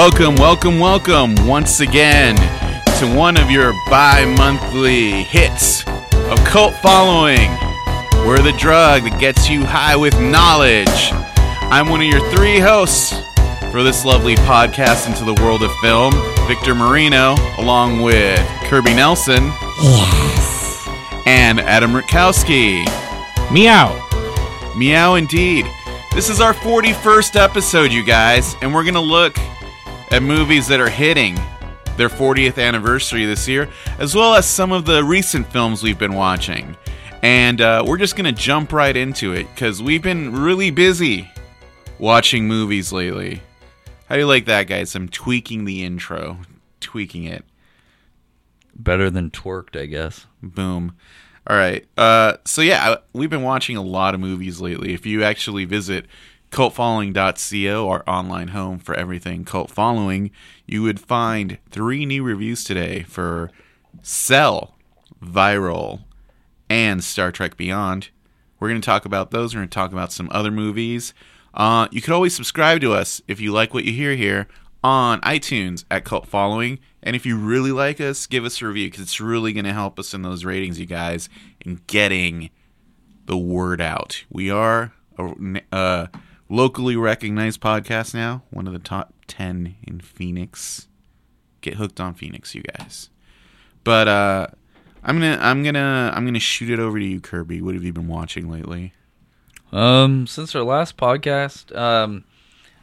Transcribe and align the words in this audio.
Welcome, 0.00 0.34
welcome, 0.36 0.78
welcome 0.78 1.46
once 1.46 1.80
again 1.80 2.34
to 2.36 3.14
one 3.14 3.36
of 3.36 3.50
your 3.50 3.74
bi 3.90 4.24
monthly 4.24 5.24
hits 5.24 5.86
of 5.86 6.42
cult 6.42 6.72
following. 6.76 7.50
We're 8.26 8.40
the 8.40 8.56
drug 8.58 9.02
that 9.02 9.18
gets 9.20 9.50
you 9.50 9.62
high 9.62 9.96
with 9.96 10.18
knowledge. 10.18 11.10
I'm 11.68 11.90
one 11.90 12.00
of 12.00 12.06
your 12.06 12.26
three 12.30 12.58
hosts 12.58 13.12
for 13.70 13.82
this 13.82 14.06
lovely 14.06 14.36
podcast 14.36 15.06
into 15.06 15.22
the 15.22 15.34
world 15.42 15.62
of 15.62 15.70
film, 15.82 16.14
Victor 16.48 16.74
Marino, 16.74 17.34
along 17.58 18.00
with 18.00 18.40
Kirby 18.70 18.94
Nelson. 18.94 19.52
Yes. 19.82 20.88
And 21.26 21.60
Adam 21.60 21.92
Rutkowski. 21.92 22.86
Meow. 23.52 24.72
Meow 24.78 25.16
indeed. 25.16 25.66
This 26.14 26.30
is 26.30 26.40
our 26.40 26.54
41st 26.54 27.38
episode, 27.38 27.92
you 27.92 28.02
guys, 28.02 28.56
and 28.62 28.72
we're 28.72 28.82
going 28.82 28.94
to 28.94 29.00
look 29.00 29.36
at 30.10 30.22
movies 30.22 30.66
that 30.68 30.80
are 30.80 30.88
hitting 30.88 31.36
their 31.96 32.08
40th 32.08 32.62
anniversary 32.62 33.26
this 33.26 33.46
year, 33.46 33.68
as 33.98 34.14
well 34.14 34.34
as 34.34 34.46
some 34.46 34.72
of 34.72 34.84
the 34.84 35.04
recent 35.04 35.46
films 35.46 35.82
we've 35.82 35.98
been 35.98 36.14
watching. 36.14 36.76
And 37.22 37.60
uh, 37.60 37.84
we're 37.86 37.98
just 37.98 38.16
going 38.16 38.32
to 38.32 38.40
jump 38.40 38.72
right 38.72 38.96
into 38.96 39.32
it 39.34 39.46
because 39.54 39.82
we've 39.82 40.02
been 40.02 40.32
really 40.32 40.70
busy 40.70 41.30
watching 41.98 42.48
movies 42.48 42.92
lately. 42.92 43.42
How 44.06 44.16
do 44.16 44.20
you 44.20 44.26
like 44.26 44.46
that, 44.46 44.66
guys? 44.66 44.94
I'm 44.94 45.08
tweaking 45.08 45.66
the 45.66 45.84
intro, 45.84 46.38
tweaking 46.80 47.24
it. 47.24 47.44
Better 48.74 49.10
than 49.10 49.30
twerked, 49.30 49.80
I 49.80 49.86
guess. 49.86 50.26
Boom. 50.42 50.96
All 51.46 51.56
right. 51.56 51.86
Uh, 51.96 52.38
so 52.44 52.62
yeah, 52.62 52.96
we've 53.12 53.30
been 53.30 53.42
watching 53.42 53.76
a 53.76 53.82
lot 53.82 54.14
of 54.14 54.20
movies 54.20 54.60
lately. 54.60 54.94
If 54.94 55.04
you 55.04 55.22
actually 55.22 55.66
visit 55.66 56.06
cultfollowing.co, 56.50 57.88
our 57.88 58.04
online 58.08 58.48
home 58.48 58.78
for 58.78 58.94
everything 58.94 59.44
cult 59.44 59.70
following, 59.70 60.30
you 60.66 60.82
would 60.82 61.00
find 61.00 61.58
three 61.70 62.04
new 62.04 62.22
reviews 62.22 62.64
today 62.64 63.02
for 63.04 63.50
Cell, 64.02 64.74
Viral, 65.22 66.04
and 66.68 67.02
Star 67.02 67.30
Trek 67.32 67.56
Beyond. 67.56 68.10
We're 68.58 68.68
going 68.68 68.80
to 68.80 68.86
talk 68.86 69.04
about 69.04 69.30
those. 69.30 69.54
We're 69.54 69.60
going 69.60 69.68
to 69.68 69.74
talk 69.74 69.92
about 69.92 70.12
some 70.12 70.28
other 70.32 70.50
movies. 70.50 71.14
Uh, 71.54 71.88
you 71.90 72.00
can 72.00 72.12
always 72.12 72.34
subscribe 72.34 72.80
to 72.80 72.92
us 72.92 73.22
if 73.26 73.40
you 73.40 73.52
like 73.52 73.72
what 73.72 73.84
you 73.84 73.92
hear 73.92 74.14
here 74.14 74.46
on 74.82 75.20
iTunes 75.22 75.84
at 75.90 76.04
Cult 76.04 76.26
Following. 76.26 76.78
And 77.02 77.16
if 77.16 77.24
you 77.24 77.36
really 77.36 77.72
like 77.72 78.00
us, 78.00 78.26
give 78.26 78.44
us 78.44 78.60
a 78.60 78.66
review 78.66 78.88
because 78.88 79.00
it's 79.00 79.20
really 79.20 79.52
going 79.52 79.64
to 79.64 79.72
help 79.72 79.98
us 79.98 80.14
in 80.14 80.22
those 80.22 80.44
ratings, 80.44 80.78
you 80.78 80.86
guys, 80.86 81.28
in 81.60 81.80
getting 81.86 82.50
the 83.26 83.38
word 83.38 83.80
out. 83.80 84.24
We 84.30 84.50
are 84.50 84.92
a 85.18 85.62
uh, 85.72 86.06
locally 86.50 86.96
recognized 86.96 87.60
podcast 87.60 88.12
now, 88.12 88.42
one 88.50 88.66
of 88.66 88.74
the 88.74 88.78
top 88.78 89.14
10 89.28 89.76
in 89.86 90.00
Phoenix. 90.00 90.88
Get 91.62 91.74
hooked 91.74 92.00
on 92.00 92.12
Phoenix, 92.14 92.54
you 92.54 92.62
guys. 92.62 93.08
But 93.84 94.08
uh, 94.08 94.46
I'm 95.02 95.18
gonna, 95.18 95.38
I'm 95.40 95.62
gonna, 95.62 96.12
I'm 96.14 96.26
gonna 96.26 96.40
shoot 96.40 96.68
it 96.68 96.78
over 96.78 96.98
to 96.98 97.04
you, 97.04 97.20
Kirby. 97.20 97.62
What 97.62 97.74
have 97.74 97.84
you 97.84 97.92
been 97.92 98.08
watching 98.08 98.50
lately? 98.50 98.92
Um, 99.72 100.26
since 100.26 100.54
our 100.54 100.64
last 100.64 100.96
podcast, 100.96 101.74
um, 101.76 102.24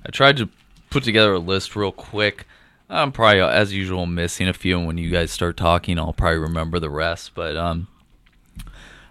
I 0.06 0.10
tried 0.10 0.38
to 0.38 0.50
put 0.90 1.04
together 1.04 1.34
a 1.34 1.40
list 1.40 1.76
real 1.76 1.92
quick. 1.92 2.48
I'm 2.90 3.12
probably, 3.12 3.42
as 3.42 3.73
usual, 3.73 4.06
missing 4.06 4.48
a 4.48 4.54
few. 4.54 4.78
And 4.78 4.88
when 4.88 4.98
you 4.98 5.10
guys 5.10 5.30
start 5.30 5.58
talking, 5.58 5.99
I'll 5.99 6.14
probably 6.14 6.39
remember 6.39 6.80
the 6.80 6.89
rest. 6.89 7.34
But 7.36 7.58
um, 7.58 7.88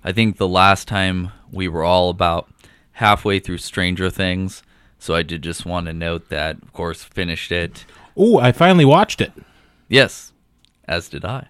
I 0.02 0.12
think 0.12 0.38
the 0.38 0.48
last 0.48 0.88
time 0.88 1.30
we 1.52 1.68
were 1.68 1.84
all 1.84 2.08
about 2.08 2.48
halfway 2.96 3.38
through 3.38 3.58
Stranger 3.58 4.08
Things. 4.10 4.62
So 4.98 5.14
I 5.14 5.22
did 5.22 5.42
just 5.42 5.66
want 5.66 5.86
to 5.86 5.92
note 5.92 6.30
that, 6.30 6.56
of 6.62 6.72
course, 6.72 7.04
finished 7.04 7.52
it. 7.52 7.84
Oh, 8.16 8.38
I 8.38 8.52
finally 8.52 8.86
watched 8.86 9.20
it. 9.20 9.32
Yes, 9.88 10.32
as 10.88 11.08
did 11.08 11.24
I. 11.24 11.48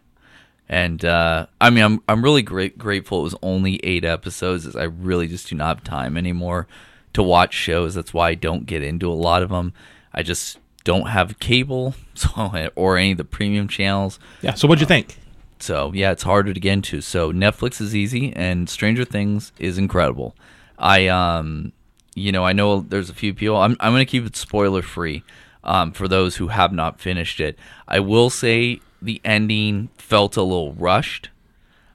And 0.68 1.04
uh, 1.04 1.46
I 1.60 1.70
mean, 1.70 1.84
I'm 1.84 2.02
I'm 2.08 2.24
really 2.24 2.42
great 2.42 2.76
grateful 2.76 3.20
it 3.20 3.24
was 3.24 3.36
only 3.40 3.78
eight 3.84 4.04
episodes. 4.04 4.66
As 4.66 4.74
I 4.74 4.82
really 4.82 5.28
just 5.28 5.48
do 5.48 5.54
not 5.54 5.76
have 5.76 5.84
time 5.84 6.16
anymore 6.16 6.66
to 7.12 7.22
watch 7.22 7.54
shows. 7.54 7.94
That's 7.94 8.12
why 8.12 8.30
I 8.30 8.34
don't 8.34 8.66
get 8.66 8.82
into 8.82 9.08
a 9.08 9.14
lot 9.14 9.44
of 9.44 9.50
them. 9.50 9.72
I 10.12 10.24
just 10.24 10.58
don't 10.82 11.06
have 11.06 11.38
cable, 11.38 11.94
so 12.14 12.70
or 12.74 12.96
any 12.96 13.12
of 13.12 13.18
the 13.18 13.24
premium 13.24 13.68
channels. 13.68 14.18
Yeah. 14.42 14.54
So 14.54 14.66
what'd 14.66 14.80
you 14.80 14.88
think? 14.88 15.20
So 15.60 15.92
yeah, 15.94 16.10
it's 16.10 16.24
harder 16.24 16.52
to 16.52 16.58
get 16.58 16.72
into. 16.72 17.00
So 17.00 17.32
Netflix 17.32 17.80
is 17.80 17.94
easy, 17.94 18.32
and 18.34 18.68
Stranger 18.68 19.04
Things 19.04 19.52
is 19.60 19.78
incredible. 19.78 20.34
I 20.78 21.08
um, 21.08 21.72
you 22.14 22.32
know, 22.32 22.44
I 22.44 22.52
know 22.52 22.80
there's 22.80 23.10
a 23.10 23.14
few 23.14 23.34
people. 23.34 23.56
I'm 23.56 23.76
I'm 23.80 23.92
gonna 23.92 24.06
keep 24.06 24.26
it 24.26 24.36
spoiler 24.36 24.82
free. 24.82 25.22
Um, 25.64 25.90
for 25.90 26.06
those 26.06 26.36
who 26.36 26.48
have 26.48 26.72
not 26.72 27.00
finished 27.00 27.40
it, 27.40 27.58
I 27.88 27.98
will 27.98 28.30
say 28.30 28.80
the 29.02 29.20
ending 29.24 29.88
felt 29.98 30.36
a 30.36 30.42
little 30.42 30.72
rushed. 30.74 31.30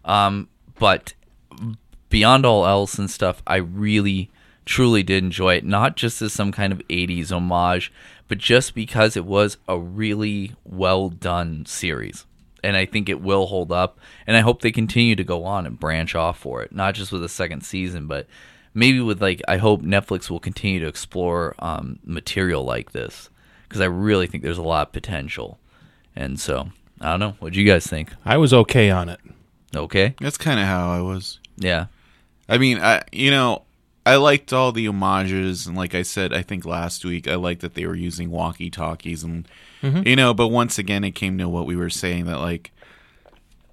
Um, 0.03 0.49
but 0.77 1.13
beyond 2.09 2.45
all 2.45 2.65
else 2.65 2.99
and 2.99 3.09
stuff, 3.09 3.41
I 3.47 3.57
really 3.57 4.29
truly 4.65 5.03
did 5.03 5.23
enjoy 5.23 5.55
it. 5.55 5.65
Not 5.65 5.95
just 5.95 6.21
as 6.21 6.33
some 6.33 6.51
kind 6.51 6.71
of 6.73 6.85
80s 6.87 7.31
homage, 7.31 7.91
but 8.27 8.37
just 8.37 8.75
because 8.75 9.17
it 9.17 9.25
was 9.25 9.57
a 9.67 9.77
really 9.77 10.53
well 10.63 11.09
done 11.09 11.65
series. 11.65 12.25
And 12.63 12.77
I 12.77 12.85
think 12.85 13.09
it 13.09 13.21
will 13.21 13.47
hold 13.47 13.71
up. 13.71 13.99
And 14.27 14.37
I 14.37 14.41
hope 14.41 14.61
they 14.61 14.71
continue 14.71 15.15
to 15.15 15.23
go 15.23 15.45
on 15.45 15.65
and 15.65 15.79
branch 15.79 16.13
off 16.13 16.37
for 16.37 16.61
it. 16.61 16.71
Not 16.71 16.93
just 16.93 17.11
with 17.11 17.23
a 17.23 17.29
second 17.29 17.61
season, 17.61 18.05
but 18.05 18.27
maybe 18.73 18.99
with 18.99 19.21
like, 19.21 19.41
I 19.47 19.57
hope 19.57 19.81
Netflix 19.81 20.29
will 20.29 20.39
continue 20.39 20.79
to 20.79 20.87
explore 20.87 21.55
um, 21.59 21.99
material 22.03 22.63
like 22.63 22.91
this. 22.91 23.29
Because 23.63 23.81
I 23.81 23.85
really 23.85 24.27
think 24.27 24.43
there's 24.43 24.57
a 24.57 24.63
lot 24.63 24.87
of 24.87 24.93
potential. 24.93 25.57
And 26.15 26.39
so, 26.39 26.71
I 26.99 27.11
don't 27.11 27.19
know. 27.21 27.35
What 27.39 27.53
do 27.53 27.61
you 27.61 27.65
guys 27.65 27.87
think? 27.87 28.13
I 28.25 28.37
was 28.37 28.53
okay 28.53 28.89
on 28.89 29.07
it. 29.07 29.19
Okay. 29.75 30.15
That's 30.19 30.37
kind 30.37 30.59
of 30.59 30.65
how 30.65 30.91
I 30.91 30.99
was. 31.01 31.39
Yeah. 31.55 31.85
I 32.49 32.57
mean, 32.57 32.79
I 32.79 33.03
you 33.13 33.31
know, 33.31 33.63
I 34.05 34.15
liked 34.17 34.51
all 34.51 34.71
the 34.71 34.87
homages, 34.87 35.67
and 35.67 35.77
like 35.77 35.95
I 35.95 36.01
said, 36.01 36.33
I 36.33 36.41
think 36.41 36.65
last 36.65 37.05
week, 37.05 37.27
I 37.27 37.35
liked 37.35 37.61
that 37.61 37.75
they 37.75 37.85
were 37.85 37.95
using 37.95 38.29
walkie 38.29 38.69
talkies, 38.69 39.23
and 39.23 39.47
mm-hmm. 39.81 40.05
you 40.05 40.15
know, 40.15 40.33
but 40.33 40.49
once 40.49 40.77
again, 40.77 41.03
it 41.03 41.11
came 41.11 41.37
to 41.37 41.47
what 41.47 41.65
we 41.65 41.75
were 41.75 41.89
saying 41.89 42.25
that 42.25 42.39
like 42.39 42.71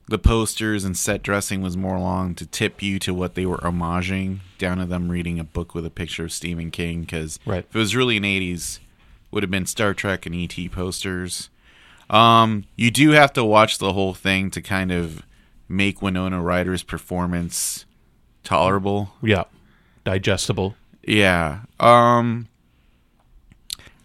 the 0.08 0.18
posters 0.18 0.84
and 0.84 0.96
set 0.96 1.22
dressing 1.22 1.62
was 1.62 1.76
more 1.76 1.96
along 1.96 2.34
to 2.36 2.46
tip 2.46 2.82
you 2.82 2.98
to 3.00 3.12
what 3.12 3.34
they 3.34 3.46
were 3.46 3.58
homaging, 3.58 4.38
down 4.58 4.78
to 4.78 4.86
them 4.86 5.10
reading 5.10 5.38
a 5.38 5.44
book 5.44 5.74
with 5.74 5.84
a 5.84 5.90
picture 5.90 6.24
of 6.24 6.32
Stephen 6.32 6.70
King. 6.70 7.02
Because 7.02 7.38
right. 7.44 7.64
if 7.68 7.76
it 7.76 7.78
was 7.78 7.94
really 7.94 8.16
an 8.16 8.22
'80s, 8.22 8.78
would 9.30 9.42
have 9.42 9.50
been 9.50 9.66
Star 9.66 9.94
Trek 9.94 10.26
and 10.26 10.34
ET 10.34 10.72
posters. 10.72 11.50
Um, 12.10 12.64
you 12.76 12.90
do 12.90 13.10
have 13.10 13.32
to 13.34 13.44
watch 13.44 13.78
the 13.78 13.92
whole 13.92 14.14
thing 14.14 14.50
to 14.52 14.62
kind 14.62 14.90
of 14.90 15.22
make 15.68 16.00
Winona 16.00 16.40
Ryder's 16.40 16.82
performance 16.82 17.84
tolerable. 18.44 19.10
Yeah. 19.22 19.44
Digestible. 20.04 20.74
Yeah. 21.02 21.60
Um 21.78 22.48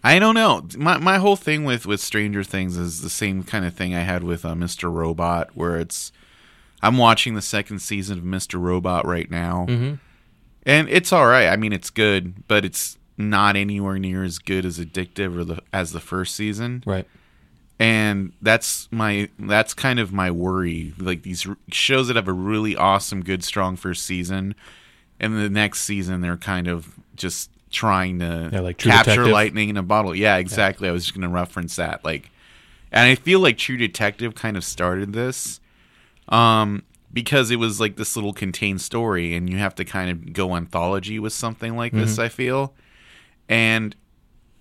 I 0.04 0.20
don't 0.20 0.36
know. 0.36 0.68
My 0.78 0.98
my 0.98 1.18
whole 1.18 1.36
thing 1.36 1.64
with 1.64 1.86
with 1.86 2.02
Stranger 2.02 2.44
Things 2.44 2.78
is 2.78 3.02
the 3.02 3.10
same 3.10 3.44
kind 3.44 3.66
of 3.66 3.74
thing 3.74 3.96
I 3.96 4.02
had 4.02 4.24
with 4.24 4.46
uh, 4.46 4.54
Mr. 4.54 4.92
Robot 4.92 5.52
where 5.54 5.80
it's 5.80 6.12
I'm 6.82 6.98
watching 6.98 7.36
the 7.36 7.42
second 7.42 7.80
season 7.80 8.18
of 8.18 8.24
Mr. 8.24 8.60
Robot 8.60 9.06
right 9.06 9.30
now. 9.32 9.66
Mm-hmm. 9.70 9.96
And 10.66 10.90
it's 10.90 11.14
all 11.14 11.28
right. 11.28 11.48
I 11.48 11.56
mean, 11.56 11.74
it's 11.74 11.90
good, 11.90 12.48
but 12.48 12.66
it's 12.66 12.98
not 13.18 13.56
anywhere 13.56 14.00
near 14.00 14.24
as 14.24 14.40
good 14.40 14.66
as 14.66 14.80
addictive 14.80 15.38
or 15.38 15.44
the, 15.44 15.62
as 15.72 15.92
the 15.92 16.00
first 16.00 16.36
season. 16.36 16.84
Right 16.86 17.08
and 17.80 18.32
that's 18.42 18.88
my 18.92 19.30
that's 19.40 19.74
kind 19.74 20.00
of 20.00 20.14
my 20.14 20.30
worry 20.30 20.94
like 20.98 21.24
these 21.24 21.48
shows 21.70 22.08
that 22.08 22.16
have 22.16 22.28
a 22.28 22.34
really 22.34 22.76
awesome 22.76 23.22
good 23.22 23.44
strong 23.44 23.76
first 23.76 24.06
season 24.06 24.56
and 25.20 25.38
the 25.38 25.50
next 25.50 25.82
season 25.82 26.22
they're 26.22 26.38
kind 26.38 26.68
of 26.68 27.00
just 27.16 27.50
trying 27.74 28.20
to 28.20 28.50
yeah, 28.54 28.60
like 28.62 28.78
capture 28.78 29.12
Detective. 29.12 29.34
lightning 29.34 29.70
in 29.70 29.78
a 29.78 29.84
bottle 29.84 30.16
yeah 30.16 30.38
exactly 30.38 30.86
yeah. 30.86 30.92
i 30.92 30.94
was 30.94 31.04
just 31.04 31.16
going 31.16 31.28
to 31.28 31.34
reference 31.34 31.76
that 31.76 32.06
like 32.06 32.30
and 32.92 33.10
i 33.10 33.16
feel 33.16 33.40
like 33.40 33.58
true 33.58 33.78
detective 33.78 34.36
kind 34.36 34.56
of 34.56 34.64
started 34.64 35.12
this 35.14 35.60
um 36.30 36.84
because 37.12 37.52
it 37.52 37.58
was 37.58 37.80
like 37.80 37.98
this 37.98 38.16
little 38.16 38.34
contained 38.34 38.82
story 38.82 39.36
and 39.36 39.50
you 39.50 39.58
have 39.58 39.76
to 39.76 39.84
kind 39.84 40.10
of 40.10 40.34
go 40.34 40.56
anthology 40.56 41.20
with 41.20 41.34
something 41.34 41.76
like 41.76 41.92
this 41.92 42.14
mm-hmm. 42.14 42.22
i 42.22 42.30
feel 42.30 42.74
and 43.50 43.96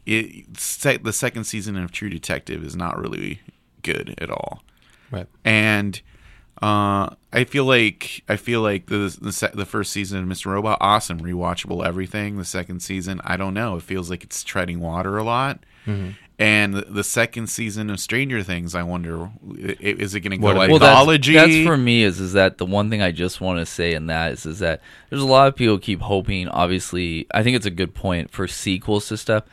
it 0.06 1.04
the 1.04 1.12
second 1.12 1.44
season 1.44 1.76
of 1.76 1.92
True 1.92 2.10
Detective 2.10 2.64
is 2.64 2.74
not 2.74 2.98
really 2.98 3.40
good 3.82 4.14
at 4.18 4.30
all. 4.30 4.62
Right. 5.10 5.26
And 5.44 6.00
uh, 6.62 7.10
I 7.32 7.42
feel 7.44 7.64
like 7.64 8.22
I 8.28 8.36
feel 8.36 8.60
like 8.60 8.86
the 8.86 9.16
the, 9.20 9.32
se- 9.32 9.50
the 9.52 9.66
first 9.66 9.90
season 9.90 10.22
of 10.22 10.28
Mr. 10.28 10.46
Robot 10.46 10.78
awesome, 10.80 11.20
rewatchable 11.20 11.84
everything. 11.84 12.38
The 12.38 12.44
second 12.44 12.80
season, 12.80 13.20
I 13.24 13.36
don't 13.36 13.52
know, 13.52 13.76
it 13.76 13.82
feels 13.82 14.08
like 14.08 14.22
it's 14.22 14.44
treading 14.44 14.78
water 14.78 15.18
a 15.18 15.24
lot. 15.24 15.64
Mm-hmm. 15.86 16.10
And 16.38 16.74
the, 16.74 16.82
the, 16.82 17.04
second 17.04 17.48
season 17.48 17.90
of 17.90 18.00
Stranger 18.00 18.42
Things, 18.42 18.74
I 18.74 18.82
wonder, 18.82 19.30
is 19.58 20.14
it 20.14 20.20
going 20.20 20.32
to 20.32 20.38
go 20.38 20.54
well, 20.54 20.62
anthology? 20.62 21.34
That's, 21.34 21.52
that's, 21.52 21.66
for 21.66 21.76
me. 21.76 22.04
Is 22.04 22.20
is 22.20 22.32
that 22.32 22.58
the 22.58 22.66
one 22.66 22.90
thing 22.90 23.02
I 23.02 23.12
just 23.12 23.40
want 23.40 23.58
to 23.58 23.66
say 23.66 23.94
in 23.94 24.06
that 24.06 24.32
is 24.32 24.46
is 24.46 24.58
that 24.60 24.80
there's 25.10 25.22
a 25.22 25.26
lot 25.26 25.48
of 25.48 25.56
people 25.56 25.78
keep 25.78 26.00
hoping. 26.00 26.48
Obviously, 26.48 27.26
I 27.34 27.42
think 27.42 27.56
it's 27.56 27.66
a 27.66 27.70
good 27.70 27.94
point 27.94 28.30
for 28.30 28.46
sequels 28.48 29.08
to 29.08 29.16
stuff 29.16 29.44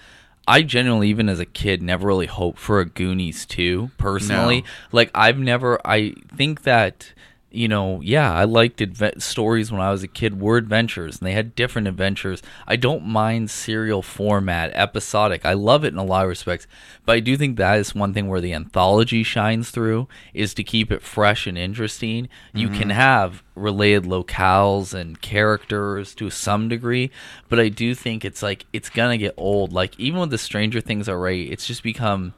I 0.50 0.64
genuinely, 0.64 1.10
even 1.10 1.30
as 1.30 1.40
a 1.40 1.46
kid, 1.46 1.84
never 1.84 2.08
really 2.08 2.26
hoped 2.26 2.58
for 2.58 2.80
a 2.80 2.86
Goonies 2.86 3.46
2, 3.46 3.92
personally. 4.00 4.62
No. 4.62 4.68
Like, 4.92 5.12
I've 5.14 5.38
never, 5.38 5.80
I 5.86 6.16
think 6.36 6.64
that, 6.64 7.14
you 7.52 7.68
know, 7.68 8.00
yeah, 8.02 8.32
I 8.32 8.44
liked 8.44 8.80
adve- 8.80 9.22
stories 9.22 9.72
when 9.72 9.82
I 9.82 9.92
was 9.92 10.04
a 10.04 10.08
kid, 10.08 10.40
were 10.40 10.58
adventures, 10.58 11.18
and 11.18 11.28
they 11.28 11.34
had 11.34 11.56
different 11.56 11.88
adventures. 11.88 12.44
I 12.68 12.76
don't 12.76 13.06
mind 13.06 13.50
serial 13.50 14.02
format, 14.02 14.72
episodic. 14.76 15.46
I 15.46 15.54
love 15.54 15.84
it 15.84 15.94
in 15.94 15.98
a 15.98 16.04
lot 16.04 16.24
of 16.24 16.30
respects, 16.30 16.68
but 17.06 17.14
I 17.14 17.20
do 17.20 17.38
think 17.38 17.58
that 17.58 17.80
is 17.80 17.96
one 17.96 18.14
thing 18.14 18.28
where 18.28 18.42
the 18.42 18.54
anthology 18.54 19.24
shines 19.24 19.72
through, 19.72 20.08
is 20.34 20.54
to 20.56 20.64
keep 20.64 20.92
it 20.92 21.02
fresh 21.02 21.48
and 21.48 21.58
interesting. 21.58 22.30
You 22.54 22.68
mm-hmm. 22.68 22.78
can 22.78 22.90
have 22.92 23.44
related 23.56 24.04
locales 24.04 24.94
and 24.94 25.20
characters 25.20 26.14
to 26.16 26.30
some 26.30 26.70
degree, 26.70 27.10
but 27.48 27.60
I 27.60 27.70
do 27.70 27.96
think 27.96 28.24
it's 28.24 28.44
like, 28.44 28.68
it's 28.74 28.90
gonna 28.90 29.18
get 29.18 29.34
old. 29.38 29.74
Like, 29.74 30.00
even 30.00 30.20
with 30.20 30.30
the 30.30 30.38
Stranger 30.38 30.82
Things 30.82 31.10
array, 31.10 31.42
it's 31.44 31.66
just 31.66 31.82
become 31.82 32.36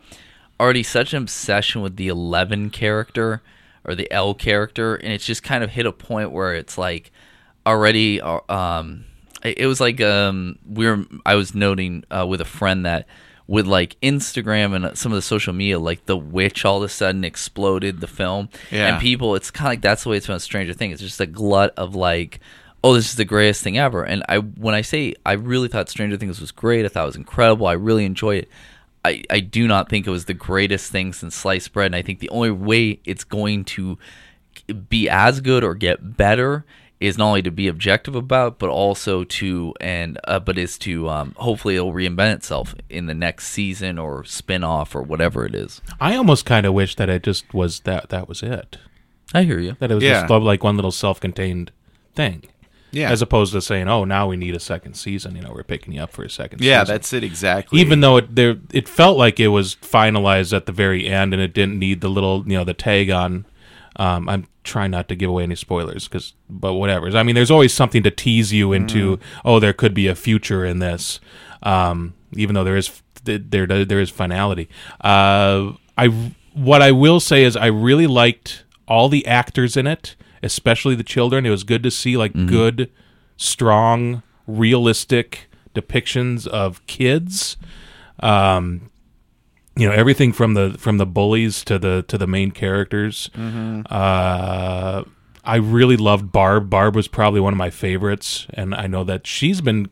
already 0.57 0.83
such 0.83 1.13
an 1.13 1.23
obsession 1.23 1.81
with 1.81 1.97
the 1.97 2.07
11 2.07 2.69
character 2.69 3.41
or 3.83 3.95
the 3.95 4.11
L 4.11 4.33
character 4.33 4.95
and 4.95 5.11
it's 5.11 5.25
just 5.25 5.43
kind 5.43 5.63
of 5.63 5.69
hit 5.71 5.85
a 5.85 5.91
point 5.91 6.31
where 6.31 6.53
it's 6.53 6.77
like 6.77 7.11
already 7.65 8.21
uh, 8.21 8.39
um 8.49 9.05
it 9.43 9.65
was 9.67 9.79
like 9.79 9.99
um 10.01 10.57
we 10.67 10.85
were 10.85 11.03
I 11.25 11.35
was 11.35 11.55
noting 11.55 12.03
uh, 12.11 12.25
with 12.27 12.41
a 12.41 12.45
friend 12.45 12.85
that 12.85 13.07
with 13.47 13.65
like 13.67 13.99
Instagram 14.01 14.75
and 14.75 14.97
some 14.97 15.11
of 15.11 15.15
the 15.15 15.21
social 15.21 15.51
media 15.53 15.79
like 15.79 16.05
the 16.05 16.17
witch 16.17 16.63
all 16.63 16.77
of 16.77 16.83
a 16.83 16.89
sudden 16.89 17.23
exploded 17.23 17.99
the 17.99 18.07
film. 18.07 18.49
Yeah. 18.69 18.93
and 18.93 19.01
people 19.01 19.35
it's 19.35 19.51
kind 19.51 19.67
of 19.67 19.71
like 19.71 19.81
that's 19.81 20.03
the 20.03 20.09
way 20.09 20.17
it's 20.17 20.27
been 20.27 20.39
Stranger 20.39 20.73
Things 20.73 20.93
it's 20.93 21.01
just 21.01 21.19
a 21.19 21.25
glut 21.25 21.73
of 21.75 21.95
like 21.95 22.39
oh 22.83 22.93
this 22.93 23.09
is 23.09 23.15
the 23.15 23.25
greatest 23.25 23.63
thing 23.63 23.77
ever. 23.77 24.03
And 24.03 24.23
I 24.29 24.37
when 24.37 24.75
I 24.75 24.81
say 24.81 25.15
I 25.25 25.33
really 25.33 25.67
thought 25.67 25.89
Stranger 25.89 26.17
Things 26.17 26.39
was 26.39 26.51
great 26.51 26.85
I 26.85 26.87
thought 26.87 27.03
it 27.03 27.07
was 27.07 27.15
incredible 27.15 27.67
I 27.67 27.73
really 27.73 28.05
enjoyed 28.05 28.43
it 28.43 28.49
I, 29.03 29.23
I 29.29 29.39
do 29.39 29.67
not 29.67 29.89
think 29.89 30.05
it 30.05 30.11
was 30.11 30.25
the 30.25 30.33
greatest 30.33 30.91
thing 30.91 31.11
since 31.13 31.35
sliced 31.35 31.73
bread, 31.73 31.87
and 31.87 31.95
I 31.95 32.01
think 32.01 32.19
the 32.19 32.29
only 32.29 32.51
way 32.51 32.99
it's 33.05 33.23
going 33.23 33.65
to 33.65 33.97
be 34.89 35.09
as 35.09 35.41
good 35.41 35.63
or 35.63 35.73
get 35.73 36.17
better 36.17 36.65
is 36.99 37.17
not 37.17 37.29
only 37.29 37.41
to 37.41 37.49
be 37.49 37.67
objective 37.67 38.13
about, 38.15 38.59
but 38.59 38.69
also 38.69 39.23
to 39.23 39.73
and 39.81 40.19
uh, 40.27 40.39
but 40.39 40.55
is 40.59 40.77
to 40.77 41.09
um, 41.09 41.33
hopefully 41.37 41.75
it'll 41.75 41.91
reinvent 41.93 42.35
itself 42.35 42.75
in 42.89 43.07
the 43.07 43.15
next 43.15 43.47
season 43.47 43.97
or 43.97 44.23
spin 44.23 44.63
off 44.63 44.93
or 44.93 45.01
whatever 45.01 45.45
it 45.45 45.55
is. 45.55 45.81
I 45.99 46.15
almost 46.15 46.45
kind 46.45 46.63
of 46.67 46.75
wish 46.75 46.95
that 46.97 47.09
it 47.09 47.23
just 47.23 47.51
was 47.55 47.79
that 47.81 48.09
that 48.09 48.27
was 48.27 48.43
it. 48.43 48.77
I 49.33 49.43
hear 49.43 49.57
you. 49.57 49.77
That 49.79 49.89
it 49.89 49.95
was 49.95 50.03
Yeah. 50.03 50.27
just 50.27 50.29
like 50.43 50.63
one 50.63 50.75
little 50.75 50.91
self-contained 50.91 51.71
thing. 52.13 52.43
Yeah. 52.91 53.09
As 53.09 53.21
opposed 53.21 53.53
to 53.53 53.61
saying, 53.61 53.87
"Oh, 53.87 54.03
now 54.03 54.27
we 54.27 54.35
need 54.35 54.53
a 54.53 54.59
second 54.59 54.95
season." 54.95 55.35
You 55.35 55.41
know, 55.43 55.53
we're 55.53 55.63
picking 55.63 55.93
you 55.93 56.01
up 56.01 56.11
for 56.11 56.23
a 56.23 56.29
second. 56.29 56.61
yeah, 56.61 56.81
season. 56.83 56.93
that's 56.93 57.13
it 57.13 57.23
exactly. 57.23 57.79
even 57.79 58.01
though 58.01 58.17
it 58.17 58.35
there 58.35 58.57
it 58.73 58.87
felt 58.87 59.17
like 59.17 59.39
it 59.39 59.47
was 59.47 59.75
finalized 59.75 60.55
at 60.55 60.65
the 60.65 60.71
very 60.71 61.07
end 61.07 61.33
and 61.33 61.41
it 61.41 61.53
didn't 61.53 61.79
need 61.79 62.01
the 62.01 62.09
little 62.09 62.43
you 62.45 62.57
know 62.57 62.63
the 62.63 62.73
tag 62.73 63.09
on 63.09 63.45
um, 63.95 64.27
i'm 64.29 64.47
trying 64.63 64.91
not 64.91 65.07
to 65.07 65.15
give 65.15 65.29
away 65.29 65.43
any 65.43 65.55
spoilers 65.55 66.07
because 66.07 66.33
but 66.49 66.73
whatever 66.73 67.15
i 67.17 67.23
mean 67.23 67.35
there's 67.35 67.51
always 67.51 67.73
something 67.73 68.03
to 68.03 68.11
tease 68.11 68.53
you 68.53 68.73
into 68.73 69.19
oh 69.43 69.59
there 69.59 69.73
could 69.73 69.93
be 69.93 70.07
a 70.07 70.15
future 70.15 70.65
in 70.65 70.79
this 70.79 71.19
um, 71.63 72.13
even 72.33 72.55
though 72.55 72.63
there 72.63 72.77
is 72.77 73.01
there 73.23 73.65
there 73.67 73.99
is 73.99 74.09
finality 74.09 74.67
uh, 75.01 75.71
i 75.97 76.07
what 76.53 76.81
i 76.81 76.91
will 76.91 77.19
say 77.19 77.43
is 77.43 77.55
i 77.55 77.65
really 77.67 78.07
liked 78.07 78.63
all 78.87 79.09
the 79.09 79.25
actors 79.25 79.77
in 79.77 79.87
it 79.87 80.15
especially 80.43 80.95
the 80.95 81.03
children. 81.03 81.45
It 81.45 81.49
was 81.49 81.63
good 81.63 81.83
to 81.83 81.91
see 81.91 82.17
like 82.17 82.33
good 82.47 82.89
strong 83.37 84.23
realistic 84.47 85.49
depictions 85.75 86.47
of 86.47 86.85
kids. 86.87 87.57
Um 88.19 88.89
you 89.75 89.87
know 89.87 89.93
everything 89.93 90.33
from 90.33 90.53
the 90.53 90.75
from 90.77 90.97
the 90.97 91.05
bullies 91.05 91.63
to 91.65 91.79
the 91.79 92.03
to 92.07 92.17
the 92.17 92.27
main 92.27 92.51
characters. 92.51 93.29
Uh 93.89 95.03
i 95.43 95.55
really 95.55 95.97
loved 95.97 96.31
barb. 96.31 96.69
Barb 96.69 96.95
was 96.95 97.07
probably 97.07 97.39
one 97.39 97.53
of 97.53 97.57
my 97.57 97.69
favorites 97.71 98.45
and 98.53 98.75
i 98.75 98.85
know 98.85 99.03
that 99.03 99.25
she's 99.25 99.59
been 99.61 99.89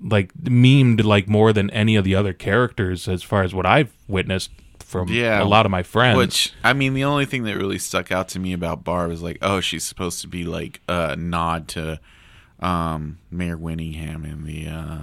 like 0.00 0.32
memed 0.34 1.02
like 1.04 1.26
more 1.28 1.52
than 1.52 1.68
any 1.70 1.96
of 1.96 2.04
the 2.04 2.14
other 2.14 2.32
characters 2.32 3.08
as 3.08 3.22
far 3.24 3.42
as 3.42 3.52
what 3.52 3.66
i've 3.66 3.92
witnessed 4.06 4.50
from 4.90 5.08
Yeah, 5.08 5.42
a 5.42 5.44
lot 5.44 5.66
of 5.66 5.70
my 5.70 5.82
friends 5.82 6.16
Which 6.16 6.52
I 6.64 6.72
mean, 6.72 6.94
the 6.94 7.04
only 7.04 7.24
thing 7.24 7.44
that 7.44 7.56
really 7.56 7.78
stuck 7.78 8.10
out 8.10 8.28
to 8.30 8.38
me 8.38 8.52
about 8.52 8.84
Barb 8.84 9.12
is 9.12 9.22
like, 9.22 9.38
oh, 9.40 9.60
she's 9.60 9.84
supposed 9.84 10.20
to 10.22 10.28
be 10.28 10.44
like 10.44 10.80
a 10.88 11.16
nod 11.16 11.68
to 11.68 12.00
um, 12.58 13.18
Mare 13.30 13.56
Winningham 13.56 14.24
in 14.24 14.44
the 14.44 14.68
uh, 14.68 14.98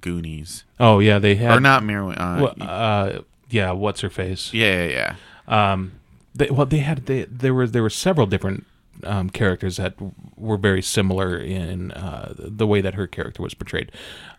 Goonies, 0.00 0.64
oh 0.78 1.00
yeah 1.00 1.18
they 1.18 1.34
had 1.34 1.56
or 1.56 1.60
not 1.60 1.82
Mare. 1.82 2.04
Uh, 2.04 2.40
well, 2.40 2.54
uh 2.60 3.18
yeah 3.50 3.72
what's 3.72 4.02
her 4.02 4.10
face 4.10 4.52
yeah, 4.52 4.84
yeah, 4.86 5.14
yeah. 5.48 5.72
um 5.72 5.92
they, 6.34 6.48
well 6.48 6.66
they 6.66 6.78
had 6.78 7.06
they, 7.06 7.24
there 7.24 7.52
were 7.52 7.66
there 7.66 7.82
were 7.82 7.90
several 7.90 8.26
different 8.26 8.66
um, 9.02 9.30
characters 9.30 9.78
that 9.78 9.94
were 10.36 10.56
very 10.56 10.80
similar 10.80 11.36
in 11.36 11.90
uh, 11.92 12.34
the 12.38 12.66
way 12.66 12.80
that 12.80 12.94
her 12.94 13.06
character 13.06 13.42
was 13.42 13.52
portrayed 13.52 13.90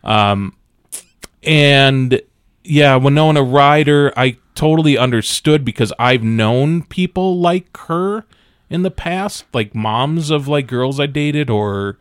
um 0.05 0.55
and 1.43 2.21
yeah 2.67 2.95
winona 2.95 3.41
ryder 3.41 4.11
i 4.17 4.37
totally 4.55 4.97
understood 4.97 5.63
because 5.63 5.93
i've 5.99 6.23
known 6.23 6.83
people 6.83 7.39
like 7.39 7.75
her 7.77 8.25
in 8.69 8.81
the 8.81 8.91
past 8.91 9.45
like 9.53 9.73
moms 9.73 10.29
of 10.29 10.47
like 10.47 10.67
girls 10.67 10.99
i 10.99 11.05
dated 11.05 11.49
or 11.49 11.97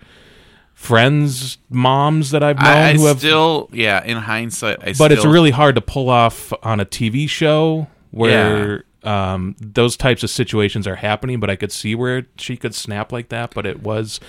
friends 0.74 1.58
moms 1.70 2.30
that 2.30 2.42
i've 2.42 2.58
known 2.58 2.66
I, 2.66 2.90
I 2.90 2.94
who 2.94 3.06
have 3.06 3.18
still, 3.18 3.68
yeah, 3.72 4.04
in 4.04 4.18
hindsight, 4.18 4.78
I 4.82 4.92
still 4.92 5.08
but 5.08 5.12
it's 5.12 5.24
really 5.24 5.50
hard 5.50 5.74
to 5.76 5.80
pull 5.80 6.10
off 6.10 6.52
on 6.62 6.80
a 6.80 6.84
TV 6.84 7.28
show 7.28 7.88
where 8.10 8.84
um, 9.06 9.54
those 9.60 9.96
types 9.96 10.22
of 10.22 10.30
situations 10.30 10.86
are 10.86 10.96
happening. 10.96 11.40
But 11.40 11.48
I 11.48 11.56
could 11.56 11.72
see 11.72 11.94
where 11.94 12.26
she 12.36 12.56
could 12.56 12.74
snap 12.74 13.12
like 13.12 13.28
that. 13.28 13.54
But 13.54 13.64
it 13.64 13.82
was, 13.82 14.20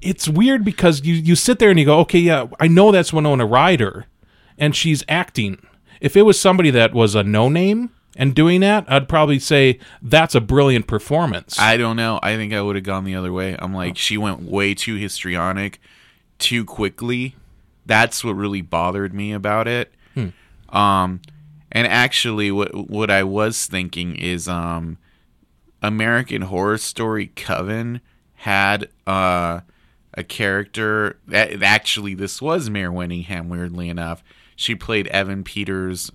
it's 0.00 0.26
weird 0.26 0.64
because 0.64 1.04
you 1.04 1.14
you 1.14 1.36
sit 1.36 1.58
there 1.58 1.70
and 1.70 1.78
you 1.78 1.86
go, 1.86 1.98
okay, 2.00 2.18
yeah, 2.18 2.46
I 2.58 2.66
know 2.66 2.90
that's 2.90 3.12
Winona 3.12 3.46
Ryder, 3.46 4.06
and 4.58 4.74
she's 4.74 5.04
acting. 5.08 5.64
If 6.02 6.16
it 6.16 6.22
was 6.22 6.38
somebody 6.38 6.70
that 6.70 6.92
was 6.92 7.14
a 7.14 7.22
no 7.22 7.48
name 7.48 7.90
and 8.16 8.34
doing 8.34 8.60
that, 8.60 8.84
I'd 8.88 9.08
probably 9.08 9.38
say 9.38 9.78
that's 10.02 10.34
a 10.34 10.40
brilliant 10.40 10.88
performance. 10.88 11.58
I 11.60 11.76
don't 11.76 11.96
know. 11.96 12.18
I 12.24 12.34
think 12.34 12.52
I 12.52 12.60
would 12.60 12.74
have 12.74 12.84
gone 12.84 13.04
the 13.04 13.14
other 13.14 13.32
way. 13.32 13.56
I'm 13.56 13.72
like, 13.72 13.96
she 13.96 14.18
went 14.18 14.42
way 14.42 14.74
too 14.74 14.96
histrionic, 14.96 15.80
too 16.40 16.64
quickly. 16.64 17.36
That's 17.86 18.24
what 18.24 18.32
really 18.32 18.62
bothered 18.62 19.14
me 19.14 19.32
about 19.32 19.68
it. 19.68 19.94
Um, 20.70 21.20
and 21.70 21.86
actually, 21.86 22.50
what 22.50 22.90
what 22.90 23.10
I 23.10 23.22
was 23.22 23.66
thinking 23.66 24.16
is, 24.16 24.48
um, 24.48 24.98
American 25.82 26.42
Horror 26.42 26.78
Story 26.78 27.28
Coven 27.36 28.00
had 28.36 28.88
uh 29.06 29.60
a 30.14 30.24
character 30.24 31.18
that 31.28 31.62
actually 31.62 32.14
this 32.14 32.42
was 32.42 32.68
Mare 32.70 32.90
Winningham. 32.90 33.48
Weirdly 33.48 33.88
enough, 33.88 34.24
she 34.56 34.74
played 34.74 35.06
Evan 35.08 35.44
Peters' 35.44 36.10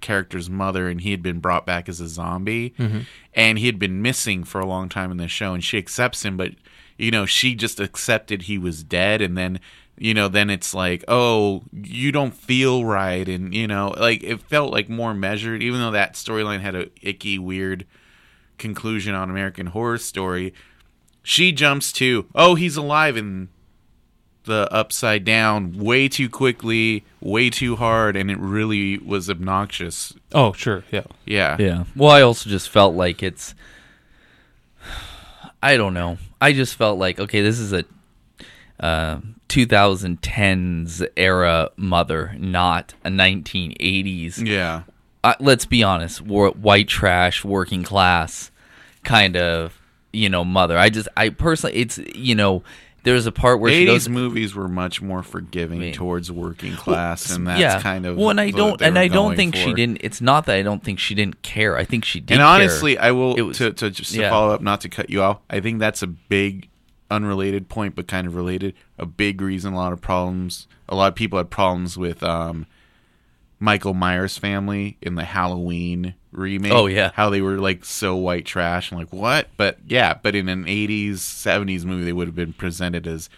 character's 0.00 0.48
mother, 0.48 0.88
and 0.88 1.00
he 1.00 1.10
had 1.10 1.22
been 1.22 1.40
brought 1.40 1.66
back 1.66 1.88
as 1.88 2.00
a 2.00 2.08
zombie, 2.08 2.70
mm-hmm. 2.78 3.00
and 3.34 3.58
he 3.58 3.66
had 3.66 3.78
been 3.78 4.02
missing 4.02 4.44
for 4.44 4.60
a 4.60 4.66
long 4.66 4.88
time 4.88 5.10
in 5.10 5.16
the 5.16 5.28
show. 5.28 5.54
And 5.54 5.64
she 5.64 5.78
accepts 5.78 6.24
him, 6.24 6.36
but 6.36 6.52
you 6.96 7.10
know 7.10 7.26
she 7.26 7.54
just 7.54 7.80
accepted 7.80 8.42
he 8.42 8.58
was 8.58 8.84
dead, 8.84 9.20
and 9.20 9.36
then 9.36 9.60
you 9.98 10.14
know 10.14 10.28
then 10.28 10.50
it's 10.50 10.74
like 10.74 11.04
oh 11.08 11.62
you 11.72 12.10
don't 12.10 12.34
feel 12.34 12.84
right 12.84 13.28
and 13.28 13.54
you 13.54 13.66
know 13.66 13.94
like 13.96 14.22
it 14.22 14.40
felt 14.40 14.72
like 14.72 14.88
more 14.88 15.14
measured 15.14 15.62
even 15.62 15.80
though 15.80 15.92
that 15.92 16.14
storyline 16.14 16.60
had 16.60 16.74
a 16.74 16.88
icky 17.00 17.38
weird 17.38 17.86
conclusion 18.58 19.14
on 19.14 19.30
american 19.30 19.66
horror 19.66 19.98
story 19.98 20.52
she 21.22 21.52
jumps 21.52 21.92
to 21.92 22.26
oh 22.34 22.54
he's 22.54 22.76
alive 22.76 23.16
in 23.16 23.48
the 24.44 24.68
upside 24.72 25.24
down 25.24 25.78
way 25.78 26.08
too 26.08 26.28
quickly 26.28 27.04
way 27.20 27.48
too 27.48 27.76
hard 27.76 28.14
and 28.16 28.30
it 28.30 28.38
really 28.38 28.98
was 28.98 29.30
obnoxious 29.30 30.12
oh, 30.32 30.52
sure, 30.52 30.84
yeah. 30.90 31.04
yeah 31.24 31.56
Yeah. 31.58 31.84
Well, 31.96 32.10
I 32.10 32.22
also 32.22 32.50
just 32.50 32.68
felt 32.68 32.94
like 32.94 33.22
it's. 33.22 33.54
I 35.62 35.76
don't 35.78 35.94
know. 35.94 36.18
I 36.40 36.52
just 36.52 36.74
felt 36.74 36.98
like 36.98 37.18
okay, 37.18 37.40
this 37.40 37.58
is 37.58 37.72
a 37.72 37.84
uh, 38.80 39.20
2010s 39.48 41.06
era 41.16 41.70
mother, 41.76 42.34
not 42.38 42.94
a 43.04 43.08
1980s. 43.08 44.46
yeah 44.46 44.82
Uh, 45.22 45.34
let's 45.40 45.64
be 45.64 45.82
honest, 45.82 46.20
war, 46.20 46.50
white 46.50 46.88
trash, 46.88 47.44
working 47.44 47.82
class 47.82 48.50
kind 49.04 49.36
of 49.36 49.80
you 50.12 50.28
know 50.28 50.44
mother. 50.44 50.76
I 50.76 50.90
just 50.90 51.08
I 51.16 51.30
personally, 51.30 51.76
it's 51.76 51.98
you 52.14 52.34
know. 52.34 52.62
There's 53.04 53.26
a 53.26 53.32
part 53.32 53.60
where 53.60 53.70
she 53.70 53.84
goes, 53.86 54.08
movies 54.08 54.54
were 54.54 54.66
much 54.66 55.00
more 55.00 55.22
forgiving 55.22 55.78
mean- 55.78 55.94
towards 55.94 56.32
working 56.32 56.74
class 56.74 57.30
and 57.30 57.46
that's 57.46 57.82
kind 57.82 58.06
of 58.06 58.16
well, 58.16 58.30
and 58.30 58.40
I 58.40 58.50
don't, 58.50 58.80
and 58.82 58.98
I 58.98 59.08
don't 59.08 59.36
think 59.36 59.54
she 59.54 59.72
didn't. 59.74 59.98
It's 60.00 60.20
not 60.20 60.46
that 60.46 60.56
I 60.56 60.62
don't 60.62 60.82
think 60.82 60.98
she 60.98 61.14
didn't 61.14 61.42
care. 61.42 61.76
I 61.76 61.84
think 61.84 62.04
she 62.04 62.18
did. 62.18 62.34
and 62.34 62.40
care. 62.40 62.46
honestly 62.46 62.98
i 62.98 63.10
will 63.12 63.36
was- 63.36 63.58
to, 63.58 63.72
to 63.72 63.90
just 63.90 64.12
to 64.12 64.20
yeah. 64.20 64.30
follow 64.30 64.52
up 64.52 64.60
not 64.60 64.80
to 64.80 64.88
cut 64.88 65.10
you 65.10 65.22
off 65.22 65.38
i 65.48 65.60
think 65.60 65.78
that's 65.78 66.02
a 66.02 66.06
big 66.06 66.68
unrelated 67.10 67.68
point 67.68 67.94
but 67.94 68.08
kind 68.08 68.26
of 68.26 68.34
related 68.34 68.74
a 68.98 69.06
big 69.06 69.40
reason 69.40 69.72
a 69.72 69.76
lot 69.76 69.92
of 69.92 70.00
problems 70.00 70.66
a 70.88 70.94
lot 70.94 71.08
of 71.08 71.14
people 71.14 71.38
had 71.38 71.50
problems 71.50 71.96
with 71.96 72.22
um 72.22 72.66
Michael 73.58 73.94
Myers 73.94 74.38
family 74.38 74.96
in 75.00 75.14
the 75.14 75.24
Halloween 75.24 76.14
remake. 76.32 76.72
Oh, 76.72 76.86
yeah. 76.86 77.10
how 77.14 77.30
they 77.30 77.40
were 77.40 77.58
like 77.58 77.84
so 77.84 78.16
white 78.16 78.44
trash 78.44 78.90
and 78.90 78.98
like 79.00 79.12
what? 79.12 79.48
But 79.56 79.78
yeah, 79.86 80.14
but 80.14 80.34
in 80.34 80.48
an 80.48 80.64
'80s, 80.64 81.14
'70s 81.14 81.84
movie, 81.84 82.04
they 82.04 82.12
would 82.12 82.28
have 82.28 82.34
been 82.34 82.52
presented 82.52 83.06
as 83.06 83.28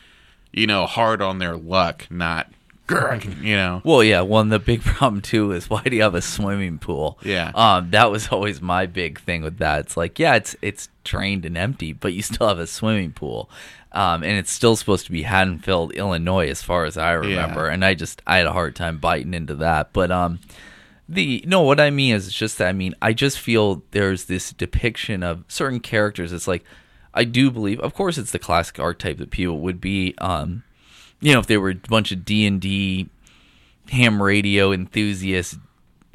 you 0.53 0.67
know 0.67 0.87
hard 0.87 1.21
on 1.23 1.39
their 1.39 1.57
luck, 1.57 2.07
not 2.11 2.51
you 2.89 3.57
know. 3.57 3.83
Well, 3.85 4.03
yeah. 4.03 4.21
One 4.21 4.49
the 4.49 4.59
big 4.59 4.81
problem 4.85 5.21
too 5.21 5.53
is 5.53 5.69
why 5.69 5.83
do 5.83 5.97
you 5.97 6.03
have 6.03 6.15
a 6.15 6.23
swimming 6.23 6.79
pool? 6.79 7.19
Yeah. 7.23 7.51
Um, 7.55 7.91
that 7.91 8.11
was 8.11 8.29
always 8.29 8.63
my 8.63 8.87
big 8.87 9.21
thing 9.21 9.43
with 9.43 9.59
that. 9.59 9.81
It's 9.81 9.97
like, 9.97 10.19
yeah, 10.19 10.37
it's 10.37 10.57
it's 10.63 10.89
drained 11.05 11.45
and 11.45 11.57
empty, 11.57 11.93
but 11.93 12.13
you 12.13 12.23
still 12.23 12.49
have 12.49 12.59
a 12.59 12.67
swimming 12.67 13.13
pool, 13.13 13.51
um, 13.97 14.23
and 14.23 14.39
it's 14.39 14.53
still 14.53 14.77
supposed 14.77 15.07
to 15.07 15.13
be 15.13 15.23
Haddonfield, 15.23 15.93
Illinois, 15.95 16.49
as 16.49 16.63
far 16.63 16.85
as 16.85 16.97
I 16.97 17.13
remember. 17.13 17.67
Yeah. 17.67 17.73
And 17.73 17.85
I 17.85 17.95
just 17.95 18.23
I 18.27 18.37
had 18.37 18.47
a 18.47 18.53
hard 18.53 18.77
time 18.77 18.99
biting 18.99 19.35
into 19.35 19.57
that, 19.57 19.93
but 19.93 20.11
um. 20.11 20.39
The 21.09 21.45
no, 21.47 21.63
what 21.63 21.79
I 21.79 21.91
mean 21.91 22.17
is 22.17 22.27
it's 22.27 22.35
just 22.35 22.59
that 22.59 22.67
I 22.67 22.73
mean 22.73 22.93
I 23.01 23.13
just 23.13 23.39
feel 23.39 23.85
there's 23.93 24.25
this 24.25 24.53
depiction 24.53 25.23
of 25.23 25.45
certain 25.47 25.79
characters. 25.79 26.33
It's 26.33 26.49
like 26.49 26.65
I 27.15 27.23
do 27.23 27.51
believe, 27.53 27.79
of 27.79 27.95
course, 27.95 28.19
it's 28.19 28.33
the 28.33 28.41
classic 28.41 28.81
archetype 28.81 29.19
that 29.19 29.31
people 29.31 29.61
would 29.61 29.81
be. 29.81 30.15
Um, 30.19 30.65
you 31.21 31.33
know, 31.33 31.39
if 31.39 31.47
they 31.47 31.57
were 31.57 31.71
a 31.71 31.75
bunch 31.75 32.11
of 32.11 32.25
D 32.25 32.45
and 32.45 32.61
D 32.61 33.09
ham 33.91 34.23
radio 34.23 34.73
enthusiasts, 34.73 35.57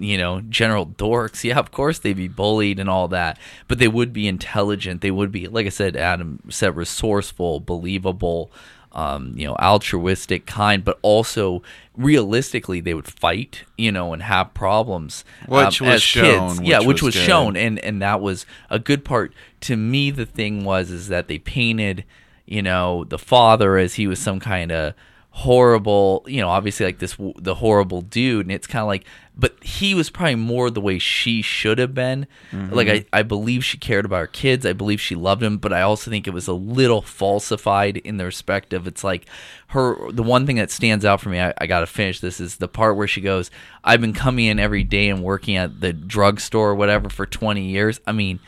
you 0.01 0.17
know, 0.17 0.41
general 0.41 0.87
dorks, 0.87 1.43
yeah, 1.43 1.59
of 1.59 1.71
course 1.71 1.99
they'd 1.99 2.13
be 2.13 2.27
bullied 2.27 2.79
and 2.79 2.89
all 2.89 3.07
that, 3.09 3.37
but 3.67 3.77
they 3.77 3.87
would 3.87 4.11
be 4.11 4.27
intelligent. 4.27 5.01
They 5.01 5.11
would 5.11 5.31
be, 5.31 5.47
like 5.47 5.67
I 5.67 5.69
said, 5.69 5.95
Adam 5.95 6.39
said, 6.49 6.75
resourceful, 6.75 7.59
believable, 7.59 8.51
um, 8.93 9.33
you 9.35 9.47
know, 9.47 9.55
altruistic, 9.55 10.47
kind, 10.47 10.83
but 10.83 10.97
also 11.03 11.61
realistically 11.95 12.81
they 12.81 12.95
would 12.95 13.07
fight, 13.07 13.63
you 13.77 13.91
know, 13.91 14.11
and 14.11 14.23
have 14.23 14.53
problems. 14.55 15.23
Which 15.47 15.81
um, 15.81 15.87
was 15.87 15.95
as 15.95 16.01
shown, 16.01 16.57
Kids. 16.57 16.61
yeah, 16.61 16.79
which 16.79 16.87
which 16.87 17.01
was 17.03 17.15
was 17.15 17.23
shown, 17.23 17.55
and 17.55 17.79
and 17.79 18.01
that 18.01 18.21
was 18.21 18.45
a 18.69 18.79
good 18.79 19.05
part. 19.05 19.33
To 19.61 19.77
me, 19.77 20.09
the 20.09 20.25
thing 20.25 20.63
was 20.63 20.89
is 20.89 21.07
that 21.09 21.27
they 21.27 21.37
painted, 21.37 22.05
you 22.45 22.63
know, 22.63 23.03
the 23.03 23.19
father 23.19 23.77
as 23.77 23.93
he 23.93 24.07
was 24.07 24.19
some 24.19 24.39
kind 24.39 24.71
of 24.71 24.93
horrible, 25.33 26.23
you 26.27 26.41
know, 26.41 26.49
obviously 26.49 26.85
like 26.85 26.99
this 26.99 27.15
the 27.37 27.55
horrible 27.55 28.01
dude, 28.01 28.45
and 28.45 28.51
it's 28.51 28.67
kind 28.67 28.81
of 28.81 28.87
like, 28.87 29.05
but 29.35 29.55
he 29.63 29.95
was 29.95 30.09
probably 30.09 30.35
more 30.35 30.69
the 30.69 30.81
way 30.81 30.99
she 30.99 31.41
should 31.41 31.79
have 31.79 31.93
been. 31.93 32.27
Mm-hmm. 32.51 32.73
Like 32.73 32.87
I, 32.89 33.05
I 33.13 33.23
believe 33.23 33.63
she 33.63 33.77
cared 33.77 34.03
about 34.03 34.19
her 34.19 34.27
kids. 34.27 34.65
I 34.65 34.73
believe 34.73 34.99
she 34.99 35.15
loved 35.15 35.41
him, 35.41 35.57
but 35.57 35.71
I 35.71 35.81
also 35.81 36.11
think 36.11 36.27
it 36.27 36.33
was 36.33 36.49
a 36.49 36.53
little 36.53 37.01
falsified 37.01 37.97
in 37.97 38.17
the 38.17 38.25
respect 38.25 38.73
of 38.73 38.87
it's 38.87 39.05
like 39.05 39.25
her. 39.67 40.11
The 40.11 40.21
one 40.21 40.45
thing 40.45 40.57
that 40.57 40.69
stands 40.69 41.05
out 41.05 41.21
for 41.21 41.29
me, 41.29 41.39
I, 41.39 41.53
I 41.57 41.65
got 41.65 41.79
to 41.79 41.87
finish 41.87 42.19
this 42.19 42.41
is 42.41 42.57
the 42.57 42.67
part 42.67 42.97
where 42.97 43.07
she 43.07 43.21
goes, 43.21 43.49
"I've 43.85 44.01
been 44.01 44.13
coming 44.13 44.45
in 44.45 44.59
every 44.59 44.83
day 44.83 45.07
and 45.07 45.23
working 45.23 45.55
at 45.55 45.79
the 45.79 45.93
drugstore 45.93 46.71
or 46.71 46.75
whatever 46.75 47.09
for 47.09 47.25
twenty 47.25 47.69
years." 47.69 47.99
I 48.05 48.11
mean. 48.11 48.39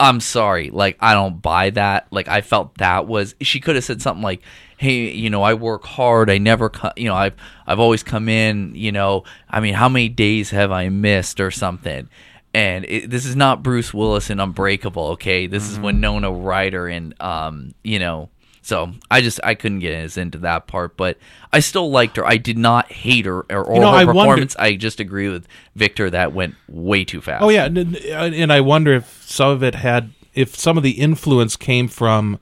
I'm 0.00 0.18
sorry, 0.18 0.70
like 0.70 0.98
I 0.98 1.14
don't 1.14 1.40
buy 1.40 1.70
that. 1.70 2.08
Like 2.10 2.26
I 2.26 2.40
felt 2.40 2.78
that 2.78 3.06
was 3.06 3.36
she 3.40 3.60
could 3.60 3.76
have 3.76 3.84
said 3.84 4.02
something 4.02 4.24
like, 4.24 4.42
"Hey, 4.84 5.10
you 5.10 5.30
know, 5.30 5.42
I 5.42 5.54
work 5.54 5.84
hard. 5.84 6.28
I 6.30 6.38
never, 6.38 6.68
co- 6.70 6.92
you 6.96 7.08
know, 7.08 7.14
I've 7.14 7.34
I've 7.66 7.80
always 7.80 8.02
come 8.02 8.28
in. 8.28 8.74
You 8.74 8.92
know, 8.92 9.24
I 9.48 9.60
mean, 9.60 9.74
how 9.74 9.88
many 9.88 10.08
days 10.08 10.50
have 10.50 10.70
I 10.70 10.88
missed 10.88 11.40
or 11.40 11.50
something?" 11.50 12.08
And 12.52 12.84
it, 12.84 13.10
this 13.10 13.26
is 13.26 13.34
not 13.34 13.62
Bruce 13.64 13.92
Willis 13.92 14.30
in 14.30 14.38
Unbreakable. 14.38 15.08
Okay, 15.14 15.46
this 15.48 15.68
is 15.68 15.78
Winona 15.80 16.30
Ryder 16.30 16.86
and 16.86 17.20
um, 17.20 17.74
you 17.82 17.98
know. 17.98 18.28
So 18.62 18.92
I 19.10 19.20
just 19.20 19.40
I 19.44 19.54
couldn't 19.54 19.80
get 19.80 19.92
as 19.92 20.16
into 20.16 20.38
that 20.38 20.66
part, 20.68 20.96
but 20.96 21.18
I 21.52 21.60
still 21.60 21.90
liked 21.90 22.16
her. 22.16 22.24
I 22.26 22.38
did 22.38 22.56
not 22.56 22.90
hate 22.90 23.26
her 23.26 23.40
or, 23.50 23.64
or 23.64 23.80
know, 23.80 23.90
her 23.90 23.96
I 23.98 24.04
wonder- 24.04 24.12
performance. 24.20 24.56
I 24.58 24.76
just 24.76 25.00
agree 25.00 25.28
with 25.28 25.46
Victor 25.74 26.08
that 26.10 26.32
went 26.32 26.54
way 26.68 27.04
too 27.04 27.20
fast. 27.20 27.42
Oh 27.42 27.50
yeah, 27.50 27.66
and, 27.66 27.96
and 27.96 28.50
I 28.52 28.60
wonder 28.62 28.94
if 28.94 29.22
some 29.26 29.50
of 29.50 29.62
it 29.62 29.74
had, 29.74 30.12
if 30.32 30.56
some 30.56 30.76
of 30.78 30.82
the 30.82 30.92
influence 30.92 31.56
came 31.56 31.88
from 31.88 32.38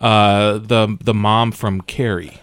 uh, 0.00 0.58
the 0.58 0.96
the 1.02 1.14
mom 1.14 1.52
from 1.52 1.80
Carrie. 1.80 2.38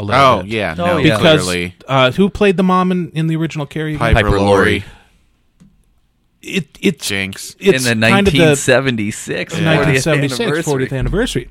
A 0.00 0.02
little 0.04 0.20
Oh 0.20 0.42
bit. 0.42 0.50
yeah, 0.52 0.74
Oh, 0.78 0.86
no, 0.86 0.96
yeah. 0.98 1.16
because 1.16 1.42
clearly. 1.42 1.74
uh, 1.88 2.12
who 2.12 2.30
played 2.30 2.56
the 2.56 2.62
mom 2.62 2.92
in, 2.92 3.10
in 3.10 3.26
the 3.26 3.34
original 3.36 3.66
Carrie? 3.66 3.96
again? 3.96 4.14
Piper, 4.14 4.28
Piper 4.28 4.40
Laurie, 4.40 4.44
Laurie. 4.80 4.84
It 6.40 6.78
it's 6.80 7.06
Jinx. 7.08 7.56
it's 7.58 7.84
in 7.86 7.98
the 8.00 8.08
kind 8.08 8.28
of 8.28 8.32
the 8.32 8.38
1976 8.40 9.54
40th 9.54 9.66
1976 9.66 10.40
anniversary. 10.40 10.86
40th 10.86 10.98
anniversary. 10.98 11.50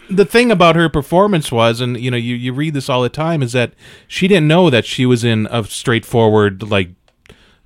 the 0.10 0.24
thing 0.26 0.50
about 0.50 0.76
her 0.76 0.88
performance 0.90 1.50
was, 1.50 1.80
and 1.80 1.98
you 1.98 2.10
know, 2.10 2.16
you, 2.16 2.34
you 2.34 2.52
read 2.52 2.74
this 2.74 2.88
all 2.90 3.02
the 3.02 3.08
time, 3.08 3.42
is 3.42 3.52
that 3.52 3.72
she 4.06 4.28
didn't 4.28 4.48
know 4.48 4.68
that 4.70 4.84
she 4.84 5.06
was 5.06 5.24
in 5.24 5.46
a 5.50 5.64
straightforward 5.64 6.62
like 6.62 6.90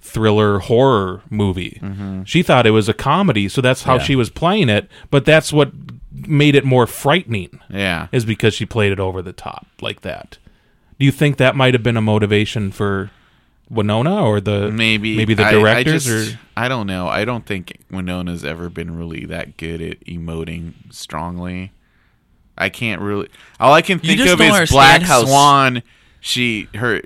thriller 0.01 0.61
horror 0.61 1.23
movie. 1.31 1.81
She 2.25 2.43
thought 2.43 2.67
it 2.67 2.71
was 2.73 2.89
a 2.89 2.95
comedy, 2.95 3.49
so 3.49 3.61
that's 3.61 3.83
how 3.83 3.95
Yeah. 3.97 4.03
she 4.03 4.17
was 4.17 4.31
playing 4.31 4.69
it. 4.69 4.89
But 5.11 5.25
that's 5.25 5.53
what 5.53 5.73
made 6.15 6.55
it 6.55 6.65
more 6.65 6.87
frightening, 6.87 7.61
Yeah. 7.71 8.09
is 8.13 8.25
because 8.25 8.55
she 8.55 8.67
played 8.67 8.93
it 8.93 9.01
over 9.01 9.23
the 9.23 9.33
top 9.33 9.67
like 9.81 10.03
that. 10.03 10.39
Do 10.99 11.07
you 11.07 11.13
think 11.13 11.37
that 11.39 11.57
might 11.57 11.75
have 11.75 11.83
been 11.83 11.97
a 11.97 12.03
motivation 12.03 12.71
for 12.71 13.11
Winona 13.71 14.23
or 14.25 14.41
the 14.41 14.71
maybe 14.71 15.17
maybe 15.17 15.33
the 15.35 15.45
I- 15.47 15.53
directors 15.53 16.07
I, 16.07 16.11
just, 16.25 16.35
or 16.35 16.39
I 16.57 16.69
don't 16.69 16.87
know. 16.87 17.09
I 17.09 17.25
don't 17.25 17.47
think 17.47 17.79
Winona's 17.91 18.45
ever 18.45 18.69
been 18.69 18.97
really 18.97 19.25
that 19.27 19.57
good 19.57 19.81
at 19.81 20.01
emoting 20.01 20.75
strongly. 20.91 21.73
I 22.59 22.69
can't 22.69 23.01
really. 23.01 23.29
All 23.59 23.73
I 23.73 23.81
can 23.81 23.99
think 23.99 24.21
of 24.21 24.41
is 24.41 24.71
Black 24.71 25.01
how 25.03 25.25
Swan. 25.25 25.83
She 26.21 26.69
her 26.75 27.01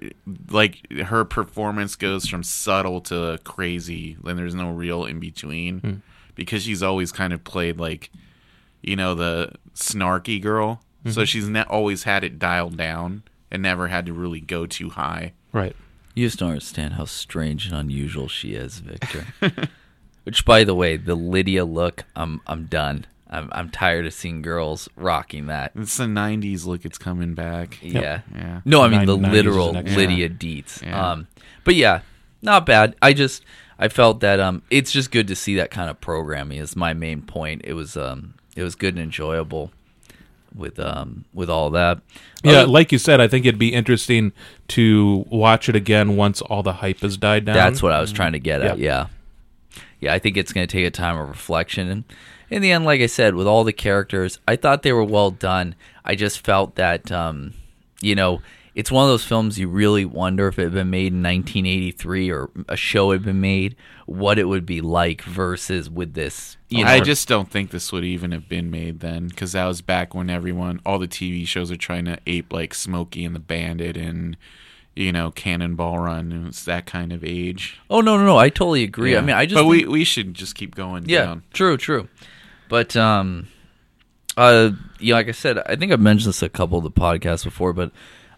like 0.50 0.90
her 0.92 1.24
performance 1.24 1.94
goes 1.94 2.26
from 2.26 2.42
subtle 2.42 3.00
to 3.02 3.38
crazy, 3.44 4.16
and 4.26 4.36
there's 4.38 4.54
no 4.54 4.70
real 4.72 5.04
in 5.06 5.20
between 5.20 5.78
Hmm. 5.78 5.94
because 6.34 6.64
she's 6.64 6.82
always 6.82 7.12
kind 7.12 7.32
of 7.32 7.44
played 7.44 7.78
like 7.78 8.10
you 8.86 8.96
know 8.96 9.14
the 9.14 9.52
snarky 9.74 10.40
girl. 10.40 10.80
Mm-hmm. 11.00 11.10
So 11.10 11.24
she's 11.24 11.48
ne- 11.48 11.62
always 11.64 12.04
had 12.04 12.24
it 12.24 12.38
dialed 12.38 12.76
down 12.76 13.22
and 13.50 13.62
never 13.62 13.88
had 13.88 14.06
to 14.06 14.12
really 14.12 14.40
go 14.40 14.66
too 14.66 14.90
high. 14.90 15.32
right? 15.52 15.76
You 16.14 16.26
just 16.26 16.38
don't 16.38 16.50
understand 16.50 16.94
how 16.94 17.04
strange 17.04 17.66
and 17.66 17.76
unusual 17.76 18.26
she 18.28 18.54
is, 18.54 18.78
Victor. 18.78 19.26
Which, 20.24 20.44
by 20.44 20.64
the 20.64 20.74
way, 20.74 20.96
the 20.96 21.14
Lydia 21.14 21.64
look, 21.64 22.04
I'm 22.16 22.40
I'm 22.46 22.64
done. 22.64 23.04
I'm 23.28 23.48
I'm 23.52 23.70
tired 23.70 24.06
of 24.06 24.14
seeing 24.14 24.40
girls 24.42 24.88
rocking 24.96 25.46
that. 25.46 25.72
It's 25.74 25.96
the 25.96 26.04
'90s 26.04 26.64
look. 26.66 26.84
It's 26.84 26.98
coming 26.98 27.34
back. 27.34 27.78
Yeah. 27.82 28.22
Yeah. 28.34 28.60
No, 28.64 28.82
I 28.82 28.88
mean 28.88 29.04
the 29.06 29.16
literal 29.16 29.72
the 29.72 29.82
next- 29.82 29.96
Lydia 29.96 30.28
Deetz. 30.28 30.82
Yeah. 30.82 31.10
Um, 31.12 31.28
but 31.64 31.74
yeah, 31.74 32.00
not 32.42 32.66
bad. 32.66 32.96
I 33.02 33.12
just 33.12 33.44
I 33.78 33.88
felt 33.88 34.20
that 34.20 34.40
um, 34.40 34.62
it's 34.70 34.90
just 34.90 35.10
good 35.10 35.28
to 35.28 35.36
see 35.36 35.56
that 35.56 35.70
kind 35.70 35.90
of 35.90 36.00
programming. 36.00 36.58
Is 36.58 36.74
my 36.76 36.94
main 36.94 37.22
point. 37.22 37.60
It 37.64 37.74
was 37.74 37.96
um, 37.96 38.34
it 38.56 38.62
was 38.62 38.74
good 38.74 38.94
and 38.94 39.02
enjoyable 39.02 39.70
with 40.54 40.80
um, 40.80 41.24
with 41.32 41.48
all 41.50 41.70
that. 41.70 42.00
Yeah, 42.42 42.62
like 42.62 42.90
you 42.90 42.98
said, 42.98 43.20
I 43.20 43.28
think 43.28 43.44
it'd 43.44 43.58
be 43.58 43.72
interesting 43.72 44.32
to 44.68 45.24
watch 45.28 45.68
it 45.68 45.76
again 45.76 46.16
once 46.16 46.40
all 46.40 46.62
the 46.62 46.74
hype 46.74 47.00
has 47.00 47.16
died 47.16 47.44
down. 47.44 47.54
That's 47.54 47.82
what 47.82 47.92
I 47.92 48.00
was 48.00 48.12
trying 48.12 48.32
to 48.32 48.40
get 48.40 48.62
at. 48.62 48.78
Yeah. 48.78 48.84
Yeah. 48.84 49.06
Yeah, 49.98 50.14
I 50.14 50.18
think 50.18 50.36
it's 50.36 50.52
going 50.52 50.66
to 50.66 50.70
take 50.70 50.86
a 50.86 50.90
time 50.90 51.16
of 51.16 51.28
reflection. 51.28 51.88
And 51.88 52.04
in 52.50 52.62
the 52.62 52.70
end, 52.70 52.84
like 52.84 53.00
I 53.00 53.06
said, 53.06 53.34
with 53.34 53.46
all 53.46 53.64
the 53.64 53.72
characters, 53.72 54.38
I 54.46 54.56
thought 54.56 54.82
they 54.82 54.92
were 54.92 55.04
well 55.04 55.30
done. 55.30 55.74
I 56.04 56.14
just 56.14 56.44
felt 56.44 56.74
that, 56.74 57.10
um, 57.10 57.54
you 58.00 58.14
know, 58.14 58.40
it's 58.76 58.92
one 58.92 59.04
of 59.04 59.10
those 59.10 59.24
films 59.24 59.58
you 59.58 59.68
really 59.68 60.04
wonder 60.04 60.46
if 60.46 60.58
it 60.58 60.64
had 60.64 60.74
been 60.74 60.90
made 60.90 61.12
in 61.12 61.22
1983 61.22 62.30
or 62.30 62.50
a 62.68 62.76
show 62.76 63.10
had 63.10 63.24
been 63.24 63.40
made, 63.40 63.74
what 64.04 64.38
it 64.38 64.44
would 64.44 64.66
be 64.66 64.80
like 64.80 65.22
versus 65.22 65.88
with 65.90 66.12
this. 66.14 66.56
You 66.68 66.84
know, 66.84 66.90
I 66.90 67.00
just 67.00 67.26
don't 67.26 67.50
think 67.50 67.70
this 67.70 67.90
would 67.90 68.04
even 68.04 68.32
have 68.32 68.48
been 68.48 68.70
made 68.70 69.00
then, 69.00 69.28
because 69.28 69.52
that 69.52 69.64
was 69.64 69.80
back 69.80 70.14
when 70.14 70.28
everyone, 70.28 70.80
all 70.84 70.98
the 70.98 71.08
TV 71.08 71.46
shows 71.46 71.70
are 71.70 71.76
trying 71.76 72.04
to 72.04 72.18
ape 72.26 72.52
like 72.52 72.74
Smokey 72.74 73.24
and 73.24 73.34
the 73.34 73.40
Bandit 73.40 73.96
and 73.96 74.36
you 74.94 75.10
know 75.12 75.30
Cannonball 75.30 75.98
Run. 76.00 76.30
and 76.32 76.46
It's 76.48 76.64
that 76.64 76.84
kind 76.86 77.12
of 77.12 77.24
age. 77.24 77.78
Oh 77.88 78.00
no, 78.02 78.16
no, 78.18 78.24
no! 78.26 78.36
I 78.36 78.48
totally 78.50 78.82
agree. 78.82 79.16
I 79.16 79.20
mean, 79.22 79.36
I 79.36 79.46
just 79.46 79.54
but 79.56 79.64
we 79.66 79.86
we 79.86 80.04
should 80.04 80.34
just 80.34 80.54
keep 80.54 80.74
going 80.74 81.08
Yeah, 81.08 81.24
down. 81.24 81.42
true, 81.52 81.76
true. 81.76 82.08
But 82.68 82.94
um, 82.96 83.46
uh, 84.36 84.70
yeah, 84.98 85.14
like 85.14 85.28
I 85.28 85.32
said, 85.32 85.58
I 85.58 85.76
think 85.76 85.92
I've 85.92 86.00
mentioned 86.00 86.28
this 86.30 86.42
a 86.42 86.48
couple 86.48 86.76
of 86.78 86.84
the 86.84 86.90
podcasts 86.90 87.44
before, 87.44 87.72
but 87.72 87.90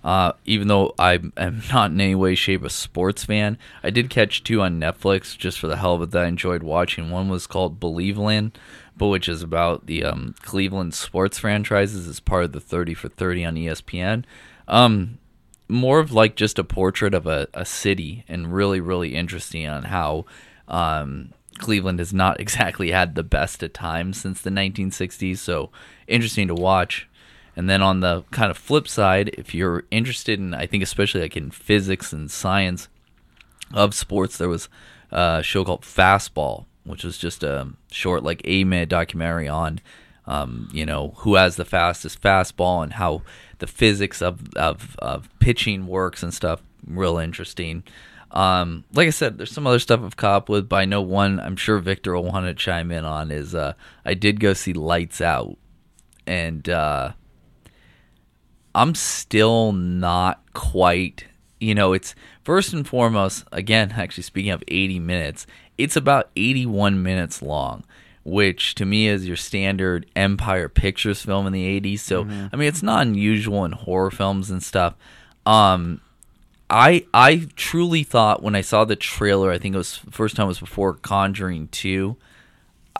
uh, 0.04 0.32
even 0.44 0.68
though 0.68 0.94
I 0.98 1.20
am 1.36 1.62
not 1.72 1.90
in 1.90 2.00
any 2.00 2.14
way, 2.14 2.34
shape, 2.34 2.64
a 2.64 2.70
sports 2.70 3.24
fan, 3.24 3.58
I 3.82 3.90
did 3.90 4.10
catch 4.10 4.44
two 4.44 4.60
on 4.60 4.80
Netflix 4.80 5.36
just 5.36 5.58
for 5.58 5.66
the 5.66 5.76
hell 5.76 5.94
of 5.94 6.02
it 6.02 6.10
that 6.12 6.24
I 6.24 6.28
enjoyed 6.28 6.62
watching. 6.62 7.10
One 7.10 7.28
was 7.28 7.46
called 7.46 7.80
Believeland, 7.80 8.52
but 8.96 9.08
which 9.08 9.28
is 9.28 9.42
about 9.42 9.86
the 9.86 10.04
um, 10.04 10.34
Cleveland 10.42 10.94
sports 10.94 11.38
franchises 11.38 12.06
as 12.06 12.20
part 12.20 12.44
of 12.44 12.52
the 12.52 12.60
Thirty 12.60 12.94
for 12.94 13.08
Thirty 13.08 13.44
on 13.44 13.56
ESPN. 13.56 14.24
Um, 14.66 15.18
more 15.68 15.98
of 15.98 16.12
like 16.12 16.34
just 16.34 16.58
a 16.58 16.64
portrait 16.64 17.14
of 17.14 17.26
a, 17.26 17.46
a 17.54 17.64
city 17.64 18.24
and 18.28 18.52
really 18.52 18.80
really 18.80 19.14
interesting 19.14 19.66
on 19.66 19.84
how 19.84 20.24
um, 20.66 21.32
cleveland 21.58 21.98
has 21.98 22.12
not 22.12 22.40
exactly 22.40 22.90
had 22.90 23.14
the 23.14 23.22
best 23.22 23.62
of 23.62 23.72
times 23.72 24.20
since 24.20 24.40
the 24.40 24.50
1960s 24.50 25.38
so 25.38 25.70
interesting 26.06 26.48
to 26.48 26.54
watch 26.54 27.07
and 27.58 27.68
then 27.68 27.82
on 27.82 28.00
the 28.00 28.22
kind 28.30 28.50
of 28.50 28.56
flip 28.56 28.88
side 28.88 29.28
if 29.36 29.52
you're 29.52 29.84
interested 29.90 30.38
in 30.38 30.54
i 30.54 30.66
think 30.66 30.82
especially 30.82 31.20
like 31.20 31.36
in 31.36 31.50
physics 31.50 32.12
and 32.12 32.30
science 32.30 32.88
of 33.74 33.94
sports. 33.94 34.38
There 34.38 34.48
was 34.48 34.68
a 35.10 35.42
show 35.42 35.64
called 35.64 35.82
Fastball, 35.82 36.66
which 36.84 37.04
was 37.04 37.18
just 37.18 37.42
a 37.42 37.68
short, 37.90 38.22
like 38.22 38.40
eight 38.44 38.64
minute 38.64 38.88
documentary 38.88 39.48
on, 39.48 39.80
um, 40.26 40.68
you 40.72 40.86
know, 40.86 41.14
who 41.18 41.34
has 41.34 41.56
the 41.56 41.64
fastest 41.64 42.20
fastball 42.20 42.82
and 42.82 42.94
how 42.94 43.22
the 43.58 43.66
physics 43.66 44.22
of, 44.22 44.54
of, 44.54 44.96
of 44.98 45.28
pitching 45.38 45.86
works 45.86 46.22
and 46.22 46.32
stuff. 46.32 46.62
Real 46.86 47.18
interesting. 47.18 47.82
Um, 48.30 48.84
like 48.92 49.06
I 49.06 49.10
said, 49.10 49.38
there's 49.38 49.50
some 49.50 49.66
other 49.66 49.78
stuff 49.78 50.00
I've 50.04 50.16
caught 50.16 50.48
with, 50.48 50.68
but 50.68 50.76
I 50.76 50.84
know 50.84 51.00
one 51.00 51.40
I'm 51.40 51.56
sure 51.56 51.78
Victor 51.78 52.14
will 52.14 52.24
want 52.24 52.46
to 52.46 52.54
chime 52.54 52.90
in 52.90 53.04
on 53.04 53.30
is 53.30 53.54
uh, 53.54 53.72
I 54.04 54.14
did 54.14 54.38
go 54.38 54.52
see 54.52 54.74
Lights 54.74 55.22
Out, 55.22 55.56
and 56.26 56.68
uh, 56.68 57.12
I'm 58.78 58.94
still 58.94 59.73
not 59.73 60.40
quite. 60.54 61.25
You 61.58 61.75
know, 61.75 61.92
it's 61.92 62.14
first 62.44 62.73
and 62.73 62.87
foremost. 62.87 63.44
Again, 63.50 63.92
actually, 63.97 64.23
speaking 64.23 64.52
of 64.52 64.62
80 64.68 65.00
minutes, 65.00 65.47
it's 65.76 65.97
about 65.97 66.30
81 66.37 67.02
minutes 67.02 67.42
long, 67.42 67.82
which 68.25 68.76
to 68.76 68.87
me 68.87 69.08
is 69.08 69.26
your 69.26 69.37
standard 69.37 70.06
Empire 70.14 70.68
Pictures 70.68 71.23
film 71.23 71.49
in 71.49 71.52
the 71.52 71.80
80s. 71.80 71.99
So, 72.00 72.23
I 72.23 72.56
mean, 72.56 72.68
it's 72.68 72.82
not 72.82 73.02
unusual 73.02 73.64
in 73.64 73.73
horror 73.73 74.12
films 74.12 74.49
and 74.49 74.62
stuff. 74.62 74.94
Um, 75.44 76.00
I 76.70 77.04
I 77.12 77.49
truly 77.56 78.04
thought 78.04 78.44
when 78.44 78.54
I 78.54 78.61
saw 78.61 78.85
the 78.85 78.94
trailer, 78.94 79.50
I 79.50 79.58
think 79.58 79.75
it 79.75 79.78
was 79.78 79.97
first 80.11 80.37
time 80.37 80.44
it 80.44 80.49
was 80.49 80.61
before 80.61 80.94
Conjuring 80.94 81.68
Two. 81.68 82.16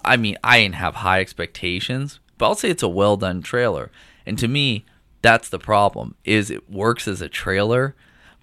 I 0.05 0.17
mean, 0.17 0.39
I 0.43 0.61
didn't 0.61 0.77
have 0.77 0.97
high 0.97 1.21
expectations, 1.21 2.19
but 2.37 2.47
I'll 2.47 2.55
say 2.57 2.71
it's 2.71 2.83
a 2.83 2.89
well 2.89 3.17
done 3.17 3.43
trailer. 3.43 3.93
And 4.27 4.39
to 4.39 4.49
me, 4.49 4.85
that's 5.23 5.49
the 5.49 5.59
problem. 5.59 6.15
Is 6.25 6.51
it 6.51 6.71
works 6.71 7.07
as 7.09 7.21
a 7.21 7.29
trailer, 7.29 7.95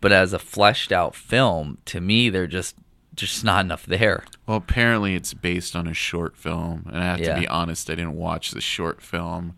but 0.02 0.12
as 0.12 0.34
a 0.34 0.40
fleshed 0.40 0.92
out 0.92 1.16
film, 1.16 1.78
to 1.86 2.02
me, 2.02 2.30
they're 2.30 2.48
just 2.48 2.76
just 3.16 3.46
not 3.46 3.64
enough 3.64 3.86
there. 3.86 4.26
Well, 4.46 4.58
apparently 4.58 5.16
it's 5.16 5.34
based 5.34 5.74
on 5.76 5.88
a 5.88 5.94
short 5.94 6.36
film, 6.36 6.84
and 6.88 6.98
I 7.02 7.06
have 7.06 7.20
Yeah. 7.20 7.36
to 7.36 7.40
be 7.42 7.48
honest, 7.48 7.90
I 7.90 7.96
didn't 7.96 8.16
watch 8.18 8.52
the 8.52 8.60
short 8.60 9.02
film. 9.02 9.56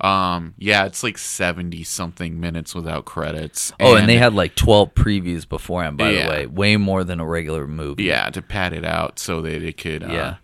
Um, 0.00 0.54
yeah, 0.58 0.86
it's 0.86 1.02
like 1.02 1.18
seventy 1.18 1.84
something 1.84 2.40
minutes 2.40 2.74
without 2.74 3.04
credits. 3.04 3.72
Oh, 3.78 3.94
and, 3.96 4.08
they 4.08 4.16
had 4.16 4.34
like 4.34 4.54
twelve 4.54 4.94
previews 4.94 5.48
beforehand. 5.48 5.98
By 5.98 6.10
Yeah. 6.10 6.22
the 6.24 6.30
way, 6.30 6.46
way 6.46 6.76
more 6.76 7.04
than 7.04 7.20
a 7.20 7.26
regular 7.26 7.66
movie. 7.66 8.04
yeah 8.04 8.28
to 8.30 8.42
pad 8.42 8.72
it 8.72 8.84
out 8.84 9.18
so 9.18 9.40
that 9.42 9.62
it 9.62 9.76
could. 9.76 10.02
Uh, 10.02 10.08
Yeah. 10.12 10.34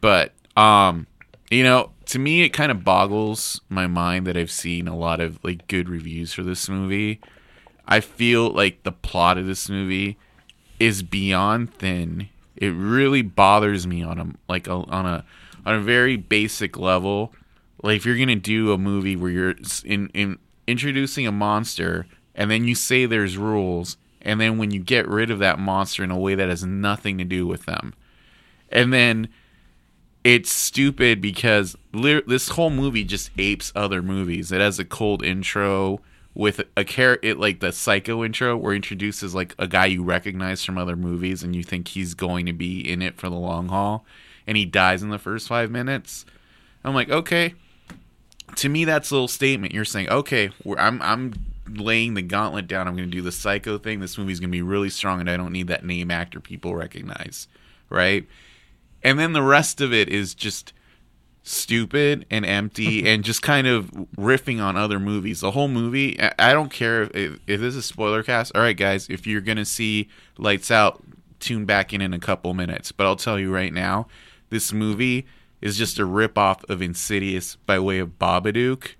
But 0.00 0.32
um, 0.56 1.06
you 1.54 1.62
know, 1.62 1.90
to 2.06 2.18
me, 2.18 2.42
it 2.42 2.50
kind 2.50 2.70
of 2.70 2.84
boggles 2.84 3.60
my 3.68 3.86
mind 3.86 4.26
that 4.26 4.36
I've 4.36 4.50
seen 4.50 4.88
a 4.88 4.96
lot 4.96 5.20
of 5.20 5.38
like 5.44 5.66
good 5.68 5.88
reviews 5.88 6.32
for 6.32 6.42
this 6.42 6.68
movie. 6.68 7.20
I 7.86 8.00
feel 8.00 8.50
like 8.50 8.82
the 8.82 8.92
plot 8.92 9.38
of 9.38 9.46
this 9.46 9.68
movie 9.68 10.18
is 10.80 11.02
beyond 11.02 11.72
thin. 11.74 12.28
It 12.56 12.68
really 12.68 13.22
bothers 13.22 13.86
me 13.86 14.02
on 14.02 14.18
a 14.18 14.26
like 14.48 14.66
a, 14.66 14.72
on 14.72 15.06
a 15.06 15.24
on 15.64 15.74
a 15.74 15.80
very 15.80 16.16
basic 16.16 16.76
level. 16.76 17.32
Like 17.82 17.96
if 17.96 18.06
you're 18.06 18.18
gonna 18.18 18.36
do 18.36 18.72
a 18.72 18.78
movie 18.78 19.16
where 19.16 19.30
you're 19.30 19.54
in 19.84 20.08
in 20.08 20.38
introducing 20.66 21.26
a 21.26 21.32
monster 21.32 22.06
and 22.34 22.50
then 22.50 22.64
you 22.64 22.74
say 22.74 23.06
there's 23.06 23.36
rules 23.36 23.96
and 24.22 24.40
then 24.40 24.56
when 24.56 24.70
you 24.70 24.80
get 24.80 25.06
rid 25.06 25.30
of 25.30 25.38
that 25.40 25.58
monster 25.58 26.02
in 26.02 26.10
a 26.10 26.18
way 26.18 26.34
that 26.34 26.48
has 26.48 26.64
nothing 26.64 27.18
to 27.18 27.24
do 27.24 27.46
with 27.46 27.66
them, 27.66 27.94
and 28.70 28.92
then 28.92 29.28
it's 30.24 30.50
stupid 30.50 31.20
because 31.20 31.76
lit- 31.92 32.26
this 32.26 32.48
whole 32.48 32.70
movie 32.70 33.04
just 33.04 33.30
apes 33.36 33.70
other 33.76 34.02
movies. 34.02 34.50
It 34.50 34.60
has 34.60 34.78
a 34.78 34.84
cold 34.84 35.22
intro 35.22 36.00
with 36.34 36.62
a 36.76 36.84
character, 36.84 37.34
like 37.34 37.60
the 37.60 37.70
psycho 37.70 38.24
intro, 38.24 38.56
where 38.56 38.72
it 38.72 38.76
introduces 38.76 39.34
like 39.34 39.54
a 39.58 39.68
guy 39.68 39.86
you 39.86 40.02
recognize 40.02 40.64
from 40.64 40.78
other 40.78 40.96
movies, 40.96 41.42
and 41.42 41.54
you 41.54 41.62
think 41.62 41.88
he's 41.88 42.14
going 42.14 42.46
to 42.46 42.52
be 42.52 42.80
in 42.80 43.02
it 43.02 43.16
for 43.16 43.28
the 43.28 43.36
long 43.36 43.68
haul, 43.68 44.04
and 44.46 44.56
he 44.56 44.64
dies 44.64 45.02
in 45.02 45.10
the 45.10 45.18
first 45.18 45.46
five 45.46 45.70
minutes. 45.70 46.24
I'm 46.82 46.94
like, 46.94 47.10
okay. 47.10 47.54
To 48.56 48.68
me, 48.68 48.84
that's 48.84 49.10
a 49.10 49.14
little 49.14 49.28
statement. 49.28 49.72
You're 49.72 49.84
saying, 49.84 50.08
okay, 50.08 50.50
I'm 50.78 51.00
I'm 51.02 51.34
laying 51.68 52.14
the 52.14 52.22
gauntlet 52.22 52.66
down. 52.66 52.86
I'm 52.86 52.96
going 52.96 53.10
to 53.10 53.16
do 53.16 53.22
the 53.22 53.32
psycho 53.32 53.78
thing. 53.78 54.00
This 54.00 54.18
movie's 54.18 54.40
going 54.40 54.50
to 54.50 54.56
be 54.56 54.62
really 54.62 54.90
strong, 54.90 55.20
and 55.20 55.30
I 55.30 55.36
don't 55.36 55.52
need 55.52 55.68
that 55.68 55.84
name 55.84 56.10
actor 56.10 56.40
people 56.40 56.74
recognize, 56.74 57.48
right? 57.90 58.26
And 59.04 59.18
then 59.18 59.32
the 59.34 59.42
rest 59.42 59.80
of 59.80 59.92
it 59.92 60.08
is 60.08 60.34
just 60.34 60.72
stupid 61.42 62.24
and 62.30 62.44
empty 62.46 63.06
and 63.12 63.22
just 63.22 63.42
kind 63.42 63.66
of 63.66 63.90
riffing 64.16 64.62
on 64.62 64.76
other 64.76 64.98
movies 64.98 65.40
the 65.40 65.50
whole 65.50 65.68
movie 65.68 66.18
i 66.38 66.52
don't 66.54 66.70
care 66.70 67.02
if, 67.02 67.10
if, 67.14 67.32
if 67.46 67.60
this 67.60 67.74
is 67.74 67.76
a 67.76 67.82
spoiler 67.82 68.22
cast 68.22 68.50
all 68.54 68.62
right 68.62 68.76
guys 68.78 69.06
if 69.10 69.26
you're 69.26 69.42
gonna 69.42 69.64
see 69.64 70.08
lights 70.38 70.70
out 70.70 71.02
tune 71.40 71.66
back 71.66 71.92
in 71.92 72.00
in 72.00 72.14
a 72.14 72.18
couple 72.18 72.54
minutes 72.54 72.92
but 72.92 73.04
i'll 73.06 73.16
tell 73.16 73.38
you 73.38 73.52
right 73.52 73.74
now 73.74 74.06
this 74.48 74.72
movie 74.72 75.26
is 75.60 75.76
just 75.76 75.98
a 75.98 76.04
rip 76.04 76.38
off 76.38 76.64
of 76.70 76.80
insidious 76.80 77.56
by 77.66 77.78
way 77.78 77.98
of 77.98 78.18
babadook 78.18 78.92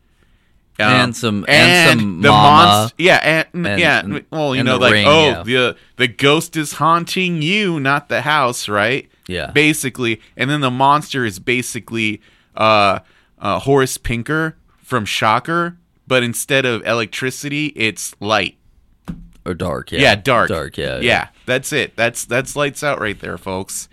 Um, 0.79 0.87
And 0.93 1.17
some- 1.17 1.45
and 1.49 2.01
some 2.01 2.21
the 2.21 2.29
Mama. 2.29 2.89
monst- 2.89 2.93
yeah 2.99 3.45
and, 3.55 3.67
And- 3.67 3.81
yeah 3.81 4.01
and- 4.01 4.25
well 4.31 4.55
you 4.55 4.61
and 4.61 4.67
know 4.67 4.77
like 4.77 4.93
Ring, 4.93 5.07
oh 5.09 5.27
yeah. 5.29 5.43
the 5.45 5.77
the 5.97 6.09
ghost 6.09 6.57
is 6.59 6.75
haunting 6.75 7.41
you 7.41 7.81
not 7.81 8.11
the 8.11 8.21
house 8.23 8.69
right 8.69 9.09
Yeah. 9.27 9.51
basically. 9.51 10.21
And 10.37 10.51
then 10.51 10.61
the 10.61 10.71
monster 10.71 11.25
is 11.25 11.39
basically 11.39 12.21
uh, 12.57 13.01
uh 13.39 13.59
horace 13.61 13.99
pinker 13.99 14.57
from 14.83 15.05
shocker 15.05 15.77
but 16.07 16.23
instead 16.23 16.67
of 16.67 16.85
electricity 16.87 17.67
it's 17.69 18.15
light. 18.21 18.57
Or 19.47 19.55
dark. 19.55 19.93
Yeah, 19.93 20.01
yeah, 20.01 20.15
dark. 20.15 20.49
Dark. 20.49 20.79
Yeah, 20.79 21.01
yeah. 21.01 21.29
That's 21.45 21.73
it. 21.73 21.97
That's 21.97 22.25
that's 22.25 22.57
lights 22.57 22.83
out 22.83 23.01
right 23.01 23.19
there 23.19 23.37
folks. 23.37 23.89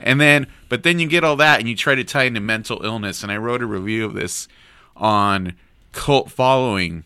And 0.00 0.20
then 0.20 0.46
but 0.68 0.82
then 0.82 0.98
you 0.98 1.06
get 1.06 1.24
all 1.24 1.36
that 1.36 1.60
and 1.60 1.68
you 1.68 1.76
try 1.76 1.94
to 1.94 2.04
tie 2.04 2.24
into 2.24 2.40
mental 2.40 2.82
illness. 2.82 3.22
And 3.22 3.30
i 3.30 3.36
wrote 3.36 3.62
a 3.62 3.66
review 3.66 4.04
of 4.04 4.14
this 4.14 4.48
on 4.96 5.54
cult 5.92 6.30
following 6.30 7.04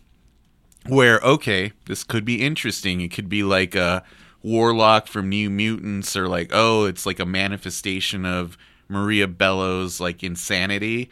where 0.87 1.19
okay 1.21 1.73
this 1.87 2.05
could 2.05 2.25
be 2.25 2.43
interesting. 2.43 3.01
It 3.01 3.09
could 3.09 3.29
be 3.29 3.43
like 3.43 3.75
a 3.75 4.05
warlock 4.43 5.07
from 5.07 5.29
new 5.29 5.51
mutants 5.51 6.17
or 6.17 6.29
like 6.29 6.51
oh 6.53 6.85
it's 6.85 7.05
like 7.05 7.21
a 7.21 7.27
manifestation 7.27 8.25
of 8.25 8.57
maria 8.89 9.29
bello's 9.29 10.01
like 10.01 10.23
insanity. 10.23 11.09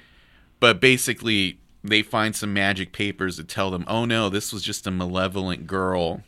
But 0.60 0.80
basically 0.80 1.60
they 1.84 2.02
find 2.02 2.34
some 2.34 2.52
magic 2.52 2.92
papers 2.92 3.36
that 3.36 3.48
tell 3.48 3.70
them 3.70 3.84
oh 3.86 4.04
no 4.04 4.28
this 4.28 4.52
was 4.52 4.62
just 4.62 4.86
a 4.86 4.90
malevolent 4.90 5.66
girl 5.66 6.22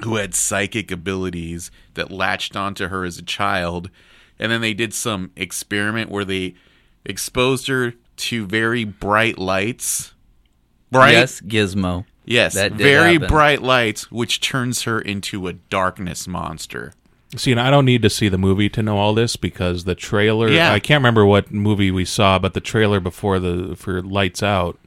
who 0.00 0.16
had 0.16 0.34
psychic 0.34 0.90
abilities 0.90 1.70
that 1.94 2.10
latched 2.10 2.56
onto 2.56 2.88
her 2.88 3.04
as 3.04 3.18
a 3.18 3.22
child. 3.22 3.90
And 4.38 4.50
then 4.50 4.60
they 4.60 4.74
did 4.74 4.94
some 4.94 5.30
experiment 5.36 6.10
where 6.10 6.24
they 6.24 6.54
exposed 7.04 7.68
her 7.68 7.94
to 8.16 8.46
very 8.46 8.84
bright 8.84 9.38
lights. 9.38 10.14
Right? 10.90 11.12
Yes, 11.12 11.40
Gizmo. 11.40 12.04
Yes, 12.24 12.54
That 12.54 12.72
very 12.72 13.14
happen. 13.14 13.28
bright 13.28 13.62
lights, 13.62 14.10
which 14.12 14.40
turns 14.40 14.82
her 14.82 15.00
into 15.00 15.48
a 15.48 15.52
darkness 15.54 16.28
monster. 16.28 16.92
See, 17.36 17.50
and 17.50 17.60
I 17.60 17.70
don't 17.70 17.84
need 17.86 18.02
to 18.02 18.10
see 18.10 18.28
the 18.28 18.38
movie 18.38 18.68
to 18.68 18.82
know 18.82 18.98
all 18.98 19.14
this 19.14 19.36
because 19.36 19.84
the 19.84 19.94
trailer. 19.94 20.48
Yeah. 20.48 20.72
I 20.72 20.78
can't 20.80 21.00
remember 21.00 21.24
what 21.24 21.50
movie 21.50 21.90
we 21.90 22.04
saw, 22.04 22.38
but 22.38 22.52
the 22.54 22.60
trailer 22.60 23.00
before 23.00 23.38
the 23.38 23.74
for 23.74 24.02
Lights 24.02 24.42
Out 24.42 24.78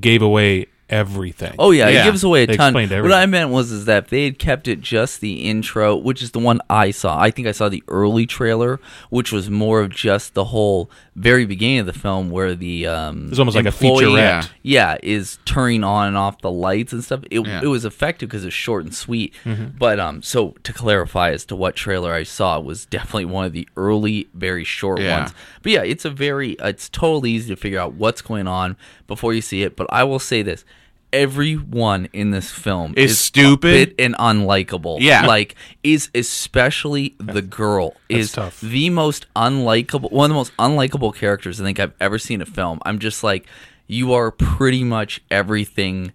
gave 0.00 0.20
away 0.20 0.66
everything. 0.88 1.54
Oh 1.58 1.70
yeah, 1.70 1.88
Yeah. 1.88 2.02
it 2.02 2.04
gives 2.04 2.22
away 2.24 2.44
a 2.44 2.46
They 2.46 2.56
ton. 2.56 2.76
explained 2.76 3.02
What. 3.02 3.12
I 3.12 3.26
meant 3.26 3.50
was 3.50 3.70
is 3.72 3.84
that 3.86 4.04
if 4.04 4.10
they 4.10 4.24
had 4.24 4.38
kept 4.38 4.68
it 4.68 4.80
just 4.80 5.20
the 5.20 5.44
intro, 5.48 5.96
which 5.96 6.22
is 6.22 6.30
the 6.30 6.38
one 6.38 6.60
I 6.70 6.90
saw. 6.90 7.18
I 7.20 7.30
think 7.30 7.48
I 7.48 7.52
saw 7.52 7.68
the 7.68 7.82
early 7.88 8.26
trailer, 8.26 8.80
which 9.10 9.32
was 9.32 9.50
more 9.50 9.80
of 9.80 9.90
just 9.90 10.34
the 10.34 10.44
whole 10.46 10.90
very 11.14 11.46
beginning 11.46 11.78
of 11.80 11.86
the 11.86 11.92
film 11.92 12.30
where 12.30 12.54
the 12.54 12.86
um 12.86 13.28
It's 13.30 13.38
almost 13.38 13.56
like 13.56 13.66
a 13.66 13.70
featurette. 13.70 14.50
Yeah, 14.62 14.96
is 15.02 15.38
turning 15.44 15.82
on 15.84 16.08
and 16.08 16.16
off 16.16 16.40
the 16.40 16.50
lights 16.50 16.92
and 16.92 17.02
stuff. 17.02 17.20
It, 17.30 17.46
Yeah. 17.46 17.60
it 17.62 17.66
was 17.68 17.84
effective 17.84 18.28
because 18.28 18.44
it's 18.44 18.54
short 18.54 18.84
and 18.84 18.94
sweet. 18.94 19.32
Mm-hmm. 19.44 19.78
But 19.78 19.98
um, 19.98 20.22
so 20.22 20.54
to 20.62 20.72
clarify 20.72 21.30
as 21.30 21.44
to 21.46 21.56
what 21.56 21.74
trailer 21.76 22.12
I 22.12 22.22
saw 22.22 22.58
it 22.58 22.64
was 22.64 22.86
definitely 22.86 23.24
one 23.26 23.44
of 23.44 23.52
the 23.52 23.68
early, 23.76 24.28
very 24.34 24.64
short 24.64 25.00
Yeah. 25.00 25.20
ones. 25.20 25.34
But 25.62 25.72
yeah, 25.72 25.82
it's 25.82 26.04
a 26.04 26.10
very, 26.10 26.52
it's 26.60 26.88
totally 26.88 27.30
easy 27.32 27.54
to 27.54 27.60
figure 27.60 27.80
out 27.80 27.94
what's 27.94 28.22
going 28.22 28.46
on 28.46 28.76
before 29.06 29.32
you 29.34 29.40
see 29.42 29.62
it. 29.62 29.76
But 29.76 29.86
I 29.90 30.04
will 30.04 30.18
say 30.18 30.42
this. 30.42 30.64
Everyone 31.12 32.08
in 32.12 32.30
this 32.30 32.50
film 32.50 32.92
Is 32.96 33.18
stupid. 33.18 33.94
and 33.98 34.14
unlikable. 34.16 34.98
Yeah. 35.00 35.24
like 35.26 35.54
is 35.82 36.10
especially 36.14 37.14
the 37.18 37.40
girl 37.42 37.94
is 38.08 38.32
tough. 38.32 38.60
the 38.60 38.90
most 38.90 39.24
unlikable, 39.34 40.12
one 40.12 40.26
of 40.26 40.34
the 40.34 40.38
most 40.38 40.54
unlikable 40.58 41.14
characters 41.14 41.60
I 41.60 41.64
think 41.64 41.80
I've 41.80 41.94
ever 42.00 42.18
seen 42.18 42.42
in 42.42 42.42
a 42.42 42.46
film. 42.46 42.80
I'm 42.84 42.98
just 42.98 43.24
like, 43.24 43.46
you 43.86 44.12
are 44.12 44.30
pretty 44.30 44.84
much 44.84 45.22
everything. 45.30 46.12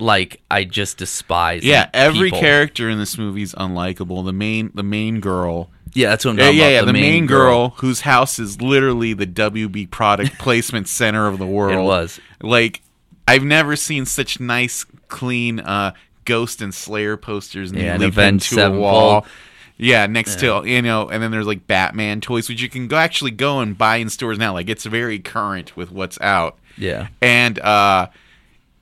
Like 0.00 0.40
I 0.50 0.64
just 0.64 0.98
despise. 0.98 1.62
Yeah, 1.64 1.88
every 1.94 2.28
people. 2.30 2.40
character 2.40 2.88
in 2.88 2.98
this 2.98 3.16
movie 3.18 3.42
is 3.42 3.54
unlikable. 3.54 4.24
The 4.24 4.32
main, 4.32 4.70
the 4.74 4.82
main 4.82 5.20
girl. 5.20 5.70
Yeah, 5.92 6.10
that's 6.10 6.24
what 6.24 6.32
I'm 6.32 6.38
Yeah, 6.38 6.44
talking 6.46 6.58
yeah, 6.58 6.64
about. 6.66 6.74
yeah. 6.74 6.84
The, 6.86 6.92
main, 6.92 7.26
girl, 7.26 7.70
whose 7.78 8.02
house 8.02 8.38
is 8.38 8.60
literally 8.62 9.12
the 9.12 9.26
WB 9.26 9.90
product 9.90 10.38
placement 10.38 10.88
center 10.88 11.26
of 11.26 11.38
the 11.38 11.46
world. 11.46 11.72
It 11.78 11.82
was. 11.82 12.20
like 12.42 12.80
I've 13.28 13.42
never 13.44 13.76
seen 13.76 14.06
such 14.06 14.40
nice, 14.40 14.84
clean 15.08 15.60
uh, 15.60 15.92
Ghost 16.24 16.62
and 16.62 16.72
Slayer 16.74 17.16
posters 17.16 17.72
Yeah, 17.72 17.94
and 17.94 18.00
neatly 18.00 18.06
pinned 18.06 18.12
Avenged 18.12 18.50
to 18.50 18.66
a 18.66 18.70
wall. 18.70 19.26
Yeah, 19.78 20.06
next 20.06 20.40
to 20.40 20.62
you 20.66 20.82
know, 20.82 21.08
and 21.08 21.22
then 21.22 21.30
there's 21.30 21.46
like 21.46 21.66
Batman 21.66 22.20
toys, 22.20 22.48
which 22.48 22.60
you 22.60 22.68
can 22.68 22.86
go 22.86 22.96
actually 22.96 23.30
go 23.30 23.60
and 23.60 23.76
buy 23.76 23.96
in 23.96 24.10
stores 24.10 24.38
now. 24.38 24.52
Like 24.52 24.68
it's 24.68 24.84
very 24.84 25.18
current 25.18 25.76
with 25.76 25.90
what's 25.90 26.20
out. 26.20 26.58
Yeah. 26.76 27.08
And 27.22 27.58
uh, 27.58 28.08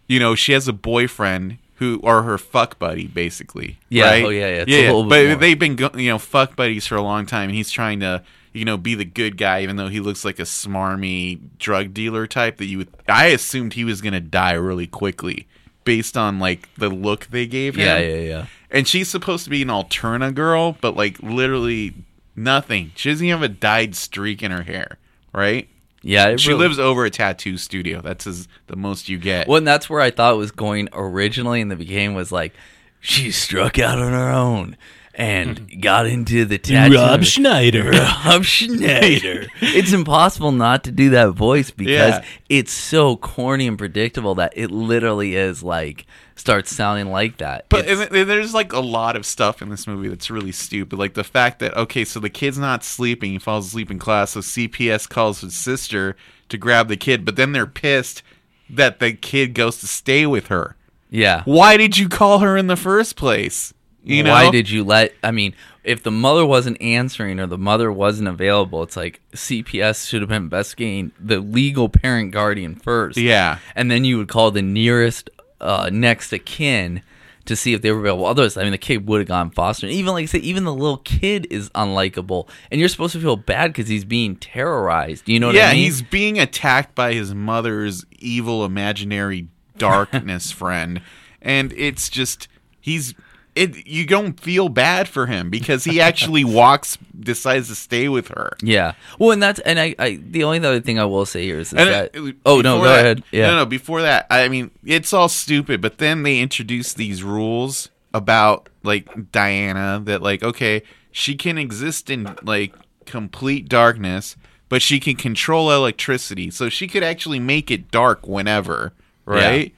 you 0.09 0.19
know, 0.19 0.35
she 0.35 0.53
has 0.53 0.67
a 0.67 0.73
boyfriend 0.73 1.59
who 1.77 2.01
or 2.03 2.23
her 2.23 2.39
fuck 2.39 2.79
buddy, 2.79 3.07
basically. 3.07 3.79
Yeah, 3.89 4.11
right? 4.11 4.25
oh, 4.25 4.31
yeah, 4.31 4.49
yeah, 4.49 4.63
it's 4.63 4.73
a 4.73 4.75
yeah. 4.75 4.87
little 4.87 5.05
bit 5.05 5.11
but 5.11 5.27
more. 5.27 5.37
they've 5.37 5.59
been 5.59 5.77
go- 5.77 5.91
you 5.95 6.09
know 6.09 6.19
fuck 6.19 6.57
buddies 6.57 6.87
for 6.87 6.97
a 6.97 7.03
long 7.03 7.27
time, 7.27 7.51
and 7.51 7.57
he's 7.57 7.71
trying 7.71 8.01
to 8.01 8.25
you 8.53 8.65
know 8.65 8.77
be 8.77 8.95
the 8.97 9.05
good 9.05 9.37
guy, 9.37 9.63
even 9.63 9.77
though 9.77 9.89
he 9.89 10.01
looks 10.01 10.25
like 10.25 10.41
a 10.41 10.43
smarmy 10.43 11.39
drug 11.59 11.95
dealer 11.95 12.27
type. 12.27 12.57
That 12.57 12.67
you 12.67 12.79
would, 12.79 12.89
I 13.07 13.27
assumed 13.27 13.75
he 13.75 13.85
was 13.85 14.01
gonna 14.01 14.21
die 14.21 14.55
really 14.55 14.89
quickly 14.89 15.47
based 15.85 16.17
on 16.17 16.39
like 16.39 16.69
the 16.75 16.89
look 16.89 17.27
they 17.27 17.47
gave 17.47 17.77
him. 17.77 17.87
Yeah, 17.87 17.99
yeah, 17.99 18.21
yeah. 18.21 18.47
And 18.71 18.87
she's 18.87 19.09
supposed 19.09 19.45
to 19.45 19.51
be 19.51 19.63
an 19.63 19.69
Alterna 19.69 20.35
girl, 20.35 20.77
but 20.81 20.97
like 20.97 21.23
literally 21.23 21.95
nothing. 22.35 22.93
She 22.97 23.11
doesn't 23.11 23.25
even 23.25 23.41
have 23.41 23.51
a 23.51 23.55
dyed 23.55 23.95
streak 23.95 24.43
in 24.43 24.51
her 24.51 24.63
hair, 24.63 24.99
right? 25.33 25.69
Yeah, 26.03 26.29
it 26.29 26.41
She 26.41 26.51
really- 26.51 26.61
lives 26.61 26.79
over 26.79 27.05
a 27.05 27.11
tattoo 27.11 27.57
studio. 27.57 28.01
That's 28.01 28.27
as, 28.27 28.49
the 28.67 28.77
most 28.77 29.09
you 29.09 29.19
get. 29.19 29.49
Well, 29.49 29.59
and 29.59 29.67
that's 29.67 29.91
where 29.91 30.01
I 30.01 30.11
thought 30.11 30.35
it 30.35 30.39
was 30.39 30.53
going 30.53 30.89
originally 30.93 31.61
in 31.61 31.69
the 31.69 31.77
beginning 31.77 32.15
was 32.15 32.31
like 32.31 32.55
she 33.01 33.31
struck 33.31 33.79
out 33.79 33.99
on 33.99 34.13
her 34.13 34.31
own 34.31 34.77
and 35.15 35.59
hmm. 35.59 35.81
got 35.81 36.07
into 36.07 36.45
the 36.45 36.59
tattoo. 36.59 36.95
Rob 36.97 37.25
Schneider. 37.25 37.91
Rob 37.91 38.45
Schneider. 38.45 39.49
it's 39.61 39.93
impossible 39.93 40.53
not 40.53 40.85
to 40.85 40.93
do 40.93 41.11
that 41.11 41.31
voice 41.31 41.71
because 41.71 42.15
Yeah. 42.15 42.25
it's 42.49 42.73
so 42.73 43.17
corny 43.17 43.67
and 43.67 43.77
predictable 43.77 44.37
that 44.37 44.53
it 44.57 44.71
literally 44.71 45.35
is 45.35 45.63
like 45.63 46.07
starts 46.39 46.75
sounding 46.75 47.11
like 47.11 47.39
that. 47.39 47.67
But 47.69 47.87
It's- 47.89 48.09
and 48.11 48.29
there's 48.31 48.55
like 48.55 48.73
a 48.73 48.81
lot 48.81 49.17
of 49.17 49.27
stuff 49.27 49.61
in 49.61 49.69
this 49.71 49.87
movie 49.87 50.09
that's 50.09 50.31
really 50.31 50.53
stupid. 50.53 50.99
Like 50.99 51.15
the 51.15 51.25
fact 51.25 51.59
that 51.59 51.77
okay, 51.77 52.05
so 52.05 52.21
the 52.21 52.31
kid's 52.31 52.59
not 52.59 52.85
sleeping, 52.85 53.33
he 53.33 53.39
falls 53.39 53.67
asleep 53.69 53.91
in 53.91 53.99
class, 53.99 54.31
so 54.31 54.41
CPS 54.41 55.09
calls 55.09 55.41
his 55.41 55.55
sister 55.55 56.17
to 56.49 56.57
grab 56.57 56.89
the 56.89 56.97
kid, 56.97 57.25
but 57.25 57.37
then 57.37 57.53
they're 57.53 57.67
pissed 57.67 58.23
that 58.71 59.01
the 59.01 59.13
kid 59.13 59.55
goes 59.55 59.79
to 59.79 59.87
stay 59.87 60.27
with 60.27 60.47
her. 60.49 60.77
yeah. 61.11 61.43
Why 61.45 61.77
did 61.77 61.97
you 61.99 62.09
call 62.09 62.39
her 62.41 62.57
in 62.57 62.67
the 62.67 62.77
first 62.77 63.17
place? 63.17 63.73
You 64.05 64.23
know, 64.23 64.31
Why 64.33 64.51
did 64.51 64.71
you 64.71 64.85
let? 64.85 65.13
I 65.23 65.33
mean, 65.33 65.55
if 65.85 66.03
the 66.03 66.11
mother 66.11 66.47
wasn't 66.47 66.81
answering 66.81 67.41
or 67.41 67.47
the 67.47 67.59
mother 67.59 67.91
wasn't 67.93 68.29
available, 68.29 68.83
it's 68.83 68.97
like 68.97 69.21
CPS 69.35 70.07
should 70.09 70.23
have 70.23 70.29
been 70.29 70.45
investigating 70.45 71.13
the 71.21 71.41
legal 71.41 71.89
parent 71.91 72.31
guardian 72.31 72.75
first. 72.77 73.19
Yeah. 73.19 73.59
and 73.75 73.91
then 73.91 74.05
you 74.05 74.17
would 74.19 74.29
call 74.29 74.51
the 74.51 74.63
nearest 74.63 75.29
uh, 75.61 75.91
next 75.93 76.33
of 76.33 76.45
kin 76.45 77.03
to 77.49 77.57
see 77.57 77.73
if 77.73 77.83
they 77.83 77.91
were 77.91 78.01
available. 78.01 78.27
Others, 78.27 78.57
I 78.57 78.63
mean, 78.63 78.73
the 78.73 78.79
kid 78.79 79.09
would 79.09 79.21
have 79.21 79.29
gone 79.29 79.51
foster. 79.51 79.87
And 79.87 79.95
even 79.95 80.13
like 80.13 80.23
I 80.23 80.27
say, 80.27 80.39
even 80.39 80.65
the 80.65 80.75
little 80.75 80.99
kid 80.99 81.47
is 81.51 81.71
unlikable, 81.71 82.49
and 82.71 82.79
you're 82.79 82.89
supposed 82.89 83.15
to 83.15 83.21
feel 83.21 83.37
bad 83.37 83.69
because 83.69 83.89
he's 83.89 84.05
being 84.05 84.37
terrorized. 84.37 85.29
You 85.29 85.41
know 85.41 85.49
what 85.49 85.57
yeah, 85.57 85.69
I 85.69 85.73
mean? 85.73 85.79
Yeah, 85.79 85.85
he's 85.85 86.03
being 86.03 86.39
attacked 86.39 86.95
by 86.95 87.15
his 87.15 87.35
mother's 87.35 88.05
evil 88.19 88.65
imaginary 88.65 89.49
darkness 89.79 90.51
friend, 90.53 91.01
and 91.41 91.73
it's 91.73 92.09
just 92.09 92.49
he's 92.81 93.15
it. 93.59 93.87
You 93.87 94.07
don't 94.07 94.39
feel 94.39 94.69
bad 94.69 95.09
for 95.09 95.27
him 95.27 95.51
because 95.51 95.85
he 95.85 96.01
actually 96.01 96.45
walks, 96.61 96.97
decides 97.19 97.69
to 97.69 97.75
stay 97.75 98.09
with 98.09 98.29
her. 98.29 98.53
yeah. 98.63 98.93
Well, 99.19 99.33
and 99.33 99.43
that's 99.43 99.59
and 99.61 99.79
I, 99.79 99.95
I 99.99 100.19
the 100.23 100.45
only 100.45 100.59
other 100.59 100.81
thing 100.81 100.99
I 100.99 101.05
will 101.05 101.27
say 101.27 101.45
here 101.45 101.59
is, 101.59 101.69
is 101.69 101.73
that. 101.73 102.17
uh, 102.17 102.33
oh 102.47 102.61
no, 102.61 102.79
go 102.79 102.85
that- 102.85 102.99
ahead. 103.01 103.25
Yeah. 103.33 103.49
No, 103.49 103.57
no. 103.57 103.67
Before 103.67 104.03
that, 104.03 104.27
I 104.31 104.49
mean, 104.49 104.71
it's 104.85 105.13
all 105.13 105.29
stupid. 105.29 105.81
But 105.81 105.99
then 105.99 106.23
they 106.23 106.39
introduce 106.41 106.93
these 106.95 107.23
rules 107.23 107.91
about 108.15 108.69
like 108.83 109.33
Diana 109.33 110.01
that 110.05 110.23
like 110.23 110.43
okay, 110.43 110.83
she 111.13 111.35
can 111.35 111.59
exist 111.59 112.09
in 112.11 112.37
like 112.43 112.75
complete 113.07 113.69
darkness, 113.69 114.37
but 114.69 114.83
she 114.83 115.01
can 115.01 115.17
control 115.17 115.71
electricity, 115.73 116.51
so 116.51 116.69
she 116.69 116.87
could 116.87 117.03
actually 117.03 117.39
make 117.41 117.71
it 117.71 117.91
dark 117.91 118.27
whenever, 118.27 118.93
right? 119.25 119.75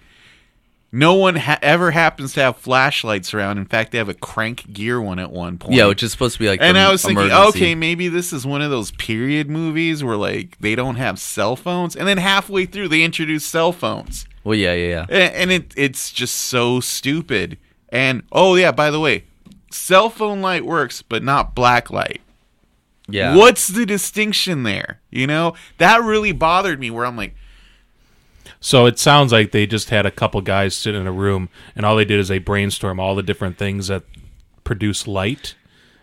No 0.92 1.14
one 1.14 1.36
ha- 1.36 1.58
ever 1.62 1.92
happens 1.92 2.32
to 2.34 2.40
have 2.40 2.56
flashlights 2.56 3.32
around. 3.32 3.58
In 3.58 3.64
fact, 3.64 3.92
they 3.92 3.98
have 3.98 4.08
a 4.08 4.14
crank 4.14 4.72
gear 4.72 5.00
one 5.00 5.20
at 5.20 5.30
one 5.30 5.56
point. 5.56 5.74
Yeah, 5.74 5.86
which 5.86 6.02
is 6.02 6.10
supposed 6.10 6.34
to 6.34 6.40
be 6.40 6.48
like. 6.48 6.60
And 6.60 6.76
I 6.76 6.90
was 6.90 7.02
thinking, 7.02 7.26
emergency. 7.26 7.58
okay, 7.58 7.74
maybe 7.76 8.08
this 8.08 8.32
is 8.32 8.44
one 8.44 8.60
of 8.60 8.70
those 8.70 8.90
period 8.92 9.48
movies 9.48 10.02
where 10.02 10.16
like 10.16 10.58
they 10.58 10.74
don't 10.74 10.96
have 10.96 11.20
cell 11.20 11.54
phones, 11.54 11.94
and 11.94 12.08
then 12.08 12.18
halfway 12.18 12.66
through 12.66 12.88
they 12.88 13.02
introduce 13.02 13.44
cell 13.46 13.70
phones, 13.70 14.26
Well, 14.42 14.56
yeah, 14.56 14.72
yeah, 14.74 14.88
yeah. 14.88 15.06
and, 15.16 15.34
and 15.34 15.52
it 15.52 15.74
it's 15.76 16.10
just 16.10 16.34
so 16.34 16.80
stupid. 16.80 17.56
And 17.90 18.24
oh 18.32 18.56
yeah, 18.56 18.72
by 18.72 18.90
the 18.90 18.98
way, 18.98 19.24
cell 19.70 20.10
phone 20.10 20.40
light 20.42 20.64
works, 20.64 21.02
but 21.02 21.22
not 21.22 21.54
black 21.54 21.90
light. 21.90 22.20
Yeah. 23.08 23.36
What's 23.36 23.68
the 23.68 23.86
distinction 23.86 24.62
there? 24.64 25.00
You 25.10 25.26
know 25.28 25.54
that 25.78 26.02
really 26.02 26.32
bothered 26.32 26.80
me. 26.80 26.90
Where 26.90 27.06
I'm 27.06 27.16
like, 27.16 27.34
So 28.60 28.86
it 28.86 28.98
sounds 28.98 29.32
like 29.32 29.52
they 29.52 29.66
just 29.66 29.88
had 29.88 30.04
a 30.04 30.10
couple 30.10 30.40
guys 30.42 30.74
sit 30.74 30.94
in 30.94 31.06
a 31.06 31.12
room, 31.12 31.48
and 31.74 31.86
all 31.86 31.96
they 31.96 32.04
did 32.04 32.20
is 32.20 32.28
they 32.28 32.38
brainstorm 32.38 33.00
all 33.00 33.14
the 33.14 33.22
different 33.22 33.56
things 33.56 33.88
that 33.88 34.02
produce 34.64 35.06
light, 35.06 35.54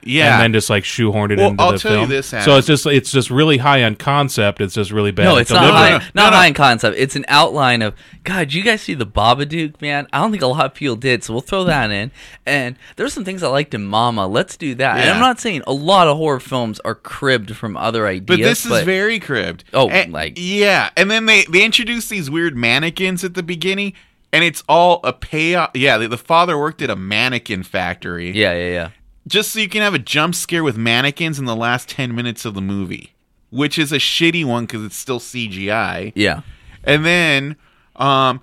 yeah, 0.08 0.34
and 0.36 0.42
then 0.44 0.54
just 0.54 0.70
like 0.70 0.84
shoehorned 0.84 1.32
it 1.32 1.38
Well, 1.40 1.50
into 1.52 1.64
I'll 1.64 1.72
the 1.74 1.80
tell 1.80 1.92
you 1.92 1.98
film. 2.00 2.10
this, 2.10 2.28
so 2.28 2.58
it's 2.58 2.68
just 2.68 2.86
it's 2.86 3.12
just 3.12 3.30
really 3.30 3.58
high 3.58 3.84
on 3.84 3.96
concept. 3.96 4.62
It's 4.62 4.74
just 4.74 4.92
really 4.92 5.12
bad. 5.12 5.26
No, 5.26 5.36
at 5.36 5.42
it's 5.42 5.52
not 5.52 5.60
delivery. 5.62 5.78
high, 5.80 5.90
no, 5.90 5.98
no, 5.98 6.04
not 6.16 6.30
no. 6.32 6.38
high 6.38 6.48
in 6.48 6.54
concept. 6.54 6.98
It's 6.98 7.16
an 7.16 7.26
outline 7.28 7.82
of 7.82 7.94
God. 8.24 8.54
You 8.54 8.64
guys 8.64 8.82
see 8.82 8.94
the 8.94 9.06
Babadook, 9.06 9.82
man? 9.82 10.08
I 10.14 10.20
don't 10.20 10.32
think 10.32 10.44
a 10.44 10.48
lot 10.48 10.66
of 10.66 10.74
people 10.74 10.96
did, 10.96 11.24
so 11.24 11.34
we'll 11.34 11.42
throw 11.42 11.64
that 11.66 11.92
in. 11.92 12.12
And 12.46 12.76
there's 12.96 13.14
some 13.14 13.26
things 13.26 13.44
I 13.44 13.48
liked 13.50 13.74
in 13.74 13.84
Mama. 13.86 14.28
Let's 14.28 14.58
do 14.58 14.76
that. 14.76 14.98
And 15.00 15.10
I'm 15.10 15.20
not 15.20 15.40
saying 15.40 15.64
a 15.68 15.74
lot 15.74 16.08
of 16.08 16.18
horror 16.18 16.40
films 16.40 16.80
are 16.86 16.96
cribbed 16.96 17.56
from 17.56 17.76
other 17.78 18.08
ideas, 18.08 18.26
But 18.26 18.38
this 18.40 18.66
is 18.66 18.84
very 18.84 19.20
cribbed. 19.20 19.64
Oh, 19.74 19.90
And- 19.90 20.14
like- 20.14 20.34
yeah, 20.38 20.90
and 20.96 21.10
then 21.12 21.26
they 21.26 21.44
they 21.46 21.64
introduce 21.64 22.10
these 22.10 22.30
weird 22.30 22.56
mannequins 22.56 23.24
at 23.24 23.34
the 23.34 23.44
beginning, 23.44 23.94
and 24.34 24.44
it's 24.44 24.64
all 24.68 25.00
a 25.04 25.14
payoff. 25.14 25.72
Yeah, 25.74 25.98
the, 25.98 26.08
the 26.08 26.18
father 26.18 26.58
worked 26.58 26.82
at 26.82 26.90
a 26.90 26.96
mannequin 26.96 27.64
factory, 27.64 28.32
yeah, 28.32 28.54
yeah, 28.54 28.70
yeah. 28.70 28.90
Just 29.28 29.52
so 29.52 29.60
you 29.60 29.70
can 29.70 29.82
have 29.82 29.94
a 29.94 30.00
jump 30.00 30.34
scare 30.34 30.64
with 30.64 30.78
mannequins 30.78 31.38
in 31.38 31.46
the 31.46 31.56
last 31.56 31.90
ten 31.90 32.16
minutes 32.16 32.46
of 32.46 32.54
the 32.56 32.62
movie, 32.62 33.14
which 33.50 33.78
is 33.78 33.92
a 33.92 33.98
shitty 33.98 34.46
one 34.46 34.66
because 34.66 34.84
it's 34.84 34.96
still 34.96 35.20
CGI. 35.20 36.14
Yeah. 36.16 36.42
And 36.84 37.06
then, 37.06 37.56
um, 37.98 38.42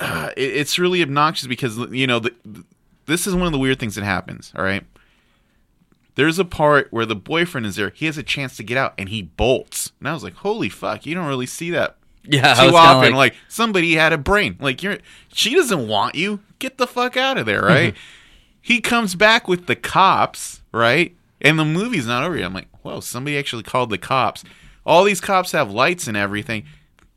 it, 0.00 0.32
it's 0.36 0.78
really 0.78 1.02
obnoxious 1.02 1.46
because 1.46 1.76
you 1.90 2.06
know 2.06 2.18
the, 2.20 2.34
this 3.06 3.26
is 3.26 3.34
one 3.34 3.46
of 3.46 3.52
the 3.52 3.58
weird 3.58 3.78
things 3.78 3.94
that 3.96 4.04
happens. 4.04 4.52
All 4.56 4.64
right, 4.64 4.84
there's 6.14 6.38
a 6.38 6.44
part 6.44 6.88
where 6.90 7.06
the 7.06 7.16
boyfriend 7.16 7.66
is 7.66 7.76
there. 7.76 7.90
He 7.90 8.06
has 8.06 8.16
a 8.16 8.22
chance 8.22 8.56
to 8.56 8.62
get 8.62 8.76
out, 8.78 8.94
and 8.98 9.08
he 9.08 9.22
bolts. 9.22 9.92
And 9.98 10.08
I 10.08 10.12
was 10.14 10.22
like, 10.24 10.34
"Holy 10.36 10.68
fuck!" 10.68 11.04
You 11.06 11.14
don't 11.14 11.26
really 11.26 11.46
see 11.46 11.70
that 11.72 11.96
Yeah, 12.24 12.54
too 12.54 12.66
was 12.66 12.74
often. 12.74 13.12
like- 13.12 13.32
Like, 13.32 13.34
somebody 13.48 13.94
had 13.94 14.12
a 14.12 14.18
brain. 14.18 14.56
Like 14.60 14.82
you're, 14.82 14.98
she 15.32 15.54
doesn't 15.54 15.86
want 15.88 16.14
you. 16.14 16.40
Get 16.58 16.78
the 16.78 16.86
fuck 16.86 17.16
out 17.16 17.36
of 17.38 17.46
there, 17.46 17.62
right? 17.62 17.94
he 18.60 18.80
comes 18.80 19.14
back 19.14 19.48
with 19.48 19.66
the 19.66 19.76
cops, 19.76 20.62
right? 20.72 21.14
And 21.40 21.58
the 21.58 21.64
movie's 21.64 22.06
not 22.06 22.24
over 22.24 22.36
yet. 22.36 22.46
I'm 22.46 22.54
like, 22.54 22.68
whoa, 22.82 23.00
somebody 23.00 23.38
actually 23.38 23.62
called 23.62 23.90
the 23.90 23.98
cops. 23.98 24.44
All 24.84 25.04
these 25.04 25.20
cops 25.20 25.52
have 25.52 25.70
lights 25.70 26.06
and 26.06 26.16
everything. 26.16 26.64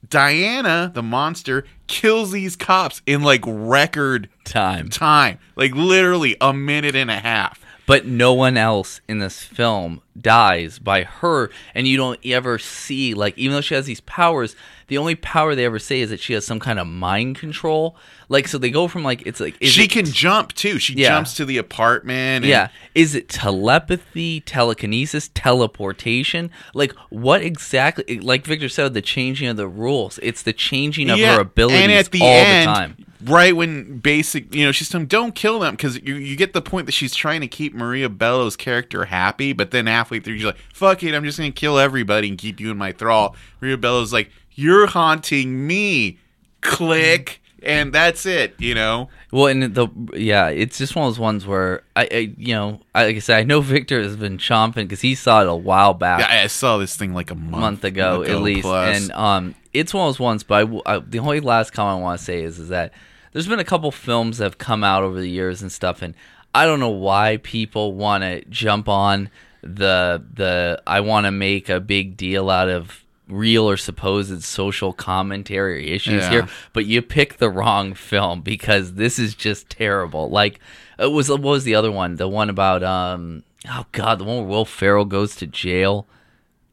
Diana, 0.10 0.91
the 0.93 1.03
monster, 1.03 1.65
kills 1.88 2.32
these 2.32 2.56
cops 2.56 3.01
in 3.06 3.23
like 3.23 3.41
record 3.45 4.29
Time. 4.43 4.89
time, 4.89 5.39
like 5.56 5.73
literally 5.73 6.36
a 6.41 6.53
minute 6.53 6.95
and 6.95 7.10
a 7.10 7.19
half. 7.19 7.63
But 7.86 8.06
no 8.06 8.34
one 8.34 8.56
else 8.58 9.01
in 9.08 9.19
this 9.19 9.43
film 9.43 10.01
dies 10.19 10.80
by 10.80 11.04
her, 11.04 11.49
and 11.73 11.88
you 11.88 11.97
don't 11.97 12.19
ever 12.26 12.58
see 12.60 13.13
like 13.13 13.38
even 13.38 13.56
though 13.56 13.62
she 13.62 13.76
has 13.76 13.86
these 13.86 14.02
powers, 14.02 14.56
the 14.88 14.97
only 14.97 15.15
power 15.15 15.56
they 15.56 15.65
ever 15.65 15.80
say 15.80 16.02
is 16.02 16.10
that 16.10 16.19
she 16.19 16.34
has 16.34 16.45
some 16.45 16.60
kind 16.60 16.78
of 16.80 16.86
mind 16.88 17.38
control. 17.38 17.95
Like 18.30 18.47
so, 18.47 18.58
they 18.58 18.69
go 18.71 18.88
from 18.88 19.04
like 19.04 19.26
it's 19.26 19.39
like 19.39 19.56
is 19.60 19.71
she 19.71 19.84
it- 19.86 19.91
can 19.91 20.06
jump 20.06 20.54
too. 20.54 20.80
She 20.80 20.93
Yeah. 20.93 21.10
jumps 21.10 21.34
to 21.36 21.45
the 21.45 21.58
apartment. 21.58 22.43
and- 22.43 22.45
Yeah. 22.45 22.67
Is 22.95 23.15
it 23.15 23.30
telepathy, 23.30 24.39
telekinesis, 24.41 25.30
teleportation? 25.34 26.52
Like, 26.73 26.93
what 27.10 27.41
exactly? 27.41 28.19
Like 28.19 28.45
Victor 28.45 28.69
said, 28.69 28.93
the 28.93 29.02
changing 29.02 29.47
of 29.47 29.58
the 29.58 29.67
rules. 29.67 30.19
It's 30.21 30.41
the 30.43 30.54
changing 30.54 31.10
of 31.10 31.19
her 31.19 31.39
abilities 31.41 31.82
and 31.82 31.91
at 31.91 32.12
the 32.12 32.21
all 32.21 32.28
end, 32.28 32.69
the 32.69 32.73
time. 32.73 32.97
right 33.26 33.56
when 33.56 33.97
basic, 33.99 34.54
you 34.54 34.65
know, 34.65 34.71
she's 34.71 34.89
telling 34.89 35.08
"Don't 35.08 35.34
kill 35.36 35.60
them," 35.60 35.76
because 35.76 35.99
you 36.02 36.15
you 36.15 36.36
get 36.36 36.54
the 36.54 36.62
point 36.62 36.86
that 36.86 36.91
she's 36.91 37.15
trying 37.15 37.41
to 37.41 37.47
keep 37.47 37.73
Maria 37.73 38.10
Bello's 38.10 38.56
character 38.56 39.06
happy, 39.06 39.54
but 39.54 39.71
then 39.71 39.88
halfway 40.03 40.19
through, 40.19 40.35
she's 40.37 40.45
like, 40.45 40.57
"Fuck 40.73 41.03
it, 41.03 41.15
I'm 41.15 41.23
just 41.23 41.37
gonna 41.37 41.51
kill 41.51 41.79
everybody 41.79 42.27
and 42.27 42.37
keep 42.37 42.59
you 42.59 42.71
in 42.71 42.77
my 42.77 42.91
thrall." 42.91 43.35
Maria 43.61 43.77
Bello's 43.77 44.11
like, 44.13 44.29
"You're 44.51 44.87
haunting 44.87 45.65
me," 45.65 46.17
click, 46.61 47.41
and 47.61 47.93
that's 47.93 48.25
it. 48.25 48.55
You 48.59 48.75
know, 48.75 49.09
Well, 49.31 49.47
and 49.47 49.73
the 49.73 49.87
yeah, 50.13 50.49
it's 50.49 50.77
just 50.77 50.95
one 50.95 51.07
of 51.07 51.13
those 51.13 51.19
ones 51.19 51.45
where 51.45 51.83
I, 51.95 52.07
I 52.11 52.33
you 52.37 52.53
know, 52.53 52.81
I, 52.93 53.05
like 53.05 53.15
I 53.15 53.19
said, 53.19 53.37
I 53.37 53.43
know 53.43 53.61
Victor 53.61 54.01
has 54.01 54.15
been 54.15 54.37
chomping 54.37 54.75
because 54.75 55.01
he 55.01 55.15
saw 55.15 55.41
it 55.41 55.47
a 55.47 55.55
while 55.55 55.93
back. 55.93 56.29
I, 56.29 56.43
I 56.43 56.47
saw 56.47 56.77
this 56.77 56.95
thing 56.95 57.13
like 57.13 57.31
a 57.31 57.35
month, 57.35 57.51
month 57.51 57.83
ago, 57.83 58.23
at 58.23 58.41
least, 58.41 58.63
plus. 58.63 58.97
and 58.97 59.11
um, 59.13 59.55
it's 59.73 59.93
one 59.93 60.07
of 60.07 60.13
those 60.13 60.19
ones. 60.19 60.43
But 60.43 60.67
I 60.67 60.95
I 60.95 60.99
the 60.99 61.19
only 61.19 61.39
last 61.39 61.71
comment 61.71 61.99
I 61.99 62.01
want 62.01 62.19
to 62.19 62.25
say 62.25 62.43
is 62.43 62.59
is 62.59 62.69
that 62.69 62.93
there's 63.31 63.47
been 63.47 63.59
a 63.59 63.63
couple 63.65 63.91
films 63.91 64.37
that 64.37 64.43
have 64.45 64.57
come 64.57 64.83
out 64.83 65.03
over 65.03 65.19
the 65.19 65.29
years 65.29 65.61
and 65.61 65.71
stuff, 65.71 66.01
and 66.01 66.13
I 66.55 66.65
don't 66.65 66.79
know 66.79 66.89
why 66.89 67.37
people 67.37 67.93
want 67.93 68.23
to 68.23 68.45
jump 68.45 68.87
on 68.87 69.29
the 69.63 70.23
the 70.34 70.82
I 70.86 70.99
want 71.02 71.26
to 71.26 71.32
make 71.32 71.69
a 71.69 71.80
big 71.80 72.17
deal 72.17 72.49
out 72.49 72.69
of 72.69 73.04
real 73.30 73.67
or 73.69 73.78
supposed 73.78 74.43
social 74.43 74.93
commentary 74.93 75.91
issues 75.91 76.23
Yeah. 76.23 76.30
here, 76.30 76.47
but 76.73 76.86
you 76.86 77.02
picked 77.02 77.39
the 77.39 77.49
wrong 77.49 77.93
film 77.93 78.41
because 78.41 78.93
this 78.95 79.17
is 79.17 79.34
just 79.34 79.69
terrible. 79.69 80.30
Like 80.30 80.60
it 80.99 81.12
was 81.12 81.30
what 81.30 81.41
was 81.41 81.63
the 81.63 81.76
other 81.76 81.91
one? 81.91 82.17
The 82.17 82.28
one 82.28 82.49
about 82.49 82.84
um 82.84 83.43
oh 83.69 83.86
god, 83.91 84.19
the 84.19 84.26
one 84.26 84.38
where 84.39 84.45
Will 84.47 84.65
Ferrell 84.65 85.06
goes 85.06 85.36
to 85.38 85.47
jail. 85.47 86.06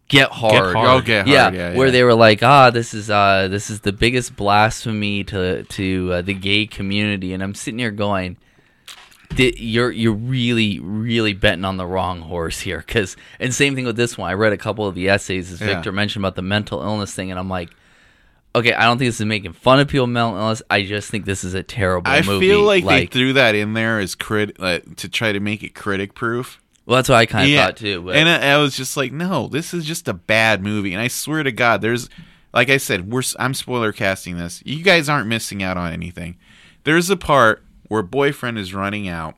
Get 0.09 0.33
hard. 0.33 0.75
Hard. 0.75 0.89
Oh, 0.89 1.01
Get 1.01 1.29
Hard, 1.29 1.55
Yeah, 1.55 1.71
yeah, 1.71 1.77
where 1.79 1.93
they 1.93 2.03
were 2.03 2.15
like, 2.17 2.43
ah, 2.43 2.71
this 2.71 2.93
is 2.95 3.11
uh 3.11 3.47
this 3.49 3.71
is 3.71 3.81
the 3.83 3.93
biggest 3.93 4.35
blasphemy 4.35 5.23
to 5.25 5.63
to 5.63 6.13
uh, 6.15 6.23
the 6.23 6.35
gay 6.35 6.67
community, 6.67 7.33
and 7.33 7.45
I'm 7.45 7.55
sitting 7.55 7.79
here 7.79 7.93
going, 7.93 8.33
"Di- 8.35 8.39
you're 9.37 9.91
you're 9.91 10.13
really 10.13 10.81
really 10.81 11.33
betting 11.33 11.65
on 11.65 11.77
the 11.77 11.87
wrong 11.87 12.21
horse 12.21 12.61
here 12.61 12.79
because 12.79 13.17
and 13.39 13.55
same 13.55 13.75
thing 13.75 13.85
with 13.85 13.97
this 13.97 14.19
one 14.19 14.29
i 14.31 14.35
read 14.35 14.53
a 14.53 14.57
couple 14.59 14.87
of 14.87 14.95
the 14.95 15.09
essays 15.09 15.53
as 15.53 15.61
Yeah. 15.61 15.69
victor 15.75 15.93
mentioned 15.93 16.23
about 16.25 16.35
the 16.37 16.43
mental 16.43 16.83
illness 16.83 17.15
thing 17.15 17.31
and 17.31 17.39
i'm 17.39 17.49
like 17.49 17.71
okay 18.55 18.73
i 18.75 18.83
don't 18.85 18.99
think 18.99 19.09
this 19.09 19.21
is 19.21 19.27
making 19.27 19.53
fun 19.53 19.79
of 19.81 19.89
people 19.89 20.07
with 20.07 20.13
mental 20.13 20.37
illness 20.37 20.63
i 20.69 20.83
just 20.83 21.11
think 21.11 21.25
this 21.25 21.45
is 21.45 21.55
a 21.55 21.63
terrible 21.63 22.11
I 22.11 22.23
movie 22.23 22.49
feel 22.49 22.63
like, 22.63 22.85
they 22.85 23.07
threw 23.07 23.33
that 23.35 23.55
in 23.55 23.73
there 23.75 24.01
as 24.01 24.15
crit 24.15 24.57
uh, 24.59 24.81
to 24.97 25.09
try 25.09 25.33
to 25.33 25.41
make 25.41 25.63
it 25.63 25.75
critic 25.75 26.15
proof. 26.15 26.61
well 26.87 26.97
that's 26.97 27.09
what 27.09 27.17
i 27.17 27.27
kind 27.27 27.51
of 27.51 27.57
thought 27.57 27.77
too 27.77 28.03
but 28.03 28.17
and 28.17 28.29
I, 28.29 28.55
I 28.55 28.59
was 28.59 28.77
just 28.77 28.97
like, 28.97 29.13
no, 29.13 29.47
this 29.47 29.73
is 29.73 29.85
just 29.85 30.09
a 30.09 30.13
bad 30.15 30.63
movie. 30.63 30.93
And 30.93 31.01
I 31.01 31.07
swear 31.09 31.43
to 31.45 31.53
God, 31.53 31.81
there's, 31.83 32.09
like 32.53 32.69
I 32.69 32.79
said, 32.79 33.11
we're 33.13 33.23
I'm 33.39 33.55
spoiler 33.55 33.93
casting 33.93 34.37
this. 34.37 34.61
You 34.67 34.83
guys 34.83 35.09
aren't 35.09 35.29
missing 35.29 35.63
out 35.63 35.77
on 35.77 35.93
anything. 35.93 36.37
There's 36.83 37.09
a 37.11 37.17
part 37.17 37.63
where 37.91 38.03
boyfriend 38.03 38.57
is 38.57 38.73
running 38.73 39.09
out. 39.09 39.35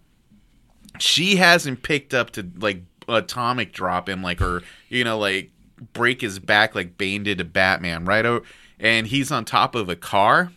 She 1.00 1.36
hasn't 1.36 1.82
picked 1.82 2.12
up 2.12 2.30
to 2.32 2.46
like 2.58 2.82
atomic 3.08 3.72
drop 3.72 4.08
him, 4.10 4.22
like 4.22 4.42
or 4.42 4.62
you 4.90 5.04
know, 5.04 5.18
like 5.18 5.50
break 5.94 6.20
his 6.20 6.38
back 6.38 6.74
like 6.74 6.98
Bane 6.98 7.22
did 7.22 7.38
to 7.38 7.44
Batman, 7.44 8.04
right? 8.04 8.24
O- 8.26 8.42
And 8.78 9.06
he's 9.06 9.32
on 9.32 9.46
top 9.46 9.74
of 9.74 9.88
a 9.88 9.96
car, 9.96 10.52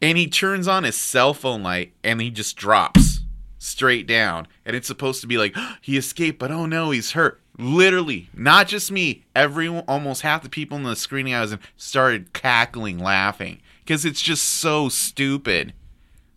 and 0.00 0.16
he 0.16 0.28
turns 0.28 0.68
on 0.68 0.84
his 0.84 0.96
cell 0.96 1.34
phone 1.34 1.62
light, 1.64 1.92
and 2.04 2.20
he 2.20 2.30
just 2.30 2.56
drops 2.56 3.20
straight 3.58 4.06
down. 4.06 4.46
And 4.64 4.76
it's 4.76 4.86
supposed 4.86 5.20
to 5.22 5.26
be 5.26 5.38
like 5.38 5.56
he 5.80 5.96
escaped, 5.96 6.38
but 6.38 6.52
oh 6.52 6.66
no, 6.66 6.90
he's 6.92 7.12
hurt. 7.12 7.40
Literally, 7.58 8.28
not 8.32 8.68
just 8.68 8.92
me. 8.92 9.24
Everyone, 9.34 9.82
almost 9.88 10.22
half 10.22 10.42
the 10.44 10.48
people 10.48 10.76
in 10.76 10.84
the 10.84 10.94
screening 10.94 11.34
I 11.34 11.40
was 11.40 11.52
in, 11.52 11.58
started 11.76 12.32
cackling, 12.32 12.98
laughing 13.00 13.60
because 13.84 14.04
it's 14.04 14.20
just 14.22 14.44
so 14.44 14.88
stupid. 14.88 15.72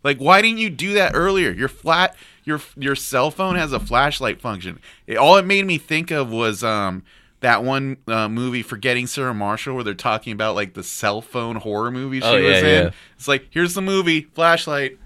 Like, 0.04 0.18
why 0.18 0.42
didn't 0.42 0.60
you 0.60 0.70
do 0.70 0.94
that 0.94 1.12
earlier? 1.14 1.52
Your 1.52 1.68
flat, 1.68 2.16
your 2.46 2.62
your 2.78 2.96
cell 2.96 3.32
phone 3.32 3.56
has 3.56 3.74
a 3.74 3.80
flashlight 3.80 4.40
function. 4.42 4.80
It, 5.08 5.18
all 5.18 5.38
it 5.38 5.46
made 5.46 5.66
me 5.66 5.78
think 5.78 6.12
of 6.12 6.32
was 6.32 6.64
um 6.64 7.04
that 7.42 7.64
one 7.64 7.98
uh, 8.08 8.28
movie, 8.28 8.62
Forgetting 8.62 9.08
Sarah 9.08 9.34
Marshall, 9.34 9.74
where 9.76 9.84
they're 9.84 9.94
talking 9.94 10.34
about 10.34 10.56
like 10.56 10.74
the 10.74 10.84
cell 10.84 11.22
phone 11.22 11.56
horror 11.58 11.90
movie 11.92 12.20
she 12.20 12.26
Oh, 12.28 12.34
was 12.42 12.58
in. 12.60 12.66
yeah. 12.66 12.90
It's 13.16 13.28
like 13.28 13.48
here's 13.50 13.74
the 13.74 13.82
movie, 13.82 14.22
flashlight, 14.34 14.98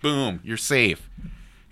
boom, 0.00 0.40
you're 0.44 0.56
safe. 0.56 1.08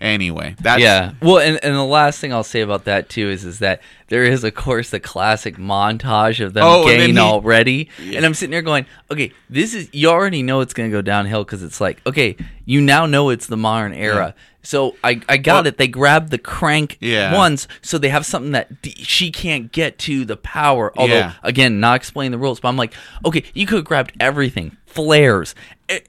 Anyway, 0.01 0.55
that's 0.61 0.81
yeah. 0.81 1.11
Well 1.21 1.39
and, 1.39 1.59
and 1.63 1.75
the 1.75 1.83
last 1.83 2.19
thing 2.21 2.31
i'll 2.31 2.43
say 2.43 2.61
about 2.61 2.85
that 2.85 3.09
too 3.09 3.29
is 3.29 3.43
is 3.43 3.59
that 3.59 3.81
there 4.07 4.23
is 4.23 4.45
of 4.45 4.55
course 4.55 4.89
the 4.91 4.99
classic 5.01 5.57
montage 5.57 6.43
of 6.43 6.53
them 6.53 6.63
Oh, 6.65 6.85
getting 6.87 7.15
he- 7.15 7.19
already. 7.19 7.89
And 8.01 8.25
i'm 8.25 8.33
sitting 8.33 8.51
there 8.51 8.61
going 8.61 8.85
okay 9.11 9.33
this 9.49 9.73
is 9.73 9.89
you 9.91 10.07
already 10.09 10.41
know 10.41 10.61
it's 10.61 10.73
going 10.73 10.89
to 10.89 10.95
go 10.95 11.01
downhill 11.01 11.43
because 11.43 11.63
it's 11.63 11.81
like 11.81 12.01
okay 12.07 12.37
you 12.65 12.79
now 12.79 13.05
know 13.07 13.29
it's 13.29 13.47
the 13.47 13.57
modern 13.57 13.93
era. 13.93 14.35
So 14.63 14.95
i 15.03 15.19
i 15.27 15.35
got 15.35 15.63
Well- 15.65 15.67
it. 15.67 15.77
They 15.77 15.89
grabbed 15.89 16.31
the 16.31 16.37
crank 16.37 16.97
Yeah. 17.01 17.35
ones 17.35 17.67
so 17.81 17.97
they 17.97 18.09
have 18.09 18.25
something 18.25 18.53
that 18.53 18.81
d- 18.81 18.95
she 18.99 19.31
can't 19.31 19.69
get 19.71 19.97
to 19.99 20.23
the 20.23 20.37
power. 20.37 20.93
Although 20.97 21.15
Yeah. 21.15 21.33
again 21.43 21.81
not 21.81 21.97
explaining 21.97 22.31
the 22.31 22.37
rules 22.37 22.61
but 22.61 22.69
i'm 22.69 22.77
like 22.77 22.93
okay 23.25 23.43
you 23.53 23.65
could 23.65 23.75
have 23.79 23.85
grabbed 23.85 24.13
everything. 24.21 24.77
Flares 24.85 25.55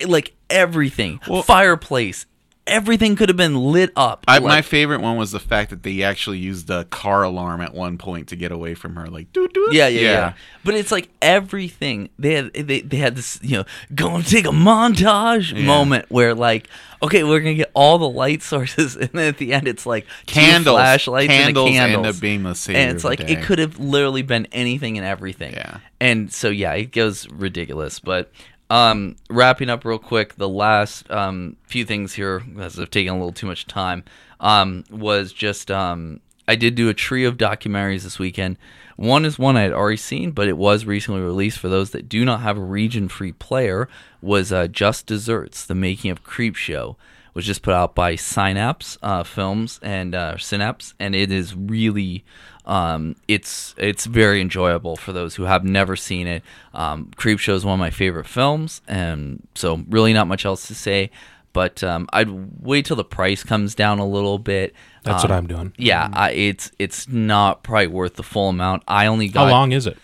like 0.07 0.33
everything. 0.49 1.19
Fireplace 1.45 2.27
everything 2.67 3.17
could 3.17 3.29
have 3.29 3.37
been 3.37 3.57
lit 3.57 3.91
up 3.97 4.25
I, 4.29 4.35
like, 4.35 4.43
my 4.45 4.63
favorite 4.63 5.01
one 5.01 5.17
was 5.17 5.33
the 5.33 5.41
fact 5.41 5.71
that 5.71 5.83
they 5.83 6.03
actually 6.03 6.39
used 6.39 6.71
a 6.71 6.85
car 6.85 7.23
alarm 7.25 7.61
at 7.63 7.75
one 7.75 7.99
point 7.99 8.29
to 8.29 8.37
get 8.37 8.53
away 8.53 8.75
from 8.75 8.95
her, 8.97 9.07
like 9.09 9.33
doo 9.33 9.49
doo. 9.49 9.69
Yeah, 9.73 9.89
yeah, 9.89 10.01
yeah, 10.01 10.33
But 10.65 10.75
it's 10.75 10.93
like 10.93 11.09
everything 11.21 12.11
they 12.19 12.35
had. 12.35 12.53
They, 12.53 12.81
they 12.83 12.99
had 12.99 13.17
this, 13.17 13.41
you 13.43 13.59
know, 13.59 13.65
go 13.95 14.15
and 14.15 14.27
take 14.27 14.47
a 14.47 14.51
montage 14.51 15.53
Yeah. 15.53 15.65
moment 15.67 16.07
where 16.11 16.35
like, 16.35 16.69
okay, 17.03 17.25
we're 17.25 17.41
gonna 17.41 17.55
get 17.55 17.71
all 17.75 17.99
the 17.99 18.09
light 18.09 18.43
sources, 18.43 18.95
and 19.01 19.09
then 19.11 19.29
at 19.29 19.39
the 19.39 19.53
end, 19.53 19.67
it's 19.67 19.87
like 19.87 20.07
Candles. 20.27 20.77
flashlights, 20.77 21.29
Candles 21.33 21.71
and 21.71 21.77
a 21.77 21.81
end 21.83 21.93
candles. 21.95 22.17
up 22.17 22.21
being 22.21 22.43
the 22.45 22.55
savior 22.55 22.81
and 22.83 22.95
it's 22.95 23.05
like 23.05 23.21
it 23.21 23.43
could 23.43 23.59
have 23.59 23.79
literally 23.81 24.23
been 24.23 24.47
anything 24.53 24.97
and 24.99 25.07
everything. 25.07 25.55
Yeah. 25.55 25.79
And 26.01 26.33
so 26.33 26.49
yeah, 26.51 26.75
it 26.75 26.93
goes 26.93 27.29
ridiculous, 27.29 27.99
but. 27.99 28.31
Um, 28.71 29.17
wrapping 29.29 29.69
up 29.69 29.85
real 29.85 29.99
quick, 29.99 30.37
the 30.37 30.49
last 30.49 31.11
um, 31.11 31.57
few 31.65 31.85
things 31.85 32.15
here, 32.15 32.45
as 32.61 32.79
I've 32.79 32.91
taken 32.91 33.13
a 33.13 33.17
little 33.17 33.33
too 33.33 33.49
much 33.49 33.67
time, 33.67 34.05
um, 34.39 34.85
was 34.91 35.33
just 35.33 35.73
um, 35.73 36.21
I 36.47 36.55
did 36.55 36.77
do 36.77 36.89
a 36.89 36.95
trio 36.95 37.29
of 37.29 37.37
documentaries 37.37 38.05
this 38.05 38.21
weekend. 38.21 38.59
One 38.95 39.25
is 39.25 39.39
one 39.39 39.57
I 39.57 39.63
had 39.63 39.73
already 39.73 39.97
seen, 39.97 40.31
but 40.31 40.47
it 40.47 40.57
was 40.57 40.85
recently 40.85 41.21
released 41.21 41.59
for 41.59 41.69
those 41.69 41.91
that 41.91 42.09
do 42.09 42.25
not 42.25 42.41
have 42.41 42.57
a 42.57 42.63
region-free 42.63 43.33
player. 43.33 43.89
Was 44.23 44.53
uh, 44.53 44.69
Just 44.69 45.07
Desserts: 45.07 45.67
The 45.67 45.75
Making 45.75 46.13
of 46.13 46.23
Creepshow 46.23 46.95
was 47.35 47.47
just 47.47 47.63
put 47.63 47.75
out 47.75 47.95
by 47.95 48.17
Synapse 48.17 48.99
uh, 49.03 49.23
Films 49.25 49.81
and 49.83 50.15
uh, 50.15 50.37
Synapse, 50.37 50.95
and 50.99 51.15
it 51.15 51.33
is 51.33 51.55
really 51.55 52.25
um, 52.71 53.17
it's 53.29 53.75
it's 53.77 54.07
very 54.07 54.41
enjoyable 54.41 54.97
for 54.97 55.13
those 55.13 55.35
who 55.35 55.43
have 55.45 55.65
never 55.65 55.97
seen 55.97 56.27
it. 56.27 56.43
Um, 56.73 57.11
Creepshow 57.17 57.55
is 57.55 57.65
one 57.65 57.75
of 57.75 57.81
my 57.81 57.91
favorite 57.91 58.27
films, 58.27 58.81
and 58.87 59.47
so 59.55 59.83
really 59.89 60.13
not 60.13 60.27
much 60.29 60.45
else 60.45 60.67
to 60.69 60.75
say. 60.75 61.11
But 61.53 61.83
um, 61.83 62.09
I'd 62.13 62.29
wait 62.63 62.85
till 62.87 62.95
the 62.97 63.05
price 63.05 63.43
comes 63.43 63.75
down 63.75 63.99
a 63.99 64.07
little 64.07 64.39
bit. 64.39 64.73
That's 65.03 65.25
Um, 65.25 65.31
what 65.31 65.37
I'm 65.37 65.47
doing. 65.49 65.73
Yeah, 65.77 66.09
I, 66.13 66.31
it's 66.31 66.71
it's 66.79 67.09
not 67.09 67.65
probably 67.65 67.89
worth 67.89 68.15
the 68.15 68.23
full 68.23 68.49
amount. 68.51 68.85
I 68.87 69.07
only 69.07 69.27
got 69.29 69.47
How 69.47 69.51
long 69.51 69.73
is 69.73 69.87
it? 69.89 69.99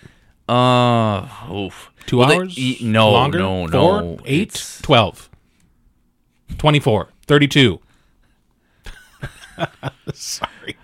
Uh, 0.48 1.28
oof. 1.52 1.90
Two 2.06 2.18
Well, 2.18 2.32
hours? 2.32 2.58
e- 2.58 2.78
no, 2.82 3.10
Longer? 3.12 3.38
no, 3.38 3.68
Four? 3.68 4.02
no. 4.02 4.18
Eight? 4.24 4.48
It's- 4.48 4.80
12. 4.82 5.28
24. 6.58 7.08
32. 7.26 7.80
Sorry. 10.14 10.76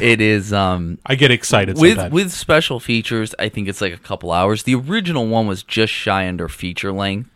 It 0.00 0.20
is 0.20 0.52
um 0.52 0.98
I 1.06 1.14
get 1.14 1.30
excited 1.30 1.78
with 1.78 1.92
sometimes. 1.96 2.12
with 2.12 2.32
special 2.32 2.80
features. 2.80 3.34
I 3.38 3.48
think 3.48 3.68
it's 3.68 3.80
like 3.80 3.92
a 3.92 3.98
couple 3.98 4.32
hours. 4.32 4.64
The 4.64 4.74
original 4.74 5.26
one 5.26 5.46
was 5.46 5.62
just 5.62 5.92
shy 5.92 6.26
under 6.28 6.48
feature 6.48 6.92
length. 6.92 7.30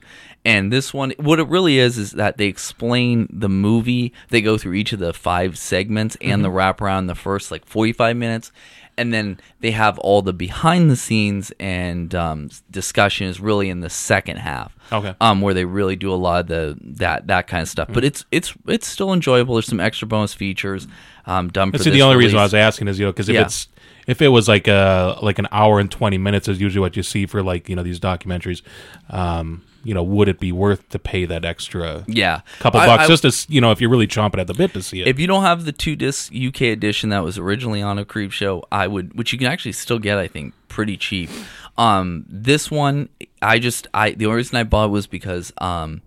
And 0.47 0.71
this 0.71 0.93
one, 0.93 1.15
what 1.19 1.41
it 1.41 1.49
really 1.49 1.79
is, 1.79 1.97
is 1.97 2.11
that 2.13 2.37
they 2.37 2.47
explain 2.47 3.29
the 3.33 3.49
movie. 3.49 4.13
They 4.29 4.43
go 4.43 4.59
through 4.59 4.75
each 4.75 4.93
of 4.93 4.99
the 4.99 5.15
five 5.15 5.57
segments 5.57 6.19
and 6.21 6.45
the 6.45 6.51
wraparound 6.51 6.99
in 6.99 7.07
the 7.07 7.15
first 7.15 7.51
like 7.51 7.65
45 7.65 8.15
minutes. 8.17 8.53
And 8.97 9.13
then 9.13 9.41
they 9.61 9.73
have 9.73 9.99
all 9.99 10.23
the 10.23 10.33
behind 10.33 10.91
the 10.91 10.97
scenes 10.97 11.53
and 11.59 12.15
um, 12.15 12.51
discussion 12.71 13.27
is 13.27 13.41
really 13.41 13.69
in 13.69 13.81
the 13.81 13.91
second 13.91 14.37
half. 14.37 14.77
Okay. 14.93 15.15
Um, 15.21 15.41
where 15.41 15.55
they 15.55 15.65
really 15.65 15.97
do 15.97 16.13
a 16.13 16.15
lot 16.15 16.41
of 16.43 16.47
the 16.49 16.79
that 16.99 17.27
that 17.27 17.47
kind 17.49 17.63
of 17.63 17.69
stuff. 17.69 17.89
But 17.93 18.05
it's 18.05 18.25
it's 18.31 18.55
it's 18.67 18.87
still 18.87 19.13
enjoyable. 19.13 19.55
There's 19.55 19.67
some 19.67 19.81
extra 19.81 20.07
bonus 20.07 20.35
features 20.35 20.87
um, 21.27 21.49
done 21.49 21.73
for 21.73 21.79
this 21.79 21.87
the 21.93 22.03
only 22.03 22.17
reason 22.17 22.39
I 22.39 22.43
was 22.43 22.55
asking 22.55 22.89
is, 22.89 22.99
you 22.99 23.07
know, 23.07 23.13
because 23.13 23.29
if 23.29 23.35
Yeah. 23.35 23.43
it's 23.43 23.69
if 24.07 24.21
it 24.23 24.29
was 24.29 24.47
like 24.49 24.69
a 24.69 25.19
like 25.23 25.39
an 25.39 25.49
hour 25.51 25.81
and 25.81 25.91
twenty 25.91 26.19
minutes 26.19 26.47
is 26.49 26.61
usually 26.61 26.81
what 26.81 26.97
you 26.97 27.03
see 27.03 27.27
for 27.27 27.43
like 27.43 27.69
you 27.69 27.75
know 27.77 27.83
these 27.83 27.99
documentaries, 27.99 28.63
um, 29.11 29.63
you 29.85 29.95
know, 29.95 30.03
would 30.03 30.29
it 30.29 30.41
be 30.41 30.51
worth 30.51 30.89
to 30.89 30.99
pay 30.99 31.25
that 31.27 31.45
extra 31.45 32.05
yeah, 32.09 32.41
couple 32.59 32.81
I- 32.81 32.87
bucks 32.87 33.05
I- 33.05 33.07
just 33.07 33.47
to 33.47 33.53
you 33.53 33.61
know 33.61 33.71
if 33.71 33.81
you're 33.81 33.91
really 33.91 34.07
chomping 34.09 34.39
at 34.41 34.47
the 34.47 34.55
bit 34.55 34.73
to 34.73 34.83
see 34.83 35.03
it? 35.03 35.07
If 35.07 35.19
you 35.21 35.27
don't 35.27 35.43
have 35.43 35.65
the 35.65 35.73
two 35.73 35.95
disc 35.95 36.33
UK 36.35 36.63
edition 36.63 37.11
that 37.11 37.23
was 37.23 37.39
originally 37.39 37.83
on 37.83 37.99
a 37.99 38.05
Creepshow, 38.05 38.63
I 38.73 38.87
would, 38.87 39.15
which 39.17 39.33
you 39.33 39.39
can 39.39 39.47
actually 39.47 39.73
still 39.73 39.99
get, 39.99 40.19
I 40.19 40.27
think, 40.27 40.55
pretty 40.69 40.97
cheap. 40.97 41.31
Um, 41.77 42.25
this 42.29 42.71
one, 42.71 43.09
I 43.43 43.59
just, 43.59 43.87
I 43.95 44.13
the 44.13 44.27
only 44.27 44.39
reason 44.39 44.57
I 44.57 44.65
bought 44.65 44.91
was 44.91 45.07
because 45.07 45.53
um, 45.59 46.03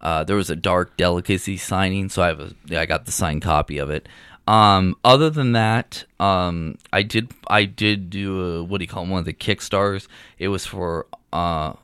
uh, 0.00 0.24
there 0.24 0.36
was 0.36 0.50
a 0.50 0.56
Dark 0.56 0.96
Delicacy 0.96 1.56
signing, 1.56 2.08
so 2.08 2.22
I 2.22 2.26
have 2.28 2.40
a, 2.40 2.78
I 2.80 2.86
got 2.86 3.04
the 3.06 3.12
signed 3.12 3.42
copy 3.42 3.78
of 3.78 3.90
it. 3.90 4.08
Um, 4.48 4.96
other 5.04 5.30
than 5.30 5.52
that, 5.52 6.04
um, 6.18 6.76
I 6.92 7.02
did, 7.02 7.30
I 7.46 7.66
did 7.66 8.10
do 8.10 8.40
a, 8.40 8.64
what 8.64 8.78
do 8.78 8.84
you 8.84 8.88
call 8.88 9.02
them, 9.04 9.10
one 9.10 9.20
of 9.20 9.24
the 9.24 9.32
Kickstarters. 9.32 10.08
It 10.38 10.48
was 10.48 10.66
for 10.66 11.06
uh, 11.32 11.74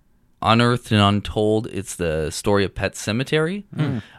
Unearthed 0.42 0.92
and 0.92 1.00
Untold. 1.00 1.66
It's 1.68 1.96
the 1.96 2.30
story 2.30 2.64
of 2.64 2.74
Pet 2.74 2.94
Sematary, 2.94 3.64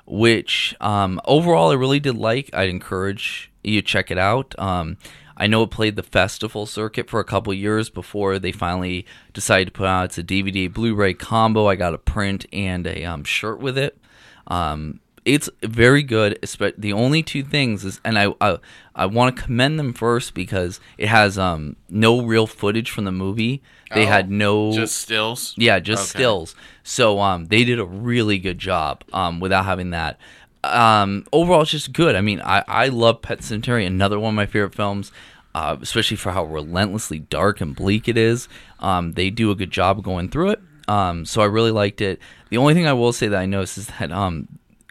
which 0.05 0.75
um, 0.81 1.21
overall 1.25 1.71
I 1.71 1.75
really 1.75 1.99
did 1.99 2.17
like. 2.17 2.49
I'd 2.53 2.69
encourage 2.69 3.51
you 3.63 3.81
to 3.81 3.87
check 3.87 4.11
it 4.11 4.17
out. 4.17 4.55
Um, 4.57 4.97
I 5.37 5.45
know 5.45 5.63
it 5.63 5.71
played 5.71 5.95
the 5.95 6.03
festival 6.03 6.65
circuit 6.65 7.09
for 7.09 7.19
a 7.19 7.23
couple 7.23 7.53
years 7.53 7.89
before 7.89 8.39
they 8.39 8.51
finally 8.51 9.05
decided 9.33 9.65
to 9.65 9.71
put 9.71 9.85
out 9.85 10.05
it's 10.05 10.17
a 10.17 10.23
DVD 10.23 10.71
Blu-ray 10.71 11.13
combo. 11.13 11.67
I 11.67 11.75
got 11.75 11.93
a 11.93 11.99
print 11.99 12.47
and 12.51 12.87
a 12.87 13.05
um, 13.05 13.23
shirt 13.23 13.59
with 13.59 13.77
it. 13.77 13.99
Um, 14.47 14.99
it's 15.27 15.49
very 15.61 16.01
good. 16.03 16.39
The 16.77 16.93
only 16.93 17.21
two 17.21 17.43
things 17.43 17.83
is, 17.85 17.99
and 18.05 18.17
I 18.17 18.33
I, 18.41 18.57
I 18.95 19.05
want 19.05 19.35
to 19.35 19.43
commend 19.43 19.77
them 19.77 19.93
first 19.93 20.33
because 20.33 20.79
it 20.97 21.07
has 21.09 21.37
um 21.37 21.75
no 21.89 22.21
real 22.21 22.47
footage 22.47 22.89
from 22.89 23.03
the 23.05 23.11
movie. 23.11 23.61
They 23.93 24.03
Oh, 24.05 24.07
had 24.07 24.29
no 24.31 24.71
Just 24.73 24.97
stills. 24.97 25.53
yeah, 25.57 25.79
just 25.79 26.03
Okay. 26.11 26.19
stills. 26.19 26.55
So 26.83 27.19
um, 27.19 27.45
they 27.45 27.63
did 27.63 27.79
a 27.79 27.85
really 27.85 28.37
good 28.39 28.59
job 28.59 29.03
um, 29.13 29.39
without 29.39 29.65
having 29.65 29.91
that. 29.91 30.17
Um, 30.63 31.25
overall, 31.31 31.61
it's 31.61 31.71
just 31.71 31.93
good. 31.93 32.15
I 32.15 32.21
mean, 32.21 32.41
I, 32.41 32.63
I 32.67 32.87
love 32.89 33.21
Pet 33.21 33.39
Sematary, 33.39 33.85
another 33.87 34.19
one 34.19 34.29
of 34.33 34.35
my 34.35 34.45
favorite 34.45 34.75
films, 34.75 35.11
uh, 35.55 35.77
especially 35.81 36.17
for 36.17 36.31
how 36.33 36.43
relentlessly 36.43 37.19
dark 37.19 37.61
and 37.61 37.73
bleak 37.75 38.09
it 38.09 38.17
is. 38.17 38.49
Um, 38.79 39.13
they 39.13 39.29
do 39.29 39.51
a 39.51 39.55
good 39.55 39.71
job 39.71 40.03
going 40.03 40.29
through 40.29 40.49
it. 40.51 40.59
Um, 40.89 41.23
so 41.25 41.41
I 41.41 41.45
really 41.45 41.71
liked 41.71 42.01
it. 42.01 42.19
The 42.49 42.57
only 42.57 42.73
thing 42.73 42.87
I 42.87 42.93
will 42.93 43.13
say 43.13 43.27
that 43.29 43.39
I 43.39 43.45
noticed 43.45 43.77
is 43.77 43.87
that 43.87 44.11
um, 44.11 44.47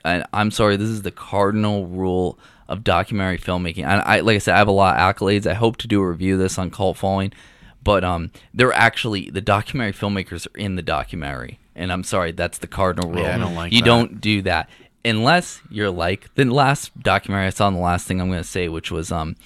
and 0.06 0.24
I'm 0.32 0.50
sorry, 0.50 0.76
this 0.76 0.88
is 0.88 1.02
the 1.02 1.10
cardinal 1.10 1.86
rule 1.86 2.38
of 2.68 2.84
documentary 2.84 3.38
filmmaking. 3.38 3.84
And 3.84 4.02
I, 4.02 4.20
like 4.20 4.36
I 4.36 4.38
said, 4.38 4.54
I 4.54 4.58
have 4.58 4.68
a 4.68 4.72
lot 4.72 4.96
of 4.96 5.16
accolades. 5.16 5.46
I 5.46 5.54
hope 5.54 5.76
to 5.78 5.88
do 5.88 6.00
a 6.00 6.08
review 6.08 6.34
of 6.34 6.40
this 6.40 6.58
on 6.58 6.70
Cult 6.70 6.96
Following, 6.96 7.32
but 7.82 8.04
um, 8.04 8.30
they're 8.54 8.72
actually 8.72 9.30
the 9.30 9.40
documentary 9.40 9.92
filmmakers 9.92 10.46
are 10.46 10.58
in 10.58 10.76
the 10.76 10.82
documentary, 10.82 11.58
and 11.74 11.92
I'm 11.92 12.04
sorry, 12.04 12.32
that's 12.32 12.58
the 12.58 12.66
cardinal 12.66 13.10
rule. 13.10 13.22
Yeah, 13.22 13.36
I 13.36 13.38
don't 13.38 13.54
like 13.54 13.72
you 13.72 13.80
that. 13.80 13.86
don't 13.86 14.20
do 14.20 14.42
that 14.42 14.68
unless 15.04 15.60
you're 15.70 15.90
like 15.90 16.34
the 16.34 16.44
last 16.44 16.98
documentary 17.00 17.46
I 17.46 17.50
saw. 17.50 17.68
And 17.68 17.76
the 17.76 17.80
last 17.80 18.06
thing 18.06 18.20
I'm 18.20 18.28
going 18.28 18.42
to 18.42 18.48
say, 18.48 18.68
which 18.68 18.90
was 18.90 19.12
um, 19.12 19.36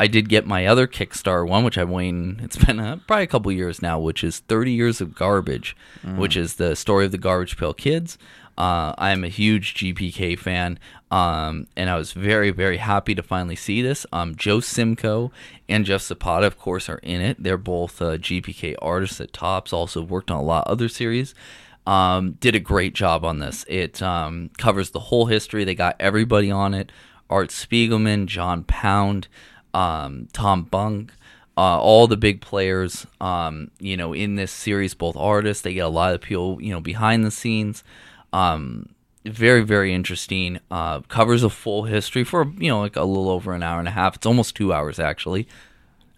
I 0.00 0.06
did 0.06 0.28
get 0.28 0.46
my 0.46 0.66
other 0.66 0.86
Kickstarter 0.86 1.46
one, 1.46 1.64
which 1.64 1.76
I've 1.76 1.88
waiting. 1.88 2.40
It's 2.42 2.56
been 2.64 2.78
uh, 2.78 2.98
probably 3.06 3.24
a 3.24 3.28
couple 3.28 3.50
years 3.52 3.82
now, 3.82 3.98
which 3.98 4.22
is 4.22 4.38
30 4.40 4.72
Years 4.72 5.00
of 5.00 5.14
Garbage, 5.14 5.76
which 6.16 6.36
is 6.36 6.54
the 6.54 6.76
story 6.76 7.04
of 7.04 7.12
the 7.12 7.18
Garbage 7.18 7.56
Pail 7.56 7.74
Kids. 7.74 8.16
Uh, 8.58 8.92
I 8.98 9.10
am 9.12 9.22
a 9.22 9.28
huge 9.28 9.74
GPK 9.74 10.36
fan, 10.36 10.80
um, 11.12 11.68
and 11.76 11.88
I 11.88 11.96
was 11.96 12.12
very, 12.12 12.50
very 12.50 12.78
happy 12.78 13.14
to 13.14 13.22
finally 13.22 13.54
see 13.54 13.82
this. 13.82 14.04
Um, 14.12 14.34
Joe 14.34 14.58
Simko 14.58 15.30
and 15.68 15.84
Jeff 15.84 16.02
Zapata, 16.02 16.46
of 16.48 16.58
course, 16.58 16.88
are 16.88 16.98
in 16.98 17.20
it. 17.20 17.40
They're 17.40 17.56
both 17.56 18.02
uh, 18.02 18.18
GPK 18.18 18.74
artists 18.82 19.20
at 19.20 19.32
Topps. 19.32 19.72
Also 19.72 20.02
worked 20.02 20.32
on 20.32 20.38
a 20.38 20.42
lot 20.42 20.66
of 20.66 20.72
other 20.72 20.88
series. 20.88 21.36
Um, 21.86 22.32
did 22.32 22.56
a 22.56 22.60
great 22.60 22.94
job 22.94 23.24
on 23.24 23.38
this. 23.38 23.64
It 23.68 24.02
um, 24.02 24.50
covers 24.58 24.90
the 24.90 24.98
whole 24.98 25.26
history. 25.26 25.62
They 25.62 25.76
got 25.76 25.94
everybody 26.00 26.50
on 26.50 26.74
it: 26.74 26.90
Art 27.30 27.50
Spiegelman, 27.50 28.26
John 28.26 28.64
Pound, 28.64 29.28
um, 29.72 30.26
Tom 30.32 30.64
Bunk 30.64 31.12
uh, 31.58 31.76
all 31.80 32.06
the 32.06 32.16
big 32.16 32.40
players, 32.40 33.04
um, 33.20 33.68
you 33.80 33.96
know, 33.96 34.12
in 34.12 34.36
this 34.36 34.52
series, 34.52 34.94
both 34.94 35.16
artists, 35.16 35.64
they 35.64 35.74
get 35.74 35.80
a 35.80 35.88
lot 35.88 36.14
of 36.14 36.20
people, 36.20 36.62
you 36.62 36.72
know, 36.72 36.80
behind 36.80 37.24
the 37.24 37.32
scenes. 37.32 37.82
Um, 38.32 38.90
very, 39.24 39.62
very 39.62 39.92
interesting. 39.92 40.60
Uh, 40.70 41.00
covers 41.02 41.42
a 41.42 41.50
full 41.50 41.84
history 41.84 42.24
for, 42.24 42.50
you 42.58 42.68
know, 42.68 42.80
like 42.80 42.96
a 42.96 43.04
little 43.04 43.28
over 43.28 43.52
an 43.52 43.62
hour 43.62 43.78
and 43.78 43.88
a 43.88 43.92
half. 43.92 44.16
It's 44.16 44.26
almost 44.26 44.54
two 44.54 44.72
hours, 44.72 44.98
actually. 44.98 45.46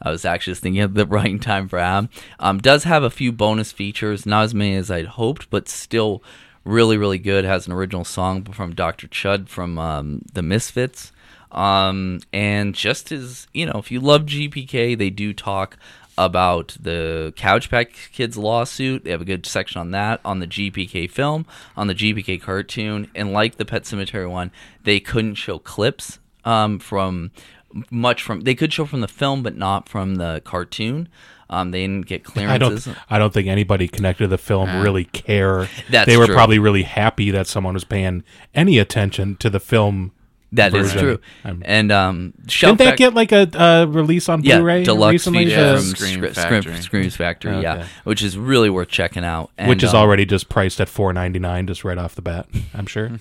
I 0.02 0.10
was 0.10 0.24
actually 0.24 0.52
just 0.52 0.62
thinking 0.62 0.82
of 0.82 0.94
the 0.94 1.06
right 1.06 1.40
time 1.40 1.68
for 1.68 1.78
Am. 1.78 2.08
Um, 2.38 2.58
does 2.58 2.84
have 2.84 3.02
a 3.02 3.10
few 3.10 3.32
bonus 3.32 3.72
features, 3.72 4.26
not 4.26 4.44
as 4.44 4.54
many 4.54 4.76
as 4.76 4.90
I'd 4.90 5.06
hoped, 5.06 5.50
but 5.50 5.68
still 5.68 6.22
really, 6.64 6.96
really 6.96 7.18
good. 7.18 7.44
Has 7.44 7.66
an 7.66 7.72
original 7.72 8.04
song 8.04 8.44
from 8.44 8.74
Dr. 8.74 9.08
Chud 9.08 9.48
from 9.48 9.78
um, 9.78 10.22
the 10.32 10.42
Misfits. 10.42 11.12
Um, 11.52 12.20
and 12.32 12.74
just 12.74 13.10
as 13.10 13.48
you 13.52 13.66
know, 13.66 13.74
if 13.76 13.90
you 13.90 14.00
love 14.00 14.22
GPK, 14.22 14.96
they 14.96 15.10
do 15.10 15.32
talk 15.32 15.76
about 16.20 16.76
the 16.78 17.32
Cabbage 17.34 17.70
Patch 17.70 18.10
Kids 18.12 18.36
lawsuit. 18.36 19.04
They 19.04 19.10
have 19.10 19.22
a 19.22 19.24
good 19.24 19.46
section 19.46 19.80
on 19.80 19.90
that, 19.92 20.20
on 20.22 20.38
the 20.38 20.46
GPK 20.46 21.10
film, 21.10 21.46
on 21.76 21.86
the 21.86 21.94
GPK 21.94 22.40
cartoon, 22.40 23.10
and 23.14 23.32
like 23.32 23.56
the 23.56 23.64
Pet 23.64 23.84
Sematary 23.84 24.30
one, 24.30 24.50
they 24.84 25.00
couldn't 25.00 25.36
show 25.36 25.58
clips 25.58 26.18
um, 26.44 26.78
from 26.78 27.30
much 27.90 28.22
from. 28.22 28.42
They 28.42 28.54
could 28.54 28.72
show 28.72 28.84
from 28.84 29.00
the 29.00 29.08
film, 29.08 29.42
but 29.42 29.56
not 29.56 29.88
from 29.88 30.16
the 30.16 30.42
cartoon. 30.44 31.08
Um, 31.48 31.70
they 31.70 31.80
didn't 31.80 32.06
get 32.06 32.24
I 32.36 32.58
don't. 32.58 32.86
I 33.08 33.18
don't 33.18 33.32
think 33.32 33.48
anybody 33.48 33.88
connected 33.88 34.24
to 34.24 34.28
the 34.28 34.38
film 34.38 34.82
really 34.82 35.04
care. 35.04 35.68
That's 35.88 36.06
they 36.06 36.18
were 36.18 36.26
true. 36.26 36.34
probably 36.34 36.58
really 36.58 36.82
happy 36.82 37.30
that 37.30 37.46
someone 37.46 37.74
was 37.74 37.84
paying 37.84 38.24
any 38.54 38.78
attention 38.78 39.36
to 39.36 39.48
the 39.48 39.60
film. 39.60 40.12
That 40.52 40.74
is 40.74 40.92
version. 40.92 41.00
true. 41.00 41.18
I'm- 41.44 41.62
and 41.64 41.92
um, 41.92 42.32
shout 42.48 42.76
Didn't 42.78 42.90
that 42.90 42.98
get 42.98 43.14
like 43.14 43.30
a 43.32 43.48
uh, 43.56 43.84
release 43.86 44.28
on 44.28 44.42
yeah, 44.42 44.56
Blu-ray 44.58 44.82
deluxe 44.84 45.12
recently? 45.12 45.44
feature 45.46 45.56
Yeah, 45.60 45.76
from 45.76 45.84
Scream 45.84 46.08
Scream 46.18 46.32
Factory. 46.32 46.42
Factory, 46.62 46.82
Scream's 46.82 47.16
Factory, 47.16 47.60
yeah, 47.60 47.74
Okay. 47.74 47.86
which 48.04 48.22
is 48.22 48.36
really 48.36 48.68
worth 48.70 48.88
checking 48.88 49.24
out. 49.24 49.50
And, 49.56 49.68
which 49.68 49.82
is 49.84 49.94
um, 49.94 50.00
already 50.00 50.24
just 50.26 50.48
priced 50.48 50.80
at 50.80 50.88
four 50.88 51.12
ninety 51.12 51.38
nine, 51.38 51.66
just 51.66 51.84
right 51.84 51.98
off 51.98 52.14
the 52.16 52.22
bat. 52.22 52.46
I'm 52.74 52.86
sure. 52.86 53.10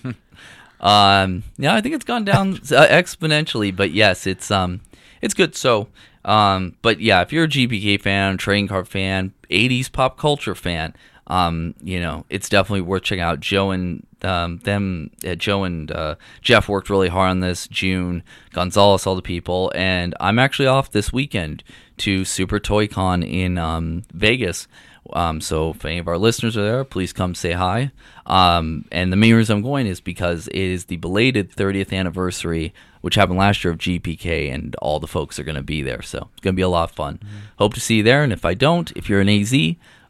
Um, 0.82 1.44
yeah, 1.58 1.76
I 1.76 1.82
think 1.82 1.96
it's 1.96 2.06
gone 2.06 2.24
down 2.24 2.54
uh, 2.72 2.88
exponentially, 2.88 3.76
but 3.76 3.92
yes, 3.92 4.26
it's 4.26 4.50
um, 4.50 4.82
it's 5.22 5.34
good. 5.34 5.56
So, 5.56 5.90
um, 6.24 6.76
but 6.82 7.02
yeah, 7.02 7.22
if 7.22 7.34
you're 7.34 7.44
a 7.46 7.48
GPK 7.50 8.00
fan, 8.02 8.38
trading 8.38 8.68
card 8.70 8.88
fan, 8.88 9.34
'80s 9.50 9.92
pop 9.92 10.18
culture 10.18 10.56
fan, 10.56 10.96
um, 11.28 11.76
you 11.84 12.00
know, 12.00 12.26
it's 12.30 12.48
definitely 12.50 12.82
worth 12.82 13.04
checking 13.04 13.22
out. 13.24 13.42
Joe 13.42 13.72
and 13.72 14.06
um, 14.24 14.60
them, 14.60 15.12
uh, 15.26 15.36
Joe 15.36 15.64
and 15.64 15.92
uh, 15.92 16.16
Jeff 16.42 16.68
worked 16.70 16.90
really 16.90 17.10
hard 17.10 17.32
on 17.32 17.40
this. 17.40 17.68
June 17.68 18.24
Gonzalez, 18.52 19.06
all 19.06 19.16
the 19.16 19.22
people, 19.22 19.72
and 19.76 20.16
I'm 20.20 20.40
actually 20.40 20.68
off 20.68 20.92
this 20.92 21.14
weekend 21.14 21.64
to 21.98 22.26
Super 22.26 22.60
Toy 22.60 22.88
Con 22.88 23.24
in 23.24 23.58
um, 23.58 24.04
Vegas. 24.14 24.68
Um, 25.14 25.42
so 25.42 25.72
if 25.72 25.84
any 25.86 25.98
of 25.98 26.08
our 26.08 26.18
listeners 26.18 26.56
are 26.56 26.64
there, 26.64 26.84
please 26.84 27.14
come 27.14 27.34
say 27.34 27.54
hi. 27.54 27.92
Um, 28.26 28.86
and 28.92 29.12
the 29.12 29.18
main 29.18 29.36
reason 29.36 29.58
I'm 29.58 29.64
going 29.64 29.88
is 29.88 30.02
because 30.02 30.48
it 30.48 30.56
is 30.56 30.86
the 30.86 30.98
belated 30.98 31.52
30th 31.52 31.94
anniversary, 31.94 32.74
which 33.02 33.16
happened 33.16 33.40
last 33.40 33.64
year 33.64 33.74
of 33.74 33.80
GPK, 33.80 34.54
and 34.54 34.76
all 34.76 35.00
the 35.00 35.08
folks 35.08 35.40
are 35.40 35.44
going 35.44 35.56
to 35.56 35.64
be 35.64 35.82
there. 35.82 36.02
So 36.02 36.30
it's 36.34 36.42
going 36.42 36.54
to 36.54 36.60
be 36.60 36.62
a 36.62 36.70
lot 36.70 36.90
of 36.90 36.96
fun. 36.96 37.20
Hope 37.58 37.74
to 37.74 37.80
see 37.80 37.98
you 37.98 38.04
there. 38.04 38.24
And 38.24 38.32
if 38.32 38.46
I 38.46 38.54
don't, 38.54 38.92
if 38.96 39.10
you're 39.10 39.22
an 39.22 39.30
AZ, 39.30 39.54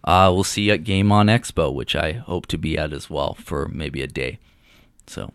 uh, 0.03 0.31
we'll 0.33 0.43
see 0.43 0.63
you 0.63 0.73
at 0.73 0.83
Game 0.83 1.11
On 1.11 1.27
Expo, 1.27 1.73
which 1.73 1.95
I 1.95 2.13
hope 2.13 2.45
to 2.47 2.57
be 2.57 2.77
at 2.77 2.93
as 2.93 3.09
well 3.09 3.33
for 3.35 3.67
maybe 3.67 4.01
a 4.01 4.07
day. 4.07 4.39
So, 5.07 5.31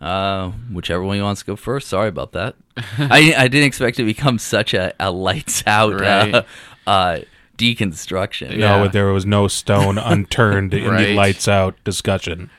uh, 0.00 0.50
whichever 0.72 1.02
one 1.02 1.16
you 1.16 1.22
wants 1.22 1.40
to 1.42 1.46
go 1.46 1.56
first. 1.56 1.88
Sorry 1.88 2.08
about 2.08 2.32
that. 2.32 2.56
I 2.98 3.34
I 3.36 3.48
didn't 3.48 3.66
expect 3.66 3.98
it 3.98 4.02
to 4.02 4.06
become 4.06 4.38
such 4.38 4.72
a, 4.74 4.92
a 4.98 5.10
lights 5.10 5.62
out 5.66 6.00
Right. 6.00 6.34
uh, 6.34 6.42
uh, 6.86 7.18
deconstruction. 7.58 8.52
Yeah. 8.52 8.78
No, 8.78 8.88
there 8.88 9.12
was 9.12 9.26
no 9.26 9.48
stone 9.48 9.98
unturned 9.98 10.72
in 10.74 10.96
the 10.96 11.14
lights 11.14 11.46
out 11.48 11.76
discussion. 11.84 12.50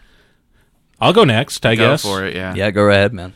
I'll 1.00 1.14
go 1.14 1.24
next, 1.24 1.66
I 1.66 1.76
Go 1.76 1.90
guess. 1.94 2.04
for 2.04 2.24
it. 2.24 2.36
Yeah. 2.36 2.54
Yeah, 2.54 2.70
go 2.70 2.88
ahead, 2.90 3.12
man. 3.12 3.34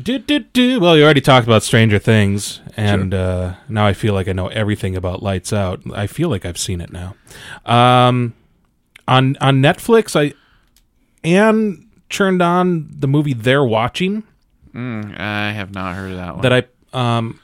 Do, 0.00 0.18
do, 0.18 0.40
do. 0.40 0.80
Well, 0.80 0.96
you 0.96 1.04
already 1.04 1.20
talked 1.20 1.46
about 1.46 1.62
Stranger 1.62 1.98
Things, 1.98 2.60
and 2.76 3.12
uh, 3.12 3.54
now 3.68 3.86
I 3.86 3.92
feel 3.92 4.14
like 4.14 4.28
I 4.28 4.32
know 4.32 4.48
everything 4.48 4.96
about 4.96 5.22
Lights 5.22 5.52
Out. 5.52 5.80
I 5.92 6.06
feel 6.06 6.28
like 6.28 6.44
I've 6.46 6.58
seen 6.58 6.80
it 6.80 6.92
now. 6.92 7.14
Um, 7.66 8.34
on 9.08 9.36
on 9.40 9.60
Netflix, 9.60 10.14
I 10.14 10.34
Anne 11.24 11.88
turned 12.08 12.40
on 12.42 12.88
the 12.90 13.08
movie 13.08 13.34
They're 13.34 13.64
Watching 13.64 14.22
Mm, 14.74 15.18
I 15.18 15.52
have 15.52 15.74
not 15.74 15.94
heard 15.94 16.12
of 16.12 16.16
that 16.18 16.34
one. 16.34 16.42
that 16.42 16.52
I 16.52 17.18
um, 17.18 17.40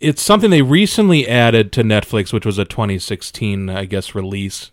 it's 0.00 0.20
something 0.22 0.50
they 0.50 0.62
recently 0.62 1.28
added 1.28 1.72
to 1.72 1.82
Netflix, 1.82 2.32
which 2.32 2.44
was 2.44 2.58
a 2.58 2.64
2016, 2.64 3.70
I 3.70 3.84
guess, 3.84 4.14
release. 4.14 4.70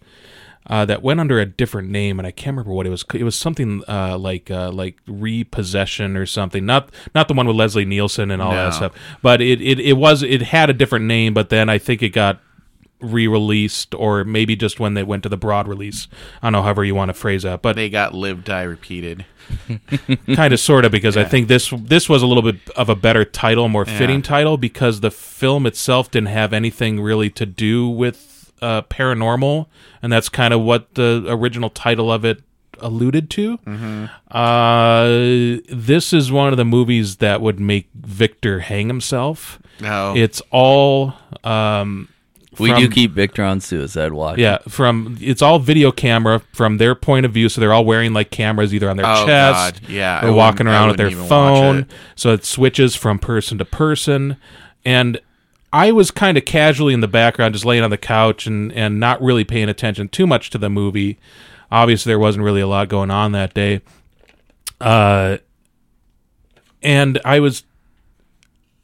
Uh, 0.70 0.86
that 0.86 1.02
went 1.02 1.20
under 1.20 1.40
a 1.40 1.48
different 1.48 1.90
name, 1.90 2.20
and 2.20 2.28
I 2.28 2.32
can't 2.32 2.56
remember 2.56 2.74
what 2.74 2.86
it 2.86 2.92
was. 2.92 3.04
It 3.16 3.24
was 3.24 3.36
something 3.36 3.82
uh, 3.88 4.20
like 4.20 4.52
uh, 4.52 4.70
like 4.72 4.98
repossession 5.08 6.16
or 6.16 6.28
something. 6.28 6.64
Not 6.66 6.90
not 7.16 7.28
the 7.28 7.34
one 7.34 7.48
with 7.48 7.56
Leslie 7.56 7.86
Nielsen 7.86 8.30
and 8.30 8.40
all 8.40 8.52
No. 8.52 8.66
that 8.66 8.74
stuff. 8.76 8.92
But 9.24 9.42
it, 9.42 9.62
it 9.62 9.80
it 9.80 9.94
was 9.94 10.22
it 10.22 10.44
had 10.44 10.70
a 10.70 10.74
different 10.74 11.06
name. 11.06 11.34
But 11.34 11.50
then 11.50 11.70
I 11.70 11.80
think 11.80 12.04
it 12.04 12.10
got 12.10 12.40
re-released, 13.02 13.96
or 13.96 14.24
maybe 14.26 14.56
just 14.58 14.80
when 14.80 14.94
they 14.94 15.04
went 15.04 15.24
to 15.24 15.30
the 15.30 15.38
broad 15.38 15.68
release. 15.68 16.08
I 16.42 16.48
don't 16.48 16.54
know, 16.54 16.62
however 16.62 16.84
you 16.84 16.94
want 16.96 17.10
to 17.10 17.14
phrase 17.14 17.44
that. 17.44 17.62
But 17.62 17.76
they 17.76 17.90
got 17.90 18.14
live 18.14 18.44
die 18.44 18.64
repeated. 18.64 19.26
kind 20.36 20.54
of 20.54 20.60
sort 20.60 20.86
of 20.86 20.92
because 20.92 21.18
I 21.18 21.24
think 21.24 21.48
this 21.48 21.70
this 21.76 22.08
was 22.08 22.22
a 22.22 22.28
little 22.28 22.44
bit 22.44 22.58
of 22.76 22.90
a 22.90 22.96
better 22.96 23.26
title, 23.26 23.68
more 23.70 23.86
fitting 23.86 24.18
Yeah. 24.18 24.22
title 24.24 24.58
because 24.58 25.00
the 25.00 25.10
film 25.12 25.66
itself 25.66 26.12
didn't 26.12 26.28
have 26.28 26.54
anything 26.54 27.02
really 27.02 27.30
to 27.32 27.46
do 27.48 27.88
with 27.90 28.18
uh, 28.62 28.82
paranormal, 28.84 29.68
and 30.02 30.12
that's 30.12 30.30
kind 30.30 30.54
of 30.54 30.62
what 30.62 30.96
the 30.96 31.26
original 31.28 31.70
title 31.70 32.12
of 32.12 32.24
it 32.26 32.42
alluded 32.82 33.30
to. 33.30 33.60
Uh, 34.32 35.60
this 35.70 36.14
is 36.14 36.32
one 36.32 36.52
of 36.52 36.58
the 36.58 36.66
movies 36.66 37.18
that 37.18 37.42
would 37.42 37.60
make 37.60 37.90
Victor 37.94 38.60
hang 38.62 38.88
himself. 38.88 39.60
No. 39.82 40.14
It's 40.16 40.42
all 40.52 41.14
um, 41.44 42.08
We 42.58 42.70
from- 42.70 42.80
do 42.82 42.90
keep 42.90 43.12
Victor 43.12 43.44
on 43.44 43.60
suicide 43.60 44.14
watch. 44.14 44.38
yeah, 44.40 44.60
from 44.68 45.18
it's 45.20 45.42
all 45.42 45.60
video 45.60 45.92
camera 45.92 46.42
from 46.54 46.78
their 46.78 46.96
point 46.96 47.26
of 47.26 47.34
view, 47.34 47.50
so 47.50 47.60
they're 47.60 47.74
all 47.74 47.86
wearing 47.86 48.14
like 48.14 48.32
cameras 48.32 48.74
either 48.74 48.90
on 48.90 48.98
their 48.98 49.06
Oh, 49.06 49.26
chest, 49.26 49.82
God. 49.82 49.90
Yeah, 49.90 50.26
or 50.26 50.32
walking 50.34 50.68
around 50.68 50.88
with 50.90 50.98
their 50.98 51.08
wouldn't 51.08 51.26
even 51.26 51.38
watch 51.38 51.60
phone. 51.60 51.78
it. 51.80 51.92
So 52.16 52.32
it 52.34 52.46
switches 52.46 52.96
from 52.96 53.20
person 53.20 53.58
to 53.58 53.66
person, 53.66 54.38
and 54.86 55.20
I 55.72 55.92
was 55.92 56.12
kind 56.12 56.38
of 56.38 56.46
casually 56.46 56.94
in 56.94 57.02
the 57.02 57.08
background, 57.08 57.54
just 57.54 57.66
laying 57.66 57.84
on 57.84 57.90
the 57.90 57.98
couch 57.98 58.48
and 58.48 58.72
and 58.74 59.00
not 59.00 59.22
really 59.22 59.44
paying 59.44 59.70
attention 59.70 60.10
too 60.10 60.26
much 60.26 60.50
to 60.52 60.58
the 60.58 60.70
movie. 60.70 61.20
Obviously, 61.72 62.10
there 62.10 62.20
wasn't 62.20 62.44
really 62.44 62.62
a 62.62 62.68
lot 62.68 62.90
going 62.90 63.12
on 63.12 63.32
that 63.34 63.54
day. 63.54 63.82
Uh, 64.82 65.38
and 66.82 67.20
I 67.24 67.40
was, 67.40 67.64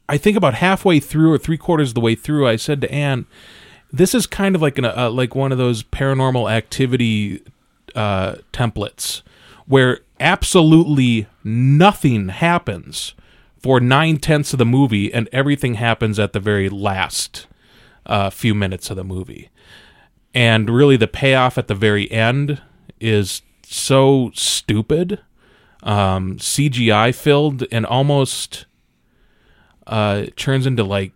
I 0.08 0.18
think 0.18 0.36
about 0.36 0.54
halfway 0.54 1.00
through 1.00 1.32
or 1.32 1.38
three 1.38 1.56
quarters 1.56 1.90
of 1.90 1.94
the 1.94 2.00
way 2.00 2.14
through, 2.14 2.46
I 2.46 2.56
said 2.56 2.80
to 2.82 2.92
Anne, 2.92 3.26
"This 3.92 4.14
is 4.14 4.26
kind 4.26 4.54
of 4.54 4.62
like 4.62 4.78
an 4.78 4.84
uh, 4.84 5.10
like 5.10 5.34
one 5.34 5.50
of 5.50 5.58
those 5.58 5.82
paranormal 5.82 6.50
activity 6.50 7.42
uh, 7.96 8.36
templates 8.52 9.22
where 9.66 10.00
absolutely 10.20 11.26
nothing 11.42 12.28
happens 12.28 13.14
for 13.66 13.80
nine 13.80 14.18
tenths 14.18 14.52
of 14.52 14.58
the 14.58 14.64
movie, 14.64 15.12
and 15.12 15.28
everything 15.32 15.74
happens 15.74 16.18
at 16.18 16.32
the 16.32 16.40
very 16.40 16.68
last 16.68 17.46
uh, 18.06 18.30
few 18.30 18.54
minutes 18.54 18.90
of 18.90 18.96
the 18.96 19.04
movie." 19.04 19.50
And 20.34 20.70
really, 20.70 20.96
the 20.96 21.08
payoff 21.08 21.58
at 21.58 21.66
the 21.66 21.74
very 21.74 22.10
end 22.10 22.62
is 23.00 23.42
so 23.64 24.30
stupid 24.34 25.20
um, 25.82 26.36
CGI 26.36 27.14
filled 27.14 27.64
and 27.72 27.86
almost 27.86 28.66
uh, 29.86 30.26
turns 30.36 30.66
into 30.66 30.84
like 30.84 31.12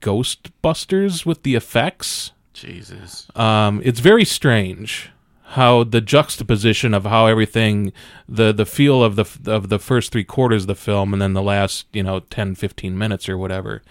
Ghostbusters 0.00 1.24
with 1.24 1.42
the 1.42 1.54
effects. 1.54 2.32
Jesus. 2.52 3.28
Um, 3.34 3.80
it's 3.84 4.00
very 4.00 4.24
strange 4.24 5.11
how 5.52 5.84
the 5.84 6.00
juxtaposition 6.00 6.94
of 6.94 7.04
how 7.04 7.26
everything 7.26 7.92
the 8.28 8.52
the 8.52 8.66
feel 8.66 9.02
of 9.02 9.16
the 9.16 9.26
of 9.46 9.68
the 9.68 9.78
first 9.78 10.12
three 10.12 10.24
quarters 10.24 10.62
of 10.64 10.66
the 10.68 10.74
film 10.74 11.12
and 11.12 11.20
then 11.20 11.34
the 11.34 11.42
last 11.42 11.86
you 11.92 12.02
know 12.02 12.20
10 12.20 12.54
15 12.54 12.96
minutes 12.96 13.28
or 13.28 13.36
whatever 13.36 13.82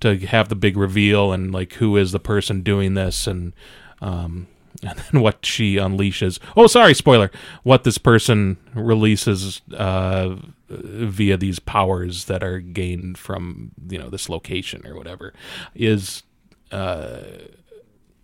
to 0.00 0.18
have 0.18 0.48
the 0.48 0.54
big 0.54 0.76
reveal 0.76 1.32
and 1.32 1.52
like 1.52 1.74
who 1.74 1.96
is 1.96 2.12
the 2.12 2.18
person 2.18 2.62
doing 2.62 2.94
this 2.94 3.26
and 3.26 3.52
um 4.00 4.46
and 4.82 4.98
then 4.98 5.20
what 5.20 5.44
she 5.44 5.76
unleashes. 5.76 6.38
Oh, 6.56 6.66
sorry, 6.66 6.94
spoiler. 6.94 7.30
What 7.64 7.84
this 7.84 7.98
person 7.98 8.56
releases 8.72 9.60
uh, 9.76 10.36
via 10.68 11.36
these 11.36 11.58
powers 11.58 12.26
that 12.26 12.42
are 12.42 12.60
gained 12.60 13.18
from 13.18 13.72
you 13.88 13.98
know 13.98 14.08
this 14.08 14.28
location 14.28 14.86
or 14.86 14.94
whatever 14.94 15.34
is 15.74 16.22
uh, 16.70 17.22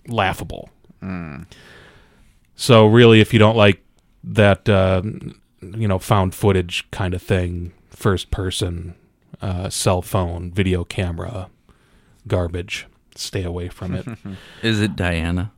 laughable. 0.07 0.71
So 2.57 2.87
really, 2.87 3.21
if 3.21 3.33
you 3.33 3.39
don't 3.39 3.57
like 3.57 3.83
that, 4.25 4.69
uh, 4.69 5.03
you 5.63 5.87
know, 5.87 5.99
found 5.99 6.35
footage 6.35 6.91
kind 6.91 7.15
of 7.15 7.23
thing, 7.23 7.73
first 7.91 8.31
person, 8.31 8.95
uh, 9.43 9.69
cell 9.69 10.03
phone, 10.03 10.51
video 10.51 10.83
camera, 10.85 11.49
garbage, 12.27 12.87
stay 13.15 13.43
away 13.45 13.69
from 13.69 13.95
it. 13.95 14.07
Is 14.63 14.81
it 14.81 14.97
Diana? 14.97 15.53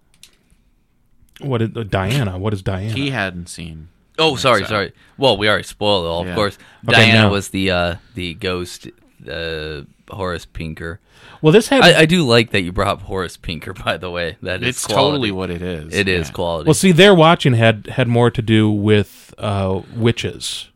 what 1.41 1.63
is 1.63 1.71
uh, 1.77 1.85
Diana? 1.85 2.37
What 2.37 2.53
is 2.53 2.63
Diana? 2.63 2.93
He 2.93 3.11
hadn't 3.11 3.49
seen. 3.49 3.89
Oh, 4.19 4.35
sorry, 4.35 4.63
So- 4.63 4.69
sorry. 4.71 4.93
Well, 5.17 5.37
we 5.37 5.49
already 5.49 5.63
spoiled 5.63 6.05
it 6.05 6.09
all, 6.09 6.27
of 6.29 6.35
course. 6.35 6.59
Okay, 6.89 6.97
Diana 6.97 7.13
now- 7.23 7.31
was 7.31 7.51
the 7.51 7.71
uh, 7.71 7.95
the 8.15 8.35
ghost, 8.35 8.89
uh, 9.31 9.83
Horace 10.11 10.45
Pinker. 10.47 11.01
well, 11.43 11.53
this 11.53 11.69
had 11.69 11.83
I, 11.83 12.01
I 12.01 12.07
do 12.07 12.25
like 12.27 12.51
that 12.51 12.63
you 12.63 12.73
brought 12.73 12.89
up 12.89 13.03
Horace 13.03 13.37
Pinker, 13.37 13.73
by 13.85 13.97
the 13.97 14.11
way. 14.11 14.37
That 14.43 14.63
is 14.63 14.69
It's 14.71 14.87
quality. 14.87 15.03
totally 15.11 15.31
what 15.33 15.51
it 15.51 15.63
is. 15.63 15.95
It 15.95 16.09
is 16.09 16.29
Yeah. 16.29 16.33
quality. 16.33 16.67
Well, 16.69 16.75
see, 16.75 16.93
They're 16.93 17.15
Watching 17.15 17.55
had 17.55 17.87
had 17.89 18.09
more 18.09 18.31
to 18.31 18.43
do 18.43 18.71
with 18.71 19.35
uh, 19.39 19.83
witches. 19.95 20.69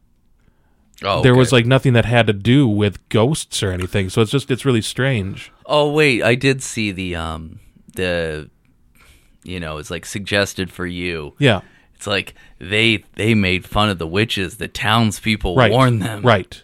oh, 1.05 1.22
There 1.22 1.35
was 1.35 1.53
like 1.53 1.66
nothing 1.66 1.93
that 1.95 2.05
had 2.05 2.26
to 2.28 2.33
do 2.33 2.66
with 2.68 3.09
ghosts 3.09 3.62
or 3.62 3.70
anything. 3.72 4.09
So 4.11 4.22
it's 4.22 4.30
just 4.30 4.51
it's 4.51 4.64
really 4.64 4.83
strange. 4.83 5.51
Oh 5.66 5.91
wait, 5.93 6.22
I 6.22 6.35
did 6.35 6.62
see 6.62 6.93
the 6.93 7.16
um 7.16 7.61
the 7.95 8.49
you 9.45 9.59
know, 9.59 9.78
it's 9.78 9.91
like 9.91 10.07
suggested 10.07 10.70
for 10.70 10.87
you. 10.87 11.35
Yeah, 11.39 11.62
It's 11.97 12.07
like 12.07 12.35
they 12.59 13.05
they 13.16 13.35
made 13.35 13.64
fun 13.64 13.89
of 13.91 13.99
the 13.99 14.07
witches. 14.07 14.59
The 14.59 14.68
townspeople 14.68 15.57
right. 15.57 15.70
warned 15.72 16.03
them. 16.03 16.22
Right. 16.22 16.62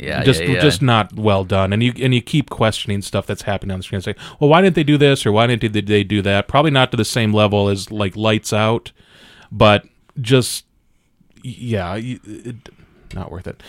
Yeah. 0.00 0.22
just 0.24 0.40
yeah, 0.40 0.48
yeah. 0.48 0.60
just 0.60 0.82
not 0.82 1.12
well 1.14 1.44
done. 1.44 1.72
And 1.72 1.82
you 1.82 1.92
and 2.00 2.14
you 2.14 2.22
keep 2.22 2.50
questioning 2.50 3.02
stuff 3.02 3.26
that's 3.26 3.42
happening 3.42 3.72
on 3.72 3.80
the 3.80 3.82
screen. 3.82 4.02
Like, 4.06 4.18
well, 4.40 4.50
why 4.50 4.62
didn't 4.62 4.76
they 4.76 4.84
do 4.84 4.96
this 4.96 5.26
or 5.26 5.32
why 5.32 5.46
didn't 5.46 5.72
they, 5.72 5.80
they 5.80 6.04
do 6.04 6.22
that? 6.22 6.48
Probably 6.48 6.70
not 6.70 6.90
to 6.90 6.96
the 6.96 7.04
same 7.04 7.32
level 7.32 7.68
as 7.68 7.90
like 7.90 8.16
Lights 8.16 8.52
Out, 8.52 8.92
but 9.52 9.86
just 10.20 10.64
yeah, 11.42 11.96
it, 11.96 12.68
not 13.14 13.30
worth 13.30 13.46
it. 13.46 13.62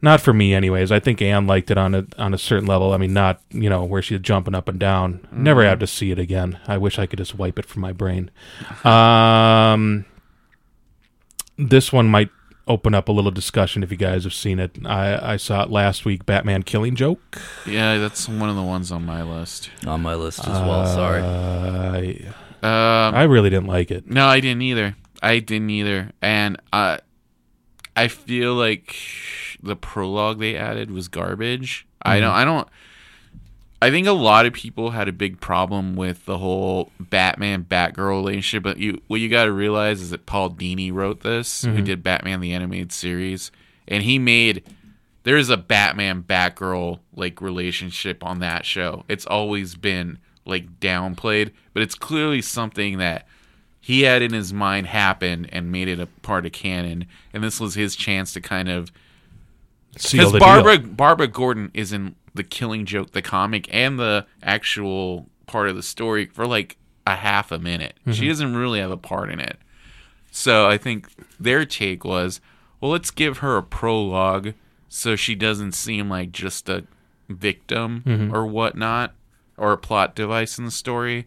Not 0.00 0.20
for 0.20 0.32
me, 0.32 0.54
anyways. 0.54 0.92
I 0.92 1.00
think 1.00 1.20
Anne 1.20 1.48
liked 1.48 1.70
it 1.72 1.78
on 1.78 1.94
a 1.94 2.06
on 2.18 2.32
a 2.32 2.38
certain 2.38 2.66
level. 2.66 2.92
I 2.92 2.98
mean, 2.98 3.12
not 3.12 3.40
you 3.50 3.68
know 3.68 3.84
where 3.84 4.02
she's 4.02 4.20
jumping 4.20 4.54
up 4.54 4.68
and 4.68 4.78
down. 4.78 5.26
Never 5.32 5.64
have 5.64 5.80
to 5.80 5.86
see 5.86 6.12
it 6.12 6.18
again. 6.18 6.58
I 6.68 6.78
wish 6.78 6.98
I 6.98 7.06
could 7.06 7.18
just 7.18 7.34
wipe 7.34 7.58
it 7.58 7.66
from 7.66 7.82
my 7.82 7.92
brain. 7.92 8.30
Um, 8.84 10.04
this 11.56 11.92
one 11.92 12.06
might 12.06 12.30
open 12.68 12.94
up 12.94 13.08
a 13.08 13.12
little 13.12 13.30
discussion 13.30 13.82
if 13.82 13.90
you 13.90 13.96
guys 13.96 14.24
have 14.24 14.34
seen 14.34 14.58
it. 14.60 14.78
I 14.84 15.32
I 15.34 15.36
saw 15.36 15.62
it 15.64 15.70
last 15.70 16.04
week. 16.04 16.24
Batman 16.26 16.62
Killing 16.62 16.94
Joke. 16.94 17.40
Yeah, 17.66 17.98
that's 17.98 18.28
one 18.28 18.48
of 18.48 18.56
the 18.56 18.62
ones 18.62 18.92
on 18.92 19.04
my 19.04 19.22
list. 19.22 19.70
on 19.86 20.02
my 20.02 20.14
list 20.14 20.40
as 20.40 20.46
well. 20.60 20.86
Sorry. 20.86 21.22
Uh, 21.22 22.32
Um, 22.60 23.14
I 23.14 23.22
really 23.22 23.50
didn't 23.50 23.68
like 23.68 23.90
it. 23.92 24.10
No, 24.10 24.26
I 24.26 24.40
didn't 24.40 24.62
either. 24.62 24.96
I 25.22 25.38
didn't 25.38 25.70
either. 25.70 26.10
And 26.20 26.60
uh, 26.72 26.98
I 27.96 28.08
feel 28.08 28.54
like 28.54 28.96
the 29.62 29.76
prologue 29.76 30.40
they 30.40 30.56
added 30.56 30.90
was 30.90 31.06
garbage. 31.08 31.86
I 32.02 32.18
don't. 32.20 32.32
I 32.32 32.44
don't. 32.44 32.68
I 33.80 33.90
think 33.90 34.06
a 34.08 34.12
lot 34.12 34.44
of 34.44 34.52
people 34.52 34.90
had 34.90 35.08
a 35.08 35.12
big 35.12 35.40
problem 35.40 35.94
with 35.94 36.24
the 36.24 36.38
whole 36.38 36.90
Batman 36.98 37.64
Batgirl 37.64 38.10
relationship, 38.10 38.64
but 38.64 38.78
you 38.78 39.00
what 39.06 39.20
you 39.20 39.28
got 39.28 39.44
to 39.44 39.52
realize 39.52 40.00
is 40.00 40.10
that 40.10 40.26
Paul 40.26 40.50
Dini 40.50 40.92
wrote 40.92 41.20
this, 41.20 41.62
who 41.62 41.72
mm-hmm. 41.72 41.84
did 41.84 42.02
Batman 42.02 42.40
the 42.40 42.52
animated 42.52 42.90
series, 42.92 43.52
and 43.86 44.02
he 44.02 44.18
made 44.18 44.64
there's 45.22 45.50
a 45.50 45.56
Batman 45.56 46.22
Batgirl 46.22 46.98
like 47.14 47.40
relationship 47.40 48.24
on 48.24 48.40
that 48.40 48.64
show. 48.64 49.04
It's 49.08 49.26
always 49.26 49.76
been 49.76 50.18
like 50.44 50.80
downplayed, 50.80 51.52
but 51.72 51.82
it's 51.82 51.94
clearly 51.94 52.42
something 52.42 52.98
that 52.98 53.28
he 53.80 54.02
had 54.02 54.22
in 54.22 54.32
his 54.32 54.52
mind 54.52 54.88
happen 54.88 55.46
and 55.46 55.70
made 55.70 55.86
it 55.86 56.00
a 56.00 56.06
part 56.06 56.46
of 56.46 56.52
canon. 56.52 57.06
And 57.32 57.44
this 57.44 57.60
was 57.60 57.74
his 57.74 57.94
chance 57.94 58.32
to 58.32 58.40
kind 58.40 58.68
of 58.68 58.90
because 59.92 60.32
Barbara 60.32 60.78
deal. 60.78 60.88
Barbara 60.88 61.28
Gordon 61.28 61.70
is 61.74 61.92
in 61.92 62.14
the 62.34 62.44
Killing 62.44 62.86
Joke, 62.86 63.12
the 63.12 63.22
comic, 63.22 63.68
and 63.72 63.98
the 63.98 64.26
actual 64.42 65.28
part 65.46 65.68
of 65.68 65.76
the 65.76 65.82
story 65.82 66.26
for 66.26 66.46
like 66.46 66.76
a 67.06 67.16
half 67.16 67.50
a 67.50 67.58
minute. 67.58 67.94
Mm-hmm. 68.00 68.12
She 68.12 68.28
doesn't 68.28 68.54
really 68.56 68.80
have 68.80 68.90
a 68.90 68.96
part 68.96 69.30
in 69.30 69.40
it. 69.40 69.58
So 70.30 70.66
I 70.68 70.76
think 70.76 71.08
their 71.40 71.64
take 71.64 72.04
was, 72.04 72.40
well, 72.80 72.90
let's 72.90 73.10
give 73.10 73.38
her 73.38 73.56
a 73.56 73.62
prologue 73.62 74.52
so 74.88 75.16
she 75.16 75.34
doesn't 75.34 75.72
seem 75.72 76.08
like 76.08 76.32
just 76.32 76.68
a 76.68 76.84
victim 77.28 78.02
Mm-hmm. 78.06 78.34
or 78.34 78.46
whatnot 78.46 79.14
or 79.56 79.72
a 79.72 79.78
plot 79.78 80.14
device 80.14 80.58
in 80.58 80.64
the 80.64 80.70
story. 80.70 81.26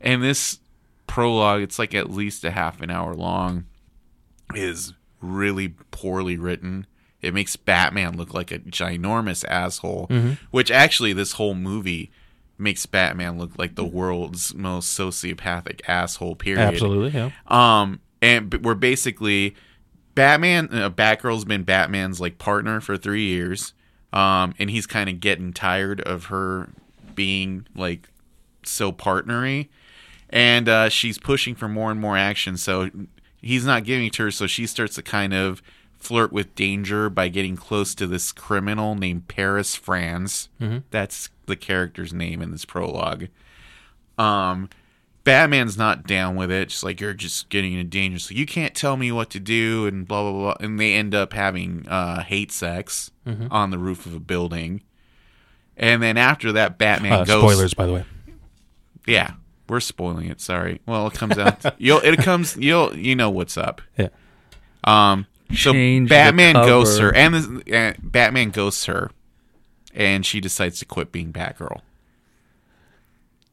And 0.00 0.22
this 0.22 0.58
prologue, 1.06 1.62
it's 1.62 1.78
like 1.78 1.94
at 1.94 2.10
least 2.10 2.44
a 2.44 2.50
half 2.50 2.80
an 2.80 2.90
hour 2.90 3.14
long, 3.14 3.64
is 4.54 4.92
really 5.20 5.74
poorly 5.90 6.36
written. 6.36 6.86
It 7.22 7.32
makes 7.32 7.56
Batman 7.56 8.16
look 8.16 8.34
like 8.34 8.50
a 8.50 8.58
ginormous 8.58 9.44
asshole, 9.46 10.10
which 10.50 10.70
actually 10.70 11.12
this 11.12 11.32
whole 11.32 11.54
movie 11.54 12.10
makes 12.58 12.84
Batman 12.84 13.38
look 13.38 13.58
like 13.58 13.76
the 13.76 13.84
world's 13.84 14.54
most 14.54 14.98
sociopathic 14.98 15.80
asshole. 15.88 16.34
Period. 16.36 16.60
Absolutely, 16.60 17.10
yeah. 17.18 17.30
Um, 17.46 18.00
and 18.20 18.52
we're 18.64 18.74
basically 18.74 19.54
Batman. 20.14 20.68
Uh, 20.70 20.90
Batgirl's 20.90 21.44
been 21.44 21.62
Batman's 21.62 22.20
like 22.20 22.38
partner 22.38 22.80
for 22.80 22.96
three 22.96 23.26
years. 23.26 23.72
Um, 24.12 24.52
and 24.58 24.68
he's 24.68 24.86
kind 24.86 25.08
of 25.08 25.20
getting 25.20 25.54
tired 25.54 26.02
of 26.02 26.26
her 26.26 26.68
being 27.14 27.66
like 27.74 28.10
so 28.62 28.92
partnery, 28.92 29.68
and 30.28 30.68
uh, 30.68 30.90
she's 30.90 31.16
pushing 31.16 31.54
for 31.54 31.66
more 31.66 31.90
and 31.90 31.98
more 31.98 32.18
action. 32.18 32.58
So 32.58 32.90
he's 33.40 33.64
not 33.64 33.84
giving 33.84 34.08
it 34.08 34.12
to 34.14 34.24
her. 34.24 34.30
So 34.30 34.46
she 34.46 34.66
starts 34.66 34.96
to 34.96 35.02
kind 35.02 35.32
of 35.32 35.62
flirt 36.02 36.32
with 36.32 36.54
danger 36.54 37.08
by 37.08 37.28
getting 37.28 37.56
close 37.56 37.94
to 37.94 38.06
this 38.06 38.32
criminal 38.32 38.94
named 38.94 39.28
Paris 39.28 39.74
Franz. 39.76 40.48
That's 40.90 41.30
the 41.46 41.56
character's 41.56 42.12
name 42.12 42.42
in 42.42 42.50
this 42.50 42.64
prologue. 42.64 43.28
Um, 44.18 44.68
Batman's 45.24 45.78
not 45.78 46.06
down 46.06 46.34
with 46.36 46.50
it. 46.50 46.68
Just 46.70 46.82
like 46.82 47.00
you're 47.00 47.14
just 47.14 47.48
getting 47.48 47.72
into 47.72 47.84
danger, 47.84 48.18
so 48.18 48.34
you 48.34 48.44
can't 48.46 48.74
tell 48.74 48.96
me 48.96 49.12
what 49.12 49.30
to 49.30 49.40
do, 49.40 49.86
and 49.86 50.06
blah 50.06 50.22
blah 50.22 50.32
blah. 50.32 50.56
And 50.60 50.78
they 50.80 50.94
end 50.94 51.14
up 51.14 51.32
having 51.32 51.86
uh, 51.88 52.22
hate 52.24 52.50
sex 52.52 53.10
on 53.50 53.70
the 53.70 53.78
roof 53.78 54.04
of 54.04 54.14
a 54.14 54.20
building. 54.20 54.82
And 55.76 56.02
then 56.02 56.16
after 56.16 56.52
that, 56.52 56.76
Batman 56.76 57.12
Uh, 57.12 57.24
goes. 57.24 57.40
spoilers, 57.40 57.74
by 57.74 57.86
the 57.86 57.92
way. 57.94 58.04
Yeah, 59.06 59.32
we're 59.68 59.80
spoiling 59.80 60.26
it. 60.28 60.40
Sorry. 60.40 60.80
Well, 60.86 61.06
it 61.06 61.14
comes 61.14 61.38
out. 61.38 61.64
you'll. 61.78 62.00
It 62.00 62.18
comes. 62.18 62.56
You'll. 62.56 62.96
You 62.96 63.14
know 63.16 63.30
what's 63.30 63.56
up. 63.56 63.80
Yeah. 63.96 64.08
Um. 64.84 65.26
So 65.54 65.72
the 65.72 66.00
Batman 66.06 66.54
ghosts 66.54 66.98
her, 66.98 67.14
and 67.14 67.34
this, 67.34 67.46
uh, 67.74 67.92
Batman 68.02 68.50
ghosts 68.50 68.86
her, 68.86 69.10
and 69.94 70.24
she 70.24 70.40
decides 70.40 70.78
to 70.80 70.84
quit 70.84 71.12
being 71.12 71.32
Batgirl. 71.32 71.80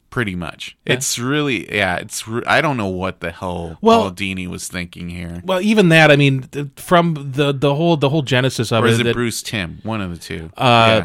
pretty 0.10 0.36
much. 0.36 0.76
It's 0.88 1.20
really 1.20 1.72
yeah. 1.74 1.98
It's 1.98 2.28
re- 2.28 2.42
I 2.48 2.62
don't 2.62 2.78
know 2.78 2.88
what 2.88 3.20
the 3.20 3.32
hell 3.32 3.78
Well- 3.80 4.02
Paul 4.02 4.12
Dini 4.12 4.48
was 4.48 4.68
thinking 4.68 5.10
here. 5.10 5.42
Well, 5.46 5.62
even 5.62 5.90
that, 5.90 6.10
I 6.10 6.16
mean, 6.16 6.44
th- 6.52 6.68
from 6.78 7.32
the 7.34 7.52
the 7.54 7.76
whole 7.76 7.96
the 7.96 8.10
whole 8.10 8.24
genesis 8.24 8.72
of 8.72 8.84
Or 8.84 8.88
is 8.88 8.98
it, 8.98 9.02
it 9.02 9.04
that- 9.06 9.14
Bruce 9.14 9.44
Timm? 9.44 9.80
One 9.84 10.02
of 10.02 10.10
the 10.10 10.18
two. 10.18 10.50
Uh, 10.58 11.04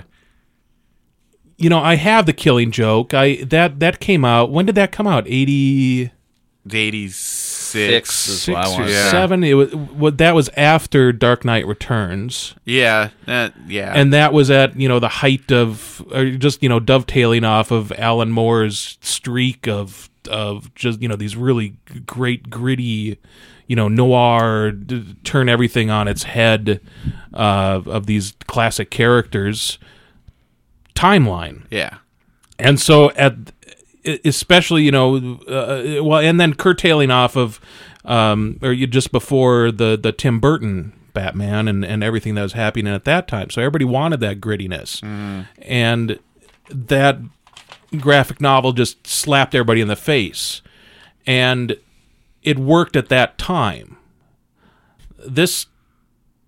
you 1.59 1.69
know, 1.69 1.81
I 1.81 1.97
have 1.97 2.25
the 2.27 2.33
Killing 2.33 2.71
Joke. 2.71 3.13
I 3.15 3.37
that 3.45 3.79
that 3.81 4.01
came 4.01 4.25
out. 4.25 4.51
When 4.51 4.65
did 4.67 4.75
that 4.77 4.91
come 4.91 5.07
out? 5.07 5.25
Eighty 5.27 6.11
The 6.65 6.79
eighty 6.79 7.09
six. 7.75 8.15
Six 8.15 8.29
is 8.29 8.43
six 8.43 8.55
what 8.55 8.67
I 8.67 8.69
or 8.69 8.79
wanna 8.81 9.11
seven. 9.11 9.45
It 9.45 9.55
was 9.55 9.75
what 9.75 10.19
that 10.19 10.35
was 10.35 10.49
after 10.57 11.13
Dark 11.13 11.45
Knight 11.45 11.67
Returns. 11.67 12.55
Yeah, 12.65 13.11
uh, 13.27 13.51
yeah. 13.67 13.93
and 13.95 14.13
that 14.13 14.33
was 14.33 14.51
at 14.51 14.79
you 14.79 14.89
know 14.89 14.99
the 14.99 15.09
height 15.09 15.53
of 15.53 16.05
or 16.13 16.31
just 16.31 16.63
you 16.63 16.69
know 16.69 16.81
dovetailing 16.81 17.45
off 17.45 17.71
of 17.71 17.93
Alan 17.93 18.31
Moore's 18.31 18.99
streak 19.01 19.69
of 19.69 20.09
of 20.29 20.75
just 20.75 21.03
you 21.03 21.09
know 21.09 21.17
these 21.17 21.37
really 21.37 21.77
great 22.07 22.51
gritty 22.51 23.19
you 23.67 23.77
know 23.77 23.89
noir 23.89 24.71
d- 24.71 25.17
turn 25.25 25.49
everything 25.49 25.91
on 25.91 26.09
its 26.09 26.25
head 26.25 26.81
uh, 27.33 27.81
of 27.87 28.07
these 28.07 28.35
classic 28.47 28.91
characters 28.91 29.79
timeline 30.95 31.63
yeah. 31.71 31.99
and 32.59 32.81
so 32.81 33.11
at 33.13 33.54
especially 34.25 34.83
you 34.85 34.91
know 34.91 35.39
uh, 35.49 36.03
well 36.03 36.19
and 36.21 36.41
then 36.41 36.55
curtailing 36.55 37.11
off 37.11 37.37
of 37.37 37.61
um 38.05 38.59
or 38.63 38.73
you 38.73 38.87
just 38.87 39.13
before 39.13 39.71
the 39.71 39.99
the 40.01 40.13
Tim 40.13 40.41
Burton 40.41 40.93
Batman 41.15 41.69
and 41.69 41.85
and 41.85 42.03
everything 42.05 42.35
that 42.35 42.43
was 42.43 42.53
happening 42.53 42.93
at 42.93 43.05
that 43.05 43.29
time. 43.29 43.51
So 43.51 43.63
everybody 43.63 43.85
wanted 43.85 44.21
that 44.21 44.41
grittiness. 44.41 45.03
And 45.63 46.19
that 46.69 47.19
graphic 47.99 48.41
novel 48.41 48.73
just 48.73 49.07
slapped 49.07 49.55
everybody 49.55 49.81
in 49.81 49.89
the 49.89 49.97
face. 49.97 50.61
And 51.27 51.77
it 52.43 52.59
worked 52.59 52.97
at 52.97 53.09
that 53.09 53.39
time. 53.39 53.97
This 55.27 55.67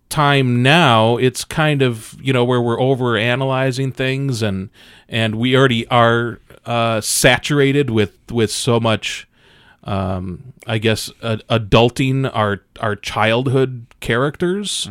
time 0.08 0.62
now 0.62 1.16
it's 1.16 1.44
kind 1.44 1.82
of 1.82 2.16
you 2.22 2.32
know 2.32 2.44
where 2.44 2.60
we're 2.60 2.80
over 2.80 3.16
analyzing 3.16 3.90
things 3.90 4.40
and 4.40 4.70
and 5.08 5.34
we 5.34 5.56
already 5.56 5.86
are 5.88 6.38
uh 6.66 7.00
saturated 7.00 7.90
with 7.90 8.18
with 8.30 8.50
so 8.50 8.78
much 8.78 9.26
um 9.84 10.52
i 10.66 10.78
guess 10.78 11.10
uh, 11.22 11.36
adulting 11.48 12.30
our 12.34 12.62
our 12.80 12.94
childhood 12.96 13.86
characters 14.00 14.88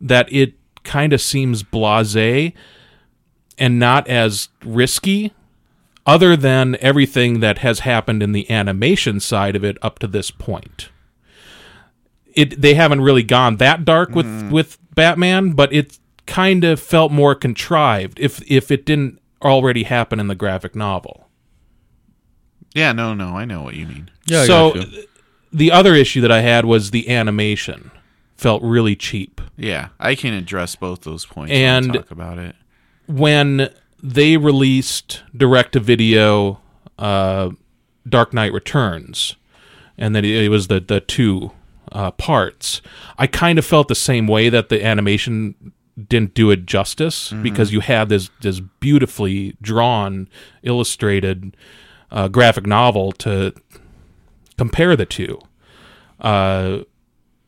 that 0.00 0.32
it 0.32 0.54
kind 0.84 1.12
of 1.12 1.20
seems 1.20 1.62
blasé 1.62 2.52
and 3.58 3.78
not 3.78 4.08
as 4.08 4.48
risky 4.64 5.32
other 6.04 6.36
than 6.36 6.76
everything 6.80 7.38
that 7.40 7.58
has 7.58 7.80
happened 7.80 8.22
in 8.22 8.32
the 8.32 8.50
animation 8.50 9.20
side 9.20 9.54
of 9.54 9.62
it 9.62 9.78
up 9.82 10.00
to 10.00 10.08
this 10.08 10.32
point. 10.32 10.88
It 12.34 12.60
they 12.60 12.74
haven't 12.74 13.02
really 13.02 13.22
gone 13.22 13.58
that 13.58 13.84
dark 13.84 14.10
with 14.14 14.50
with 14.50 14.78
Batman, 14.96 15.52
but 15.52 15.72
it 15.72 15.98
kind 16.26 16.64
of 16.64 16.80
felt 16.80 17.12
more 17.12 17.36
contrived. 17.36 18.18
If 18.18 18.42
if 18.50 18.72
it 18.72 18.84
didn't 18.84 19.20
already 19.44 19.82
happen 19.84 20.18
in 20.20 20.26
the 20.28 20.34
graphic 20.34 20.74
novel. 20.74 21.28
Yeah, 22.74 22.92
no, 22.92 23.12
no, 23.14 23.36
I 23.36 23.44
know 23.44 23.62
what 23.62 23.74
you 23.74 23.86
mean. 23.86 24.10
Yeah, 24.26 24.42
I 24.42 24.46
so 24.46 24.72
got 24.74 24.86
the 25.52 25.70
other 25.70 25.94
issue 25.94 26.20
that 26.22 26.32
I 26.32 26.40
had 26.40 26.64
was 26.64 26.90
the 26.90 27.08
animation 27.10 27.90
felt 28.36 28.62
really 28.62 28.96
cheap. 28.96 29.40
Yeah, 29.56 29.88
I 30.00 30.14
can 30.14 30.32
address 30.32 30.74
both 30.74 31.02
those 31.02 31.24
points 31.26 31.52
And- 31.52 31.86
and 31.86 31.94
talk 31.94 32.10
about 32.10 32.38
it. 32.38 32.56
When 33.06 33.68
they 34.02 34.36
released 34.36 35.22
direct 35.36 35.72
to 35.72 35.80
video 35.80 36.60
uh, 36.98 37.50
Dark 38.08 38.32
Knight 38.32 38.52
Returns, 38.52 39.36
and 39.98 40.14
that 40.16 40.24
it 40.24 40.48
was 40.48 40.68
the 40.68 40.80
the 40.80 41.00
two 41.00 41.50
uh, 41.92 42.10
parts, 42.12 42.80
I 43.18 43.26
kind 43.26 43.58
of 43.58 43.66
felt 43.66 43.88
the 43.88 43.94
same 43.94 44.26
way 44.26 44.48
that 44.48 44.70
the 44.70 44.84
animation 44.84 45.72
didn't 46.08 46.34
do 46.34 46.50
it 46.50 46.64
justice 46.66 47.32
because 47.42 47.72
you 47.72 47.80
have 47.80 48.08
this 48.08 48.30
this 48.40 48.60
beautifully 48.80 49.56
drawn, 49.60 50.28
illustrated 50.62 51.56
uh, 52.10 52.28
graphic 52.28 52.66
novel 52.66 53.12
to 53.12 53.52
compare 54.56 54.96
the 54.96 55.06
two, 55.06 55.38
uh, 56.20 56.78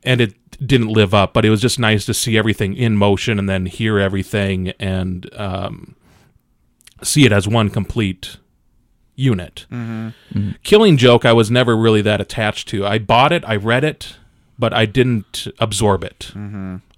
and 0.02 0.20
it 0.20 0.34
didn't 0.66 0.88
live 0.88 1.14
up. 1.14 1.32
But 1.32 1.44
it 1.44 1.50
was 1.50 1.60
just 1.60 1.78
nice 1.78 2.04
to 2.06 2.14
see 2.14 2.36
everything 2.38 2.74
in 2.76 2.96
motion 2.96 3.38
and 3.38 3.48
then 3.48 3.66
hear 3.66 3.98
everything 3.98 4.70
and 4.78 5.28
um, 5.38 5.96
see 7.02 7.24
it 7.24 7.32
as 7.32 7.48
one 7.48 7.70
complete 7.70 8.36
unit. 9.16 9.66
Killing 10.62 10.96
Joke, 10.96 11.24
I 11.24 11.32
was 11.32 11.50
never 11.50 11.76
really 11.76 12.02
that 12.02 12.20
attached 12.20 12.68
to. 12.68 12.86
I 12.86 12.98
bought 12.98 13.32
it, 13.32 13.44
I 13.46 13.56
read 13.56 13.84
it, 13.84 14.16
but 14.58 14.72
I 14.72 14.86
didn't 14.86 15.46
absorb 15.58 16.04
it. 16.04 16.32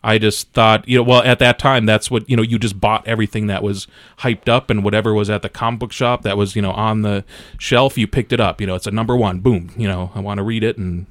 I 0.07 0.19
just 0.19 0.53
thought, 0.53 0.89
you 0.89 0.99
know, 0.99 1.03
well, 1.03 1.23
at 1.23 1.39
that 1.41 1.59
time, 1.59 1.85
that's 1.85 2.11
what, 2.11 2.31
you 2.31 2.37
know, 2.37 2.43
you 2.43 2.59
just 2.59 2.81
bought 2.81 3.07
everything 3.09 3.49
that 3.49 3.63
was 3.63 3.89
hyped 4.21 4.49
up 4.49 4.71
and 4.71 4.85
whatever 4.85 5.13
was 5.13 5.29
at 5.29 5.43
the 5.43 5.49
comic 5.49 5.81
book 5.81 5.93
shop 5.93 6.23
that 6.23 6.37
was, 6.37 6.55
you 6.55 6.63
know, 6.63 6.71
on 6.73 7.03
the 7.03 7.25
shelf, 7.59 7.99
you 7.99 8.07
picked 8.07 8.33
it 8.33 8.41
up. 8.41 8.61
You 8.61 8.67
know, 8.69 8.77
it's 8.77 8.87
a 8.87 8.91
number 8.93 9.17
one, 9.17 9.41
boom, 9.41 9.73
you 9.77 9.89
know, 9.89 10.13
I 10.15 10.21
want 10.21 10.39
to 10.39 10.45
read 10.45 10.63
it 10.63 10.79
and 10.79 11.07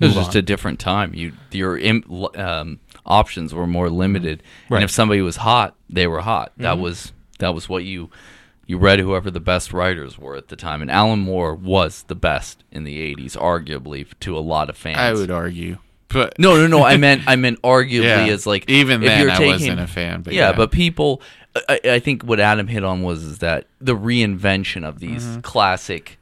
It 0.00 0.06
was 0.06 0.14
just 0.14 0.30
on. 0.30 0.36
a 0.36 0.42
different 0.42 0.78
time. 0.78 1.14
You 1.14 1.32
your 1.50 1.80
um, 2.38 2.78
options 3.06 3.54
were 3.54 3.66
more 3.66 3.88
limited, 3.90 4.42
Right. 4.68 4.78
and 4.78 4.84
if 4.84 4.90
somebody 4.90 5.22
was 5.22 5.36
hot, 5.36 5.74
they 5.88 6.06
were 6.06 6.20
hot. 6.20 6.52
That 6.58 6.74
Mm-hmm. 6.74 6.82
was 6.82 7.12
that 7.38 7.54
was 7.54 7.68
what 7.70 7.84
you 7.84 8.10
you 8.66 8.76
read. 8.78 8.98
Whoever 9.00 9.30
the 9.30 9.40
best 9.40 9.72
writers 9.72 10.18
were 10.18 10.36
at 10.36 10.48
the 10.48 10.56
time, 10.56 10.82
and 10.82 10.90
Alan 10.90 11.20
Moore 11.20 11.54
was 11.54 12.04
the 12.08 12.14
best 12.14 12.64
in 12.70 12.84
the 12.84 12.98
'80s, 13.14 13.34
arguably 13.36 14.06
to 14.20 14.36
a 14.36 14.40
lot 14.40 14.68
of 14.70 14.76
fans. 14.76 14.98
I 14.98 15.12
would 15.14 15.30
argue, 15.30 15.78
but 16.12 16.38
No, 16.38 16.56
no, 16.56 16.66
no. 16.66 16.84
I 16.84 16.96
meant 16.96 17.22
I 17.26 17.36
meant 17.36 17.60
arguably 17.62 18.04
Yeah. 18.04 18.26
as 18.32 18.46
like 18.46 18.68
Even 18.68 19.02
if 19.02 19.08
then, 19.08 19.30
I 19.30 19.36
taking- 19.36 19.52
wasn't 19.52 19.80
a 19.80 19.86
fan, 19.86 20.22
but 20.22 20.32
yeah, 20.34 20.50
yeah. 20.50 20.56
but 20.56 20.70
people, 20.70 21.22
I, 21.68 21.80
I 21.84 21.98
think 21.98 22.22
what 22.22 22.40
Adam 22.40 22.66
hit 22.68 22.84
on 22.84 23.02
was 23.02 23.22
is 23.24 23.38
that 23.38 23.66
the 23.80 23.96
reinvention 23.96 24.84
of 24.86 25.00
these 25.00 25.24
Mm-hmm. 25.24 25.40
classic, 25.40 26.18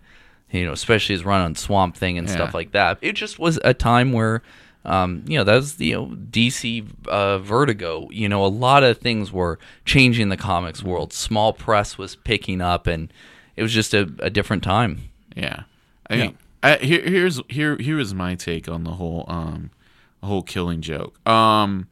you 0.51 0.65
know, 0.65 0.73
especially 0.73 1.15
his 1.15 1.25
run 1.25 1.41
on 1.41 1.55
Swamp 1.55 1.97
Thing 1.97 2.17
and 2.19 2.29
stuff 2.31 2.55
like 2.55 2.73
that. 2.73 2.99
It 3.03 3.13
just 3.13 3.39
was 3.39 3.59
a 3.65 3.75
time 3.75 4.13
where. 4.13 4.43
Um, 4.85 5.25
you 5.27 5.37
know 5.37 5.45
that 5.45 5.55
was 5.57 5.79
you 5.81 5.93
know 5.95 6.07
DC 6.07 6.87
uh, 7.09 7.39
Vertigo. 7.39 8.09
You 8.11 8.27
know 8.29 8.43
a 8.43 8.47
lot 8.49 8.85
of 8.85 8.97
things 8.99 9.31
were 9.31 9.59
changing 9.85 10.31
the 10.31 10.37
comics 10.37 10.83
world. 10.83 11.13
Small 11.13 11.53
press 11.53 11.99
was 11.99 12.17
picking 12.17 12.63
up, 12.63 12.87
and 12.87 13.13
it 13.57 13.63
was 13.63 13.75
just 13.75 13.93
a, 13.93 14.09
a 14.21 14.31
different 14.31 14.63
time. 14.63 15.11
Yeah, 15.37 15.65
I 16.09 16.17
mean, 16.17 16.39
I, 16.63 16.77
here, 16.77 17.03
here's 17.03 17.41
here 17.51 17.77
here 17.77 17.99
is 17.99 18.15
my 18.15 18.35
take 18.37 18.67
on 18.67 18.85
the 18.85 18.93
whole 18.93 19.27
um, 19.29 19.71
whole 20.23 20.43
killing 20.43 20.81
joke. 20.81 21.19
Um, 21.29 21.89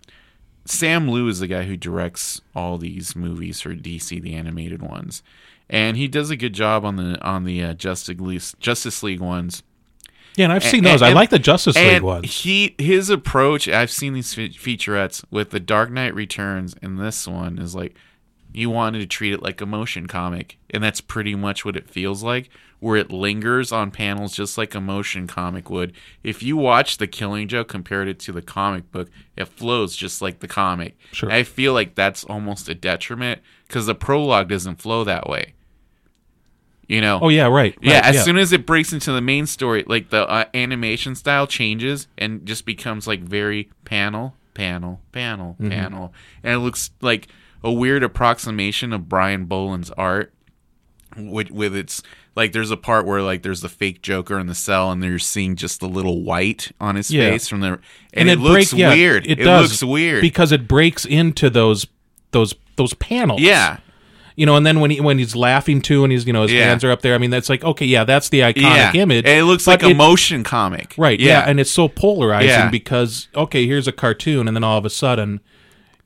Sam 0.65 1.09
Liu 1.09 1.29
is 1.29 1.39
the 1.41 1.47
guy 1.47 1.63
who 1.63 1.77
directs 1.77 2.41
all 2.55 2.77
these 2.79 3.15
movies 3.15 3.61
for 3.61 3.75
DC, 3.75 4.21
the 4.21 4.35
animated 4.35 4.83
ones, 4.83 5.23
and 5.71 5.97
he 5.97 6.09
does 6.09 6.31
a 6.31 6.37
good 6.37 6.53
job 6.55 6.85
on 6.85 6.97
the 6.97 7.21
on 7.23 7.45
the 7.45 7.63
uh, 7.63 7.75
Justice 7.75 8.19
League 8.21 8.43
Justice 8.59 9.03
League 9.03 9.21
ones. 9.21 9.63
yeah, 10.35 10.45
and 10.45 10.53
I've 10.53 10.65
seen 10.65 10.85
And- 10.85 10.87
those. 10.95 11.03
I 11.03 11.13
like 11.13 11.31
the 11.31 11.39
Justice 11.39 11.77
League 11.77 11.87
and 11.97 12.05
ones. 12.05 12.43
He 12.43 12.75
his 12.79 13.11
approach. 13.11 13.69
I've 13.69 13.91
seen 13.93 14.13
these 14.13 14.35
fe- 14.35 14.49
featurettes 14.51 15.25
with 15.31 15.51
the 15.51 15.61
Dark 15.61 15.91
Knight 15.93 16.15
Returns, 16.15 16.75
and 16.83 16.99
this 16.99 17.29
one 17.29 17.59
is 17.61 17.75
like 17.77 17.95
you 18.57 18.71
wanted 18.71 19.01
to 19.01 19.07
treat 19.07 19.33
it 19.35 19.43
like 19.43 19.61
a 19.61 19.67
motion 19.67 20.07
comic, 20.07 20.57
and 20.71 20.83
that's 20.83 21.01
pretty 21.03 21.35
much 21.35 21.65
what 21.65 21.77
it 21.77 21.91
feels 21.91 22.23
like. 22.23 22.49
Where 22.79 22.97
it 22.97 23.11
lingers 23.11 23.73
on 23.73 23.91
panels 23.91 24.35
just 24.35 24.59
like 24.59 24.75
a 24.75 24.81
motion 24.81 25.27
comic 25.27 25.71
would. 25.71 25.93
If 26.23 26.43
you 26.43 26.57
watch 26.59 26.99
The 26.99 27.07
Killing 27.07 27.49
Joke 27.49 27.69
compared 27.69 28.07
it 28.07 28.19
to 28.21 28.33
the 28.33 28.43
comic 28.43 28.93
book, 28.93 29.09
it 29.35 29.47
flows 29.49 29.97
just 29.97 30.21
like 30.21 30.41
the 30.41 30.49
comic. 30.49 30.97
Sure. 31.13 31.31
I 31.33 31.43
feel 31.43 31.73
like 31.73 31.95
that's 31.95 32.23
almost 32.25 32.69
a 32.69 32.75
detriment 32.75 33.41
because 33.67 33.87
the 33.87 33.95
prologue 33.95 34.49
doesn't 34.51 34.81
flow 34.83 35.05
that 35.05 35.27
way. 35.29 35.55
You 36.89 37.01
know. 37.01 37.19
Oh 37.21 37.29
yeah, 37.31 37.47
right. 37.47 37.77
Yeah, 37.81 37.95
right, 38.01 38.15
as 38.15 38.25
soon 38.25 38.37
as 38.39 38.53
it 38.53 38.65
breaks 38.67 38.93
into 38.93 39.11
the 39.11 39.21
main 39.23 39.47
story, 39.47 39.83
like 39.87 40.11
the 40.11 40.29
uh, 40.29 40.45
animation 40.55 41.15
style 41.15 41.47
changes 41.47 42.07
and 42.17 42.47
just 42.47 42.65
becomes 42.65 43.07
like 43.07 43.21
very 43.21 43.71
panel, 43.85 44.35
panel, 44.55 45.01
panel, 45.13 45.57
Mm-hmm. 45.59 45.71
panel, 45.71 46.13
and 46.45 46.55
it 46.55 46.59
looks 46.59 46.91
like 47.01 47.27
a 47.67 47.73
weird 47.73 48.03
approximation 48.03 48.93
of 48.93 49.09
Brian 49.09 49.47
Bolland's 49.47 49.91
art. 49.93 50.33
With, 51.17 51.51
with 51.51 51.75
its 51.75 52.03
like, 52.35 52.53
there's 52.53 52.71
a 52.71 52.77
part 52.77 53.07
where 53.07 53.23
like 53.23 53.43
there's 53.43 53.63
the 53.63 53.71
fake 53.71 54.03
Joker 54.03 54.39
in 54.39 54.49
the 54.49 54.55
cell, 54.55 54.91
and 54.93 55.03
you're 55.03 55.19
seeing 55.19 55.57
just 55.57 55.81
the 55.81 55.89
little 55.89 56.23
white 56.23 56.73
on 56.79 56.95
his 56.97 57.11
Yeah. 57.11 57.31
face 57.31 57.49
from 57.49 57.61
the, 57.61 57.79
and, 58.13 58.29
it, 58.29 58.39
looks 58.39 58.73
break- 58.73 58.79
yeah, 58.81 58.93
weird. 58.93 59.25
It, 59.27 59.41
It, 59.41 59.45
does 59.45 59.71
looks 59.71 59.83
weird. 59.83 60.21
because 60.21 60.53
it 60.53 60.69
breaks 60.69 61.07
into 61.07 61.49
those 61.49 61.87
those 62.33 62.55
those 62.77 62.93
panels. 62.95 63.41
yeah, 63.41 63.79
you 64.35 64.45
know, 64.45 64.57
and 64.57 64.67
then 64.67 64.81
when 64.81 64.91
he 64.91 65.01
when 65.01 65.19
he's 65.19 65.35
laughing 65.35 65.81
too, 65.81 66.05
and 66.05 66.13
he's 66.13 66.27
you 66.27 66.35
know 66.35 66.43
his 66.43 66.53
Yeah. 66.53 66.67
hands 66.67 66.85
are 66.85 66.91
up 66.91 67.01
there. 67.01 67.15
I 67.15 67.19
mean, 67.19 67.31
that's 67.31 67.49
like 67.49 67.65
okay, 67.65 67.87
yeah, 67.87 68.05
that's 68.05 68.29
the 68.29 68.41
iconic 68.41 68.57
yeah. 68.63 68.93
image. 68.93 69.25
And 69.25 69.39
it 69.41 69.45
looks 69.45 69.67
like 69.67 69.83
a 69.83 69.89
it- 69.91 69.97
motion 69.97 70.45
comic, 70.45 70.95
right? 70.99 71.19
Yeah. 71.19 71.45
and 71.49 71.59
it's 71.59 71.71
so 71.71 71.89
polarizing 71.89 72.49
Yeah. 72.51 72.69
because 72.69 73.29
okay, 73.35 73.67
here's 73.67 73.89
a 73.89 73.93
cartoon, 73.93 74.49
and 74.49 74.55
then 74.55 74.65
all 74.65 74.77
of 74.77 74.85
a 74.85 74.91
sudden, 74.91 75.41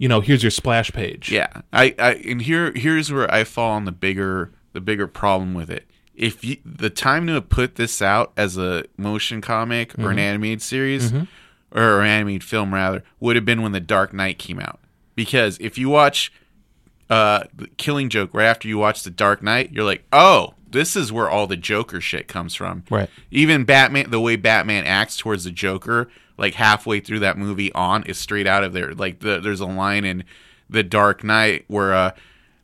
you 0.00 0.08
know, 0.08 0.20
here's 0.20 0.42
your 0.42 0.50
splash 0.50 0.90
page. 0.92 1.30
Yeah, 1.30 1.60
I, 1.72 1.94
I 1.98 2.14
and 2.26 2.40
here 2.40 2.72
here's 2.74 3.12
where 3.12 3.32
I 3.32 3.44
fall 3.44 3.72
on 3.72 3.84
the 3.84 3.92
bigger 3.92 4.50
the 4.72 4.80
bigger 4.80 5.06
problem 5.06 5.52
with 5.52 5.68
it. 5.70 5.84
if 6.14 6.42
you, 6.42 6.56
the 6.64 6.88
time 6.90 7.26
to 7.26 7.40
put 7.42 7.74
this 7.76 8.00
out 8.00 8.32
as 8.36 8.56
a 8.56 8.84
motion 8.96 9.40
comic 9.42 9.98
or 9.98 10.10
an 10.10 10.18
animated 10.18 10.62
series 10.62 11.12
or 11.70 12.00
an 12.00 12.06
animated 12.06 12.44
film 12.44 12.72
rather 12.72 13.04
would 13.20 13.36
have 13.36 13.44
been 13.44 13.62
when 13.62 13.72
the 13.72 13.80
Dark 13.80 14.12
Knight 14.14 14.38
came 14.38 14.58
out. 14.58 14.80
Because 15.14 15.58
if 15.60 15.76
you 15.76 15.88
watch 15.90 16.32
uh, 17.10 17.44
the 17.54 17.66
Killing 17.76 18.08
Joke 18.08 18.30
right 18.32 18.46
after 18.46 18.68
you 18.68 18.78
watch 18.78 19.02
The 19.02 19.10
Dark 19.10 19.42
Knight, 19.42 19.72
you're 19.72 19.84
like, 19.84 20.04
oh, 20.12 20.54
this 20.70 20.94
is 20.96 21.12
where 21.12 21.28
all 21.28 21.46
the 21.46 21.56
Joker 21.56 22.00
shit 22.00 22.28
comes 22.28 22.54
from. 22.54 22.84
Right. 22.88 23.10
Even 23.30 23.64
Batman, 23.64 24.10
the 24.10 24.20
way 24.20 24.36
Batman 24.36 24.84
acts 24.86 25.16
towards 25.16 25.44
the 25.44 25.50
Joker, 25.50 26.08
like 26.40 26.54
halfway 26.54 26.98
through 26.98 27.20
that 27.20 27.38
movie 27.38 27.72
on, 27.74 28.02
is 28.04 28.18
straight 28.18 28.48
out 28.48 28.64
of 28.64 28.72
there. 28.72 28.92
Like 28.94 29.20
the, 29.20 29.38
there's 29.38 29.60
a 29.60 29.66
line 29.66 30.04
in 30.04 30.24
The 30.68 30.82
Dark 30.82 31.22
Knight 31.22 31.66
where 31.68 31.94
uh, 31.94 32.10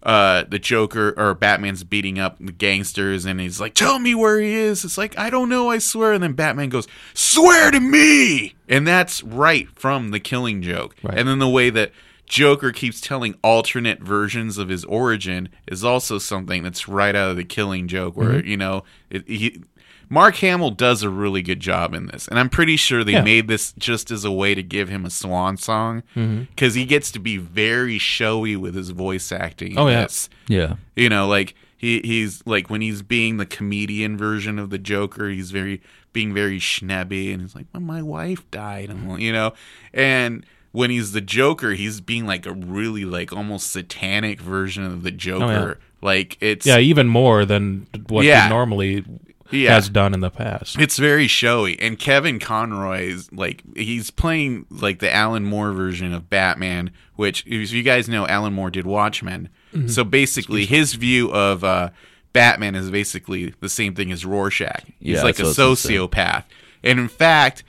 uh, 0.03 0.45
the 0.49 0.59
Joker 0.59 1.15
or 1.17 1.35
Batman's 1.35 1.85
beating 1.85 2.19
up 2.19 2.37
the 2.41 2.53
gangsters, 2.53 3.25
and 3.25 3.41
he's 3.41 3.61
like, 3.61 3.75
"Tell 3.75 3.99
me 3.99 4.15
where 4.15 4.39
he 4.41 4.53
is." 4.53 4.85
It's 4.85 4.97
like, 4.99 5.19
"I 5.19 5.31
don't 5.31 5.49
know, 5.49 5.71
I 5.71 5.79
swear." 5.79 6.13
And 6.13 6.23
then 6.23 6.33
Batman 6.33 6.69
goes, 6.71 6.87
"Swear 7.15 7.71
to 7.71 7.81
me," 7.81 8.55
and 8.69 8.87
that's 8.87 9.23
right 9.23 9.69
from 9.75 10.11
The 10.11 10.21
Killing 10.21 10.63
Joke. 10.63 10.95
Right. 11.03 11.19
And 11.19 11.29
then 11.29 11.39
the 11.39 11.49
way 11.49 11.71
that 11.71 11.93
Joker 12.27 12.73
keeps 12.73 13.01
telling 13.01 13.35
alternate 13.43 14.01
versions 14.01 14.59
of 14.59 14.69
his 14.69 14.85
origin 14.85 15.49
is 15.67 15.85
also 15.85 16.19
something 16.19 16.63
that's 16.65 16.89
right 16.89 17.15
out 17.15 17.31
of 17.31 17.37
the 17.37 17.45
Killing 17.45 17.87
Joke, 17.89 18.17
where 18.17 18.31
Mm-hmm. 18.31 18.49
you 18.49 18.57
know 18.57 18.85
it, 19.11 19.27
he, 19.29 19.61
Mark 20.09 20.37
Hamill 20.37 20.71
does 20.71 21.03
a 21.03 21.11
really 21.11 21.43
good 21.43 21.61
job 21.61 21.93
in 21.95 22.07
this, 22.07 22.29
and 22.29 22.39
I'm 22.39 22.49
pretty 22.49 22.77
sure 22.77 23.03
they 23.03 23.13
Yeah. 23.13 23.23
made 23.23 23.49
this 23.49 23.73
just 23.79 24.11
as 24.11 24.25
a 24.25 24.31
way 24.31 24.55
to 24.55 24.63
give 24.63 24.89
him 24.89 25.05
a 25.05 25.11
swan 25.11 25.57
song 25.57 26.03
Mm-hmm. 26.15 26.45
because 26.55 26.75
he 26.75 26.85
gets 26.85 27.11
to 27.13 27.19
be 27.19 27.37
very 27.37 27.99
showy 27.99 28.55
with 28.57 28.75
his 28.75 28.91
voice 28.91 29.33
acting. 29.33 29.73
in 29.73 29.79
Oh, 29.79 29.89
yeah. 29.89 30.07
Yeah. 30.49 30.75
you 30.95 31.09
know, 31.09 31.27
like 31.27 31.55
he 31.77 32.01
he's 32.05 32.43
like 32.47 32.71
when 32.71 32.81
he's 32.81 33.03
being 33.03 33.37
the 33.37 33.47
comedian 33.47 34.17
version 34.17 34.59
of 34.59 34.71
the 34.71 34.79
Joker, 34.79 35.29
he's 35.29 35.51
very 35.51 35.83
being 36.13 36.33
very 36.33 36.59
schnebby, 36.59 37.33
and 37.33 37.43
he's 37.43 37.55
like, 37.55 37.67
"When 37.73 37.83
my 37.85 38.01
wife 38.01 38.51
died," 38.51 38.89
and 38.89 39.21
you 39.21 39.33
know, 39.33 39.53
and 39.93 40.47
when 40.73 40.89
he's 40.91 41.13
the 41.13 41.21
Joker, 41.21 41.73
he's 41.73 42.01
being 42.01 42.25
like 42.27 42.47
a 42.47 42.53
really 42.53 43.05
like 43.05 43.33
almost 43.33 43.71
satanic 43.73 44.41
version 44.41 44.85
of 44.85 45.03
the 45.03 45.11
Joker. 45.11 45.79
Like 46.01 46.37
it's 46.41 46.65
Yeah, 46.67 46.79
even 46.79 47.09
more 47.09 47.45
than 47.45 47.87
what 48.09 48.25
Yeah. 48.25 48.49
normally 48.49 49.05
Yeah. 49.51 49.75
has 49.75 49.89
done 49.89 50.15
in 50.15 50.21
the 50.21 50.31
past. 50.31 50.79
It's 50.79 50.99
very 50.99 51.27
showy, 51.27 51.79
and 51.81 51.99
Kevin 51.99 52.39
Conroy 52.39 53.09
is 53.09 53.33
like 53.33 53.63
he's 53.77 54.11
playing 54.11 54.67
like 54.71 54.99
the 55.01 55.13
Alan 55.13 55.45
Moore 55.45 55.73
version 55.73 56.13
of 56.13 56.29
Batman, 56.31 56.91
which 57.15 57.45
if 57.47 57.73
you 57.73 57.83
guys 57.83 58.09
know, 58.09 58.27
Alan 58.27 58.53
Moore 58.53 58.71
did 58.71 58.87
Watchmen. 58.87 59.49
Mm-hmm. 59.75 59.89
So 59.89 60.05
basically, 60.05 60.67
his 60.67 60.95
view 60.95 61.31
of 61.33 61.63
uh, 61.65 61.91
Batman 62.33 62.75
is 62.75 62.91
basically 62.91 63.55
the 63.61 63.69
same 63.69 63.95
thing 63.95 64.11
as 64.13 64.25
Rorschach. 64.25 64.83
He's 64.99 65.17
Yeah, 65.17 65.23
like 65.23 65.39
a 65.39 65.43
that's 65.45 65.59
what 65.59 65.65
I 65.65 65.69
was 65.69 65.83
gonna 65.83 65.95
say. 65.95 65.95
sociopath, 65.99 66.45
and 66.83 66.99
in 67.01 67.09
fact, 67.09 67.63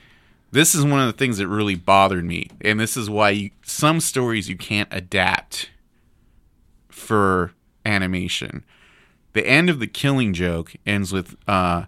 this 0.50 0.74
is 0.74 0.84
one 0.84 1.00
of 1.00 1.06
the 1.06 1.12
things 1.12 1.38
that 1.38 1.48
really 1.48 1.74
bothered 1.74 2.24
me, 2.24 2.48
and 2.62 2.80
this 2.80 2.96
is 2.96 3.10
why 3.10 3.30
you, 3.30 3.50
some 3.62 4.00
stories 4.00 4.48
you 4.48 4.56
can't 4.56 4.88
adapt 4.92 5.70
for 6.88 7.52
animation. 7.84 8.64
The 9.38 9.46
end 9.46 9.70
of 9.70 9.78
the 9.78 9.86
Killing 9.86 10.34
Joke 10.34 10.74
ends 10.84 11.12
with 11.12 11.36
uh, 11.46 11.84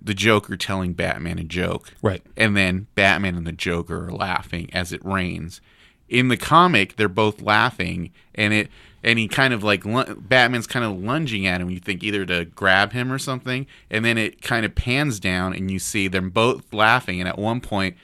the 0.00 0.14
Joker 0.14 0.56
telling 0.56 0.92
Batman 0.92 1.40
a 1.40 1.42
joke, 1.42 1.92
Right. 2.02 2.22
and 2.36 2.56
then 2.56 2.86
Batman 2.94 3.34
and 3.34 3.44
the 3.44 3.50
Joker 3.50 4.06
are 4.06 4.12
laughing 4.12 4.70
as 4.72 4.92
it 4.92 5.04
rains. 5.04 5.60
In 6.08 6.28
the 6.28 6.36
comic, 6.36 6.94
they're 6.94 7.08
both 7.08 7.42
laughing, 7.42 8.12
and 8.36 8.54
it 8.54 8.68
and 9.02 9.18
he 9.18 9.26
kind 9.26 9.52
of 9.52 9.64
like 9.64 9.82
Batman's 10.28 10.68
kind 10.68 10.84
of 10.84 10.96
lunging 11.02 11.48
at 11.48 11.60
him. 11.60 11.68
You 11.68 11.80
think 11.80 12.04
either 12.04 12.24
to 12.26 12.44
grab 12.44 12.92
him 12.92 13.10
or 13.10 13.18
something, 13.18 13.66
and 13.90 14.04
then 14.04 14.16
it 14.16 14.40
kind 14.40 14.64
of 14.64 14.76
pans 14.76 15.18
down, 15.18 15.52
and 15.52 15.72
you 15.72 15.80
see 15.80 16.06
them 16.06 16.30
both 16.30 16.72
laughing. 16.72 17.18
And 17.18 17.28
at 17.28 17.38
one 17.40 17.60
point, 17.60 17.96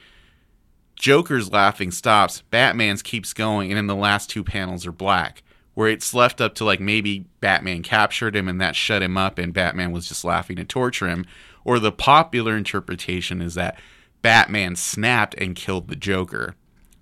Joker's 0.96 1.52
laughing 1.52 1.92
stops, 1.92 2.42
Batman's 2.50 3.02
keeps 3.02 3.32
going, 3.34 3.70
and 3.70 3.76
then 3.76 3.86
the 3.86 3.94
last 3.94 4.30
two 4.30 4.42
panels 4.42 4.84
are 4.84 4.90
black, 4.90 5.44
where 5.74 5.88
it's 5.88 6.14
left 6.14 6.40
up 6.40 6.54
to 6.56 6.64
like 6.64 6.80
maybe 6.80 7.26
Batman 7.40 7.82
captured 7.82 8.36
him 8.36 8.48
and 8.48 8.60
that 8.60 8.76
shut 8.76 9.02
him 9.02 9.16
up, 9.16 9.38
and 9.38 9.54
Batman 9.54 9.92
was 9.92 10.08
just 10.08 10.24
laughing 10.24 10.56
to 10.56 10.64
torture 10.64 11.08
him. 11.08 11.24
Or 11.64 11.78
the 11.78 11.92
popular 11.92 12.56
interpretation 12.56 13.42
is 13.42 13.54
that 13.54 13.78
Batman 14.22 14.76
snapped 14.76 15.34
and 15.34 15.54
killed 15.54 15.88
the 15.88 15.96
Joker. 15.96 16.54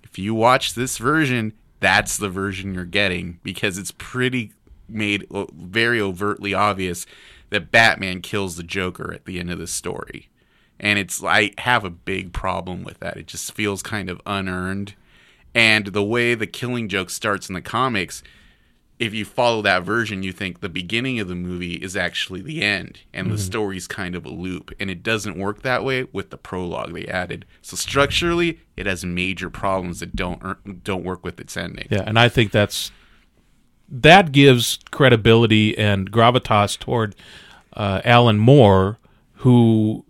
If 0.02 0.18
you 0.18 0.34
watch 0.34 0.74
this 0.74 0.98
version, 0.98 1.52
that's 1.80 2.16
the 2.16 2.28
version 2.28 2.74
you're 2.74 2.84
getting 2.84 3.38
because 3.42 3.78
it's 3.78 3.92
pretty 3.92 4.52
made 4.88 5.26
very 5.52 6.00
overtly 6.00 6.54
obvious 6.54 7.06
that 7.50 7.70
Batman 7.70 8.20
kills 8.20 8.56
the 8.56 8.62
Joker 8.62 9.12
at 9.12 9.24
the 9.24 9.38
end 9.38 9.50
of 9.50 9.58
the 9.58 9.66
story. 9.66 10.28
And 10.80 10.98
it's 10.98 11.22
I 11.22 11.52
have 11.58 11.84
a 11.84 11.90
big 11.90 12.32
problem 12.32 12.84
with 12.84 13.00
that. 13.00 13.16
It 13.16 13.26
just 13.26 13.52
feels 13.52 13.82
kind 13.82 14.08
of 14.08 14.20
unearned. 14.26 14.94
And 15.54 15.86
the 15.86 16.04
way 16.04 16.34
the 16.34 16.46
killing 16.46 16.88
joke 16.88 17.10
starts 17.10 17.48
in 17.48 17.54
the 17.54 17.62
comics, 17.62 18.22
if 18.99 19.14
you 19.14 19.24
follow 19.24 19.62
that 19.62 19.84
version, 19.84 20.22
you 20.22 20.32
think 20.32 20.61
the 20.61 20.68
beginning 20.68 21.20
of 21.20 21.28
the 21.28 21.34
movie 21.34 21.74
is 21.74 21.96
actually 21.96 22.40
the 22.40 22.62
end, 22.62 23.01
and 23.12 23.30
the 23.30 23.38
story's 23.38 23.86
kind 23.86 24.16
of 24.16 24.26
a 24.26 24.30
loop. 24.30 24.72
And 24.80 24.90
it 24.90 25.03
doesn't 25.03 25.38
work 25.38 25.62
that 25.62 25.84
way 25.84 26.05
with 26.05 26.30
the 26.30 26.36
prologue 26.36 26.92
they 26.92 27.07
added. 27.07 27.44
So 27.62 27.76
structurally, 27.76 28.61
it 28.76 28.86
has 28.86 29.05
major 29.05 29.51
problems 29.51 30.01
that 30.01 30.16
don't 30.16 30.82
don't 30.82 31.05
work 31.05 31.24
with 31.24 31.38
its 31.38 31.57
ending. 31.57 31.86
Yeah, 31.90 32.03
and 32.07 32.18
I 32.18 32.28
think 32.28 32.51
that's 32.51 32.90
that 33.88 34.32
gives 34.32 34.80
credibility 34.90 35.78
and 35.78 36.11
gravitas 36.11 36.78
toward 36.78 37.14
uh, 37.74 38.01
Alan 38.05 38.38
Moore, 38.38 38.99
who 39.36 40.05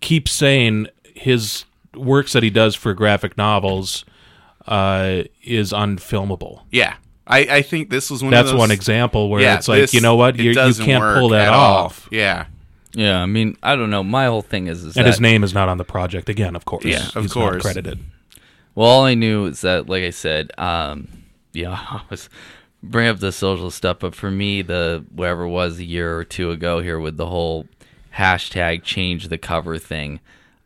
keeps 0.00 0.32
saying 0.32 0.88
his 1.14 1.64
works 1.94 2.32
that 2.32 2.42
he 2.42 2.50
does 2.50 2.74
for 2.74 2.92
graphic 2.92 3.38
novels 3.38 4.04
uh, 4.66 5.22
is 5.42 5.72
unfilmable. 5.72 6.62
Yeah, 6.70 6.96
I, 7.26 7.38
I 7.56 7.62
think 7.62 7.90
this 7.90 8.10
was 8.10 8.22
one. 8.22 8.30
That's 8.30 8.46
of 8.50 8.52
those, 8.52 8.58
one 8.60 8.70
example 8.70 9.28
where 9.30 9.40
Yeah, 9.42 9.56
it's 9.56 9.68
like, 9.68 9.80
this- 9.80 9.94
you 9.94 10.00
know 10.00 10.16
what, 10.16 10.36
you, 10.36 10.50
you 10.52 10.74
can't 10.74 11.18
pull 11.18 11.30
that 11.30 11.48
at 11.48 11.52
all. 11.54 11.84
off. 11.86 12.08
Yeah, 12.12 12.46
Yeah, 12.94 13.20
I 13.20 13.26
mean, 13.26 13.56
I 13.62 13.74
don't 13.76 13.90
know. 13.90 14.04
My 14.04 14.26
whole 14.26 14.42
thing 14.42 14.68
is, 14.68 14.84
is 14.84 14.96
And 14.96 15.04
that, 15.06 15.10
his 15.10 15.20
name 15.20 15.42
is 15.44 15.52
not 15.52 15.68
on 15.68 15.76
the 15.78 15.84
project 15.84 16.28
again, 16.28 16.54
of 16.54 16.64
course. 16.64 16.84
Yeah, 16.84 17.06
of 17.14 17.24
He's 17.24 17.32
course. 17.32 17.54
not 17.54 17.62
credited. 17.62 17.98
Well, 18.74 18.88
all 18.88 19.04
I 19.04 19.14
knew 19.14 19.46
is 19.46 19.62
that, 19.62 19.88
like 19.88 20.04
I 20.04 20.10
said, 20.10 20.52
um, 20.58 21.08
yeah, 21.52 21.70
I 21.90 22.02
was 22.10 22.28
bring 22.82 23.08
up 23.08 23.18
the 23.18 23.32
social 23.32 23.70
stuff, 23.70 23.98
but 24.00 24.14
for 24.14 24.30
me, 24.30 24.62
the 24.62 25.04
whatever 25.12 25.44
it 25.44 25.48
was 25.50 25.78
a 25.78 25.84
year 25.84 26.16
or 26.16 26.24
two 26.24 26.50
ago 26.52 26.80
here 26.80 27.00
with 27.00 27.16
the 27.16 27.26
whole 27.26 27.66
hashtag 28.16 28.82
change 28.84 29.28
the 29.28 29.38
cover 29.38 29.78
thing, 29.78 30.20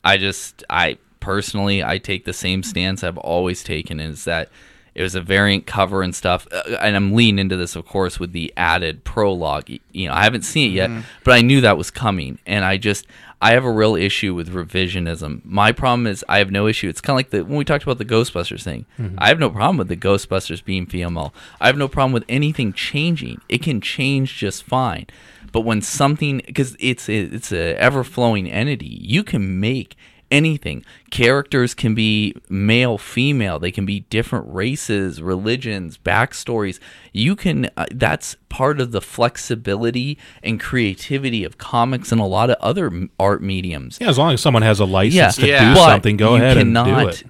I 0.04 0.16
just, 0.18 0.62
I 0.68 0.98
personally, 1.20 1.82
I 1.82 1.98
take 1.98 2.24
the 2.24 2.32
same 2.32 2.62
stance 2.62 3.02
I've 3.02 3.18
always 3.18 3.62
taken, 3.64 3.98
is 4.00 4.24
that 4.24 4.50
it 4.94 5.02
was 5.02 5.14
a 5.14 5.20
variant 5.20 5.66
cover 5.66 6.02
and 6.02 6.14
stuff, 6.14 6.46
uh, 6.52 6.76
and 6.80 6.96
I'm 6.96 7.12
leaning 7.14 7.38
into 7.38 7.56
this, 7.56 7.76
of 7.76 7.86
course, 7.86 8.18
with 8.18 8.32
the 8.32 8.52
added 8.56 9.04
prologue. 9.04 9.68
You 9.92 10.08
know, 10.08 10.14
I 10.14 10.24
haven't 10.24 10.42
seen 10.42 10.70
it 10.70 10.74
yet, 10.74 10.90
but 11.24 11.34
I 11.34 11.40
knew 11.42 11.60
that 11.60 11.78
was 11.78 11.90
coming, 11.90 12.38
and 12.46 12.64
I 12.64 12.76
just. 12.76 13.06
I 13.42 13.52
have 13.52 13.64
a 13.64 13.70
real 13.72 13.96
issue 13.96 14.34
with 14.34 14.52
revisionism. 14.52 15.42
My 15.46 15.72
problem 15.72 16.06
is 16.06 16.22
I 16.28 16.40
have 16.40 16.50
no 16.50 16.66
issue. 16.66 16.90
It's 16.90 17.00
kind 17.00 17.14
of 17.14 17.18
like 17.20 17.30
the 17.30 17.42
when 17.42 17.56
we 17.56 17.64
talked 17.64 17.82
about 17.84 17.96
the 17.96 18.04
Ghostbusters 18.04 18.62
thing. 18.62 18.84
I 19.16 19.28
have 19.28 19.38
no 19.38 19.48
problem 19.48 19.78
with 19.78 19.88
the 19.88 19.96
Ghostbusters 19.96 20.62
being 20.62 20.84
female. 20.84 21.32
I 21.58 21.66
have 21.68 21.78
no 21.78 21.88
problem 21.88 22.12
with 22.12 22.26
anything 22.28 22.74
changing. 22.74 23.40
It 23.48 23.62
can 23.62 23.80
change 23.80 24.36
just 24.36 24.64
fine. 24.64 25.06
But 25.52 25.62
when 25.62 25.80
something 25.80 26.42
because 26.44 26.76
it's 26.80 27.08
it's 27.08 27.50
a 27.50 27.80
ever 27.80 28.04
flowing 28.04 28.46
entity, 28.50 28.98
you 29.00 29.24
can 29.24 29.58
make 29.58 29.96
anything. 30.30 30.84
Characters 31.10 31.74
can 31.74 31.94
be 31.94 32.34
male, 32.48 32.98
female. 32.98 33.58
They 33.58 33.70
can 33.70 33.84
be 33.86 34.00
different 34.10 34.46
races, 34.52 35.20
religions, 35.20 35.98
backstories. 35.98 36.78
You 37.12 37.34
can. 37.36 37.70
Uh, 37.76 37.86
that's 37.90 38.36
part 38.48 38.80
of 38.80 38.92
the 38.92 39.00
flexibility 39.00 40.18
and 40.42 40.60
creativity 40.60 41.44
of 41.44 41.58
comics 41.58 42.12
and 42.12 42.20
a 42.20 42.24
lot 42.24 42.50
of 42.50 42.56
other 42.60 42.90
art 43.18 43.42
mediums. 43.42 43.98
Yeah, 44.00 44.08
as 44.08 44.18
long 44.18 44.32
as 44.34 44.40
someone 44.40 44.62
has 44.62 44.80
a 44.80 44.84
license 44.84 45.14
Yeah, 45.14 45.30
to 45.30 45.46
Yeah. 45.46 45.68
do 45.70 45.74
but 45.80 45.86
something, 45.88 46.16
go 46.16 46.36
you 46.36 46.42
ahead 46.42 46.56
and 46.58 46.74
do 46.74 46.80
cannot 46.84 47.14
it. 47.14 47.24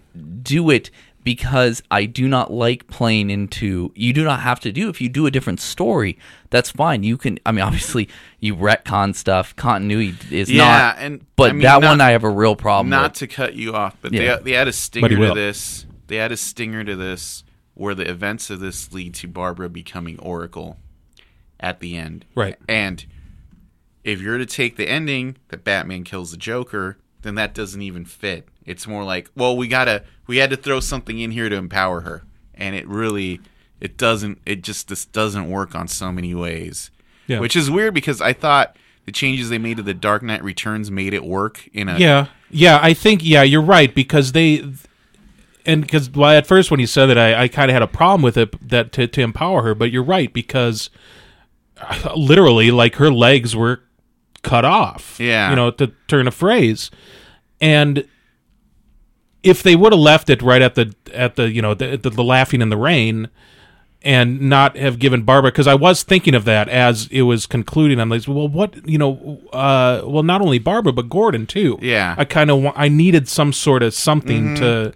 do 0.45 0.71
it 0.71 0.91
because 1.23 1.83
I 1.91 2.07
do 2.07 2.27
not 2.29 2.53
like 2.53 2.87
playing 2.87 3.31
into. 3.31 3.93
You 3.95 4.13
do 4.13 4.25
not 4.25 4.41
have 4.41 4.61
to 4.61 4.73
do. 4.73 4.89
If 4.89 5.01
you 5.01 5.09
do 5.09 5.27
a 5.27 5.31
different 5.31 5.61
story, 5.61 6.19
that's 6.51 6.71
fine. 6.71 7.03
You 7.03 7.17
can. 7.19 7.39
I 7.45 7.53
mean, 7.53 7.63
obviously, 7.65 8.09
you 8.39 8.57
retcon 8.57 9.15
stuff. 9.15 9.55
Continuity 9.57 10.17
is 10.41 10.51
Yeah, 10.51 10.65
not. 10.65 10.97
and, 10.99 11.27
but 11.37 11.51
I 11.51 11.53
mean, 11.53 11.63
that 11.63 11.81
not- 11.81 11.89
one 11.89 12.01
I 12.01 12.11
have 12.13 12.25
a 12.25 12.31
real 12.31 12.57
problem 12.57 12.89
Not 12.91 13.13
with. 13.13 13.19
to 13.19 13.27
cut 13.27 13.55
you 13.55 13.75
off, 13.75 13.97
but 14.01 14.13
Yeah. 14.13 14.37
they 14.37 14.43
they 14.43 14.55
add 14.57 14.69
a 14.69 14.73
stinger 14.73 15.09
to 15.09 15.35
this. 15.35 15.87
They 16.07 16.19
add 16.19 16.33
a 16.33 16.37
stinger 16.37 16.83
to 16.85 16.97
this, 16.97 17.45
where 17.75 17.95
the 17.95 18.09
events 18.11 18.51
of 18.51 18.61
this 18.61 18.93
lead 18.93 19.15
to 19.15 19.29
Barbara 19.29 19.69
becoming 19.69 20.19
Oracle 20.19 20.79
at 21.61 21.81
the 21.81 21.97
end. 21.97 22.25
Right. 22.35 22.57
And 22.69 23.05
if 24.03 24.21
you're 24.21 24.39
to 24.39 24.47
take 24.47 24.77
the 24.77 24.89
ending 24.89 25.37
that 25.49 25.63
Batman 25.63 26.05
kills 26.05 26.31
the 26.31 26.37
Joker, 26.37 26.99
then 27.23 27.35
that 27.37 27.55
doesn't 27.55 27.83
even 27.83 28.05
fit. 28.05 28.49
It's 28.65 28.87
more 28.87 29.05
like, 29.05 29.31
well, 29.35 29.57
we 29.57 29.69
gotta 29.69 30.05
we 30.27 30.39
had 30.39 30.51
to 30.51 30.57
throw 30.57 30.81
something 30.81 31.19
in 31.19 31.31
here 31.31 31.49
to 31.49 31.57
empower 31.57 32.03
her, 32.03 32.25
and 32.55 32.75
it 32.75 32.87
really 32.87 33.41
it 33.81 33.97
doesn't 33.97 34.41
it 34.47 34.63
just 34.63 34.89
this 34.89 35.05
doesn't 35.05 35.51
work 35.51 35.75
on 35.75 35.89
so 35.89 36.13
many 36.13 36.35
ways. 36.35 36.91
Yeah. 37.27 37.41
Which 37.41 37.57
is 37.57 37.71
weird 37.71 37.95
because 37.95 38.21
I 38.21 38.33
thought 38.33 38.77
the 39.07 39.13
changes 39.13 39.49
they 39.51 39.59
made 39.59 39.77
to 39.77 39.83
the 39.83 39.95
Dark 39.95 40.23
Knight 40.23 40.43
Returns 40.43 40.91
made 40.91 41.15
it 41.15 41.25
work 41.25 41.69
in 41.73 41.89
a 41.89 41.99
Yeah, 41.99 42.27
yeah, 42.51 42.79
I 42.83 42.95
think 42.95 43.25
yeah, 43.25 43.43
you're 43.43 43.63
right 43.63 43.95
because 43.95 44.33
they 44.33 44.65
and 45.67 45.83
because 45.83 46.11
well, 46.11 46.31
at 46.31 46.47
first 46.47 46.71
when 46.71 46.81
you 46.81 46.87
said 46.87 47.07
that, 47.07 47.19
I, 47.19 47.43
I 47.43 47.49
kind 47.49 47.71
of 47.71 47.75
had 47.75 47.83
a 47.83 47.87
problem 47.87 48.23
with 48.23 48.37
it 48.37 48.69
that 48.69 48.93
to, 48.93 49.07
to 49.07 49.21
empower 49.21 49.63
her, 49.63 49.75
but 49.75 49.91
you're 49.91 50.03
right 50.03 50.33
because 50.33 50.91
literally, 52.17 52.71
like 52.71 52.97
her 52.97 53.11
legs 53.11 53.55
were 53.57 53.83
cut 54.43 54.65
off. 54.65 55.19
Yeah. 55.21 55.51
you 55.51 55.57
know, 55.57 55.71
to 55.73 55.93
turn 56.09 56.27
a 56.27 56.31
phrase, 56.31 56.91
and 57.61 58.05
if 59.43 59.63
they 59.63 59.75
would 59.77 59.93
have 59.93 60.01
left 60.01 60.29
it 60.31 60.43
right 60.43 60.63
at 60.63 60.75
the 60.75 60.95
at 61.15 61.37
the 61.37 61.51
you 61.51 61.63
know 61.63 61.75
the, 61.75 61.97
the, 61.97 62.11
the 62.11 62.25
laughing 62.25 62.61
in 62.61 62.69
the 62.69 62.77
rain 62.77 63.29
and 64.03 64.41
not 64.41 64.77
have 64.77 64.99
given 64.99 65.23
Barbara 65.23 65.51
because 65.51 65.67
I 65.67 65.75
was 65.75 66.03
thinking 66.03 66.35
of 66.35 66.45
that 66.47 66.69
as 66.71 67.07
it 67.11 67.23
was 67.23 67.47
concluding. 67.47 68.01
I'm 68.01 68.09
like, 68.09 68.27
well, 68.27 68.49
what 68.49 68.87
you 68.89 68.97
know? 68.99 69.41
Uh, 69.53 70.03
well, 70.05 70.23
not 70.23 70.41
only 70.41 70.59
Barbara 70.59 70.93
but 70.93 71.09
Gordon 71.09 71.47
too. 71.47 71.79
Yeah. 71.83 72.15
I 72.19 72.25
kind 72.25 72.51
of 72.51 72.63
wa- 72.63 72.73
I 72.77 72.89
needed 72.89 73.29
some 73.29 73.53
sort 73.53 73.83
of 73.83 73.95
something 73.95 74.55
to. 74.57 74.93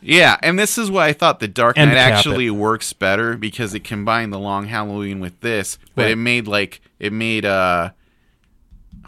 Yeah, 0.00 0.36
and 0.44 0.56
this 0.58 0.78
is 0.78 0.90
why 0.92 1.08
I 1.08 1.12
thought 1.12 1.40
the 1.40 1.48
Dark 1.48 1.76
Knight 1.76 1.88
actually 1.88 2.50
works 2.50 2.92
better 2.92 3.36
because 3.36 3.74
it 3.74 3.82
combined 3.82 4.32
the 4.32 4.38
Long 4.38 4.66
Halloween 4.66 5.18
with 5.18 5.40
this, 5.40 5.76
but 5.96 6.02
Right. 6.04 6.12
it 6.12 6.16
made 6.16 6.46
like 6.46 6.80
it 7.00 7.12
made 7.12 7.44
uh 7.44 7.90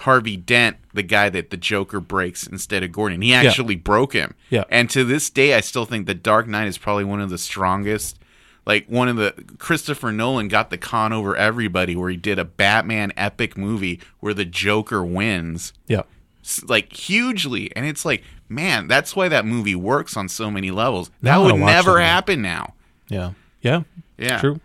Harvey 0.00 0.36
Dent 0.36 0.76
the 0.92 1.02
guy 1.02 1.28
that 1.28 1.50
the 1.50 1.56
Joker 1.56 2.00
breaks 2.00 2.46
instead 2.46 2.82
of 2.82 2.90
Gordon. 2.92 3.22
He 3.22 3.32
actually 3.32 3.76
broke 3.76 4.12
him. 4.12 4.34
Yeah. 4.48 4.64
And 4.70 4.90
to 4.90 5.04
this 5.04 5.30
day 5.30 5.54
I 5.54 5.60
still 5.60 5.84
think 5.84 6.06
the 6.06 6.14
Dark 6.14 6.46
Knight 6.48 6.66
is 6.68 6.78
probably 6.78 7.04
one 7.04 7.20
of 7.20 7.30
the 7.30 7.38
strongest 7.38 8.18
like 8.66 8.86
one 8.88 9.08
of 9.08 9.16
the 9.16 9.34
Christopher 9.58 10.12
Nolan 10.12 10.48
got 10.48 10.70
the 10.70 10.76
con 10.78 11.12
over 11.12 11.34
everybody 11.36 11.96
where 11.96 12.10
he 12.10 12.16
did 12.16 12.38
a 12.38 12.44
Batman 12.44 13.12
epic 13.16 13.56
movie 13.56 14.00
where 14.20 14.34
the 14.34 14.44
Joker 14.44 15.02
wins 15.04 15.72
Yeah. 15.86 16.02
like 16.66 16.92
hugely 16.92 17.74
and 17.76 17.86
it's 17.86 18.04
like 18.04 18.22
man 18.48 18.88
that's 18.88 19.14
why 19.14 19.28
that 19.28 19.46
movie 19.46 19.74
works 19.76 20.16
on 20.16 20.28
so 20.28 20.50
many 20.50 20.70
levels 20.70 21.10
that 21.22 21.36
would 21.38 21.56
never 21.56 21.94
that 21.94 22.04
happen 22.04 22.42
now 22.42 22.74
Yeah. 23.08 23.32
Yeah. 23.62 23.82
yeah 24.18 24.40
True. 24.40 24.60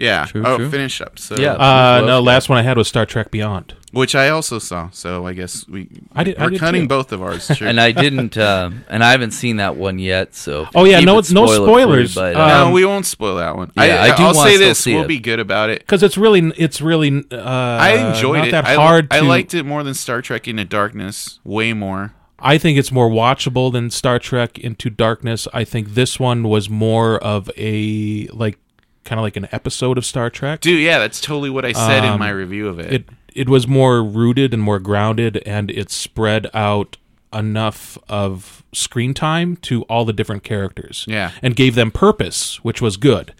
Yeah 0.00 0.24
True, 0.26 0.42
oh 0.46 0.56
true. 0.56 0.70
finish 0.70 1.00
up 1.00 1.18
so 1.18 1.36
Yeah. 1.36 1.52
Uh, 1.54 2.02
no, 2.06 2.20
last 2.20 2.48
one 2.48 2.58
I 2.58 2.62
had 2.62 2.76
was 2.76 2.88
Star 2.88 3.04
Trek 3.06 3.30
Beyond. 3.30 3.74
which 3.92 4.14
i 4.14 4.28
also 4.28 4.58
saw 4.58 4.88
so 4.90 5.26
i 5.26 5.32
guess 5.32 5.66
we 5.68 5.88
I 6.14 6.24
did, 6.24 6.38
we're 6.38 6.50
did 6.50 6.60
cutting 6.60 6.82
too. 6.82 6.88
both 6.88 7.12
of 7.12 7.20
ours 7.22 7.48
true. 7.56 7.66
and 7.68 7.80
I 7.80 7.92
didn't, 7.92 8.36
uh, 8.36 8.70
and 8.88 9.02
I 9.04 9.10
haven't 9.10 9.32
seen 9.32 9.56
that 9.56 9.76
one 9.76 9.98
yet. 9.98 10.34
So 10.34 10.66
Oh, 10.74 10.84
yeah, 10.84 11.00
no- 11.00 11.18
it 11.18 11.30
no 11.32 11.46
spoiler-free, 11.46 12.06
spoilers. 12.08 12.14
But, 12.14 12.36
Uh, 12.36 12.46
no 12.48 12.66
um, 12.66 12.72
we 12.72 12.84
won't 12.84 13.06
spoil 13.06 13.36
that 13.36 13.56
one 13.56 13.70
yeah, 13.76 13.82
I, 13.82 14.12
I 14.12 14.16
do 14.16 14.22
i'll 14.24 14.34
say 14.34 14.56
this 14.56 14.78
see 14.80 14.94
we'll 14.94 15.04
it. 15.04 15.08
be 15.08 15.18
good 15.20 15.40
about 15.40 15.70
it 15.70 15.80
Because 15.80 16.02
it's 16.02 16.16
really, 16.16 16.40
it's 16.56 16.80
really. 16.80 17.24
Uh, 17.30 17.36
i 17.40 17.90
enjoyed 18.10 18.38
not 18.38 18.48
it 18.48 18.50
that 18.52 18.66
I, 18.66 18.74
hard. 18.74 19.08
I 19.10 19.20
to, 19.20 19.24
liked 19.26 19.54
it 19.54 19.64
more 19.66 19.82
than 19.82 19.94
star 19.94 20.22
trek 20.22 20.48
into 20.48 20.64
darkness 20.64 21.40
way 21.44 21.72
more 21.72 22.14
I 22.42 22.56
think 22.56 22.78
it's 22.78 22.90
more 22.90 23.10
watchable 23.10 23.70
than 23.70 23.90
Star 23.90 24.18
Trek 24.18 24.58
Into 24.58 24.88
Darkness. 24.88 25.46
I 25.52 25.62
think 25.64 25.88
this 25.92 26.18
one 26.18 26.44
was 26.48 26.70
more 26.70 27.18
of 27.22 27.50
a 27.58 28.28
like 28.28 28.58
kind 29.04 29.18
of 29.18 29.22
like 29.22 29.36
an 29.36 29.48
episode 29.52 29.96
of 29.98 30.04
Star 30.04 30.30
Trek. 30.30 30.60
dude 30.60 30.80
yeah 30.80 30.98
that's 30.98 31.20
totally 31.20 31.50
what 31.50 31.64
i 31.64 31.72
said 31.72 32.04
in 32.04 32.10
Um, 32.10 32.18
my 32.20 32.30
review 32.30 32.68
of 32.68 32.78
it, 32.78 32.92
It 32.92 33.08
it 33.32 33.48
was 33.48 33.66
more 33.68 34.02
rooted 34.02 34.52
and 34.52 34.62
more 34.62 34.78
grounded, 34.80 35.36
and 35.46 35.70
it 35.70 35.88
spread 35.90 36.48
out 36.52 36.96
enough 37.32 37.96
of 38.08 38.64
screen 38.72 39.14
time 39.14 39.54
to 39.56 39.82
all 39.82 40.04
the 40.04 40.12
different 40.12 40.42
characters. 40.42 41.04
Yeah. 41.06 41.30
and 41.40 41.54
gave 41.54 41.76
them 41.76 41.92
purpose, 41.92 42.56
which 42.64 42.82
was 42.82 42.96
good. 42.96 43.32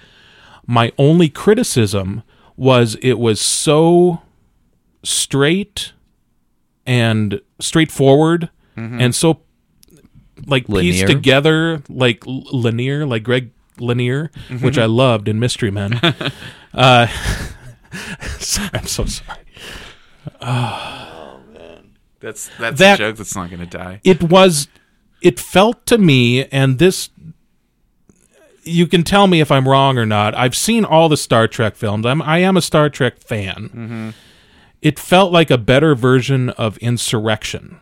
My 0.65 0.93
only 0.97 1.29
criticism 1.29 2.23
was 2.57 2.97
it 3.03 3.19
was 3.19 3.41
so 3.41 4.23
straight 5.03 5.93
and 6.87 7.41
straightforward 7.59 8.51
and 8.77 9.15
so 9.15 9.41
like 10.47 10.67
pieced 10.67 11.07
together 11.07 11.83
like 11.91 12.27
l- 12.27 12.45
linear 12.53 13.05
like 13.05 13.23
greg 13.23 13.51
Kinnear 13.79 14.31
which 14.61 14.79
i 14.79 14.85
loved 14.87 15.29
in 15.29 15.39
mystery 15.39 15.71
men. 15.71 16.01
Uh 16.73 17.09
i'm 18.73 18.87
so 18.87 19.05
sorry. 19.05 19.41
Oh 20.41 21.41
man. 21.53 21.91
that's 22.21 22.49
that's 22.59 22.79
that- 22.79 22.95
a 23.01 23.03
joke 23.03 23.16
that's 23.16 23.35
not 23.35 23.51
gonna 23.51 23.66
die. 23.66 24.01
it 24.05 24.23
was 24.23 24.68
it 25.23 25.41
felt 25.41 25.85
to 25.87 25.99
me 25.99 26.45
and 26.47 26.79
this 26.79 27.11
you 28.62 28.87
can 28.87 29.03
tell 29.03 29.27
me 29.27 29.41
if 29.41 29.51
i'm 29.51 29.66
wrong 29.68 29.99
or 29.99 30.07
not 30.07 30.35
i've 30.37 30.55
seen 30.57 30.85
all 30.85 31.09
the 31.09 31.16
star 31.16 31.49
trek 31.49 31.75
films. 31.77 32.07
I'm 32.07 32.23
i 32.23 32.39
am 32.39 32.57
a 32.57 32.62
star 32.62 32.89
trek 32.89 33.18
fan. 33.18 33.71
Mm-hmm. 33.75 34.11
it 34.83 34.99
felt 34.99 35.33
like 35.33 35.51
a 35.51 35.59
better 35.59 35.95
version 35.95 36.51
of 36.51 36.77
insurrection. 36.79 37.81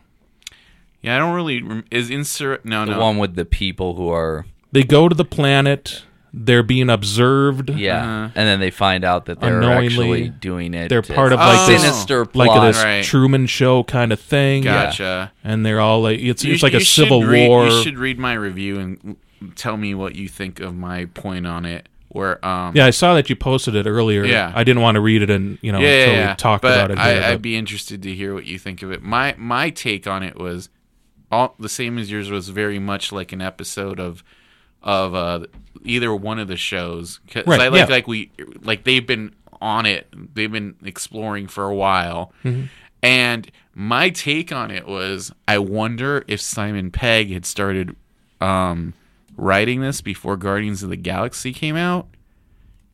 Yeah 1.01 1.15
i 1.15 1.19
don't 1.19 1.35
really 1.35 1.83
is 1.91 2.09
insert 2.09 2.65
no 2.65 2.85
no. 2.85 2.91
the 2.93 2.97
no. 2.97 3.03
one 3.03 3.17
with 3.19 3.35
the 3.35 3.45
people 3.45 3.95
who 3.95 4.09
are 4.09 4.45
they 4.71 4.83
go 4.83 5.09
to 5.09 5.15
the 5.15 5.25
planet 5.25 6.03
they're 6.31 6.61
being 6.61 6.91
observed 6.91 7.71
yeah, 7.71 7.97
Uh-huh. 8.03 8.31
and 8.35 8.47
then 8.47 8.59
they 8.59 8.69
find 8.69 9.03
out 9.03 9.25
that 9.25 9.39
they're 9.39 9.55
Unknowingly, 9.61 9.85
actually 9.87 10.29
doing 10.29 10.75
it. 10.75 10.89
they're 10.89 11.01
part 11.01 11.33
of, 11.33 11.39
like, 11.39 11.67
a 11.67 11.71
this- 11.71 11.81
sinister 11.81 12.19
like 12.35 12.51
plot. 12.51 12.71
this 12.71 12.83
Right. 12.83 13.03
truman 13.03 13.47
show 13.47 13.83
kind 13.83 14.13
of 14.13 14.19
thing 14.19 14.61
gotcha 14.63 15.31
and 15.43 15.65
they're 15.65 15.79
all 15.79 16.03
like 16.03 16.19
it's, 16.19 16.43
You 16.45 16.53
it's 16.53 16.61
like 16.61 16.75
a 16.75 16.81
civil 16.85 17.23
read- 17.23 17.47
war 17.47 17.65
You 17.67 17.81
should 17.81 17.97
read 17.97 18.19
my 18.19 18.33
review 18.33 18.79
and 18.79 19.15
tell 19.55 19.75
me 19.75 19.95
what 19.95 20.15
you 20.15 20.27
think 20.27 20.59
of 20.59 20.75
my 20.75 21.05
point 21.05 21.47
on 21.47 21.65
it. 21.65 21.89
Where 22.09 22.43
um 22.45 22.73
yeah 22.75 22.85
i 22.87 22.89
saw 22.91 23.13
that 23.15 23.29
you 23.29 23.35
posted 23.35 23.75
it 23.75 23.85
earlier 23.87 24.23
Yeah. 24.25 24.51
i 24.55 24.63
didn't 24.63 24.81
want 24.81 24.95
to 24.95 24.99
read 25.01 25.21
it 25.23 25.29
and 25.29 25.57
you 25.61 25.71
know 25.71 25.79
yeah, 25.79 25.87
until 25.87 26.13
yeah, 26.13 26.19
yeah. 26.19 26.29
we 26.31 26.35
talked 26.37 26.61
but 26.63 26.73
about 26.75 26.91
it 26.91 26.97
I, 26.97 27.13
here, 27.13 27.23
I'd 27.23 27.41
be 27.41 27.55
interested 27.55 28.01
to 28.03 28.13
hear 28.15 28.33
what 28.35 28.45
you 28.47 28.57
think 28.59 28.81
of 28.83 28.91
it. 28.91 29.01
My 29.03 29.33
my 29.37 29.69
take 29.71 30.05
on 30.07 30.21
it 30.23 30.35
was 30.35 30.69
all 31.31 31.53
the 31.59 31.69
same 31.69 31.97
as 31.99 32.09
yours. 32.11 32.31
Was 32.31 32.49
very 32.49 32.79
much 32.79 33.11
like 33.11 33.31
an 33.31 33.41
episode 33.41 33.99
of 33.99 34.23
of 34.83 35.13
uh, 35.15 35.45
either 35.83 36.13
one 36.15 36.39
of 36.39 36.47
the 36.47 36.57
shows. 36.57 37.19
'Cause 37.29 37.45
Right, 37.47 37.59
I 37.61 37.67
like 37.69 37.87
yeah. 37.87 37.93
like 37.95 38.07
we 38.07 38.31
like 38.61 38.83
they've 38.83 39.05
been 39.05 39.33
on 39.61 39.85
it. 39.85 40.07
They've 40.35 40.51
been 40.51 40.75
exploring 40.83 41.47
for 41.47 41.65
a 41.65 41.75
while. 41.75 42.33
Mm-hmm. 42.43 42.65
And 43.01 43.49
my 43.73 44.09
take 44.09 44.51
on 44.51 44.71
it 44.71 44.85
was, 44.87 45.31
I 45.47 45.57
wonder 45.57 46.23
if 46.27 46.41
Simon 46.41 46.91
Pegg 46.91 47.31
had 47.31 47.45
started 47.45 47.95
um, 48.41 48.93
writing 49.37 49.79
this 49.81 50.01
before 50.01 50.35
Guardians 50.37 50.83
of 50.83 50.89
the 50.89 50.97
Galaxy 50.97 51.53
came 51.53 51.75
out, 51.77 52.07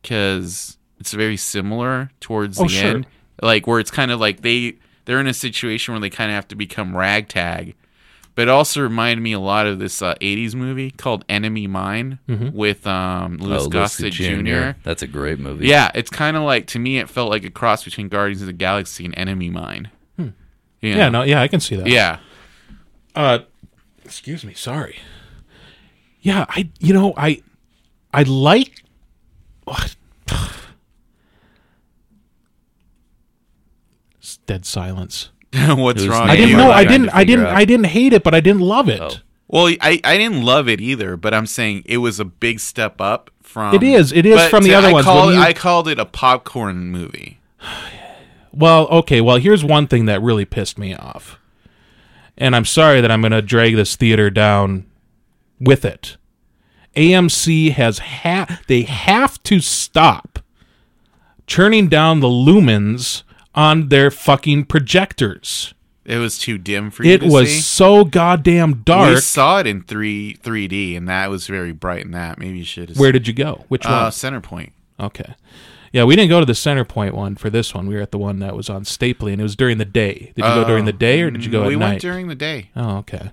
because 0.02 0.78
it's 1.00 1.12
very 1.12 1.36
similar 1.36 2.10
towards 2.20 2.58
Oh, 2.60 2.64
the 2.64 2.68
sure. 2.68 2.88
end, 2.88 3.06
like 3.42 3.66
where 3.66 3.80
it's 3.80 3.90
kind 3.90 4.10
of 4.10 4.20
like 4.20 4.42
they 4.42 4.76
they're 5.04 5.20
in 5.20 5.26
a 5.26 5.34
situation 5.34 5.92
where 5.94 6.00
they 6.00 6.10
kind 6.10 6.30
of 6.30 6.34
have 6.34 6.48
to 6.48 6.56
become 6.56 6.96
ragtag. 6.96 7.74
But 8.36 8.42
it 8.42 8.48
also 8.50 8.82
reminded 8.82 9.22
me 9.22 9.32
a 9.32 9.40
lot 9.40 9.66
of 9.66 9.80
this 9.80 10.00
uh, 10.02 10.14
'80s 10.20 10.54
movie 10.54 10.92
called 10.92 11.24
Enemy 11.28 11.66
Mine 11.66 12.18
Mm-hmm. 12.28 12.56
with 12.56 12.86
um, 12.86 13.38
Louis 13.38 13.64
Oh, 13.64 13.68
Gossett 13.68 14.04
Lucy 14.04 14.42
Jr. 14.42 14.78
That's 14.84 15.02
a 15.02 15.06
great 15.08 15.40
movie. 15.40 15.66
Yeah, 15.66 15.90
it's 15.94 16.10
kind 16.10 16.36
of 16.36 16.44
like 16.44 16.66
to 16.68 16.78
me, 16.78 16.98
it 16.98 17.08
felt 17.08 17.30
like 17.30 17.44
a 17.44 17.50
cross 17.50 17.82
between 17.82 18.08
Guardians 18.08 18.42
of 18.42 18.46
the 18.46 18.52
Galaxy 18.52 19.04
and 19.04 19.16
Enemy 19.18 19.50
Mine. 19.50 19.90
You 20.18 20.32
yeah 20.82 21.08
no 21.08 21.22
yeah 21.22 21.40
i 21.40 21.48
can 21.48 21.58
see 21.58 21.74
that 21.74 21.86
yeah. 21.88 22.18
Uh, 23.14 23.38
excuse 24.04 24.44
me. 24.44 24.52
Sorry. 24.52 24.98
Yeah, 26.20 26.44
I. 26.50 26.68
You 26.78 26.92
know, 26.92 27.14
I. 27.16 27.42
I 28.12 28.24
like. 28.24 28.82
Dead 34.46 34.66
silence. 34.66 35.30
What's 35.76 36.06
wrong? 36.06 36.28
I 36.28 36.36
didn't 36.36 36.56
know. 36.56 36.70
I 36.70 36.84
didn't. 36.84 37.10
I 37.10 37.24
didn't. 37.24 37.46
out. 37.46 37.54
I 37.54 37.64
didn't 37.64 37.86
hate 37.86 38.12
it, 38.12 38.22
but 38.22 38.34
I 38.34 38.40
didn't 38.40 38.62
love 38.62 38.88
it. 38.88 39.00
Oh. 39.00 39.10
Well, 39.48 39.66
I, 39.80 40.00
I 40.02 40.16
didn't 40.16 40.42
love 40.42 40.68
it 40.68 40.80
either, 40.80 41.16
but 41.16 41.32
I'm 41.32 41.46
saying 41.46 41.84
it 41.86 41.98
was 41.98 42.18
a 42.18 42.24
big 42.24 42.58
step 42.58 43.00
up 43.00 43.30
from. 43.42 43.74
It 43.74 43.82
is. 43.82 44.12
It 44.12 44.26
is 44.26 44.48
from 44.48 44.64
the 44.64 44.74
other 44.74 44.88
I 44.88 44.92
ones. 44.92 45.04
Called, 45.04 45.34
you- 45.34 45.40
I 45.40 45.52
called 45.52 45.88
it 45.88 45.98
a 45.98 46.04
popcorn 46.06 46.88
movie. 46.90 47.40
Well, 48.52 48.86
okay. 48.88 49.20
Well, 49.20 49.36
here's 49.36 49.62
one 49.62 49.86
thing 49.86 50.06
that 50.06 50.22
really 50.22 50.46
pissed 50.46 50.78
me 50.78 50.94
off, 50.94 51.38
and 52.38 52.56
I'm 52.56 52.64
sorry 52.64 53.02
that 53.02 53.10
I'm 53.10 53.20
going 53.20 53.32
to 53.32 53.42
drag 53.42 53.76
this 53.76 53.96
theater 53.96 54.30
down 54.30 54.86
with 55.60 55.84
it. 55.84 56.16
AMC 56.96 57.72
has 57.72 57.98
ha- 57.98 58.62
they 58.66 58.84
have 58.84 59.42
to 59.42 59.60
stop 59.60 60.38
churning 61.46 61.88
down 61.88 62.20
the 62.20 62.28
lumens 62.28 63.24
on 63.56 63.88
their 63.88 64.10
fucking 64.10 64.66
projectors. 64.66 65.72
It 66.04 66.18
was 66.18 66.38
too 66.38 66.56
dim 66.56 66.92
for 66.92 67.02
you 67.04 67.10
It 67.14 67.22
to 67.22 67.26
was 67.28 67.48
see. 67.48 67.60
so 67.60 68.04
goddamn 68.04 68.82
dark. 68.84 69.08
We 69.08 69.12
dark. 69.14 69.24
saw 69.24 69.58
it 69.58 69.66
in 69.66 69.82
three 69.82 70.36
3D, 70.40 70.96
and 70.96 71.08
that 71.08 71.30
was 71.30 71.48
very 71.48 71.72
bright. 71.72 72.02
In 72.04 72.12
that, 72.12 72.38
maybe 72.38 72.58
you 72.58 72.64
should. 72.64 72.90
have 72.90 72.98
Where 72.98 73.10
did 73.10 73.26
you 73.26 73.32
go? 73.34 73.64
Which 73.66 73.84
uh, 73.84 74.02
one? 74.02 74.12
Center 74.12 74.40
Point? 74.40 74.72
Okay. 75.00 75.34
Yeah, 75.92 76.04
we 76.04 76.14
didn't 76.14 76.28
go 76.28 76.40
to 76.40 76.46
the 76.46 76.54
center 76.54 76.84
point 76.84 77.14
one 77.14 77.36
for 77.36 77.48
this 77.48 77.72
one. 77.74 77.86
We 77.86 77.94
were 77.94 78.02
at 78.02 78.10
the 78.10 78.18
one 78.18 78.38
that 78.40 78.54
was 78.54 78.68
on 78.68 78.84
Stapley, 78.84 79.32
and 79.32 79.40
it 79.40 79.44
was 79.44 79.56
during 79.56 79.78
the 79.78 79.84
day. 79.86 80.32
Did 80.36 80.44
you 80.44 80.54
go 80.54 80.64
during 80.64 80.84
the 80.84 80.92
day 80.92 81.22
or 81.22 81.30
did 81.30 81.44
you 81.44 81.50
go 81.50 81.66
we 81.66 81.74
at 81.74 81.80
went 81.80 82.00
during 82.02 82.28
the 82.28 82.34
day. 82.34 82.70
oh, 82.76 82.98
okay. 82.98 83.30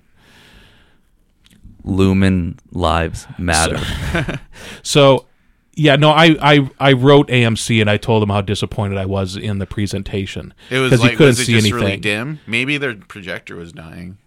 Lumen 1.84 2.59
lives 2.71 3.28
matter. 3.38 4.39
So 4.82 5.26
yeah, 5.76 5.95
no, 5.95 6.11
I, 6.11 6.36
I 6.41 6.69
I 6.80 6.93
wrote 6.93 7.28
AMC 7.30 7.82
and 7.82 7.89
I 7.89 7.97
told 7.97 8.21
them 8.21 8.30
how 8.30 8.41
disappointed 8.41 8.97
I 8.97 9.05
was 9.05 9.36
in 9.36 9.57
the 9.59 9.65
presentation 9.65 10.53
It 10.69 10.78
was 10.80 10.91
because 10.91 11.01
like 11.01 11.11
you 11.11 11.17
couldn't 11.17 11.28
was 11.32 11.39
it 11.39 11.45
see 11.45 11.53
just 11.53 11.65
anything. 11.65 11.82
really 11.84 11.97
dim? 11.97 12.39
Maybe 12.47 12.78
their 12.78 12.95
projector 12.95 13.55
was 13.55 13.71
dying, 13.74 14.17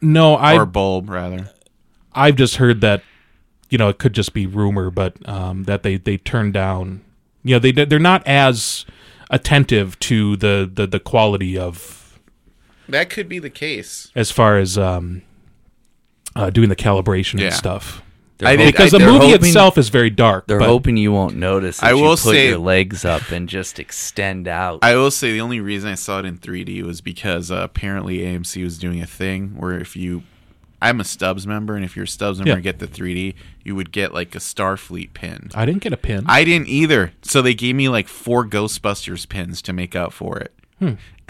No, 0.00 0.34
I 0.36 0.56
or 0.56 0.66
bulb 0.66 1.08
rather. 1.10 1.50
I've 2.14 2.36
just 2.36 2.56
heard 2.56 2.80
that 2.80 3.02
you 3.68 3.78
know 3.78 3.88
it 3.88 3.98
could 3.98 4.14
just 4.14 4.32
be 4.32 4.46
rumor, 4.46 4.90
but 4.90 5.16
um, 5.28 5.64
that 5.64 5.82
they 5.82 5.96
they 5.96 6.16
turned 6.16 6.54
down. 6.54 7.02
You 7.44 7.54
know, 7.54 7.58
they 7.58 7.72
they're 7.72 7.98
not 7.98 8.26
as 8.26 8.84
attentive 9.30 9.98
to 10.00 10.36
the 10.36 10.68
the, 10.72 10.86
the 10.86 10.98
quality 11.00 11.56
of 11.58 12.18
That 12.88 13.10
could 13.10 13.28
be 13.28 13.38
the 13.38 13.50
case. 13.50 14.10
as 14.16 14.30
far 14.30 14.58
as 14.58 14.76
um, 14.76 15.22
uh, 16.34 16.50
doing 16.50 16.68
the 16.68 16.76
calibration 16.76 17.38
Yeah. 17.38 17.46
and 17.46 17.54
stuff. 17.54 18.02
They're 18.40 18.48
I 18.48 18.52
hop- 18.56 18.58
think- 18.64 18.76
Because 18.76 18.90
the 18.90 18.98
movie 18.98 19.30
hoping- 19.30 19.46
itself 19.46 19.78
is 19.78 19.88
very 19.90 20.10
dark. 20.10 20.46
They're 20.48 20.58
but 20.58 20.66
hoping 20.68 20.96
you 20.96 21.12
won't 21.12 21.36
notice. 21.36 21.82
I 21.82 21.90
If 21.92 21.96
you 21.98 22.02
will 22.02 22.10
put 22.16 22.18
say- 22.34 22.48
your 22.48 22.58
legs 22.58 23.04
up 23.04 23.30
and 23.30 23.48
just 23.48 23.78
extend 23.78 24.48
out. 24.48 24.80
I 24.82 24.96
will 24.96 25.10
say 25.10 25.32
the 25.32 25.40
only 25.40 25.60
reason 25.60 25.90
I 25.90 25.94
saw 25.94 26.18
it 26.18 26.24
in 26.24 26.38
3D 26.38 26.82
was 26.82 27.00
because 27.00 27.50
uh, 27.50 27.56
apparently 27.62 28.18
AMC 28.18 28.64
was 28.64 28.78
doing 28.78 29.00
a 29.00 29.06
thing 29.06 29.54
where 29.56 29.78
if 29.78 29.94
you, 29.96 30.22
I'm 30.82 30.98
a 31.00 31.04
Stubs 31.04 31.46
member, 31.46 31.76
and 31.76 31.84
if 31.84 31.94
you're 31.94 32.06
a 32.06 32.08
Stubs 32.08 32.38
member 32.38 32.48
Yeah. 32.50 32.54
and 32.54 32.62
get 32.62 32.78
the 32.78 32.86
3D, 32.86 33.34
you 33.62 33.76
would 33.76 33.92
get 33.92 34.14
like 34.14 34.34
a 34.34 34.38
Starfleet 34.38 35.12
pin. 35.12 35.50
I 35.54 35.66
didn't 35.66 35.82
get 35.82 35.92
a 35.92 35.98
pin. 35.98 36.24
I 36.26 36.42
didn't 36.44 36.68
either, 36.68 37.12
so 37.22 37.42
they 37.42 37.52
gave 37.54 37.76
me 37.76 37.88
like 37.90 38.08
four 38.08 38.46
Ghostbusters 38.46 39.28
pins 39.28 39.60
to 39.62 39.72
make 39.74 39.94
up 39.94 40.12
for 40.12 40.38
it. 40.38 40.52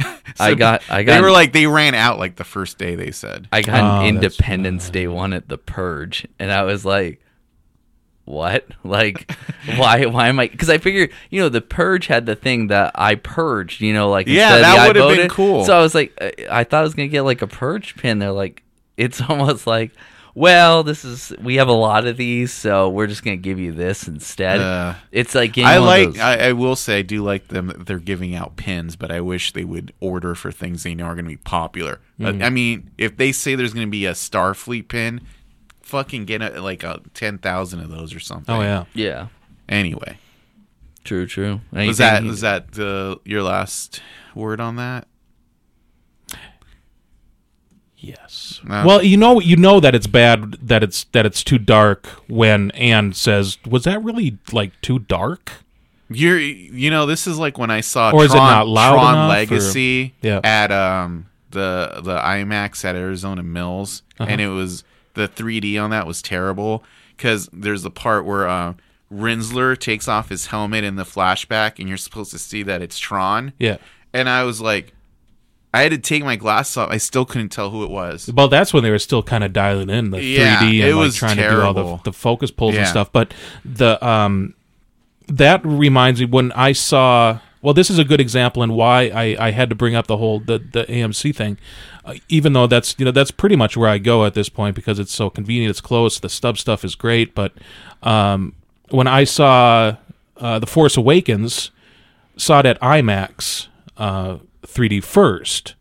I 0.41 0.55
got. 0.55 0.83
I 0.91 1.03
got. 1.03 1.15
They 1.15 1.21
were 1.21 1.31
like 1.31 1.53
they 1.53 1.67
ran 1.67 1.95
out 1.95 2.19
like 2.19 2.37
the 2.37 2.45
first 2.45 2.79
day. 2.79 2.95
They 2.95 3.11
said. 3.11 3.49
I 3.53 3.63
got 3.63 3.81
Oh, 3.81 4.07
an 4.07 4.15
that's- 4.17 4.35
Independence 4.39 4.91
Day 4.91 5.07
one 5.07 5.33
at 5.33 5.49
the 5.49 5.59
Purge, 5.59 6.27
and 6.39 6.51
I 6.53 6.63
was 6.63 6.85
like, 6.85 7.21
"What? 8.25 8.67
Like, 8.85 9.31
why? 9.77 10.07
Why 10.07 10.29
am 10.29 10.41
I?" 10.41 10.49
Because 10.49 10.71
I 10.71 10.79
figured, 10.79 11.11
you 11.31 11.41
know, 11.41 11.49
the 11.49 11.61
Purge 11.61 12.07
had 12.07 12.27
the 12.27 12.35
thing 12.37 12.69
that 12.69 12.93
I 12.95 13.15
purged. 13.17 13.81
You 13.81 13.93
know, 13.93 14.09
like 14.11 14.27
Yeah, 14.27 14.59
that 14.59 14.87
would've 14.89 15.17
been 15.17 15.29
cool. 15.29 15.65
So 15.65 15.77
I 15.77 15.81
was 15.83 15.95
like, 15.95 16.13
I- 16.21 16.33
I 16.51 16.65
thought 16.65 16.81
I 16.81 16.83
was 16.83 16.95
gonna 16.95 17.09
get 17.09 17.23
like 17.23 17.43
a 17.43 17.47
Purge 17.47 17.97
pin. 17.97 18.19
They're 18.19 18.33
like, 18.33 18.63
it's 18.97 19.21
almost 19.29 19.67
like, 19.67 19.93
well, 20.41 20.83
this 20.83 21.05
is 21.05 21.33
we 21.43 21.57
have 21.57 21.69
a 21.69 21.73
lot 21.73 22.07
of 22.07 22.17
these, 22.17 22.51
so 22.53 22.89
we're 22.89 23.07
just 23.07 23.23
gonna 23.23 23.37
give 23.37 23.59
you 23.59 23.73
this 23.73 24.09
instead. 24.09 24.61
Uh, 24.61 24.95
it's 25.13 25.35
like 25.35 25.59
I 25.59 25.77
like. 25.79 26.19
I, 26.19 26.49
I 26.49 26.53
will 26.53 26.77
say 26.77 26.99
I 27.01 27.03
do 27.03 27.23
like 27.23 27.49
them. 27.49 27.73
They're 27.87 27.99
giving 27.99 28.35
out 28.35 28.57
pins, 28.57 28.97
but 28.97 29.13
I 29.13 29.21
wish 29.21 29.53
they 29.53 29.65
would 29.65 29.93
order 30.01 30.35
for 30.35 30.51
things 30.51 30.83
they 30.83 30.95
know 30.95 31.05
are 31.05 31.15
going 31.15 31.27
to 31.27 31.31
be 31.31 31.37
popular. 31.37 32.01
Uh, 32.19 32.25
Mm. 32.33 32.43
I 32.45 32.49
mean, 32.51 32.91
if 32.99 33.17
they 33.17 33.33
say 33.33 33.55
there's 33.55 33.73
going 33.75 33.87
to 33.87 33.91
be 33.91 34.07
a 34.07 34.13
Starfleet 34.13 34.89
pin, 34.89 35.21
fucking 35.83 36.25
get 36.25 36.41
a, 36.43 36.61
like 36.63 36.83
a 36.85 37.01
ten 37.15 37.39
thousand 37.39 37.81
of 37.81 37.91
those 37.91 38.15
or 38.15 38.21
something. 38.21 38.55
oh 38.55 38.61
yeah. 38.63 38.85
yeah, 38.95 39.27
Anyway, 39.69 40.19
true, 41.05 41.27
true. 41.27 41.61
was 41.73 41.99
that 41.99 42.23
was 42.25 42.41
that 42.41 42.79
uh, 42.79 43.17
your 43.25 43.43
last 43.43 44.01
word 44.35 44.61
on 44.61 44.77
that? 44.77 45.07
Yes. 48.03 48.61
No. 48.65 48.85
Well, 48.87 49.03
you 49.05 49.17
know, 49.17 49.41
you 49.41 49.57
know 49.57 49.79
that 49.81 49.95
it's 49.95 50.07
bad 50.07 50.53
that 50.67 50.83
it's 50.83 51.05
that 51.13 51.27
it's 51.27 51.45
too 51.45 51.59
dark 51.59 52.07
when 52.29 52.71
Anne 52.73 53.13
says, 53.13 53.59
"Was 53.69 53.85
that 53.85 54.03
really 54.03 54.39
like 54.53 54.73
too 54.81 55.01
dark?" 55.01 55.53
You're, 56.13 56.41
you 56.41 56.91
know, 56.91 57.07
this 57.07 57.27
is 57.27 57.39
like 57.39 57.57
when 57.59 57.71
I 57.71 57.83
saw 57.83 58.09
Or 58.09 58.13
Tron, 58.13 58.25
is 58.27 58.33
it 58.35 58.37
not 58.39 58.67
loud 58.69 58.95
Tron 58.95 59.15
enough, 59.15 59.25
or- 59.27 59.29
Legacy 59.29 60.15
Yeah. 60.23 60.41
at 60.43 60.73
um 60.73 61.27
the 61.51 62.01
the 62.03 62.17
IMAX 62.19 62.85
at 62.85 62.97
Arizona 62.97 63.43
Mills, 63.43 64.03
Uh-huh. 64.19 64.29
and 64.31 64.41
it 64.41 64.49
was 64.49 64.83
the 65.15 65.29
3D 65.29 65.77
on 65.79 65.91
that 65.91 66.07
was 66.07 66.23
terrible 66.23 66.83
because 67.17 67.49
there's 67.53 67.83
the 67.83 67.91
part 67.91 68.25
where 68.25 68.49
uh, 68.49 68.73
Rinzler 69.13 69.77
takes 69.79 70.07
off 70.09 70.29
his 70.31 70.47
helmet 70.47 70.85
in 70.85 70.97
the 70.97 71.05
flashback, 71.05 71.79
and 71.79 71.89
you're 71.89 71.99
supposed 71.99 72.31
to 72.31 72.39
see 72.39 72.63
that 72.63 72.81
it's 72.81 72.99
Tron, 72.99 73.53
Yeah. 73.59 73.77
and 74.15 74.29
I 74.29 74.45
was 74.45 74.61
like, 74.61 74.95
I 75.73 75.83
had 75.83 75.93
to 75.93 75.99
take 75.99 76.25
my 76.25 76.37
glasses 76.37 76.77
off. 76.77 76.91
I 76.91 76.99
still 76.99 77.25
couldn't 77.25 77.51
tell 77.51 77.71
who 77.71 77.85
it 77.85 77.91
was. 77.91 78.31
Well, 78.33 78.49
that's 78.49 78.73
when 78.75 78.83
they 78.83 78.91
were 78.91 78.99
still 78.99 79.23
kind 79.23 79.45
of 79.45 79.53
dialing 79.53 79.89
in 79.89 80.11
the 80.11 80.23
Yeah, 80.23 80.59
3D 80.59 80.81
and 80.81 80.89
it 80.89 80.95
like 80.95 81.13
trying 81.15 81.37
to 81.37 81.49
do 81.49 81.63
all 81.63 81.75
the, 81.75 82.03
the 82.05 82.13
focus 82.13 82.51
pulls 82.51 82.75
and 82.75 82.89
stuff. 82.89 83.13
But 83.13 83.33
the 83.65 84.05
um, 84.07 84.55
that 85.29 85.65
reminds 85.65 86.21
me 86.21 86.27
when 86.27 86.53
I 86.53 86.73
saw. 86.73 87.41
Well, 87.63 87.75
this 87.75 87.91
is 87.91 87.99
a 87.99 88.05
good 88.05 88.23
example 88.23 88.63
and 88.63 88.75
why 88.75 89.11
I, 89.15 89.37
I 89.39 89.51
had 89.51 89.69
to 89.69 89.75
bring 89.75 89.95
up 89.95 90.07
the 90.07 90.17
whole 90.17 90.41
the, 90.41 90.59
the 90.59 90.85
AMC 90.87 91.37
thing, 91.37 91.59
uh, 92.07 92.15
even 92.31 92.55
though 92.55 92.67
that's 92.67 92.97
you 92.99 93.05
know 93.05 93.11
that's 93.11 93.31
pretty 93.31 93.55
much 93.55 93.77
where 93.77 93.91
I 93.91 93.99
go 93.99 94.25
at 94.25 94.33
this 94.33 94.49
point 94.49 94.75
because 94.75 94.99
it's 94.99 95.13
so 95.13 95.29
convenient, 95.29 95.69
it's 95.69 95.83
close, 95.83 96.19
the 96.19 96.31
stub 96.31 96.57
stuff 96.57 96.85
is 96.87 96.95
great. 96.95 97.35
But 97.35 97.53
um, 98.03 98.55
when 98.89 99.07
I 99.07 99.25
saw 99.25 99.97
uh, 100.39 100.59
the 100.59 100.67
Force 100.67 100.97
Awakens, 100.97 101.71
saw 102.39 102.61
it 102.61 102.67
at 102.67 102.81
IMAX 102.81 103.67
uh, 103.99 104.39
3D 104.63 105.03
first, 105.03 105.75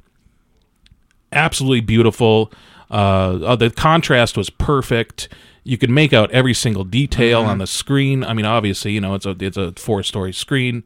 absolutely 1.32 1.82
beautiful. 1.82 2.52
Uh, 2.92 3.40
uh, 3.44 3.56
the 3.56 3.70
contrast 3.70 4.36
was 4.38 4.50
perfect. 4.50 5.30
You 5.64 5.78
could 5.78 5.90
make 5.90 6.14
out 6.14 6.32
every 6.32 6.54
single 6.54 6.84
detail 6.84 7.42
on 7.42 7.60
the 7.60 7.68
screen. 7.68 8.24
I 8.24 8.34
mean, 8.34 8.46
obviously, 8.46 8.92
you 8.94 9.02
know, 9.02 9.14
it's 9.14 9.26
a 9.26 9.36
it's 9.40 9.58
a 9.58 9.74
four 9.74 10.02
story 10.04 10.34
screen, 10.34 10.84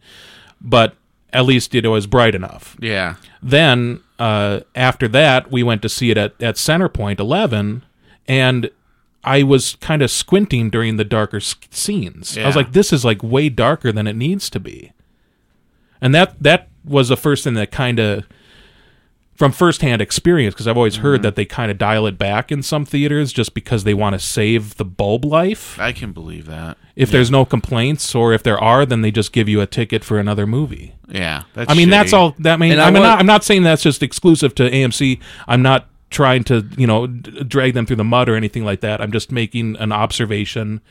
but 0.60 0.96
at 1.32 1.46
least 1.46 1.74
it 1.74 1.88
was 1.88 2.06
bright 2.06 2.36
enough. 2.36 2.76
Yeah, 2.80 3.16
Then 3.42 4.02
uh, 4.20 4.62
after 4.76 5.08
that, 5.10 5.52
we 5.52 5.64
went 5.64 5.82
to 5.84 5.90
see 5.90 6.12
it 6.12 6.18
at 6.18 6.34
at 6.42 6.56
Centerpoint 6.56 7.20
Eleven, 7.20 7.84
and 8.28 8.70
I 9.24 9.44
was 9.44 9.76
kind 9.80 10.02
of 10.02 10.12
squinting 10.12 10.70
during 10.70 10.98
the 10.98 11.06
darker 11.06 11.40
scenes. 11.40 12.38
I 12.38 12.46
was 12.46 12.56
like, 12.58 12.74
"This 12.74 12.92
is 12.92 13.06
like 13.06 13.24
way 13.24 13.48
darker 13.48 13.92
than 13.94 14.06
it 14.08 14.16
needs 14.18 14.50
to 14.50 14.60
be," 14.60 14.92
and 16.02 16.14
that 16.14 16.36
that 16.44 16.68
was 16.86 17.10
the 17.10 17.18
first 17.18 17.44
thing 17.44 17.54
that 17.56 17.72
kind 17.72 18.00
of 18.00 18.26
from 19.36 19.52
firsthand 19.52 20.00
experience 20.02 20.54
because 20.54 20.68
I've 20.68 20.78
always 20.78 20.98
heard 20.98 21.16
Mm-hmm. 21.18 21.24
that 21.24 21.36
they 21.36 21.46
kind 21.46 21.72
of 21.72 21.78
dial 21.80 22.06
it 22.06 22.18
back 22.20 22.52
in 22.52 22.62
some 22.62 22.86
theaters 22.86 23.34
just 23.34 23.54
because 23.56 23.84
they 23.84 23.94
want 23.96 24.14
to 24.14 24.20
save 24.20 24.78
the 24.78 24.86
bulb 24.86 25.26
life. 25.26 25.80
I 25.80 25.92
can 25.92 26.12
believe 26.12 26.46
that. 26.46 26.78
If 26.96 27.10
there's 27.10 27.32
no 27.32 27.44
complaints, 27.44 28.14
or 28.14 28.34
if 28.34 28.44
there 28.44 28.60
are, 28.60 28.86
then 28.86 29.02
they 29.02 29.10
just 29.10 29.34
give 29.34 29.50
you 29.50 29.60
a 29.62 29.66
ticket 29.66 30.04
for 30.04 30.20
another 30.20 30.46
movie. 30.46 30.94
Yeah, 31.10 31.44
that's 31.56 31.72
I 31.72 31.74
mean, 31.74 31.90
that's 31.90 32.14
all. 32.14 32.36
That 32.38 32.60
mean, 32.60 32.78
I 32.78 32.84
I 32.84 32.92
mean, 32.92 33.02
want- 33.02 33.04
not, 33.14 33.20
I'm 33.20 33.26
not 33.26 33.44
saying 33.44 33.64
that's 33.64 33.82
just 33.82 34.04
exclusive 34.04 34.54
to 34.56 34.70
AMC. 34.70 35.20
I'm 35.48 35.64
not 35.64 35.88
trying 36.12 36.44
to, 36.44 36.64
you 36.78 36.86
know, 36.86 37.08
d- 37.08 37.44
drag 37.46 37.74
them 37.74 37.88
through 37.88 37.96
the 37.96 38.04
mud 38.04 38.30
or 38.30 38.36
anything 38.36 38.64
like 38.64 38.82
that. 38.82 39.02
I'm 39.02 39.12
just 39.12 39.32
making 39.32 39.76
an 39.78 39.92
observation. 39.92 40.82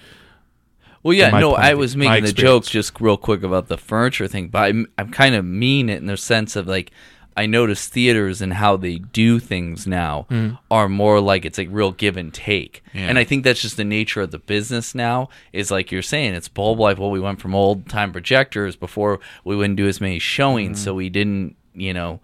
Well, 1.02 1.14
yeah, 1.14 1.30
no, 1.30 1.50
point 1.52 1.62
I 1.64 1.74
was 1.74 1.96
making 1.96 2.24
the 2.24 2.32
joke 2.32 2.64
just 2.64 3.00
real 3.00 3.16
quick 3.16 3.42
about 3.42 3.68
the 3.68 3.76
furniture 3.78 4.28
thing, 4.28 4.48
but 4.48 4.58
I'm, 4.62 4.86
I'm 4.98 5.10
kind 5.10 5.34
of 5.34 5.44
mean 5.44 5.88
it 5.88 5.96
in 5.98 6.06
the 6.06 6.16
sense 6.16 6.54
of 6.56 6.66
like 6.68 6.90
I 7.36 7.46
notice 7.46 7.88
theaters 7.88 8.42
and 8.42 8.52
how 8.52 8.76
they 8.76 8.96
do 8.98 9.38
things 9.40 9.86
now 9.86 10.26
Hmm. 10.28 10.50
are 10.70 10.86
more 10.88 11.18
like 11.18 11.44
it's 11.46 11.56
like 11.56 11.68
real 11.70 11.90
give 11.90 12.16
and 12.18 12.32
take, 12.32 12.84
Yeah. 12.92 13.06
and 13.08 13.18
I 13.18 13.24
think 13.24 13.42
that's 13.42 13.62
just 13.62 13.76
the 13.78 13.84
nature 13.84 14.20
of 14.20 14.30
the 14.32 14.38
business 14.38 14.94
now. 14.94 15.28
Is 15.52 15.70
like 15.70 15.90
you're 15.90 16.02
saying, 16.02 16.34
it's 16.34 16.48
bulb 16.48 16.78
life. 16.78 16.98
Well, 16.98 17.10
we 17.10 17.20
went 17.20 17.40
from 17.40 17.54
old 17.54 17.88
time 17.88 18.12
projectors 18.12 18.76
before 18.76 19.18
we 19.44 19.56
wouldn't 19.56 19.76
do 19.78 19.88
as 19.88 20.00
many 20.00 20.18
showings, 20.18 20.78
Hmm. 20.80 20.84
so 20.84 20.94
we 20.94 21.08
didn't, 21.08 21.56
you 21.74 21.94
know, 21.94 22.20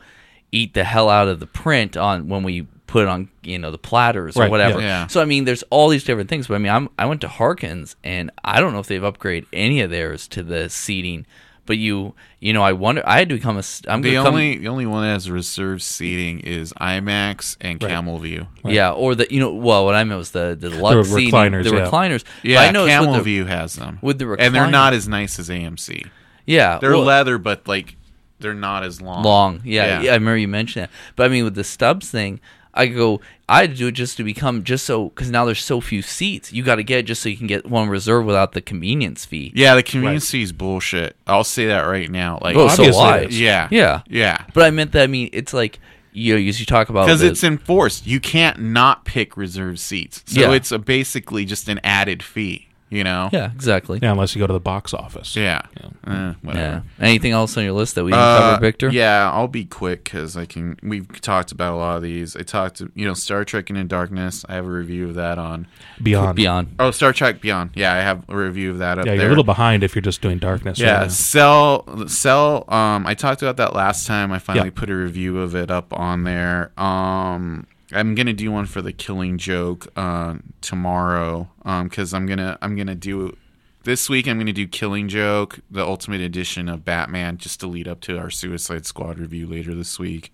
eat 0.53 0.75
the 0.75 0.85
hell 0.85 1.09
out 1.09 1.27
of 1.29 1.41
the 1.41 1.47
print 1.47 1.97
on 1.97 2.29
when 2.29 2.43
we 2.43 2.67
put 2.89 3.07
on 3.07 3.29
you 3.43 3.59
know 3.61 3.71
the 3.71 3.79
platters 3.79 4.37
or 4.37 4.41
Right, 4.41 4.51
whatever. 4.51 4.81
yeah. 4.81 4.87
Yeah. 5.03 5.07
So 5.07 5.23
I 5.23 5.25
mean, 5.27 5.45
there's 5.45 5.63
all 5.71 5.89
these 5.89 6.03
different 6.03 6.29
things. 6.29 6.49
But 6.49 6.55
I 6.57 6.59
mean, 6.59 6.73
I'm 6.73 6.89
I 6.99 7.07
went 7.07 7.21
to 7.21 7.29
Harkins, 7.29 7.95
and 8.03 8.33
I 8.43 8.61
don't 8.61 8.73
know 8.73 8.81
if 8.81 8.89
they've 8.89 9.01
upgraded 9.01 9.47
any 9.53 9.81
of 9.83 9.91
theirs 9.91 10.27
to 10.29 10.43
the 10.43 10.69
seating. 10.69 11.25
But 11.67 11.77
you, 11.77 12.15
you 12.41 12.55
know, 12.55 12.63
I 12.63 12.73
wonder. 12.73 13.03
I 13.07 13.19
had 13.19 13.29
to 13.29 13.35
become 13.35 13.57
a. 13.57 13.59
s- 13.59 13.83
I'm 13.87 14.01
The 14.01 14.13
gonna 14.15 14.25
come, 14.25 14.35
only 14.37 14.57
the 14.57 14.69
only 14.69 14.87
one 14.87 15.03
that 15.03 15.11
has 15.13 15.31
reserved 15.31 15.83
seating 15.83 16.41
is 16.41 16.73
IMAX 16.81 17.59
and 17.61 17.79
Camel 17.79 18.19
View. 18.21 18.47
yeah, 18.65 18.91
or 18.93 19.15
the 19.15 19.27
you 19.31 19.39
know, 19.39 19.53
well, 19.53 19.85
what 19.85 19.95
I 19.95 20.03
meant 20.05 20.17
was 20.19 20.31
the 20.31 20.57
the 20.59 20.71
deluxe 20.71 21.11
seating, 21.11 21.31
recliners, 21.31 21.65
the 21.65 21.77
yeah. 21.77 21.87
recliners. 21.87 22.25
But 22.25 22.51
Yeah, 22.51 22.61
I 22.63 22.71
noticed 22.71 22.97
Camel 22.97 23.13
the, 23.17 23.21
View 23.23 23.45
has 23.45 23.75
them. 23.75 23.99
with 24.01 24.19
the 24.19 24.35
and 24.39 24.55
they're 24.55 24.71
not 24.71 24.95
as 24.95 25.07
nice 25.09 25.39
as 25.39 25.51
AMC. 25.51 26.07
Yeah, 26.47 26.79
They're 26.79 26.93
well, 26.93 27.03
leather, 27.03 27.37
but 27.37 27.69
like 27.69 27.97
they're 28.41 28.55
not 28.55 28.83
as 28.83 29.03
long. 29.03 29.23
long. 29.23 29.61
Yeah, 29.63 29.85
Yeah. 29.85 30.01
yeah, 30.05 30.11
I 30.13 30.15
remember 30.15 30.39
you 30.39 30.49
mentioned 30.49 30.85
that. 30.85 30.91
But 31.17 31.25
I 31.27 31.29
mean, 31.29 31.45
with 31.45 31.55
the 31.55 31.65
Stubs 31.65 32.11
thing, 32.11 32.41
I 32.79 32.87
go. 32.87 33.21
I 33.49 33.63
had 33.63 33.71
to 33.73 33.77
do 33.77 33.87
it 33.89 33.93
just 33.93 34.17
to 34.19 34.25
become 34.25 34.63
just 34.63 34.87
so 34.87 35.09
because 35.09 35.31
now 35.31 35.45
there's 35.45 35.63
so 35.65 35.81
few 35.81 36.01
seats. 36.01 36.53
You 36.53 36.63
got 36.63 36.77
to 36.77 36.83
get 36.85 37.01
it 37.01 37.03
just 37.05 37.23
so 37.23 37.29
you 37.29 37.37
can 37.37 37.47
get 37.47 37.67
one 37.67 37.89
reserved 37.89 38.27
without 38.27 38.53
the 38.53 38.61
convenience 38.61 39.25
fee. 39.25 39.53
Yeah, 39.55 39.75
the 39.75 39.83
convenience 39.83 40.33
is 40.33 40.53
bullshit. 40.53 41.17
I'll 41.27 41.45
say 41.45 41.67
that 41.67 41.83
right 41.83 42.11
now. 42.11 42.39
Like, 42.41 42.57
Oh, 42.57 42.69
so 42.69 42.91
why? 42.93 43.27
yeah, 43.31 43.69
Yeah, 43.71 44.03
yeah, 44.09 44.45
But 44.55 44.65
I 44.65 44.71
meant 44.71 44.93
that. 44.93 45.03
I 45.03 45.07
mean, 45.09 45.29
it's 45.33 45.53
like 45.53 45.79
you 46.13 46.35
know, 46.35 46.49
as 46.49 46.59
you 46.61 46.67
talk 46.67 46.89
about 46.89 47.07
because 47.07 47.23
it's 47.23 47.45
enforced. 47.45 48.07
You 48.07 48.19
can't 48.21 48.59
not 48.59 49.05
pick 49.05 49.37
reserved 49.37 49.79
seats, 49.79 50.23
so 50.27 50.41
Yeah. 50.41 50.53
it's 50.53 50.73
a 50.73 50.79
basically 50.79 51.45
just 51.45 51.69
an 51.69 51.81
added 51.85 52.23
fee. 52.23 52.68
You 52.91 53.05
know? 53.05 53.29
Yeah, 53.33 53.51
exactly. 53.53 53.99
Yeah, 54.03 54.13
unless 54.13 54.35
you 54.35 54.41
go 54.41 54.47
to 54.47 54.53
the 54.55 54.61
box 54.61 54.95
office. 54.95 55.37
Yeah. 55.37 55.61
Yeah. 55.79 55.87
Eh, 56.07 56.11
Yeah. 56.13 56.35
whatever. 56.41 56.83
Anything 56.99 57.33
else 57.33 57.55
on 57.59 57.65
your 57.65 57.75
list 57.75 57.97
that 57.97 58.05
we 58.05 58.13
didn't 58.13 58.23
Uh, 58.25 58.39
cover, 58.53 58.61
Victor? 58.63 58.89
Yeah, 58.89 59.31
I'll 59.31 59.47
be 59.47 59.67
quick 59.67 60.05
because 60.05 60.37
I 60.39 60.47
can. 60.47 60.77
We've 60.83 61.07
talked 61.21 61.53
about 61.53 61.75
a 61.75 61.77
lot 61.77 61.97
of 61.97 62.03
these. 62.03 62.35
I 62.35 62.41
talked, 62.45 62.77
to, 62.79 62.91
you 62.95 63.07
know, 63.07 63.13
Star 63.13 63.45
Trek 63.45 63.69
Into 63.69 63.85
Darkness. 63.85 64.45
I 64.49 64.55
have 64.55 64.65
a 64.65 64.71
review 64.71 65.07
of 65.09 65.17
that 65.17 65.39
on. 65.39 65.67
Beyond. 66.03 66.37
Beyond. 66.37 66.69
Oh, 66.79 66.91
Star 66.91 67.13
Trek 67.13 67.43
Beyond. 67.43 67.71
Yeah, 67.75 67.93
I 67.93 67.99
have 67.99 68.23
a 68.29 68.35
review 68.37 68.71
of 68.71 68.79
that 68.79 68.99
up 68.99 69.05
Yeah, 69.05 69.13
there. 69.13 69.17
you're 69.21 69.27
a 69.27 69.29
little 69.31 69.45
behind 69.45 69.83
if 69.83 69.95
you're 69.95 70.01
just 70.01 70.23
doing 70.23 70.39
darkness. 70.39 70.79
Yeah, 70.79 70.93
right 70.93 71.03
now. 71.03 71.09
Cell 71.09 72.07
Cell 72.09 72.65
um 72.69 73.07
I 73.07 73.13
talked 73.15 73.43
about 73.43 73.59
that 73.59 73.75
last 73.75 74.07
time. 74.07 74.33
I 74.33 74.39
finally 74.39 74.69
Yeah. 74.69 74.73
put 74.75 74.89
a 74.89 74.95
review 74.97 75.41
of 75.41 75.55
it 75.55 75.71
up 75.71 75.93
on 75.93 76.25
there. 76.25 76.71
Um 76.79 77.67
I'm 77.93 78.15
to 78.15 78.33
do 78.33 78.51
one 78.51 78.67
for 78.67 78.83
the 78.83 78.93
killing 78.93 79.39
joke 79.39 79.87
uh 79.97 80.37
tomorrow 80.61 81.49
um 81.65 81.89
cuz 81.89 82.13
I'm 82.13 82.27
to 82.27 82.59
I'm 82.61 82.77
to 82.77 82.95
do 82.95 83.37
this 83.85 84.09
week 84.09 84.29
I'm 84.29 84.45
to 84.45 84.53
do 84.53 84.67
Killing 84.67 85.09
Joke, 85.09 85.61
the 85.71 85.83
ultimate 85.83 86.21
edition 86.21 86.69
of 86.69 86.85
Batman 86.85 87.39
just 87.39 87.61
to 87.61 87.67
lead 87.67 87.89
up 87.89 88.01
to 88.03 88.19
our 88.19 88.29
Suicide 88.29 88.85
Squad 88.85 89.19
review 89.19 89.47
later 89.47 89.75
this 89.75 89.99
week. 89.99 90.33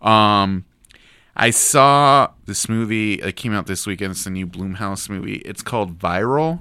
Um 0.00 0.64
I 1.38 1.50
saw 1.50 2.30
this 2.46 2.68
movie 2.68 3.16
that 3.18 3.36
came 3.36 3.52
out 3.52 3.66
this 3.66 3.86
weekend. 3.86 4.12
It's 4.12 4.24
a 4.24 4.30
new 4.30 4.46
Blumhouse 4.46 5.10
movie. 5.10 5.36
It's 5.36 5.62
called 5.62 5.98
Viral 5.98 6.60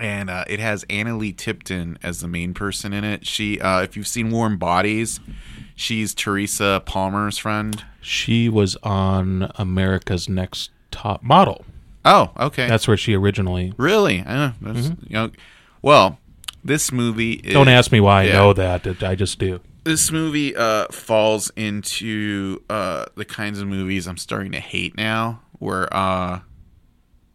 and 0.00 0.28
uh, 0.28 0.44
it 0.46 0.60
has 0.60 0.84
Analeigh 0.86 1.36
Tipton 1.36 1.98
as 2.02 2.20
the 2.20 2.28
main 2.28 2.54
person 2.54 2.92
in 2.92 3.04
it. 3.04 3.26
She, 3.26 3.60
uh, 3.60 3.82
if 3.82 3.96
you've 3.96 4.06
seen 4.06 4.30
Warm 4.30 4.58
Bodies, 4.58 5.20
she's 5.74 6.14
Teresa 6.14 6.82
Palmer's 6.84 7.38
friend. 7.38 7.84
She 8.06 8.48
was 8.48 8.76
on 8.84 9.50
America's 9.56 10.28
Next 10.28 10.70
Top 10.92 11.24
Model. 11.24 11.64
Oh, 12.04 12.30
okay, 12.38 12.68
That's 12.68 12.86
where 12.86 12.96
she 12.96 13.14
originally. 13.14 13.72
really. 13.76 14.20
Uh, 14.24 14.52
that's, 14.60 14.90
you 14.90 14.94
know, 15.10 15.30
well, 15.82 16.18
this 16.64 16.92
movie. 16.92 17.32
Is, 17.32 17.42
Mm-hmm. 17.42 17.52
Don't 17.52 17.68
ask 17.68 17.90
me 17.90 17.98
why 17.98 18.22
I 18.22 18.32
know 18.32 18.52
that. 18.52 19.02
I 19.02 19.16
just 19.16 19.40
do. 19.40 19.60
This 19.82 20.12
movie 20.12 20.54
uh, 20.54 20.86
falls 20.92 21.50
into 21.56 22.62
uh, 22.70 23.06
the 23.16 23.24
kinds 23.24 23.60
of 23.60 23.66
movies 23.66 24.06
I'm 24.06 24.18
starting 24.18 24.52
to 24.52 24.60
hate 24.60 24.96
now, 24.96 25.40
where 25.58 25.92
uh, 25.92 26.40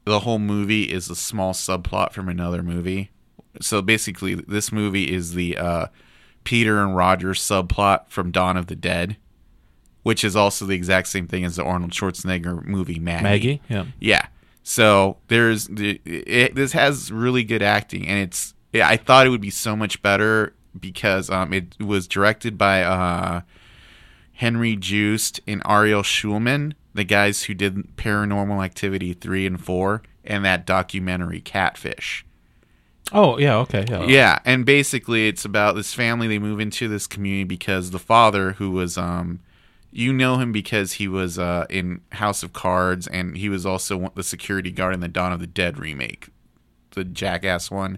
the 0.05 0.19
whole 0.21 0.39
movie 0.39 0.83
is 0.83 1.09
a 1.09 1.15
small 1.17 1.51
subplot 1.51 2.13
from 2.13 2.29
another 2.29 2.63
movie. 2.63 3.11
So 3.59 3.81
basically, 3.81 4.35
this 4.35 4.71
movie 4.71 5.11
is 5.13 5.33
the 5.33 5.57
uh, 5.57 5.85
Peter 6.45 6.81
and 6.81 6.95
Roger 6.95 7.29
subplot 7.33 8.07
from 8.07 8.31
Dawn 8.31 8.55
of 8.55 8.67
the 8.67 8.75
Dead, 8.77 9.17
which 10.03 10.23
is 10.23 10.35
also 10.35 10.65
the 10.65 10.75
exact 10.75 11.07
same 11.07 11.27
thing 11.27 11.43
as 11.43 11.55
the 11.55 11.63
Arnold 11.63 11.91
Schwarzenegger 11.91 12.63
movie 12.65 12.99
Maggie. 12.99 13.23
Maggie? 13.23 13.61
Yeah. 13.69 13.85
Yeah. 13.99 14.27
So 14.63 15.17
there's 15.27 15.67
the 15.67 16.01
it, 16.05 16.55
this 16.55 16.73
has 16.73 17.11
really 17.11 17.43
good 17.43 17.61
acting, 17.61 18.07
and 18.07 18.19
it's 18.19 18.53
yeah, 18.73 18.87
I 18.87 18.97
thought 18.97 19.25
it 19.25 19.29
would 19.29 19.41
be 19.41 19.49
so 19.49 19.75
much 19.75 20.01
better 20.01 20.53
because 20.79 21.29
um 21.29 21.53
it 21.53 21.79
was 21.79 22.07
directed 22.07 22.57
by 22.57 22.83
uh 22.83 23.41
Henry 24.33 24.75
Joost 24.75 25.39
and 25.45 25.61
Ariel 25.67 26.01
Schulman, 26.03 26.73
the 26.93 27.03
guys 27.03 27.43
who 27.43 27.53
did 27.53 27.95
Paranormal 27.97 28.63
Activity 28.63 29.13
three 29.13 29.45
and 29.45 29.63
four, 29.63 30.01
and 30.23 30.43
that 30.45 30.65
documentary 30.65 31.41
Catfish. 31.41 32.25
Oh, 33.13 33.37
yeah. 33.37 33.57
Okay. 33.57 33.85
Yeah. 33.89 34.05
Yeah, 34.05 34.39
and 34.45 34.65
basically 34.65 35.27
it's 35.27 35.43
about 35.43 35.75
this 35.75 35.93
family. 35.93 36.27
They 36.27 36.39
move 36.39 36.59
into 36.59 36.87
this 36.87 37.07
community 37.07 37.43
because 37.43 37.91
the 37.91 37.99
father, 37.99 38.53
who 38.53 38.71
was, 38.71 38.97
um, 38.97 39.41
you 39.91 40.13
know 40.13 40.37
him 40.37 40.51
because 40.51 40.93
he 40.93 41.07
was 41.07 41.37
uh, 41.37 41.65
in 41.69 42.01
House 42.13 42.43
of 42.43 42.53
Cards, 42.53 43.07
and 43.07 43.35
he 43.37 43.49
was 43.49 43.65
also 43.65 44.11
the 44.15 44.23
security 44.23 44.71
guard 44.71 44.93
in 44.93 44.99
the 45.01 45.07
Dawn 45.07 45.31
of 45.33 45.39
the 45.39 45.47
Dead 45.47 45.77
remake, 45.77 46.29
the 46.91 47.03
Jackass 47.03 47.69
one 47.69 47.97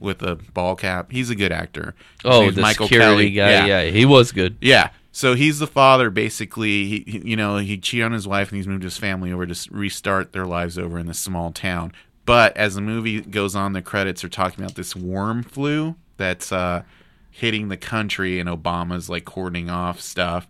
with 0.00 0.22
a 0.22 0.36
ball 0.36 0.76
cap. 0.76 1.10
He's 1.12 1.30
a 1.30 1.34
good 1.34 1.52
actor. 1.52 1.94
His 2.22 2.32
Oh, 2.32 2.50
the 2.50 2.62
security 2.74 3.30
guy. 3.30 3.66
Yeah. 3.66 3.84
he 3.90 4.04
was 4.04 4.32
good. 4.32 4.56
yeah. 4.60 4.90
So 5.12 5.32
he's 5.34 5.58
the 5.60 5.66
father, 5.66 6.10
basically. 6.10 6.84
He, 6.86 7.04
he- 7.06 7.30
you 7.30 7.36
know, 7.36 7.56
he 7.56 7.78
cheated 7.78 8.04
on 8.04 8.12
his 8.12 8.28
wife 8.28 8.50
and 8.50 8.56
he's 8.58 8.66
moved 8.66 8.82
his 8.82 8.98
family 8.98 9.32
over 9.32 9.46
to 9.46 9.68
restart 9.72 10.32
their 10.34 10.44
lives 10.44 10.78
over 10.78 10.98
in 10.98 11.06
this 11.06 11.18
small 11.18 11.52
town. 11.52 11.92
But 12.26 12.54
as 12.56 12.74
the 12.74 12.82
movie 12.82 13.22
goes 13.22 13.54
on, 13.56 13.72
the 13.72 13.80
credits 13.80 14.22
are 14.24 14.28
talking 14.28 14.62
about 14.62 14.74
this 14.74 14.94
worm 14.94 15.42
flu 15.42 15.94
that's 16.18 16.52
uh, 16.52 16.82
hitting 17.30 17.68
the 17.68 17.76
country, 17.78 18.38
and 18.38 18.48
Obama's 18.48 19.08
like 19.08 19.24
cordoning 19.24 19.70
off 19.70 20.00
stuff. 20.02 20.46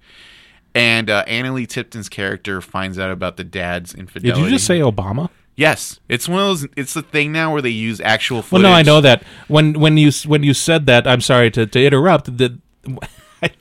And 0.76 1.08
uh, 1.08 1.24
Analeigh 1.24 1.66
Tipton's 1.66 2.08
character 2.08 2.60
finds 2.60 2.98
out 2.98 3.10
about 3.10 3.36
the 3.36 3.44
dad's 3.44 3.94
infidelity. 3.94 4.40
Did 4.40 4.44
you 4.46 4.54
just 4.54 4.66
say 4.66 4.80
Obama? 4.80 5.30
yes? 5.56 5.98
It's 6.08 6.28
one 6.28 6.40
of 6.40 6.46
those. 6.46 6.68
It's 6.76 6.94
the 6.94 7.02
thing 7.02 7.32
now 7.32 7.52
where 7.52 7.62
they 7.62 7.70
use 7.70 8.00
actual 8.00 8.44
Well, 8.50 8.62
no, 8.62 8.70
I 8.70 8.82
know 8.82 9.00
that. 9.00 9.22
When 9.48 9.80
when 9.80 9.96
you 9.96 10.12
when 10.26 10.42
you 10.42 10.54
said 10.54 10.86
that, 10.86 11.06
I'm 11.06 11.20
sorry 11.20 11.50
to, 11.52 11.66
to 11.66 11.84
interrupt. 11.84 12.36
That 12.38 12.58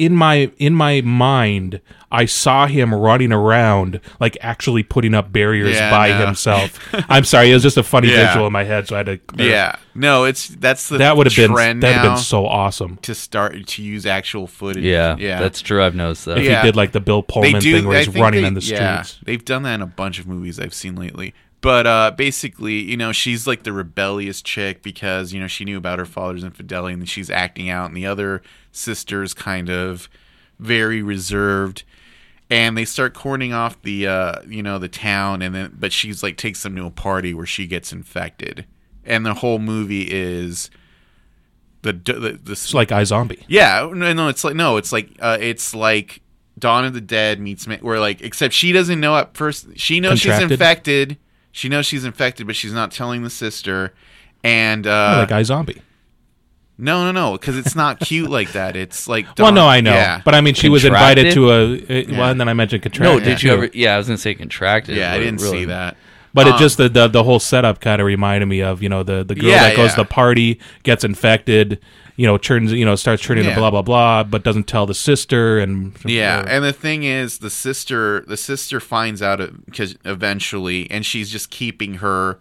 in 0.00 0.14
my 0.16 0.50
in 0.56 0.74
my 0.74 1.02
mind, 1.02 1.80
I 2.10 2.24
saw 2.24 2.66
him 2.66 2.94
running 2.94 3.32
around, 3.32 4.00
like 4.18 4.38
actually 4.40 4.82
putting 4.82 5.12
up 5.14 5.30
barriers 5.30 5.74
Yeah, 5.76 5.90
by 5.90 6.08
no. 6.08 6.26
himself. 6.26 6.78
I'm 7.10 7.24
sorry, 7.24 7.50
it 7.50 7.54
was 7.54 7.62
just 7.62 7.76
a 7.76 7.82
funny 7.82 8.08
Yeah. 8.08 8.28
visual 8.28 8.46
in 8.46 8.52
my 8.52 8.64
head, 8.64 8.88
so 8.88 8.96
I 8.96 8.98
had 9.00 9.06
to. 9.06 9.18
clear- 9.18 9.50
Yeah, 9.50 9.76
no, 9.94 10.24
it's 10.24 10.48
that's 10.48 10.88
the 10.88 10.96
that 10.98 11.16
would 11.18 11.26
have 11.26 11.36
been 11.36 11.52
trend 11.52 11.82
that 11.82 11.88
would 11.88 11.94
have 12.08 12.16
been 12.16 12.24
so 12.24 12.46
awesome 12.46 12.96
to 13.02 13.14
start 13.14 13.66
to 13.66 13.82
use 13.82 14.06
actual 14.06 14.46
footage. 14.46 14.82
Yeah, 14.84 15.16
yeah, 15.18 15.38
that's 15.38 15.60
true. 15.60 15.82
I've 15.84 15.94
noticed 15.94 16.24
that. 16.24 16.38
if 16.38 16.44
Yeah. 16.44 16.62
he 16.62 16.68
did 16.68 16.76
like 16.76 16.92
the 16.92 17.00
Bill 17.00 17.22
Pullman 17.22 17.60
thing 17.60 17.86
where 17.86 17.98
I 17.98 18.04
he's 18.04 18.14
running 18.16 18.40
they- 18.40 18.46
on 18.46 18.54
the 18.54 18.62
yeah, 18.62 19.02
streets. 19.02 19.20
they've 19.24 19.44
done 19.44 19.64
that 19.64 19.74
in 19.74 19.82
a 19.82 19.86
bunch 19.86 20.18
of 20.18 20.26
movies 20.26 20.58
I've 20.58 20.74
seen 20.74 20.96
lately. 20.96 21.34
But 21.60 21.86
uh, 21.86 22.12
basically, 22.16 22.78
you 22.78 22.96
know, 22.96 23.12
she's 23.12 23.46
like 23.46 23.64
the 23.64 23.72
rebellious 23.72 24.40
chick 24.40 24.82
because 24.82 25.32
you 25.32 25.40
know 25.40 25.46
she 25.46 25.64
knew 25.64 25.76
about 25.76 25.98
her 25.98 26.06
father's 26.06 26.44
infidelity 26.44 26.94
and 26.94 27.08
she's 27.08 27.30
acting 27.30 27.68
out, 27.68 27.86
and 27.86 27.96
the 27.96 28.06
other 28.06 28.42
sister's 28.72 29.34
kind 29.34 29.68
of 29.68 30.08
very 30.58 31.02
reserved. 31.02 31.84
And 32.48 32.76
they 32.76 32.84
start 32.84 33.14
corning 33.14 33.52
off 33.52 33.80
the, 33.82 34.08
uh, 34.08 34.42
you 34.44 34.60
know, 34.60 34.80
the 34.80 34.88
town, 34.88 35.40
and 35.40 35.54
then 35.54 35.76
but 35.78 35.92
she's 35.92 36.22
like 36.22 36.36
takes 36.36 36.62
them 36.64 36.74
to 36.76 36.86
a 36.86 36.90
party 36.90 37.32
where 37.32 37.46
she 37.46 37.66
gets 37.66 37.92
infected, 37.92 38.64
and 39.04 39.24
the 39.24 39.34
whole 39.34 39.60
movie 39.60 40.08
is 40.10 40.68
the 41.82 41.92
the, 41.92 42.40
the 42.42 42.52
It's 42.52 42.74
like 42.74 42.88
iZombie. 42.88 43.44
yeah, 43.46 43.88
no, 43.92 44.12
no, 44.12 44.28
it's 44.28 44.42
like 44.42 44.56
no, 44.56 44.78
it's 44.78 44.92
like 44.92 45.10
uh, 45.20 45.38
it's 45.40 45.74
like 45.74 46.22
Dawn 46.58 46.84
of 46.84 46.92
the 46.92 47.00
Dead 47.00 47.38
meets 47.38 47.66
where 47.66 48.00
like 48.00 48.20
except 48.20 48.52
she 48.52 48.72
doesn't 48.72 48.98
know 48.98 49.16
at 49.16 49.36
first. 49.36 49.78
She 49.78 50.00
knows 50.00 50.20
she's 50.20 50.38
infected. 50.38 51.18
She 51.52 51.68
knows 51.68 51.86
she's 51.86 52.04
infected, 52.04 52.46
but 52.46 52.56
she's 52.56 52.72
not 52.72 52.90
telling 52.92 53.22
the 53.22 53.30
sister. 53.30 53.92
And 54.44 54.86
uh, 54.86 55.26
like 55.30 55.44
zombie. 55.44 55.82
no, 56.78 57.04
no, 57.04 57.12
no, 57.12 57.32
because 57.36 57.58
it's 57.58 57.76
not 57.76 58.00
cute 58.00 58.30
like 58.30 58.52
that. 58.52 58.74
It's 58.76 59.06
like 59.08 59.26
Well, 59.38 59.52
no, 59.52 59.66
I 59.66 59.80
know, 59.82 59.92
Yeah, 59.92 60.22
but 60.24 60.34
I 60.34 60.40
mean, 60.40 60.54
she 60.54 60.68
was 60.68 60.84
invited 60.84 61.32
to 61.34 61.50
a. 61.50 61.54
uh, 61.74 61.76
Yeah. 61.88 62.18
Well, 62.18 62.30
and 62.30 62.40
then 62.40 62.48
I 62.48 62.54
mentioned 62.54 62.82
No, 62.84 62.90
contracted. 62.90 63.24
did 63.24 63.42
you 63.42 63.52
ever? 63.52 63.68
Yeah, 63.74 63.94
I 63.94 63.98
was 63.98 64.06
gonna 64.06 64.16
say 64.18 64.34
contracted. 64.34 64.96
yeah, 64.96 65.12
I 65.12 65.18
didn't 65.18 65.40
really- 65.42 65.58
see 65.60 65.64
that. 65.66 65.96
But 66.32 66.46
Um, 66.46 66.54
it 66.54 66.58
just 66.58 66.76
the, 66.76 66.88
the 66.88 67.08
the 67.08 67.24
whole 67.24 67.40
setup 67.40 67.80
kind 67.80 68.00
of 68.00 68.06
reminded 68.06 68.46
me 68.46 68.60
of 68.62 68.82
you 68.82 68.88
know 68.88 69.02
the 69.02 69.24
the 69.24 69.34
girl 69.34 69.50
Yeah, 69.50 69.64
that 69.64 69.76
goes 69.76 69.90
yeah. 69.90 69.96
to 69.96 70.00
the 70.02 70.08
party 70.08 70.60
gets 70.84 71.02
infected, 71.02 71.80
you 72.16 72.26
know 72.26 72.38
turns 72.38 72.72
you 72.72 72.84
know 72.84 72.94
starts 72.94 73.22
turning 73.22 73.44
Yeah. 73.44 73.50
to 73.54 73.56
blah 73.60 73.70
blah 73.70 73.82
blah, 73.82 74.22
but 74.22 74.44
doesn't 74.44 74.68
tell 74.68 74.86
the 74.86 74.94
sister 74.94 75.58
and 75.58 75.92
Yeah, 76.04 76.44
and 76.46 76.64
the 76.64 76.72
thing 76.72 77.02
is, 77.02 77.38
the 77.38 77.50
sister, 77.50 78.20
the 78.28 78.36
sister 78.36 78.78
finds 78.78 79.22
out 79.22 79.40
because 79.66 79.96
eventually, 80.04 80.88
and 80.90 81.04
she's 81.04 81.30
just 81.30 81.50
keeping 81.50 81.94
her 81.94 82.38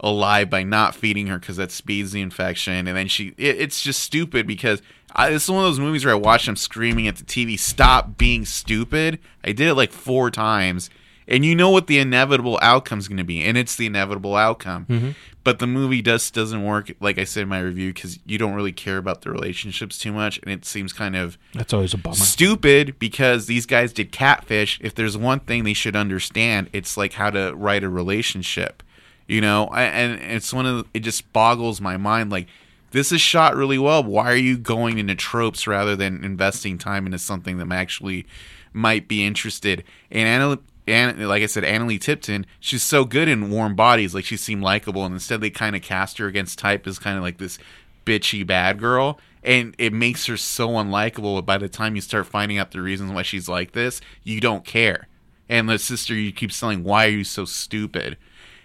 alive 0.00 0.48
by 0.48 0.62
not 0.62 0.94
feeding 0.94 1.26
her 1.26 1.38
because 1.38 1.56
that 1.56 1.72
speeds 1.72 2.12
the 2.12 2.20
infection, 2.20 2.86
and 2.86 2.96
then 2.96 3.08
she, 3.08 3.28
it, 3.36 3.56
it's 3.60 3.82
just 3.82 4.00
stupid 4.00 4.46
because 4.46 4.80
I, 5.16 5.30
this 5.30 5.44
is 5.44 5.50
one 5.50 5.64
of 5.64 5.70
those 5.70 5.80
movies 5.80 6.04
where 6.04 6.14
I 6.14 6.18
watch 6.18 6.46
them 6.46 6.54
screaming 6.54 7.08
at 7.08 7.16
the 7.16 7.24
TV, 7.24 7.58
"Stop 7.58 8.16
being 8.16 8.44
stupid!" 8.44 9.18
I 9.42 9.48
did 9.52 9.66
it 9.66 9.74
like 9.74 9.90
four 9.90 10.30
times, 10.30 10.88
and 11.28 11.44
you 11.44 11.54
know 11.54 11.70
what 11.70 11.86
the 11.86 11.98
inevitable 11.98 12.58
outcome 12.62 12.98
is 12.98 13.06
going 13.06 13.18
to 13.18 13.24
be, 13.24 13.44
and 13.44 13.56
it's 13.56 13.76
the 13.76 13.86
inevitable 13.86 14.34
outcome. 14.34 14.86
Mm-hmm. 14.86 15.10
But 15.44 15.60
the 15.60 15.66
movie 15.66 16.02
just 16.02 16.34
doesn't 16.34 16.62
work, 16.64 16.92
like 17.00 17.16
I 17.18 17.24
said 17.24 17.44
in 17.44 17.48
my 17.48 17.60
review, 17.60 17.92
because 17.92 18.18
you 18.26 18.36
don't 18.36 18.52
really 18.54 18.72
care 18.72 18.98
about 18.98 19.22
the 19.22 19.30
relationships 19.30 19.98
too 19.98 20.12
much, 20.12 20.38
and 20.42 20.50
it 20.50 20.64
seems 20.64 20.92
kind 20.92 21.14
of 21.16 21.38
that's 21.54 21.72
always 21.72 21.94
a 21.94 21.98
bummer. 21.98 22.16
stupid 22.16 22.98
because 22.98 23.46
these 23.46 23.64
guys 23.64 23.92
did 23.92 24.10
catfish. 24.12 24.78
If 24.82 24.94
there's 24.94 25.16
one 25.16 25.40
thing 25.40 25.64
they 25.64 25.72
should 25.74 25.96
understand, 25.96 26.68
it's 26.72 26.96
like 26.96 27.14
how 27.14 27.30
to 27.30 27.54
write 27.54 27.84
a 27.84 27.88
relationship. 27.88 28.82
You 29.26 29.40
know, 29.40 29.66
I- 29.68 29.82
and 29.84 30.20
it's 30.32 30.52
one 30.52 30.66
of 30.66 30.76
the, 30.78 30.84
it 30.94 31.00
just 31.00 31.32
boggles 31.32 31.80
my 31.80 31.96
mind. 31.96 32.30
Like 32.30 32.46
this 32.90 33.12
is 33.12 33.20
shot 33.20 33.54
really 33.56 33.78
well. 33.78 34.02
Why 34.02 34.30
are 34.30 34.36
you 34.36 34.56
going 34.58 34.98
into 34.98 35.14
tropes 35.14 35.66
rather 35.66 35.94
than 35.96 36.24
investing 36.24 36.78
time 36.78 37.04
into 37.06 37.18
something 37.18 37.58
that 37.58 37.70
actually 37.70 38.26
might 38.72 39.08
be 39.08 39.24
interested? 39.24 39.84
And 40.10 40.58
Anna 40.88 41.26
like 41.26 41.42
I 41.42 41.46
said, 41.46 41.64
Analeigh 41.64 42.00
Tipton, 42.00 42.46
she's 42.60 42.82
so 42.82 43.04
good 43.04 43.28
in 43.28 43.50
warm 43.50 43.74
bodies. 43.74 44.14
Like 44.14 44.24
she 44.24 44.36
seemed 44.36 44.62
likable, 44.62 45.04
and 45.04 45.14
instead 45.14 45.40
they 45.40 45.50
kind 45.50 45.76
of 45.76 45.82
cast 45.82 46.18
her 46.18 46.26
against 46.26 46.58
type 46.58 46.86
as 46.86 46.98
kind 46.98 47.16
of 47.16 47.22
like 47.22 47.38
this 47.38 47.58
bitchy 48.04 48.46
bad 48.46 48.78
girl 48.78 49.20
and 49.44 49.74
it 49.76 49.92
makes 49.92 50.24
her 50.24 50.36
so 50.36 50.70
unlikable 50.70 51.34
but 51.36 51.44
by 51.44 51.58
the 51.58 51.68
time 51.68 51.94
you 51.94 52.00
start 52.00 52.26
finding 52.26 52.56
out 52.56 52.70
the 52.70 52.80
reasons 52.80 53.12
why 53.12 53.20
she's 53.20 53.50
like 53.50 53.72
this 53.72 54.00
you 54.22 54.40
don't 54.40 54.64
care 54.64 55.06
and 55.46 55.68
the 55.68 55.78
sister 55.78 56.14
you 56.14 56.32
keep 56.32 56.50
saying 56.50 56.82
why 56.82 57.04
are 57.04 57.10
you 57.10 57.22
so 57.22 57.44
stupid 57.44 58.16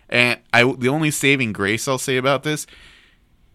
And 0.10 0.40
I 0.54 0.64
the 0.64 0.90
only 0.90 1.12
saving 1.12 1.54
grace 1.54 1.88
I'll 1.88 1.98
say 1.98 2.18
about 2.18 2.44
this, 2.44 2.68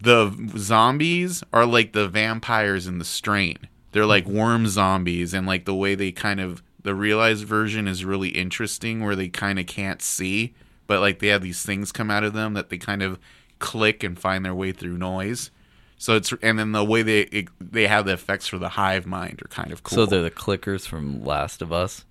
the 0.00 0.50
zombies 0.56 1.42
are 1.52 1.64
like 1.64 1.92
the 1.92 2.08
vampires 2.08 2.86
in 2.86 2.98
the 2.98 3.04
strain. 3.04 3.58
They're 3.92 4.06
like 4.06 4.26
worm 4.26 4.66
zombies, 4.66 5.32
and 5.32 5.46
like 5.46 5.64
the 5.64 5.74
way 5.74 5.94
they 5.94 6.12
kind 6.12 6.40
of 6.40 6.62
the 6.88 6.94
realized 6.94 7.44
version 7.44 7.86
is 7.86 8.02
really 8.02 8.30
interesting, 8.30 9.04
where 9.04 9.14
they 9.14 9.28
kind 9.28 9.58
of 9.58 9.66
can't 9.66 10.00
see, 10.00 10.54
but 10.86 11.00
like 11.00 11.18
they 11.18 11.26
have 11.26 11.42
these 11.42 11.62
things 11.62 11.92
come 11.92 12.10
out 12.10 12.24
of 12.24 12.32
them 12.32 12.54
that 12.54 12.70
they 12.70 12.78
kind 12.78 13.02
of 13.02 13.18
click 13.58 14.02
and 14.02 14.18
find 14.18 14.42
their 14.42 14.54
way 14.54 14.72
through 14.72 14.96
noise. 14.96 15.50
So 15.98 16.16
it's 16.16 16.32
and 16.42 16.58
then 16.58 16.72
the 16.72 16.82
way 16.82 17.02
they 17.02 17.20
it, 17.24 17.48
they 17.60 17.86
have 17.88 18.06
the 18.06 18.14
effects 18.14 18.48
for 18.48 18.56
the 18.56 18.70
hive 18.70 19.04
mind 19.04 19.42
are 19.44 19.48
kind 19.48 19.70
of 19.70 19.82
cool. 19.82 19.96
So 19.96 20.06
they're 20.06 20.22
the 20.22 20.30
clickers 20.30 20.86
from 20.86 21.22
Last 21.22 21.60
of 21.60 21.72
Us. 21.72 22.06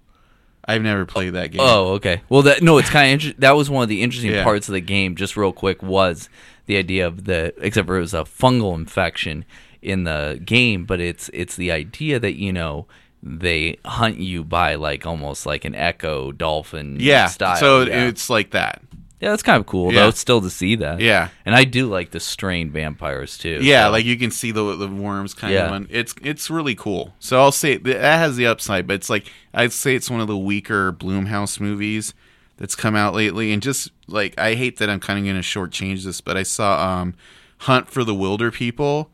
I've 0.63 0.83
never 0.83 1.07
played 1.07 1.31
that 1.33 1.49
game. 1.51 1.61
Oh, 1.63 1.93
okay. 1.93 2.21
Well, 2.29 2.43
that 2.43 2.61
no, 2.61 2.77
it's 2.77 2.91
kind 2.91 3.07
of 3.07 3.25
inter- 3.25 3.39
that 3.39 3.55
was 3.55 3.71
one 3.71 3.81
of 3.81 3.89
the 3.89 4.03
interesting 4.03 4.31
Yeah. 4.31 4.43
parts 4.43 4.69
of 4.69 4.73
the 4.73 4.81
game. 4.81 5.15
Just 5.15 5.35
real 5.35 5.53
quick, 5.53 5.81
was 5.81 6.29
the 6.67 6.77
idea 6.77 7.07
of 7.07 7.23
the 7.23 7.51
except 7.57 7.87
for 7.87 7.97
it 7.97 8.01
was 8.01 8.13
a 8.13 8.25
fungal 8.25 8.75
infection 8.75 9.43
in 9.81 10.03
the 10.03 10.39
game, 10.45 10.85
but 10.85 10.99
it's 10.99 11.31
it's 11.33 11.55
the 11.55 11.71
idea 11.71 12.19
that 12.19 12.35
you 12.35 12.53
know 12.53 12.85
they 13.23 13.77
hunt 13.85 14.17
you 14.17 14.43
by 14.43 14.75
like 14.75 15.05
almost 15.05 15.45
like 15.45 15.65
an 15.65 15.75
echo 15.75 16.31
dolphin 16.31 16.97
yeah. 16.99 17.27
style. 17.27 17.57
So 17.57 17.81
yeah. 17.81 18.05
it's 18.07 18.29
like 18.29 18.51
that. 18.51 18.81
yeah, 19.19 19.31
that's 19.31 19.41
kind 19.43 19.59
of 19.59 19.65
cool 19.65 19.91
Yeah. 19.91 20.01
though. 20.03 20.11
Still 20.11 20.41
to 20.41 20.49
see 20.49 20.75
that. 20.75 20.99
Yeah. 20.99 21.29
and 21.45 21.55
I 21.55 21.63
do 21.63 21.87
like 21.87 22.11
the 22.11 22.19
strained 22.19 22.71
vampires 22.71 23.37
too. 23.37 23.59
Yeah, 23.61 23.85
so- 23.87 23.91
like 23.91 24.05
you 24.05 24.17
can 24.17 24.31
see 24.31 24.51
the 24.51 24.75
the 24.75 24.87
worms 24.87 25.33
kind 25.33 25.53
Yeah. 25.53 25.65
of. 25.65 25.71
On. 25.73 25.87
It's 25.89 26.13
it's 26.21 26.49
really 26.49 26.75
cool. 26.75 27.15
So 27.19 27.39
I'll 27.39 27.51
say 27.51 27.77
that 27.77 28.01
has 28.01 28.35
the 28.37 28.45
upside, 28.47 28.85
but 28.87 28.93
it's 28.93 29.09
like 29.09 29.31
I'd 29.53 29.73
say 29.73 29.95
it's 29.95 30.09
one 30.09 30.21
of 30.21 30.27
the 30.27 30.37
weaker 30.37 30.93
Blumhouse 30.93 31.59
movies 31.59 32.13
that's 32.57 32.75
come 32.75 32.95
out 32.95 33.13
lately. 33.15 33.51
And 33.51 33.61
just 33.61 33.91
like 34.07 34.37
I 34.39 34.53
hate 34.53 34.77
that 34.77 34.89
I'm 34.89 34.99
kind 34.99 35.17
of 35.19 35.25
going 35.25 35.35
to 35.35 35.41
shortchange 35.41 36.03
this, 36.03 36.21
but 36.21 36.37
I 36.37 36.43
saw 36.43 36.87
um, 37.01 37.15
Hunt 37.61 37.89
for 37.89 38.03
the 38.03 38.13
Wilderpeople 38.13 39.07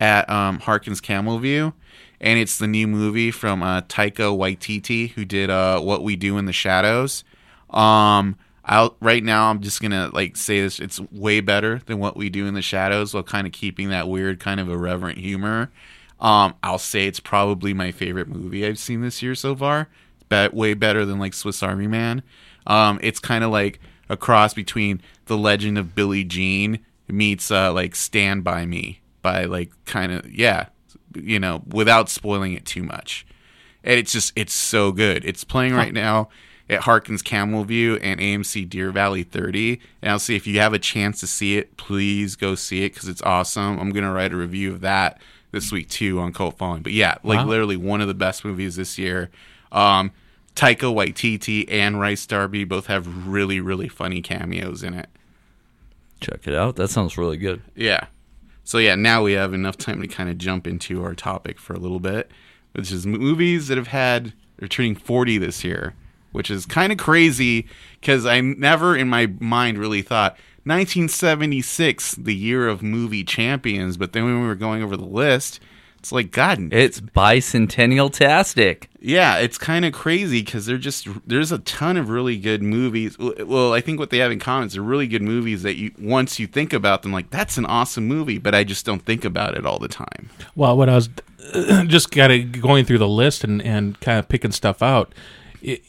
at 0.00 0.28
um, 0.30 0.60
Harkins 0.60 1.00
Camel 1.02 1.38
View, 1.38 1.74
and 2.20 2.38
it's 2.38 2.58
the 2.58 2.66
new 2.66 2.86
movie 2.86 3.30
from 3.30 3.62
uh, 3.62 3.82
Taika 3.82 4.36
Waititi 4.36 5.10
who 5.12 5.24
did 5.24 5.50
uh, 5.50 5.80
What 5.80 6.02
We 6.02 6.16
Do 6.16 6.38
in 6.38 6.44
the 6.44 6.52
Shadows. 6.52 7.24
Um, 7.70 8.36
I'll 8.64 8.96
right 9.00 9.24
now 9.24 9.50
I'm 9.50 9.60
just 9.60 9.80
gonna 9.80 10.10
like 10.12 10.36
say 10.36 10.60
this. 10.60 10.78
It's 10.78 11.00
way 11.10 11.40
better 11.40 11.80
than 11.86 11.98
what 11.98 12.16
we 12.16 12.28
do 12.28 12.46
in 12.46 12.54
the 12.54 12.62
shadows, 12.62 13.14
while 13.14 13.22
kind 13.22 13.46
of 13.46 13.52
keeping 13.52 13.88
that 13.90 14.08
weird 14.08 14.38
kind 14.38 14.60
of 14.60 14.68
irreverent 14.70 15.18
humor. 15.18 15.70
Um, 16.20 16.54
I'll 16.62 16.78
say 16.78 17.06
it's 17.06 17.20
probably 17.20 17.72
my 17.72 17.90
favorite 17.92 18.28
movie 18.28 18.66
I've 18.66 18.78
seen 18.78 19.00
this 19.00 19.22
year 19.22 19.34
so 19.34 19.56
far. 19.56 19.88
Way 20.30 20.74
better 20.74 21.04
than 21.04 21.18
like 21.18 21.34
Swiss 21.34 21.62
Army 21.62 21.88
Man. 21.88 22.22
Um, 22.66 23.00
it's 23.02 23.18
kind 23.18 23.42
of 23.42 23.50
like 23.50 23.80
a 24.08 24.16
cross 24.16 24.54
between 24.54 25.00
The 25.26 25.36
Legend 25.36 25.76
of 25.76 25.94
Billie 25.94 26.24
Jean 26.24 26.78
meets 27.08 27.50
uh, 27.50 27.72
like 27.72 27.96
Stand 27.96 28.44
by 28.44 28.66
Me 28.66 29.00
by 29.22 29.46
like 29.46 29.72
kind 29.86 30.12
of 30.12 30.30
yeah, 30.32 30.66
you 31.14 31.38
know, 31.40 31.62
without 31.66 32.08
spoiling 32.08 32.52
it 32.52 32.64
too 32.66 32.82
much 32.82 33.26
and 33.82 33.98
it's 33.98 34.12
just 34.12 34.32
it's 34.36 34.52
so 34.52 34.92
good. 34.92 35.24
It's 35.24 35.42
playing 35.44 35.74
right 35.74 35.92
now 35.92 36.28
at 36.68 36.80
Harkins 36.80 37.22
Camel 37.22 37.64
View 37.64 37.96
and 37.96 38.20
AMC 38.20 38.68
Deer 38.68 38.92
Valley 38.92 39.22
30. 39.22 39.80
And 40.02 40.12
I'll 40.12 40.18
see 40.18 40.36
if 40.36 40.46
you 40.46 40.60
have 40.60 40.72
a 40.74 40.78
chance 40.78 41.18
to 41.20 41.26
see 41.26 41.56
it, 41.56 41.76
please 41.76 42.36
go 42.36 42.54
see 42.54 42.84
it 42.84 42.92
because 42.92 43.08
it's 43.08 43.22
awesome. 43.22 43.78
I'm 43.80 43.90
gonna 43.90 44.12
write 44.12 44.32
a 44.32 44.36
review 44.36 44.70
of 44.72 44.82
that 44.82 45.20
this 45.50 45.72
week 45.72 45.88
too 45.88 46.20
on 46.20 46.32
Cult 46.32 46.58
Following. 46.58 46.82
But 46.82 46.92
yeah, 46.92 47.16
like 47.24 47.38
Wow. 47.38 47.46
literally 47.46 47.76
one 47.76 48.00
of 48.00 48.06
the 48.08 48.14
best 48.14 48.44
movies 48.44 48.76
this 48.76 48.98
year. 48.98 49.30
Um, 49.72 50.12
Taika 50.54 50.92
Waititi 50.92 51.64
and 51.70 51.98
Rhys 52.00 52.26
Darby 52.26 52.64
both 52.64 52.86
have 52.86 53.26
really 53.26 53.60
really 53.60 53.88
funny 53.88 54.20
cameos 54.20 54.82
in 54.82 54.94
it. 54.94 55.08
check 56.20 56.46
it 56.46 56.54
out. 56.54 56.76
That 56.76 56.88
sounds 56.90 57.16
really 57.16 57.38
good. 57.38 57.62
Yeah. 57.74 58.06
So 58.70 58.78
yeah, 58.78 58.94
now 58.94 59.24
we 59.24 59.32
have 59.32 59.52
enough 59.52 59.76
time 59.76 60.00
to 60.00 60.06
kind 60.06 60.30
of 60.30 60.38
jump 60.38 60.64
into 60.64 61.02
our 61.02 61.16
topic 61.16 61.58
for 61.58 61.72
a 61.72 61.78
little 61.80 61.98
bit, 61.98 62.30
which 62.70 62.92
is 62.92 63.04
movies 63.04 63.66
that 63.66 63.76
have 63.76 63.88
had 63.88 64.32
they're 64.58 64.68
turning 64.68 64.94
40 64.94 65.38
this 65.38 65.64
year, 65.64 65.96
which 66.30 66.52
is 66.52 66.66
kind 66.66 66.92
of 66.92 66.98
crazy 66.98 67.66
because 68.00 68.24
I 68.24 68.40
never 68.40 68.96
in 68.96 69.08
my 69.08 69.26
mind 69.40 69.76
really 69.76 70.02
thought 70.02 70.34
1976, 70.62 72.14
the 72.14 72.32
year 72.32 72.68
of 72.68 72.80
movie 72.80 73.24
champions, 73.24 73.96
but 73.96 74.12
then 74.12 74.24
when 74.24 74.40
we 74.40 74.46
were 74.46 74.54
going 74.54 74.84
over 74.84 74.96
the 74.96 75.04
list, 75.04 75.58
it's 76.00 76.10
like 76.12 76.30
God, 76.32 76.72
It's 76.72 77.00
bicentennial 77.00 78.12
tastic. 78.12 78.88
yeah, 79.00 79.36
it's 79.38 79.58
kind 79.58 79.84
of 79.84 79.92
crazy 79.92 80.42
because 80.42 80.66
they're 80.66 80.78
just 80.78 81.06
there's 81.26 81.52
a 81.52 81.58
ton 81.58 81.96
of 81.96 82.08
really 82.08 82.36
good 82.38 82.62
movies. 82.62 83.16
Well, 83.18 83.72
I 83.72 83.80
think 83.80 83.98
what 83.98 84.10
they 84.10 84.18
have 84.18 84.32
in 84.32 84.38
common 84.40 84.66
is 84.68 84.72
they're 84.72 84.82
really 84.82 85.06
good 85.06 85.22
movies 85.22 85.62
that 85.62 85.76
you 85.76 85.92
once 85.98 86.38
you 86.38 86.46
think 86.46 86.72
about 86.72 87.02
them, 87.02 87.12
like 87.12 87.30
that's 87.30 87.58
an 87.58 87.66
awesome 87.66 88.06
movie, 88.08 88.38
but 88.38 88.54
I 88.54 88.64
just 88.64 88.84
don't 88.86 89.04
think 89.04 89.24
about 89.24 89.56
it 89.56 89.64
all 89.66 89.78
the 89.78 89.88
time. 89.88 90.30
Well, 90.56 90.76
when 90.76 90.88
I 90.88 90.94
was 90.96 91.08
just 91.86 92.10
kind 92.10 92.32
of 92.32 92.60
going 92.62 92.84
through 92.84 92.98
the 92.98 93.08
list 93.08 93.44
and, 93.44 93.60
and 93.62 93.98
kind 94.00 94.18
of 94.18 94.28
picking 94.28 94.52
stuff 94.52 94.82
out, 94.82 95.14
it, 95.62 95.82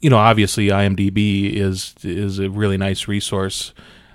you 0.00 0.08
know, 0.10 0.18
obviously 0.18 0.68
IMDb 0.68 1.52
is 1.54 1.94
is 2.02 2.38
a 2.38 2.48
really 2.50 2.76
nice 2.76 3.08
resource. 3.08 3.72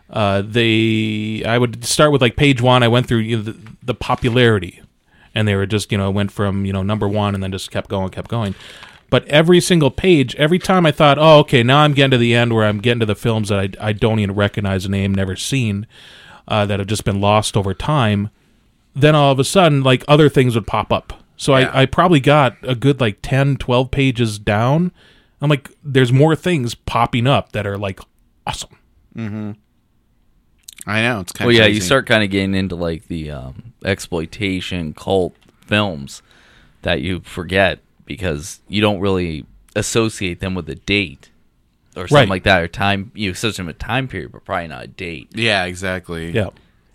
Uh, 0.08 0.44
they, 0.46 1.44
I 1.46 1.58
would 1.58 1.84
start 1.84 2.12
with 2.12 2.22
like 2.22 2.36
page 2.36 2.62
one. 2.62 2.84
I 2.84 2.88
went 2.88 3.08
through 3.08 3.20
you 3.20 3.38
know, 3.38 3.44
the, 3.44 3.58
the 3.82 3.96
popularity, 3.96 4.82
and 5.36 5.48
they 5.48 5.56
were 5.56 5.66
just 5.68 5.92
you 5.92 5.98
know 5.98 6.10
went 6.10 6.32
from 6.32 6.66
you 6.66 6.74
know 6.74 6.82
number 6.82 7.08
one 7.08 7.36
and 7.36 7.44
then 7.44 7.52
just 7.52 7.70
kept 7.70 7.90
going, 7.90 8.10
kept 8.10 8.30
going. 8.30 8.56
But 9.12 9.28
every 9.28 9.62
single 9.62 9.92
page, 9.92 10.36
every 10.36 10.58
time 10.58 10.86
I 10.86 10.92
thought, 10.92 11.20
oh, 11.20 11.38
okay, 11.40 11.62
now 11.62 11.80
I'm 11.82 11.94
getting 11.94 12.12
to 12.12 12.18
the 12.18 12.34
end 12.34 12.54
where 12.54 12.66
I'm 12.66 12.80
getting 12.80 13.02
to 13.02 13.06
the 13.06 13.16
films 13.16 13.50
that 13.50 13.60
I, 13.80 13.90
I 13.90 13.94
don't 13.94 14.18
even 14.20 14.36
recognize 14.36 14.84
the 14.84 14.90
name, 14.90 15.14
never 15.14 15.36
seen, 15.36 15.86
uh, 16.48 16.66
that 16.66 16.80
have 16.80 16.88
just 16.88 17.06
been 17.06 17.22
lost 17.22 17.56
over 17.56 17.74
time 17.74 18.30
then 18.98 19.14
all 19.14 19.30
of 19.32 19.40
a 19.40 19.44
sudden 19.44 19.84
like 19.84 20.06
other 20.08 20.30
things 20.30 20.56
would 20.56 20.66
pop 20.66 20.92
up 20.94 21.22
so 21.36 21.54
Yeah. 21.58 21.70
I, 21.74 21.82
I 21.82 21.86
probably 21.86 22.22
got 22.22 22.56
a 22.64 22.76
good 22.76 23.02
like 23.02 23.18
10 23.22 23.58
12 23.58 23.92
pages 23.92 24.40
down 24.40 24.92
i'm 25.42 25.50
like 25.50 25.70
there's 25.84 26.14
more 26.14 26.34
things 26.34 26.76
popping 26.76 27.28
up 27.28 27.52
that 27.52 27.68
are 27.68 27.78
like 27.78 28.00
awesome 28.48 28.78
I 30.88 31.02
know 31.02 31.22
it's 31.22 31.32
kind 31.32 31.48
Well, 31.48 31.56
of 31.56 31.60
yeah, 31.62 31.68
you 31.68 31.82
start 31.82 32.06
kind 32.08 32.24
of 32.24 32.30
getting 32.30 32.54
into 32.56 32.76
like 32.76 33.08
the 33.08 33.32
um, 33.32 33.74
exploitation 33.84 34.94
cult 34.94 35.36
films 35.62 36.22
that 36.84 37.02
you 37.02 37.22
forget 37.22 37.80
because 38.06 38.60
you 38.68 38.82
don't 38.82 39.00
really 39.00 39.46
associate 39.76 40.40
them 40.40 40.54
with 40.54 40.70
a 40.70 40.76
date 40.76 41.30
or 41.96 42.08
something 42.08 42.16
Right. 42.16 42.30
like 42.30 42.44
that 42.44 42.62
or 42.62 42.68
time. 42.68 43.12
You 43.16 43.32
associate 43.32 43.58
them 43.58 43.66
with 43.68 43.80
time 43.80 44.08
period, 44.08 44.32
but 44.32 44.46
probably 44.46 44.68
not 44.68 44.84
a 44.84 44.88
date. 44.88 45.30
Yeah, 45.34 45.64
exactly. 45.66 46.32
yeah 46.32 46.50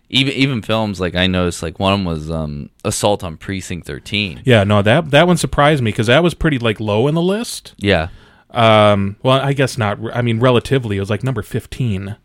Even 0.09 0.35
even 0.35 0.63
films 0.63 1.01
like 1.01 1.15
I 1.17 1.27
noticed, 1.27 1.63
like 1.63 1.81
one 1.81 1.93
of 1.93 1.99
them 1.99 2.05
was 2.05 2.31
um, 2.31 2.71
Assault 2.85 3.25
on 3.25 3.37
Precinct 3.37 3.87
Thirteen. 3.87 4.41
yeah 4.45 4.63
no 4.65 4.83
that 4.83 5.11
that 5.11 5.27
one 5.27 5.37
surprised 5.37 5.83
me 5.83 5.91
because 5.91 6.07
that 6.07 6.23
was 6.23 6.35
pretty 6.35 6.59
like 6.59 6.79
low 6.79 7.09
in 7.09 7.15
the 7.17 7.23
list 7.23 7.75
Yeah, 7.79 8.09
um 8.51 9.17
well 9.23 9.41
i 9.41 9.53
guess 9.53 9.77
not 9.79 9.99
i 10.15 10.23
mean 10.23 10.39
relatively 10.41 10.97
it 10.97 11.01
was 11.01 11.11
like 11.11 11.23
number 11.25 11.43
15 11.43 12.17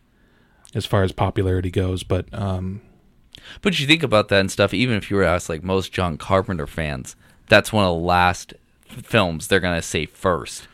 as 0.75 0.85
far 0.85 1.01
as 1.01 1.11
popularity 1.11 1.71
goes 1.71 2.03
but 2.03 2.31
um 2.33 2.81
but 3.61 3.79
you 3.79 3.85
think 3.85 4.01
about 4.03 4.29
that 4.29 4.39
and 4.39 4.51
stuff. 4.51 4.73
Even 4.73 4.95
if 4.95 5.11
you 5.11 5.17
were 5.17 5.23
asked, 5.23 5.49
like 5.49 5.63
most 5.63 5.91
John 5.91 6.17
Carpenter 6.17 6.65
fans, 6.65 7.15
that's 7.47 7.71
one 7.71 7.85
of 7.85 7.89
the 7.95 8.03
last 8.05 8.53
films 8.87 9.47
they're 9.47 9.59
gonna 9.59 9.81
say 9.83 10.05
first. 10.07 10.67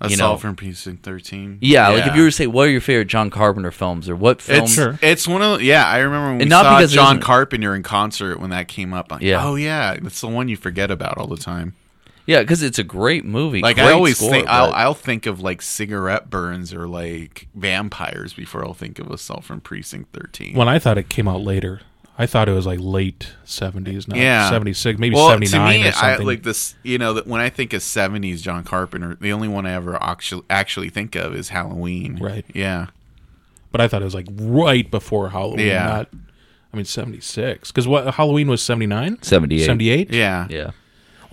Assault 0.00 0.10
you 0.10 0.16
know, 0.16 0.36
from 0.36 0.56
Precinct 0.56 1.02
13. 1.04 1.58
Yeah, 1.60 1.88
like 1.88 2.06
if 2.06 2.14
you 2.16 2.22
were 2.22 2.28
to 2.28 2.32
say, 2.32 2.46
"What 2.46 2.66
are 2.68 2.70
your 2.70 2.80
favorite 2.80 3.08
John 3.08 3.30
Carpenter 3.30 3.70
films?" 3.70 4.08
or 4.08 4.16
"What 4.16 4.40
films?" 4.42 4.70
It's, 4.70 4.74
Sure. 4.74 4.98
it's 5.02 5.28
one 5.28 5.42
of 5.42 5.58
the, 5.58 5.64
yeah. 5.64 5.86
I 5.86 5.98
remember 5.98 6.28
when 6.30 6.38
we 6.38 6.44
not 6.46 6.64
saw 6.64 6.78
because 6.78 6.92
John 6.92 7.20
Carpenter 7.20 7.74
in 7.74 7.82
concert 7.82 8.40
when 8.40 8.50
that 8.50 8.68
came 8.68 8.92
up. 8.94 9.10
Like, 9.10 9.22
Yeah. 9.22 9.44
oh 9.46 9.54
yeah, 9.54 9.92
it's 9.92 10.20
the 10.20 10.28
one 10.28 10.48
you 10.48 10.56
forget 10.56 10.90
about 10.90 11.16
all 11.18 11.26
the 11.26 11.36
time. 11.36 11.74
Yeah, 12.26 12.40
because 12.40 12.62
it's 12.62 12.78
a 12.78 12.84
great 12.84 13.24
movie. 13.24 13.60
Like 13.60 13.76
great 13.76 13.88
I 13.88 13.92
always 13.92 14.16
score, 14.16 14.30
think, 14.30 14.48
I'll, 14.48 14.72
I'll 14.72 14.94
think 14.94 15.26
of 15.26 15.40
like 15.40 15.60
cigarette 15.60 16.30
burns 16.30 16.72
or 16.72 16.86
like 16.88 17.48
vampires 17.54 18.32
before 18.32 18.64
I'll 18.64 18.72
think 18.74 18.98
of 18.98 19.10
Assault 19.10 19.44
from 19.44 19.60
Precinct 19.60 20.10
13. 20.14 20.54
when 20.56 20.68
i 20.68 20.78
thought 20.78 20.96
it 20.96 21.08
came 21.10 21.28
out 21.28 21.42
later 21.42 21.80
i 22.16 22.24
thought 22.26 22.48
it 22.48 22.52
was 22.52 22.64
like 22.64 22.78
late 22.80 23.34
70s 23.44 24.08
not 24.08 24.16
Yeah. 24.16 24.48
76 24.48 24.98
maybe 24.98 25.14
well, 25.16 25.28
79 25.28 25.50
to 25.50 25.78
me, 25.78 25.84
or 25.84 25.88
I 25.88 25.90
something 25.90 26.26
like 26.26 26.42
this. 26.44 26.74
You 26.82 26.96
know, 26.96 27.12
that 27.14 27.26
when 27.26 27.40
I 27.40 27.50
think 27.50 27.72
of 27.74 27.80
'70s 27.82 28.40
John 28.40 28.64
Carpenter, 28.64 29.16
the 29.20 29.32
only 29.32 29.48
one 29.48 29.66
I 29.66 29.72
ever 29.74 30.00
actually 30.02 30.44
actually 30.48 30.88
think 30.90 31.14
of 31.16 31.34
is 31.34 31.48
Halloween. 31.50 32.16
Right. 32.22 32.44
Yeah. 32.54 32.86
but 33.72 33.80
I 33.80 33.88
thought 33.88 34.00
it 34.02 34.04
was 34.06 34.14
like 34.14 34.28
right 34.38 34.88
before 34.90 35.30
Halloween. 35.30 35.66
Yeah. 35.66 35.84
Not, 35.86 36.08
I 36.72 36.76
mean, 36.76 36.84
76. 36.86 37.70
Because 37.70 37.86
what 37.88 38.14
Halloween 38.14 38.48
was 38.48 38.62
79? 38.62 39.22
78. 39.22 39.64
78? 39.66 40.10
Yeah. 40.10 40.46
Yeah. 40.48 40.70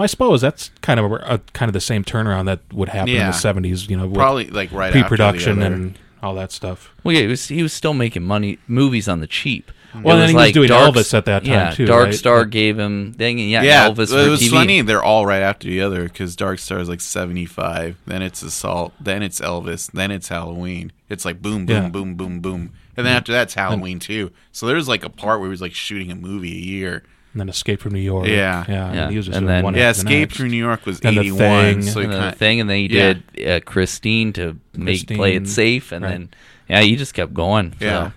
Well, 0.02 0.06
I 0.06 0.08
suppose 0.08 0.42
that's 0.42 0.72
kind 0.82 1.00
of 1.00 1.12
a, 1.12 1.16
a- 1.16 1.38
kind 1.54 1.70
of 1.70 1.74
the 1.74 1.80
same 1.80 2.04
turnaround 2.04 2.46
that 2.46 2.60
would 2.74 2.90
happen 2.90 3.10
in 3.14 3.20
the 3.28 3.32
70s, 3.34 3.88
you 3.88 3.96
know, 3.98 4.08
with 4.08 4.16
Probably 4.16 4.48
like 4.48 4.72
right 4.72 4.88
after 4.88 4.98
the 5.00 5.04
pre-production 5.04 5.62
other. 5.62 5.74
and 5.76 6.00
all 6.24 6.34
that 6.36 6.52
stuff. 6.52 6.90
Well, 7.04 7.14
yeah, 7.16 7.22
he 7.22 7.28
was, 7.28 7.48
he 7.50 7.62
was 7.62 7.72
still 7.72 7.94
making 7.94 8.24
money 8.24 8.58
movies 8.68 9.08
on 9.08 9.20
the 9.20 9.28
cheap. 9.28 9.72
Well, 9.94 10.16
It 10.16 10.20
then 10.22 10.30
he 10.30 10.36
was 10.36 10.42
like 10.46 10.54
doing 10.54 10.70
Dark- 10.70 10.96
Elvis 10.96 11.14
at 11.14 11.26
that 11.26 11.44
time, 11.44 11.52
yeah, 11.54 11.72
too, 11.72 11.86
Dark 11.86 12.06
right? 12.06 12.16
Star 12.16 12.40
Yeah. 12.40 12.46
gave 12.46 12.80
him 12.80 13.12
dang 13.12 13.38
it, 13.40 13.44
yeah, 13.44 13.62
Yeah, 13.62 13.90
Elvis 13.90 14.12
it 14.26 14.30
was 14.30 14.42
TV. 14.42 14.50
funny. 14.50 14.82
They're 14.82 15.04
all 15.04 15.26
right 15.26 15.42
after 15.44 15.68
the 15.68 15.82
other 15.82 16.04
because 16.04 16.36
Dark 16.36 16.60
Star 16.60 16.80
is 16.80 16.88
like 16.90 17.02
seventy 17.02 17.46
five, 17.46 17.98
then 18.08 18.22
it's 18.22 18.42
Assault, 18.42 18.94
then 19.02 19.22
it's 19.22 19.40
Elvis, 19.42 19.92
then 19.92 20.10
it's 20.10 20.30
Halloween. 20.30 20.94
It's 21.10 21.26
like 21.26 21.42
boom, 21.42 21.66
boom, 21.66 21.84
Yeah. 21.84 21.90
boom, 21.90 22.16
boom, 22.16 22.40
boom, 22.40 22.72
and 22.98 23.06
then 23.06 23.16
after 23.18 23.34
that's 23.34 23.54
Halloween 23.54 24.00
too. 24.00 24.32
So 24.54 24.66
there's 24.66 24.88
like 24.88 25.04
a 25.04 25.10
part 25.10 25.42
where 25.42 25.50
he 25.50 25.52
was 25.52 25.62
like 25.62 25.74
shooting 25.76 26.10
a 26.10 26.16
movie 26.16 26.54
a 26.54 26.62
year. 26.66 27.04
And 27.34 27.40
then 27.40 27.48
Escape 27.50 27.80
from 27.80 27.94
New 27.94 28.00
York. 28.02 28.28
Yeah. 28.28 28.66
yeah. 28.68 28.94
Yeah. 28.94 29.10
He 29.10 29.16
was 29.18 29.28
just 29.28 29.38
And 29.38 29.48
then- 29.48 29.64
one 29.64 29.74
Yeah, 29.76 29.90
after 29.90 30.04
the 30.04 30.10
Escape 30.10 30.32
from 30.34 30.50
New 30.50 30.58
York 30.58 30.86
was 30.86 31.00
And 31.00 31.16
The 31.16 31.22
eighty 31.22 31.32
one. 31.32 31.40
Thing. 31.40 31.82
So 31.84 32.02
and 32.02 32.12
then 32.12 32.20
kind 32.20 32.34
the 32.34 32.38
thing, 32.38 32.60
and 32.60 32.70
then 32.70 32.78
he 32.78 32.88
Yeah. 32.88 33.14
did 33.36 33.48
uh, 33.48 33.60
Christine 33.66 34.34
to 34.34 34.58
make 34.76 35.08
play 35.08 35.36
it 35.36 35.48
safe, 35.48 35.92
and 35.94 36.04
right. 36.04 36.12
then 36.12 36.30
yeah, 36.70 36.82
you 36.82 36.98
just 36.98 37.14
kept 37.14 37.34
going. 37.34 37.72
so. 37.80 37.86
Yeah. 37.86 38.12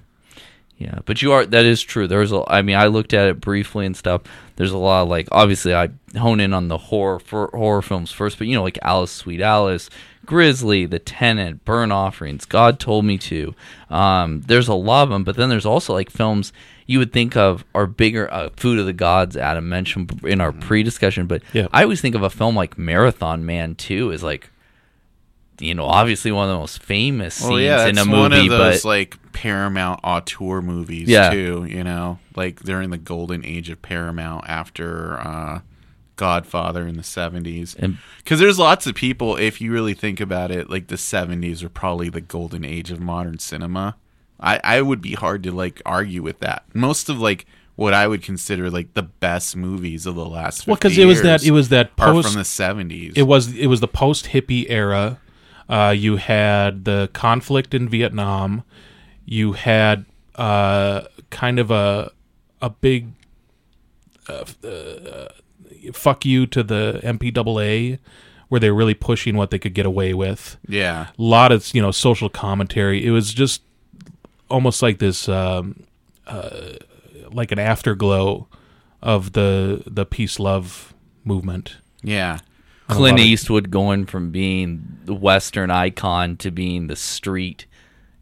yeah. 0.78 0.98
But 1.04 1.22
you 1.22 1.30
are 1.32 1.46
that 1.46 1.64
is 1.64 1.82
true. 1.82 2.08
There's 2.08 2.32
a. 2.32 2.42
I 2.48 2.62
mean, 2.62 2.76
I 2.76 2.86
looked 2.86 3.14
at 3.14 3.28
it 3.28 3.40
briefly 3.40 3.86
and 3.86 3.96
stuff. 3.96 4.22
There's 4.56 4.72
a 4.72 4.78
lot 4.78 5.02
of 5.02 5.08
like 5.08 5.28
obviously 5.30 5.74
I 5.74 5.90
hone 6.16 6.40
in 6.40 6.52
on 6.52 6.66
the 6.68 6.78
horror 6.78 7.18
for 7.20 7.50
horror 7.54 7.82
films 7.82 8.10
first, 8.10 8.38
but 8.38 8.46
you 8.48 8.54
know 8.56 8.62
like 8.64 8.78
Alice, 8.82 9.12
Sweet 9.12 9.40
Alice, 9.40 9.90
Grizzly, 10.26 10.86
The 10.86 10.98
Tenant, 10.98 11.64
Burnt 11.64 11.92
Offerings, 11.92 12.44
God 12.46 12.78
Told 12.80 13.04
Me 13.04 13.16
to. 13.18 13.54
Um, 13.90 14.42
there's 14.46 14.68
a 14.68 14.74
lot 14.74 15.04
of 15.04 15.10
them, 15.10 15.22
but 15.24 15.36
then 15.36 15.48
there's 15.50 15.66
also 15.66 15.92
like 15.92 16.10
films 16.10 16.52
you 16.86 16.98
would 16.98 17.12
think 17.12 17.36
of 17.36 17.64
are 17.74 17.86
bigger. 17.86 18.32
Uh, 18.32 18.50
Food 18.56 18.78
of 18.78 18.86
the 18.86 18.92
Gods, 18.92 19.36
Adam 19.36 19.68
mentioned 19.68 20.20
in 20.24 20.40
our 20.40 20.52
pre-discussion, 20.52 21.26
but 21.26 21.42
Yeah. 21.52 21.68
I 21.72 21.82
always 21.82 22.00
think 22.00 22.14
of 22.14 22.22
a 22.22 22.30
film 22.30 22.54
like 22.56 22.76
Marathon 22.78 23.46
Man 23.46 23.74
too 23.74 24.12
as 24.12 24.22
like, 24.22 24.50
you 25.60 25.74
know, 25.74 25.84
obviously 25.84 26.32
one 26.32 26.48
of 26.48 26.54
the 26.54 26.58
most 26.58 26.82
famous 26.82 27.36
scenes 27.36 27.50
Well, 27.50 27.60
yeah, 27.60 27.86
in 27.86 27.96
a 27.96 28.04
one 28.04 28.32
movie, 28.32 28.46
of 28.46 28.50
those 28.58 28.82
but 28.82 28.88
like 28.88 29.16
Paramount 29.32 30.00
auteur 30.02 30.60
movies 30.60 31.08
Yeah. 31.08 31.30
too. 31.30 31.66
You 31.68 31.84
know, 31.84 32.18
like 32.36 32.60
during 32.60 32.90
the 32.90 32.98
golden 32.98 33.44
age 33.44 33.70
of 33.70 33.80
Paramount 33.80 34.44
after 34.48 35.18
uh, 35.20 35.60
Godfather 36.16 36.86
in 36.86 36.96
the 36.96 37.02
seventies. 37.02 37.74
Because 38.18 38.40
there's 38.40 38.58
lots 38.58 38.86
of 38.86 38.94
people, 38.94 39.36
if 39.36 39.60
you 39.60 39.72
really 39.72 39.94
think 39.94 40.20
about 40.20 40.50
it, 40.50 40.68
like 40.70 40.88
the 40.88 40.96
seventies 40.98 41.62
are 41.62 41.68
probably 41.68 42.08
the 42.08 42.20
golden 42.20 42.64
age 42.64 42.90
of 42.90 43.00
modern 43.00 43.38
cinema. 43.38 43.96
I 44.40 44.60
I 44.62 44.82
would 44.82 45.00
be 45.00 45.14
hard 45.14 45.42
to 45.44 45.52
like 45.52 45.80
argue 45.86 46.22
with 46.22 46.40
that. 46.40 46.64
Most 46.74 47.08
of 47.08 47.18
like 47.18 47.46
what 47.76 47.92
I 47.92 48.06
would 48.06 48.22
consider 48.22 48.70
like 48.70 48.94
the 48.94 49.02
best 49.02 49.56
movies 49.56 50.06
of 50.06 50.14
the 50.14 50.24
last 50.24 50.66
Well, 50.66 50.76
because 50.76 50.96
it 50.96 51.06
was 51.06 51.22
that 51.22 51.44
it 51.44 51.50
was 51.50 51.70
that 51.70 51.96
post 51.96 52.28
from 52.28 52.38
the 52.38 52.44
seventies. 52.44 53.14
it 53.16 53.22
was 53.24 53.54
it 53.56 53.66
was 53.66 53.80
the 53.80 53.88
post 53.88 54.26
hippie 54.26 54.66
era. 54.68 55.20
Uh, 55.68 55.94
you 55.96 56.16
had 56.16 56.84
the 56.84 57.08
conflict 57.12 57.74
in 57.74 57.88
Vietnam. 57.88 58.62
You 59.24 59.52
had 59.52 60.04
uh, 60.34 61.02
kind 61.30 61.58
of 61.58 61.70
a 61.70 62.12
a 62.60 62.70
big 62.70 63.08
uh, 64.28 64.44
uh, 64.66 65.28
fuck 65.92 66.24
you 66.24 66.46
to 66.46 66.62
the 66.62 67.00
MPAA, 67.02 67.98
where 68.48 68.60
they're 68.60 68.74
really 68.74 68.94
pushing 68.94 69.36
what 69.36 69.50
they 69.50 69.58
could 69.58 69.74
get 69.74 69.86
away 69.86 70.14
with. 70.14 70.58
yeah. 70.68 71.08
A 71.18 71.22
lot 71.22 71.50
of 71.50 71.74
you 71.74 71.82
know 71.82 71.90
social 71.90 72.28
commentary. 72.28 73.04
It 73.04 73.10
was 73.10 73.32
just 73.34 73.62
almost 74.54 74.82
like 74.82 74.98
this, 74.98 75.28
um, 75.28 75.82
uh, 76.26 76.74
like 77.32 77.50
an 77.52 77.58
afterglow 77.58 78.46
of 79.02 79.32
the 79.32 79.82
the 79.86 80.06
peace 80.06 80.38
love 80.38 80.94
movement. 81.24 81.76
Yeah. 82.02 82.38
Clint 82.88 83.18
Eastwood 83.18 83.70
going 83.70 84.04
from 84.06 84.30
being 84.30 84.98
the 85.06 85.14
Western 85.14 85.70
icon 85.70 86.36
to 86.36 86.50
being 86.50 86.86
the 86.86 86.96
street, 86.96 87.64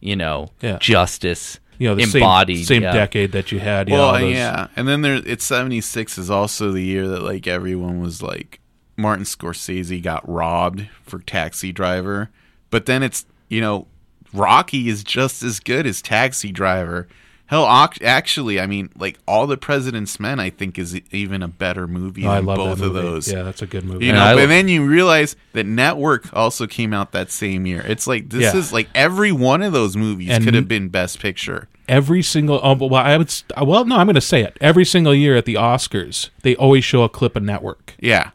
you 0.01 0.15
know, 0.17 0.49
Yeah. 0.61 0.79
justice 0.79 1.59
you 1.79 1.89
know 1.89 1.97
the 1.97 2.05
embodied. 2.05 2.59
same, 2.59 2.65
same 2.77 2.83
yeah. 2.83 2.93
decade 2.93 3.33
that 3.33 3.51
you 3.51 3.59
had. 3.59 3.89
You 3.89 3.95
Well, 3.95 4.05
all 4.15 4.19
those- 4.21 4.35
yeah, 4.35 4.69
and 4.77 4.87
then 4.87 5.03
there 5.03 5.21
it's 5.27 5.45
seventy 5.45 5.81
six 5.81 6.17
is 6.17 6.31
also 6.31 6.71
the 6.71 6.83
year 6.83 7.09
that 7.09 7.23
like 7.23 7.47
everyone 7.49 8.01
was 8.01 8.23
like 8.23 8.61
Martin 8.97 9.25
Scorsese 9.25 10.01
got 10.01 10.27
robbed 10.29 10.87
for 11.03 11.19
Taxi 11.19 11.73
Driver, 11.73 12.31
but 12.71 12.87
then 12.87 13.03
it's 13.03 13.27
you 13.49 13.61
know 13.61 13.89
Rocky 14.33 14.89
is 14.89 15.05
just 15.05 15.43
as 15.43 15.61
good 15.61 15.87
as 15.87 16.01
Taxi 16.03 16.51
Driver. 16.53 17.09
Hell, 17.47 17.67
actually, 17.67 18.59
I 18.59 18.67
mean, 18.67 18.89
like 18.97 19.19
all 19.29 19.47
the 19.47 19.59
President's 19.59 20.19
Men, 20.19 20.41
I 20.41 20.49
think 20.49 20.79
is 20.79 20.99
even 21.11 21.43
a 21.43 21.49
better 21.49 21.87
movie 21.87 22.25
Oh, 22.27 22.31
I 22.31 22.37
than 22.37 22.47
love 22.47 22.57
both 22.57 22.81
of 22.81 22.95
those. 22.95 23.31
Yeah, 23.31 23.43
that's 23.43 23.61
a 23.61 23.67
good 23.67 23.85
movie. 23.85 24.07
You 24.07 24.13
And 24.13 24.19
know, 24.19 24.25
I- 24.25 24.35
but 24.37 24.47
then 24.47 24.69
you 24.69 24.87
realize 24.87 25.37
that 25.53 25.67
Network 25.67 26.33
also 26.33 26.67
came 26.67 26.95
out 26.95 27.13
that 27.13 27.31
same 27.31 27.67
year. 27.67 27.85
It's 27.87 28.07
like 28.07 28.31
this 28.31 28.55
Yeah. 28.55 28.57
is 28.57 28.73
like 28.73 28.89
every 28.95 29.33
one 29.33 29.61
of 29.63 29.75
those 29.75 29.99
movies 29.99 30.31
And- 30.31 30.45
could 30.45 30.55
have 30.55 30.67
been 30.67 30.89
Best 30.89 31.21
Picture. 31.21 31.69
Every 31.89 32.23
single 32.23 32.59
oh, 32.63 32.73
well, 32.75 32.95
I 32.95 33.19
would 33.19 33.29
st- 33.31 33.53
well, 33.67 33.85
no, 33.85 33.97
I'm 33.97 34.07
going 34.07 34.15
to 34.15 34.21
say 34.23 34.43
it. 34.43 34.57
Every 34.63 34.87
single 34.87 35.15
year 35.15 35.37
at 35.37 35.45
the 35.45 35.55
Oscars, 35.55 36.31
they 36.43 36.57
always 36.57 36.85
show 36.85 37.03
a 37.03 37.09
clip 37.11 37.37
of 37.37 37.43
Network. 37.43 37.95
Yeah, 38.01 38.31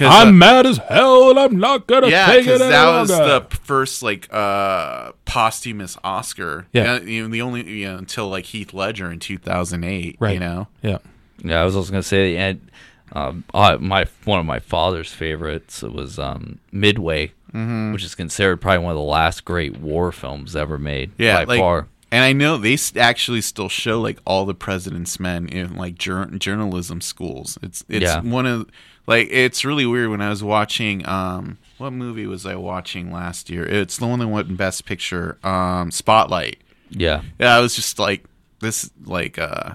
I'm 0.00 0.28
uh, 0.28 0.32
mad 0.32 0.66
as 0.66 0.78
hell, 0.78 1.30
and 1.30 1.38
I'm 1.38 1.58
not 1.58 1.86
gonna 1.86 2.08
yeah, 2.08 2.26
take 2.26 2.40
it 2.40 2.44
because 2.44 2.60
any 2.62 2.70
that 2.70 3.00
was 3.00 3.10
longer. 3.10 3.46
the 3.48 3.56
first 3.56 4.02
like 4.02 4.28
uh 4.32 5.12
posthumous 5.24 5.96
Oscar. 6.02 6.66
Yeah. 6.72 7.00
You 7.00 7.22
know, 7.24 7.28
the 7.28 7.42
only 7.42 7.68
you 7.68 7.88
know 7.88 7.96
until 7.98 8.28
like 8.28 8.46
Heath 8.46 8.72
Ledger 8.72 9.10
in 9.10 9.18
2008. 9.18 10.16
right. 10.18 10.34
You 10.34 10.40
know, 10.40 10.68
yeah. 10.82 10.98
Yeah, 11.44 11.60
I 11.60 11.64
was 11.64 11.74
also 11.76 11.90
gonna 11.90 12.02
say, 12.02 12.36
and 12.36 12.70
um, 13.12 13.44
uh, 13.52 13.76
my 13.80 14.06
one 14.24 14.38
of 14.38 14.46
my 14.46 14.58
father's 14.60 15.12
favorites 15.12 15.82
was 15.82 16.18
um, 16.18 16.58
Midway, 16.70 17.32
Mm-hmm. 17.52 17.92
which 17.92 18.02
is 18.02 18.14
considered 18.14 18.62
probably 18.62 18.78
one 18.82 18.92
of 18.92 18.96
the 18.96 19.02
last 19.02 19.44
great 19.44 19.76
war 19.78 20.10
films 20.10 20.56
ever 20.56 20.78
made. 20.78 21.10
yeah, 21.18 21.38
by 21.40 21.44
like, 21.44 21.60
far. 21.60 21.86
And 22.12 22.22
I 22.22 22.32
know 22.34 22.58
they 22.58 22.76
actually 23.00 23.40
still 23.40 23.68
show 23.70 24.00
like 24.00 24.18
all 24.26 24.44
the 24.44 24.54
President's 24.54 25.18
Men 25.18 25.48
in 25.48 25.74
like 25.74 25.96
jour- 25.96 26.26
journalism 26.26 27.00
schools. 27.00 27.58
It's 27.62 27.84
it's 27.88 28.04
Yeah. 28.04 28.20
one 28.20 28.44
of 28.46 28.68
like 29.06 29.28
it's 29.30 29.64
really 29.64 29.86
weird 29.86 30.10
when 30.10 30.20
I 30.20 30.28
was 30.28 30.44
watching 30.44 31.08
um 31.08 31.56
what 31.78 31.92
movie 31.92 32.26
was 32.26 32.44
I 32.46 32.54
watching 32.54 33.10
last 33.10 33.48
year? 33.50 33.64
It's 33.64 33.96
the 33.96 34.06
one 34.06 34.18
that 34.20 34.28
won 34.28 34.54
Best 34.56 34.84
Picture, 34.84 35.38
um 35.42 35.90
Spotlight. 35.90 36.58
Yeah, 36.90 37.22
Yeah, 37.40 37.56
I 37.56 37.60
was 37.60 37.74
just 37.74 37.98
like 37.98 38.24
this 38.60 38.90
like 39.04 39.38
uh 39.38 39.74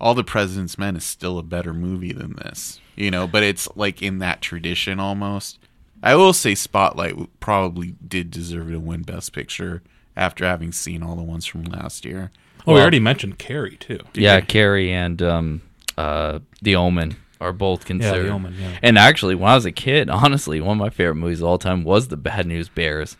all 0.00 0.14
the 0.14 0.24
President's 0.24 0.76
Men 0.76 0.96
is 0.96 1.04
still 1.04 1.38
a 1.38 1.42
better 1.44 1.72
movie 1.72 2.12
than 2.12 2.34
this. 2.34 2.80
You 2.96 3.12
know, 3.12 3.28
but 3.28 3.44
it's 3.44 3.68
like 3.76 4.02
in 4.02 4.18
that 4.18 4.40
tradition 4.42 4.98
almost. 4.98 5.60
I 6.02 6.16
will 6.16 6.32
say 6.32 6.54
Spotlight 6.56 7.14
probably 7.40 7.94
did 8.06 8.30
deserve 8.32 8.68
to 8.70 8.78
win 8.80 9.02
Best 9.02 9.32
Picture 9.32 9.82
after 10.16 10.44
having 10.44 10.72
seen 10.72 11.02
all 11.02 11.16
the 11.16 11.22
ones 11.22 11.46
from 11.46 11.64
last 11.64 12.04
year. 12.04 12.30
Oh, 12.66 12.74
we 12.74 12.80
already 12.80 13.00
mentioned 13.00 13.38
Carrie 13.38 13.76
too. 13.76 14.00
yeah. 14.14 14.40
Carrie 14.40 14.92
and 14.92 15.20
um, 15.20 15.62
uh, 15.98 16.38
The 16.62 16.76
Omen 16.76 17.16
are 17.40 17.52
both 17.52 17.84
considered. 17.84 18.30
Omen, 18.30 18.54
yeah. 18.58 18.78
And 18.82 18.96
actually, 18.96 19.34
when 19.34 19.50
I 19.50 19.54
was 19.54 19.66
a 19.66 19.72
kid, 19.72 20.08
honestly, 20.10 20.60
one 20.60 20.78
of 20.78 20.80
my 20.80 20.90
favorite 20.90 21.16
movies 21.16 21.40
of 21.40 21.46
all 21.46 21.58
time 21.58 21.84
was 21.84 22.08
The 22.08 22.16
Bad 22.16 22.46
News 22.46 22.68
Bears. 22.68 23.16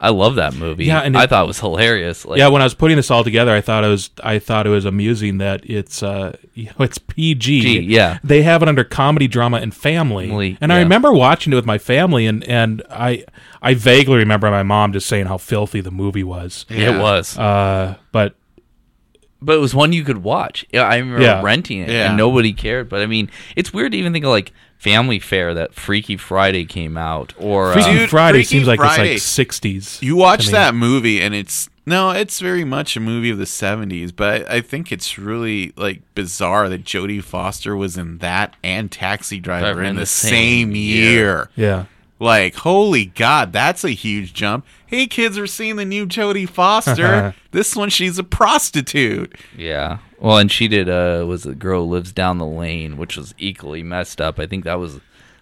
I 0.00 0.10
love 0.10 0.34
that 0.34 0.54
movie. 0.54 0.84
Yeah, 0.84 1.00
and 1.00 1.16
I 1.16 1.26
thought 1.26 1.44
it 1.44 1.46
was 1.46 1.60
hilarious. 1.60 2.24
Like, 2.26 2.38
yeah, 2.38 2.48
when 2.48 2.60
I 2.60 2.64
was 2.64 2.74
putting 2.74 2.96
this 2.96 3.10
all 3.10 3.24
together, 3.24 3.54
I 3.54 3.60
thought 3.60 3.84
it 3.84 3.88
was 3.88 4.10
I 4.22 4.38
thought 4.38 4.66
it 4.66 4.70
was 4.70 4.84
amusing 4.84 5.38
that 5.38 5.64
it's 5.64 6.02
uh 6.02 6.36
you 6.54 6.66
know, 6.66 6.84
it's 6.84 6.98
PG. 6.98 7.60
G, 7.60 7.80
yeah. 7.80 8.18
They 8.22 8.42
have 8.42 8.62
it 8.62 8.68
under 8.68 8.84
comedy, 8.84 9.28
drama, 9.28 9.58
and 9.58 9.74
family. 9.74 10.28
Family, 10.28 10.58
and 10.60 10.72
I 10.72 10.80
remember 10.80 11.12
watching 11.12 11.52
it 11.52 11.56
with 11.56 11.66
my 11.66 11.78
family, 11.78 12.26
and 12.26 12.44
and 12.44 12.82
I 12.90 13.24
I 13.62 13.74
vaguely 13.74 14.18
remember 14.18 14.50
my 14.50 14.62
mom 14.62 14.92
just 14.92 15.06
saying 15.06 15.26
how 15.26 15.38
filthy 15.38 15.80
the 15.80 15.90
movie 15.90 16.24
was. 16.24 16.66
it 16.68 17.00
was. 17.00 17.38
Uh, 17.38 17.96
but 18.12 18.34
but 19.44 19.56
it 19.56 19.60
was 19.60 19.74
one 19.74 19.92
you 19.92 20.04
could 20.04 20.22
watch. 20.22 20.64
I 20.74 20.96
remember 20.96 21.22
Yeah. 21.22 21.42
renting 21.42 21.78
it, 21.80 21.90
Yeah. 21.90 22.08
and 22.08 22.16
nobody 22.16 22.52
cared. 22.52 22.88
But 22.88 23.02
I 23.02 23.06
mean, 23.06 23.30
it's 23.56 23.72
weird 23.72 23.92
to 23.92 23.98
even 23.98 24.12
think 24.12 24.24
of 24.24 24.30
like 24.30 24.52
Family 24.78 25.18
Fare 25.18 25.54
that 25.54 25.74
Freaky 25.74 26.16
Friday 26.16 26.64
came 26.64 26.96
out, 26.96 27.32
or 27.38 27.72
Freaky 27.72 27.90
uh, 27.90 27.92
Dude, 27.94 28.10
Friday 28.10 28.38
Freaky 28.38 28.46
seems 28.48 28.66
like 28.66 28.78
Friday. 28.80 29.14
it's 29.14 29.38
like 29.38 29.48
'60s. 29.48 30.02
You 30.02 30.16
watch 30.16 30.48
that 30.48 30.74
movie 30.74 31.20
and 31.22 31.34
it's 31.34 31.68
no, 31.86 32.10
it's 32.10 32.40
very 32.40 32.64
much 32.64 32.96
a 32.96 33.00
movie 33.00 33.30
of 33.30 33.38
the 33.38 33.44
'70s, 33.44 34.10
but 34.14 34.48
I, 34.50 34.56
I 34.56 34.60
think 34.60 34.90
it's 34.90 35.18
really 35.18 35.72
like 35.76 36.00
bizarre 36.14 36.68
that 36.70 36.84
Jodie 36.84 37.22
Foster 37.22 37.76
was 37.76 37.96
in 37.96 38.18
that 38.18 38.56
and 38.64 38.90
Taxi 38.90 39.38
Driver 39.40 39.66
Driver 39.66 39.82
in 39.82 39.96
the, 39.96 40.06
same, 40.06 40.74
year. 40.74 41.50
Yeah. 41.56 41.84
Like, 42.24 42.54
holy 42.54 43.04
God, 43.04 43.52
that's 43.52 43.84
a 43.84 43.90
huge 43.90 44.32
jump. 44.32 44.64
Hey, 44.86 45.06
kids 45.06 45.36
are 45.36 45.46
seeing 45.46 45.76
the 45.76 45.84
new 45.84 46.06
Jodie 46.06 46.48
Foster. 46.48 47.34
this 47.50 47.76
one, 47.76 47.90
she's 47.90 48.18
a 48.18 48.24
prostitute. 48.24 49.36
yeah. 49.54 49.98
Well, 50.18 50.38
and 50.38 50.50
she 50.50 50.66
did. 50.66 50.88
Uh, 50.88 51.26
was 51.28 51.42
the 51.42 51.54
girl 51.54 51.84
who 51.84 51.90
lives 51.90 52.12
down 52.12 52.38
the 52.38 52.46
lane, 52.46 52.96
which 52.96 53.18
was 53.18 53.34
equally 53.36 53.82
messed 53.82 54.22
up. 54.22 54.38
I 54.38 54.46
think 54.46 54.64
that 54.64 54.78
was 54.78 55.00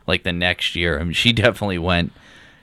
like 0.08 0.24
the 0.24 0.32
next 0.32 0.74
year. 0.74 0.98
I 0.98 1.04
mean, 1.04 1.12
she 1.12 1.32
definitely 1.32 1.78
went 1.78 2.10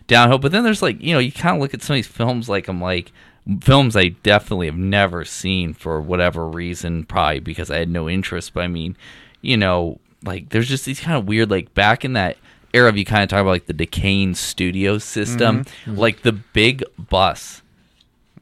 downhill. 0.08 0.38
But 0.38 0.52
then 0.52 0.66
there's 0.66 0.82
like 0.82 1.02
you 1.02 1.14
know 1.14 1.20
you 1.20 1.32
kind 1.32 1.56
of 1.56 1.62
look 1.62 1.74
at 1.74 1.82
some 1.82 1.94
of 1.94 2.00
these 2.00 2.08
films 2.08 2.50
like 2.50 2.68
I'm 2.68 2.82
like 2.82 3.14
films 3.62 3.96
I 3.96 4.10
definitely 4.10 4.66
have 4.66 4.78
never 4.78 5.24
seen 5.24 5.74
for 5.74 6.02
whatever 6.02 6.46
reason, 6.46 7.06
probably 7.06 7.40
because 7.40 7.72
I 7.72 7.78
had 7.78 7.90
no 7.90 8.10
interest. 8.10 8.54
But 8.54 8.66
I 8.66 8.68
mean, 8.68 8.98
you 9.40 9.56
know, 9.56 10.02
like 10.26 10.50
there's 10.50 10.68
just 10.68 10.84
these 10.84 11.00
kind 11.00 11.16
of 11.16 11.26
weird 11.26 11.50
like 11.50 11.74
back 11.74 12.04
in 12.04 12.12
that 12.14 12.36
era 12.74 12.90
of 12.90 12.98
you 12.98 13.06
kind 13.06 13.24
of 13.24 13.30
talk 13.30 13.42
about 13.42 13.52
like 13.52 13.66
the 13.68 13.74
decaying 13.74 14.36
studio 14.36 14.98
system, 14.98 15.64
mm-hmm. 15.64 15.92
Mm-hmm. 15.92 16.00
like 16.00 16.22
the 16.22 16.34
big 16.34 16.84
bus 16.98 17.62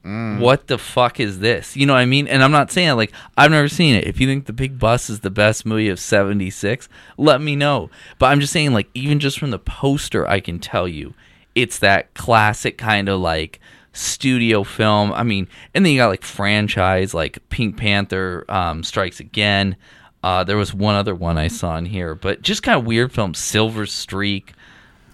mm. 0.08 0.40
what 0.40 0.68
the 0.68 0.78
fuck 0.78 1.20
is 1.20 1.40
this? 1.40 1.76
You 1.76 1.86
know 1.86 1.94
what 1.94 2.00
I 2.00 2.06
mean? 2.06 2.28
And 2.28 2.44
I'm 2.44 2.52
not 2.52 2.72
saying 2.72 2.96
like 2.96 3.12
I've 3.38 3.52
never 3.52 3.68
seen 3.68 3.96
it. 3.96 4.08
If 4.08 4.20
you 4.20 4.28
think 4.28 4.46
The 4.46 4.54
Big 4.54 4.80
Bus 4.80 5.10
is 5.10 5.20
the 5.20 5.30
best 5.30 5.66
movie 5.66 5.90
of 5.90 6.00
76, 6.00 6.88
let 7.18 7.42
me 7.42 7.56
know. 7.56 7.90
But 8.18 8.28
I'm 8.28 8.40
just 8.40 8.54
saying 8.54 8.74
like 8.74 8.88
even 8.94 9.20
just 9.20 9.38
from 9.38 9.52
the 9.52 9.60
poster 9.60 10.28
I 10.28 10.40
can 10.40 10.60
tell 10.60 10.88
you 10.88 11.14
it's 11.54 11.80
that 11.80 12.14
classic 12.14 12.78
kind 12.78 13.10
of 13.10 13.20
like 13.20 13.60
studio 13.92 14.64
film. 14.64 15.12
I 15.12 15.24
mean, 15.24 15.48
and 15.74 15.86
then 15.86 15.92
you 15.92 16.00
got 16.00 16.10
like 16.10 16.24
franchise 16.24 17.14
like 17.14 17.38
Pink 17.50 17.78
Panther 17.78 18.46
um, 18.50 18.84
Strikes 18.84 19.20
Again. 19.20 19.76
Uh, 20.24 20.44
there 20.44 20.58
was 20.58 20.74
one 20.74 20.96
other 20.96 21.16
one 21.16 21.38
I 21.38 21.48
saw 21.48 21.78
in 21.78 21.86
here, 21.86 22.16
but 22.16 22.42
just 22.42 22.64
kind 22.64 22.78
of 22.80 22.86
weird 22.86 23.12
films. 23.14 23.38
Silver 23.40 23.86
Streak. 23.86 24.54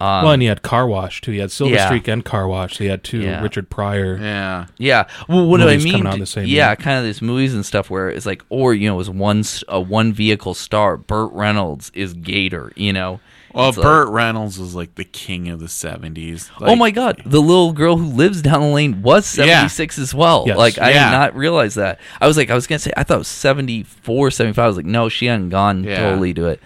Um, 0.00 0.24
well, 0.24 0.32
and 0.32 0.42
you 0.42 0.48
had 0.48 0.62
Car 0.62 0.88
Wash 0.88 1.20
too. 1.20 1.30
He 1.30 1.38
had 1.38 1.52
Silver 1.52 1.74
Yeah. 1.74 1.86
Streak 1.86 2.08
and 2.08 2.24
Car 2.24 2.48
Wash. 2.48 2.76
So 2.76 2.84
you 2.84 2.90
had 2.90 3.04
two 3.04 3.20
Yeah. 3.20 3.40
Richard 3.42 3.70
Pryor. 3.70 4.18
Yeah. 4.20 4.66
Yeah. 4.76 5.04
Well, 5.28 5.46
what 5.46 5.58
do 5.60 5.68
I 5.68 5.76
mean? 5.76 5.92
coming 5.92 6.06
out 6.08 6.18
the 6.18 6.26
same 6.26 6.46
yeah, 6.46 6.68
year. 6.70 6.76
kind 6.76 6.98
of 6.98 7.04
these 7.04 7.22
movies 7.22 7.54
and 7.54 7.64
stuff 7.64 7.90
where 7.90 8.08
it's 8.08 8.26
like, 8.26 8.42
or 8.48 8.74
you 8.74 8.88
know, 8.88 8.94
it 8.94 8.98
was 8.98 9.10
one 9.10 9.40
s- 9.40 9.62
a 9.68 9.80
one 9.80 10.12
vehicle 10.12 10.54
star. 10.54 10.96
Burt 10.96 11.30
Reynolds 11.32 11.90
is 11.94 12.12
Gator. 12.14 12.72
You 12.74 12.92
know. 12.92 13.20
Well, 13.54 13.68
It's 13.68 13.78
like- 13.78 13.84
Burt 13.84 14.08
Reynolds 14.08 14.58
was 14.58 14.74
like 14.74 14.96
the 14.96 15.04
king 15.04 15.48
of 15.48 15.60
the 15.60 15.66
'70s. 15.68 16.50
oh 16.60 16.74
my 16.76 16.90
God! 16.90 17.22
The 17.24 17.40
little 17.40 17.72
girl 17.72 17.96
who 17.96 18.06
lives 18.06 18.42
down 18.42 18.60
the 18.62 18.66
lane 18.68 19.00
was 19.02 19.26
seventy 19.26 19.68
six 19.68 19.98
as 19.98 20.12
well. 20.12 20.44
Yes. 20.46 20.56
Like 20.58 20.78
I 20.78 20.90
Yeah. 20.90 21.04
did 21.10 21.16
not 21.16 21.36
realize 21.36 21.74
that. 21.76 22.00
I 22.20 22.26
was 22.26 22.36
like, 22.36 22.50
I 22.50 22.54
was 22.54 22.66
gonna 22.66 22.78
say, 22.80 22.92
I 22.96 23.04
thought 23.04 23.14
it 23.14 23.18
was 23.18 23.28
74, 23.28 24.30
75. 24.32 24.64
I 24.64 24.66
was 24.66 24.76
like, 24.76 24.86
no, 24.86 25.08
she 25.08 25.26
hadn't 25.26 25.50
gone 25.50 25.84
Yeah. 25.84 26.00
totally 26.00 26.34
to 26.34 26.46
it. 26.48 26.60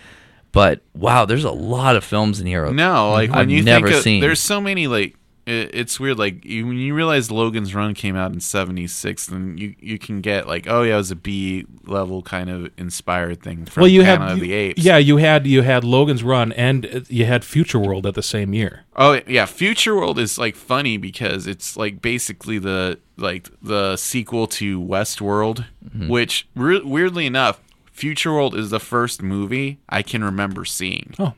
But 0.51 0.81
wow, 0.94 1.27
there's 1.27 1.44
a 1.44 1.51
lot 1.51 1.94
of 1.94 2.02
films 2.05 2.40
in 2.40 2.47
here. 2.47 2.70
No, 2.73 3.12
like 3.12 3.31
when 3.31 3.39
I've 3.39 3.51
you 3.51 3.62
never 3.62 3.89
think 3.89 3.97
of, 3.98 4.02
seen. 4.02 4.20
there's 4.23 4.40
so 4.40 4.60
many 4.62 4.86
like 4.86 5.15
it, 5.49 5.70
it's 5.73 5.99
weird. 5.99 6.19
Like 6.19 6.45
you, 6.45 6.66
when 6.66 6.77
you 6.77 6.95
realize 6.95 7.31
Logan's 7.31 7.75
Run 7.75 7.95
came 7.95 8.16
out 8.16 8.33
in 8.33 8.41
'76, 8.41 9.27
then 9.27 9.57
you 9.59 9.75
you 9.81 9.99
can 9.99 10.20
get 10.20 10.47
like, 10.47 10.66
oh 10.69 10.83
yeah, 10.83 10.95
it 10.95 10.97
was 10.99 11.11
a 11.11 11.16
B 11.16 11.65
level 11.85 12.23
kind 12.23 12.51
of 12.51 12.70
inspired 12.77 13.43
thing 13.43 13.65
from 13.65 13.81
Well, 13.83 13.91
you 13.91 14.03
Planet 14.03 14.29
had 14.31 14.41
the 14.41 14.53
Apes. 14.53 14.83
yeah, 14.85 14.99
you 14.99 15.16
had 15.16 15.47
you 15.47 15.62
had 15.62 15.85
Logan's 15.85 16.23
Run 16.23 16.53
and 16.53 16.87
uh, 16.87 17.01
you 17.09 17.25
had 17.25 17.45
Future 17.45 17.79
World 17.79 18.07
at 18.07 18.15
the 18.15 18.23
same 18.23 18.53
year. 18.53 18.85
Oh 18.97 19.20
yeah, 19.27 19.47
Future 19.47 19.95
World 19.97 20.19
is 20.19 20.39
like 20.39 20.57
funny 20.57 20.97
because 20.97 21.47
it's 21.47 21.77
like 21.77 22.03
basically 22.03 22.59
the 22.59 22.99
like 23.16 23.49
the 23.62 23.97
sequel 23.97 24.47
to 24.49 24.81
Westworld, 24.81 25.65
Mm-hmm. 25.89 26.09
which 26.09 26.47
re- 26.55 26.83
weirdly 26.83 27.25
enough, 27.27 27.61
Future 27.91 28.33
World 28.33 28.55
is 28.55 28.69
the 28.70 28.79
first 28.81 29.23
movie 29.23 29.79
I 29.89 30.03
can 30.03 30.23
remember 30.23 30.65
seeing. 30.66 31.15
Oh, 31.19 31.33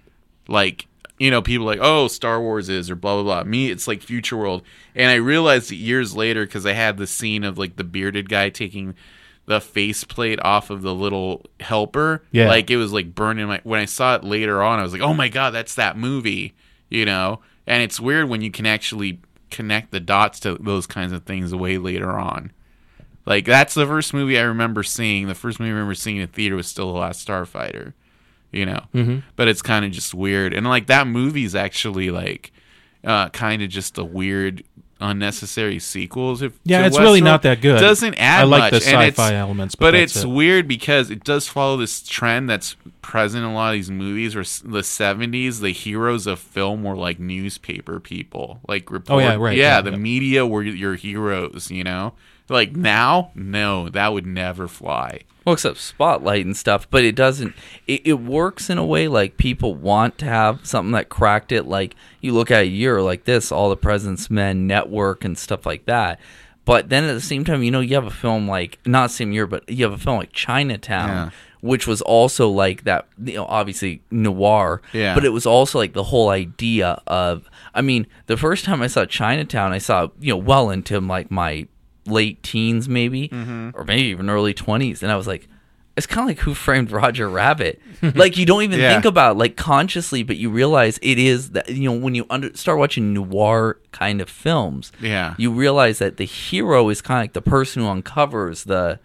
like 0.48 0.86
you 1.20 1.30
know 1.30 1.40
people 1.40 1.66
like 1.66 1.78
oh 1.80 2.08
star 2.08 2.40
wars 2.40 2.68
is 2.68 2.90
or 2.90 2.96
blah 2.96 3.14
blah 3.14 3.42
blah. 3.42 3.48
Me 3.48 3.70
it's 3.70 3.86
like 3.86 4.02
future 4.02 4.36
world. 4.36 4.62
And 4.96 5.08
i 5.08 5.14
realized 5.14 5.70
it 5.70 5.76
years 5.76 6.16
later 6.16 6.44
because 6.44 6.66
i 6.66 6.72
had 6.72 6.96
the 6.96 7.06
scene 7.06 7.44
of 7.44 7.58
like 7.58 7.76
the 7.76 7.84
bearded 7.84 8.28
guy 8.28 8.48
taking 8.48 8.96
the 9.46 9.60
faceplate 9.60 10.40
off 10.42 10.70
of 10.70 10.82
the 10.82 10.94
little 10.94 11.46
helper. 11.60 12.22
Yeah. 12.32 12.48
like 12.48 12.70
it 12.70 12.76
was 12.76 12.92
like 12.92 13.14
burning 13.14 13.46
my 13.46 13.60
when 13.62 13.78
i 13.80 13.84
saw 13.84 14.16
it 14.16 14.24
later 14.24 14.62
on 14.62 14.80
i 14.80 14.82
was 14.82 14.92
like 14.92 15.02
oh 15.02 15.14
my 15.14 15.28
god 15.28 15.50
that's 15.50 15.76
that 15.76 15.96
movie 15.96 16.54
you 16.90 17.04
know? 17.04 17.40
And 17.66 17.82
it's 17.82 18.00
weird 18.00 18.28
when 18.28 18.42
you 18.42 18.50
can 18.50 18.66
actually 18.66 19.20
connect 19.50 19.92
the 19.92 20.00
dots 20.00 20.40
to 20.40 20.56
those 20.56 20.86
kinds 20.86 21.12
of 21.12 21.24
things 21.24 21.54
way 21.54 21.78
later 21.78 22.18
on. 22.18 22.50
Like 23.24 23.44
that's 23.44 23.74
the 23.74 23.86
first 23.86 24.12
movie 24.12 24.38
i 24.38 24.42
remember 24.42 24.82
seeing. 24.82 25.28
The 25.28 25.34
first 25.34 25.60
movie 25.60 25.70
i 25.70 25.74
remember 25.74 25.94
seeing 25.94 26.16
in 26.16 26.26
theater 26.28 26.56
was 26.56 26.66
still 26.66 26.92
the 26.92 26.98
last 26.98 27.26
starfighter 27.26 27.92
you 28.52 28.66
know 28.66 28.82
Mm-hmm. 28.94 29.18
but 29.36 29.48
it's 29.48 29.62
kind 29.62 29.84
of 29.84 29.90
just 29.92 30.14
weird 30.14 30.52
and 30.54 30.66
like 30.66 30.86
that 30.88 31.06
movie's 31.06 31.54
actually 31.54 32.10
like 32.10 32.52
uh 33.04 33.28
kind 33.30 33.62
of 33.62 33.68
just 33.68 33.96
a 33.98 34.04
weird 34.04 34.64
unnecessary 35.02 35.78
sequels 35.78 36.42
if 36.42 36.52
Yeah, 36.64 36.84
it's 36.86 36.98
really 36.98 37.22
not 37.22 37.40
that 37.42 37.62
good. 37.62 37.80
doesn't 37.80 38.14
add 38.14 38.42
I 38.42 38.44
like 38.44 38.72
much 38.72 38.82
the 38.84 38.90
and 38.90 39.02
it's- 39.06 39.16
sci-fi 39.16 39.34
elements, 39.34 39.74
but 39.74 39.92
but, 39.92 39.94
it's 39.94 40.24
it. 40.24 40.26
weird 40.28 40.68
because 40.68 41.10
it 41.10 41.24
does 41.24 41.48
follow 41.48 41.78
this 41.78 42.02
trend 42.02 42.50
that's 42.50 42.76
present 43.00 43.42
in 43.44 43.50
a 43.50 43.54
lot 43.54 43.68
of 43.70 43.74
these 43.78 43.90
movies 43.90 44.34
where 44.34 44.42
s- 44.42 44.60
the 44.62 44.80
70s 44.82 45.60
the 45.60 45.70
heroes 45.72 46.26
of 46.26 46.38
film 46.38 46.82
were 46.84 46.96
like 46.96 47.18
newspaper 47.18 47.98
people 47.98 48.60
like 48.68 48.90
report, 48.90 49.22
Oh, 49.22 49.26
yeah, 49.26 49.36
right, 49.36 49.56
yeah 49.56 49.76
yeah, 49.76 49.80
the 49.80 49.92
yeah. 49.92 49.96
media 49.96 50.46
were 50.46 50.62
your 50.62 50.96
heroes 50.96 51.70
you 51.70 51.82
know 51.82 52.12
like 52.50 52.76
now 52.76 53.30
no 53.34 53.88
that 53.88 54.12
would 54.12 54.26
never 54.26 54.68
fly 54.68 55.20
well, 55.44 55.54
except 55.54 55.78
Spotlight 55.78 56.44
and 56.44 56.56
stuff, 56.56 56.88
but 56.90 57.02
it 57.04 57.14
doesn't. 57.14 57.54
It, 57.86 58.02
it 58.04 58.14
works 58.14 58.68
in 58.70 58.78
a 58.78 58.84
way 58.84 59.08
like 59.08 59.36
people 59.36 59.74
want 59.74 60.18
to 60.18 60.24
have 60.26 60.66
something 60.66 60.92
that 60.92 61.08
cracked 61.08 61.50
it. 61.52 61.64
Like 61.66 61.94
you 62.20 62.32
look 62.32 62.50
at 62.50 62.62
a 62.62 62.66
year 62.66 63.00
like 63.02 63.24
this, 63.24 63.50
All 63.50 63.70
the 63.70 63.76
President's 63.76 64.30
Men 64.30 64.66
Network 64.66 65.24
and 65.24 65.38
stuff 65.38 65.64
like 65.66 65.86
that. 65.86 66.20
But 66.66 66.88
then 66.90 67.04
at 67.04 67.14
the 67.14 67.20
same 67.22 67.44
time, 67.44 67.62
you 67.62 67.70
know, 67.70 67.80
you 67.80 67.94
have 67.94 68.04
a 68.06 68.10
film 68.10 68.46
like 68.48 68.78
not 68.86 69.10
same 69.10 69.32
year, 69.32 69.46
but 69.46 69.68
you 69.68 69.84
have 69.84 69.94
a 69.94 69.98
film 69.98 70.18
like 70.18 70.32
Chinatown, 70.32 71.08
Yeah. 71.08 71.30
which 71.62 71.86
was 71.86 72.02
also 72.02 72.48
like 72.48 72.84
that. 72.84 73.06
You 73.24 73.36
know, 73.36 73.46
obviously 73.46 74.02
noir. 74.10 74.82
Yeah. 74.92 75.14
But 75.14 75.24
it 75.24 75.30
was 75.30 75.46
also 75.46 75.78
like 75.78 75.94
the 75.94 76.04
whole 76.04 76.28
idea 76.28 77.00
of. 77.06 77.48
I 77.74 77.80
mean, 77.82 78.06
the 78.26 78.36
first 78.36 78.64
time 78.66 78.82
I 78.82 78.88
saw 78.88 79.04
Chinatown, 79.06 79.72
I 79.72 79.78
saw 79.78 80.08
you 80.20 80.34
know 80.34 80.36
well 80.36 80.70
into 80.70 81.00
like 81.00 81.30
my 81.30 81.66
late 82.06 82.42
teens 82.42 82.88
maybe 82.88 83.28
Mm-hmm. 83.28 83.70
or 83.74 83.84
maybe 83.84 84.02
even 84.08 84.28
early 84.30 84.54
20s 84.54 85.02
and 85.02 85.12
i 85.12 85.16
was 85.16 85.26
like 85.26 85.48
it's 85.96 86.06
kind 86.06 86.20
of 86.20 86.26
like 86.36 86.38
who 86.44 86.54
framed 86.54 86.90
roger 86.90 87.28
rabbit 87.28 87.80
like 88.14 88.36
you 88.38 88.46
don't 88.46 88.62
even 88.62 88.78
Yeah. 88.80 88.92
think 88.92 89.04
about 89.04 89.32
it, 89.32 89.38
like 89.38 89.56
consciously 89.56 90.22
but 90.22 90.36
you 90.38 90.48
realize 90.50 90.98
it 91.02 91.18
is 91.18 91.50
that 91.50 91.68
you 91.68 91.90
know 91.90 91.96
when 91.98 92.14
you 92.14 92.24
under, 92.30 92.56
start 92.56 92.78
watching 92.78 93.12
noir 93.12 93.78
kind 93.92 94.20
of 94.20 94.30
films 94.30 94.92
Yeah. 95.00 95.34
you 95.36 95.50
realize 95.50 95.98
that 95.98 96.16
the 96.16 96.24
hero 96.24 96.88
is 96.88 97.02
kind 97.02 97.18
of 97.18 97.22
like 97.24 97.32
the 97.34 97.42
person 97.42 97.82
who 97.82 97.88
uncovers 97.88 98.64
the 98.64 98.98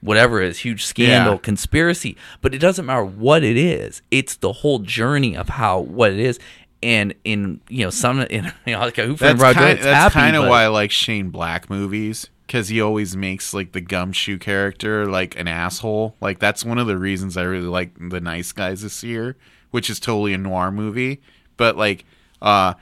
whatever 0.00 0.40
it 0.40 0.48
is 0.48 0.58
huge 0.58 0.84
scandal 0.84 1.34
Yeah. 1.34 1.38
conspiracy 1.40 2.16
but 2.40 2.54
it 2.54 2.58
doesn't 2.58 2.86
matter 2.86 3.04
what 3.04 3.42
it 3.44 3.56
is 3.56 4.00
it's 4.10 4.36
the 4.36 4.52
whole 4.52 4.78
journey 4.78 5.36
of 5.36 5.48
how 5.50 5.80
what 5.80 6.12
it 6.12 6.20
is 6.20 6.38
and 6.84 7.12
in 7.24 7.60
you 7.68 7.84
know 7.84 7.90
some 7.90 8.20
in 8.20 8.44
you 8.64 8.72
know 8.74 8.78
like 8.80 8.96
who 8.96 9.16
framed 9.16 9.40
that's 9.40 9.42
roger 9.42 9.54
kind 9.54 9.66
Rabbit's 9.70 9.84
that's 9.84 10.14
kind 10.14 10.36
of 10.36 10.46
why 10.48 10.62
I 10.62 10.68
like 10.68 10.92
Shane 10.92 11.30
Black 11.30 11.68
movies 11.68 12.28
because 12.48 12.68
he 12.68 12.80
always 12.80 13.14
makes 13.14 13.52
like 13.54 13.72
the 13.72 13.80
gumshoe 13.80 14.38
character 14.38 15.06
like 15.06 15.38
an 15.38 15.46
asshole. 15.46 16.16
Like 16.20 16.38
that's 16.40 16.64
one 16.64 16.78
of 16.78 16.86
the 16.88 16.96
reasons 16.98 17.36
I 17.36 17.42
really 17.42 17.66
like 17.68 17.90
The 18.10 18.20
Nice 18.20 18.50
Guys 18.52 18.80
this 18.82 19.04
year, 19.04 19.36
which 19.70 19.88
is 19.90 20.00
totally 20.00 20.32
a 20.32 20.38
noir 20.38 20.72
movie. 20.72 21.20
But 21.58 21.76
like 21.76 22.04
uh, 22.40 22.72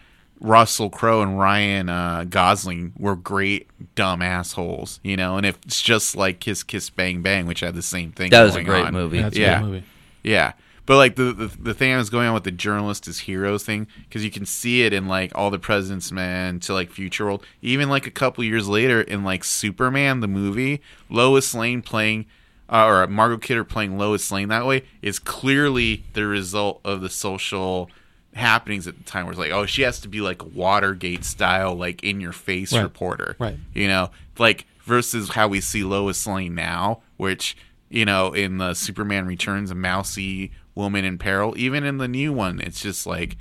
Russell 0.41 0.89
Crowe 0.89 1.21
and 1.21 1.37
Ryan 1.39 1.89
uh, 1.89 2.25
Gosling 2.29 2.93
were 2.97 3.17
great 3.17 3.69
dumb 3.97 4.23
assholes, 4.23 5.01
you 5.03 5.17
know. 5.17 5.37
And 5.37 5.45
if 5.45 5.59
it's 5.67 5.83
just 5.83 6.15
like 6.17 6.39
Kiss 6.39 6.63
Kiss 6.63 6.89
Bang 6.89 7.21
Bang, 7.21 7.47
which 7.47 7.61
had 7.61 7.75
the 7.75 7.83
same 7.83 8.13
thing. 8.13 8.31
That 8.31 8.45
was 8.45 8.55
a 8.55 8.63
great 8.63 8.87
on. 8.87 8.93
movie. 8.93 9.21
That's 9.21 9.37
a 9.37 9.41
Yeah. 9.41 9.61
good 9.61 9.67
movie. 9.67 9.85
Yeah. 10.23 10.53
But 10.87 10.97
like 10.99 11.17
the, 11.17 11.33
the 11.33 11.47
the 11.49 11.75
thing 11.75 11.93
I 11.93 11.97
was 11.97 12.11
going 12.11 12.29
on 12.29 12.35
with 12.35 12.45
the 12.45 12.53
journalist 12.53 13.09
is 13.09 13.19
heroes 13.21 13.65
thing 13.65 13.89
because 14.09 14.25
you 14.25 14.31
can 14.31 14.47
see 14.47 14.83
it 14.83 14.93
in 14.93 15.09
like 15.09 15.33
all 15.35 15.51
the 15.51 15.59
President's 15.59 16.13
Men 16.13 16.61
to 16.61 16.73
like 16.73 16.91
Future 16.91 17.25
World, 17.25 17.45
even 17.61 17.89
like 17.89 18.07
a 18.07 18.11
couple 18.11 18.45
years 18.45 18.69
later 18.69 19.01
in 19.01 19.25
like 19.25 19.43
Superman 19.45 20.21
the 20.21 20.29
movie, 20.29 20.81
Lois 21.11 21.55
Lane 21.55 21.83
playing 21.83 22.27
uh, 22.71 22.87
or 22.87 23.07
Margot 23.09 23.39
Kidder 23.39 23.65
playing 23.65 23.99
Lois 23.99 24.31
Lane 24.31 24.49
that 24.49 24.65
way 24.67 24.85
is 25.03 25.19
clearly 25.19 26.05
the 26.15 26.25
result 26.27 26.81
of 26.85 27.01
the 27.01 27.11
social 27.11 27.91
happenings 28.35 28.87
at 28.87 28.97
the 28.99 29.05
time 29.05 29.25
where 29.25 29.33
it's 29.33 29.39
like 29.41 29.51
oh 29.51 29.65
she 29.67 29.83
has 29.83 29.99
to 30.01 30.09
be 30.09 30.21
like 30.21 30.43
Watergate 30.55 31.25
style 31.25 31.75
like 31.75 32.05
in 32.05 32.21
your 32.21 32.33
face 32.33 32.73
Right. 32.73 32.83
reporter 32.83 33.35
Right. 33.39 33.57
you 33.73 33.89
know 33.89 34.11
like 34.39 34.67
versus 34.85 35.31
how 35.31 35.49
we 35.49 35.61
see 35.61 35.83
Lois 35.85 36.27
Lane 36.27 36.55
now 36.55 37.01
which 37.17 37.57
you 37.89 38.05
know 38.05 38.33
in 38.35 38.59
the 38.59 38.75
Superman 38.75 39.27
Returns 39.27 39.71
a 39.71 39.75
mousy 39.75 40.53
woman 40.77 41.05
in 41.05 41.19
peril 41.19 41.55
even 41.57 41.83
in 41.83 41.99
the 41.99 42.07
new 42.07 42.33
one 42.33 42.61
it's 42.61 42.81
just 42.81 43.05
like 43.07 43.37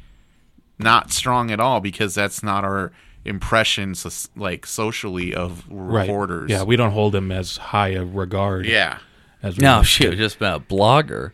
not 0.79 1.11
strong 1.11 1.51
at 1.51 1.59
all 1.59 1.79
because 1.79 2.15
that's 2.15 2.41
not 2.41 2.63
our 2.65 2.91
impression 3.23 3.93
so, 3.95 4.09
like 4.35 4.65
socially 4.65 5.33
of 5.33 5.63
Right. 5.69 6.01
reporters 6.07 6.49
Yeah, 6.51 6.63
we 6.63 6.75
don't 6.75 6.91
hold 6.91 7.13
him 7.15 7.31
as 7.31 7.57
high 7.57 7.89
a 7.89 8.03
regard. 8.05 8.65
yeah 8.65 8.99
As 9.43 9.57
No, 9.57 9.79
used 9.79 9.89
she 9.89 10.03
to. 10.03 10.09
would 10.09 10.17
just 10.17 10.39
been 10.39 10.53
a 10.53 10.59
blogger 10.59 11.31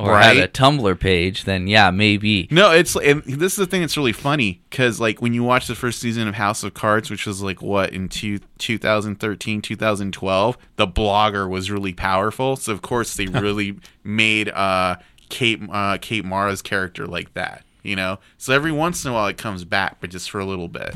or 0.00 0.16
had 0.16 0.36
a 0.36 0.46
Tumblr 0.46 1.00
page, 1.00 1.42
then 1.42 1.66
yeah, 1.66 1.90
maybe. 1.90 2.46
No, 2.52 2.70
it's 2.70 2.94
and 2.94 3.20
this 3.24 3.54
is 3.54 3.56
the 3.58 3.66
thing 3.66 3.80
that's 3.80 3.96
really 3.96 4.12
funny 4.12 4.62
because 4.70 5.00
like 5.00 5.20
when 5.20 5.34
you 5.34 5.42
watch 5.42 5.66
the 5.66 5.74
first 5.74 5.98
season 5.98 6.28
of 6.28 6.36
House 6.36 6.62
of 6.62 6.72
Cards, 6.72 7.10
which 7.10 7.26
was 7.26 7.42
like 7.42 7.60
what 7.62 7.92
in 7.92 8.08
two, 8.08 8.38
2013, 8.58 9.60
2012, 9.60 10.58
the 10.76 10.86
blogger 10.86 11.50
was 11.50 11.68
really 11.72 11.92
powerful. 11.92 12.54
So 12.54 12.72
of 12.72 12.80
course 12.80 13.16
they 13.16 13.26
really 13.26 13.76
made 14.04 14.50
uh 14.50 14.96
Kate 15.28 15.60
uh 15.70 15.98
Kate 16.00 16.24
Mara's 16.24 16.62
character 16.62 17.06
like 17.06 17.34
that, 17.34 17.64
you 17.82 17.96
know. 17.96 18.18
So 18.36 18.52
every 18.54 18.72
once 18.72 19.04
in 19.04 19.10
a 19.10 19.14
while 19.14 19.26
it 19.28 19.36
comes 19.38 19.64
back, 19.64 19.98
but 20.00 20.10
just 20.10 20.30
for 20.30 20.38
a 20.40 20.44
little 20.44 20.68
bit. 20.68 20.94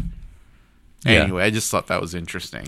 Yeah. 1.04 1.22
Anyway, 1.22 1.42
I 1.42 1.50
just 1.50 1.70
thought 1.70 1.88
that 1.88 2.00
was 2.00 2.14
interesting. 2.14 2.66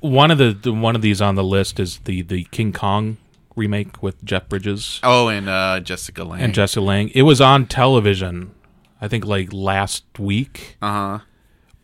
One 0.00 0.30
of 0.30 0.38
the, 0.38 0.52
the 0.52 0.72
one 0.72 0.96
of 0.96 1.02
these 1.02 1.20
on 1.20 1.34
the 1.34 1.44
list 1.44 1.78
is 1.78 1.98
the 2.04 2.22
the 2.22 2.44
King 2.44 2.72
Kong 2.72 3.18
remake 3.54 4.02
with 4.02 4.22
Jeff 4.24 4.48
Bridges 4.48 5.00
Oh, 5.02 5.28
and 5.28 5.48
uh 5.48 5.80
Jessica 5.80 6.24
Lange. 6.24 6.40
and 6.42 6.54
Jessica 6.54 6.80
Lange. 6.80 7.10
It 7.14 7.22
was 7.22 7.40
on 7.40 7.66
television, 7.66 8.52
I 9.00 9.08
think, 9.08 9.24
like 9.26 9.52
last 9.52 10.04
week. 10.18 10.76
uh 10.80 10.86
huh. 10.90 11.18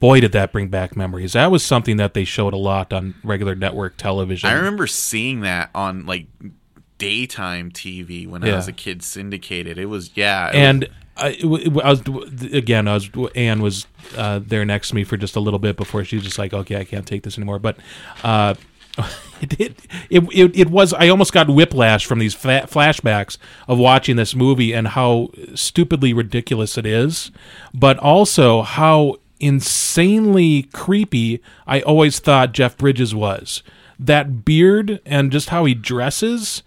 boy, 0.01 0.21
did 0.21 0.33
that 0.33 0.51
bring 0.53 0.69
back 0.69 0.97
memories. 0.97 1.35
That 1.35 1.51
was 1.51 1.63
something 1.65 1.97
that 1.99 2.15
they 2.15 2.25
showed 2.25 2.55
a 2.55 2.59
lot 2.59 2.93
on 2.93 3.15
regular 3.23 3.55
network 3.55 3.97
television. 3.99 4.49
I 4.49 4.55
remember 4.55 4.87
seeing 4.87 5.41
that 5.41 5.69
on 5.75 6.07
like 6.07 6.27
daytime 7.03 7.71
TV 7.71 8.27
when 8.29 8.45
I 8.45 8.55
was 8.55 8.69
a 8.69 8.73
kid. 8.73 9.03
Syndicated. 9.03 9.79
It 9.79 9.87
was 9.87 10.11
yeah. 10.15 10.49
it 10.49 10.55
and 10.55 10.89
I, 11.17 11.29
it 11.29 11.43
w- 11.43 11.81
I 11.81 11.91
was 11.91 12.01
again. 12.53 12.89
I 12.89 12.95
was 12.95 13.11
Anne 13.35 13.61
was 13.61 13.87
uh, 14.17 14.41
there 14.45 14.65
next 14.65 14.89
to 14.91 14.95
me 14.95 15.05
for 15.05 15.17
just 15.17 15.37
a 15.37 15.41
little 15.41 15.59
bit 15.59 15.77
before 15.77 16.05
she 16.05 16.17
was 16.17 16.25
just 16.25 16.39
like, 16.39 16.55
"Okay, 16.55 16.77
I 16.77 16.85
can't 16.85 17.07
take 17.07 17.23
this 17.23 17.37
anymore." 17.37 17.59
But 17.59 17.77
uh, 18.25 18.55
it, 19.41 19.61
it 19.61 19.77
it 20.11 20.23
it 20.33 20.57
it 20.57 20.71
was. 20.71 20.95
I 20.95 21.09
almost 21.09 21.33
got 21.33 21.49
whiplash 21.51 22.07
from 22.07 22.19
these 22.19 22.35
fa- 22.35 22.67
flashbacks 22.71 23.37
of 23.69 23.79
watching 23.79 24.17
this 24.17 24.35
movie 24.35 24.73
and 24.73 24.89
how 24.89 25.31
stupidly 25.55 26.13
ridiculous 26.13 26.79
it 26.79 26.87
is, 26.87 27.31
but 27.75 27.99
also 27.99 28.63
how 28.63 29.17
insanely 29.39 30.63
creepy 30.73 31.43
I 31.67 31.81
always 31.83 32.21
thought 32.21 32.53
Jeff 32.53 32.79
Bridges 32.79 33.15
was. 33.15 33.63
That 33.99 34.45
beard 34.45 35.01
and 35.05 35.31
just 35.31 35.51
how 35.51 35.65
he 35.65 35.75
dresses 35.75 36.63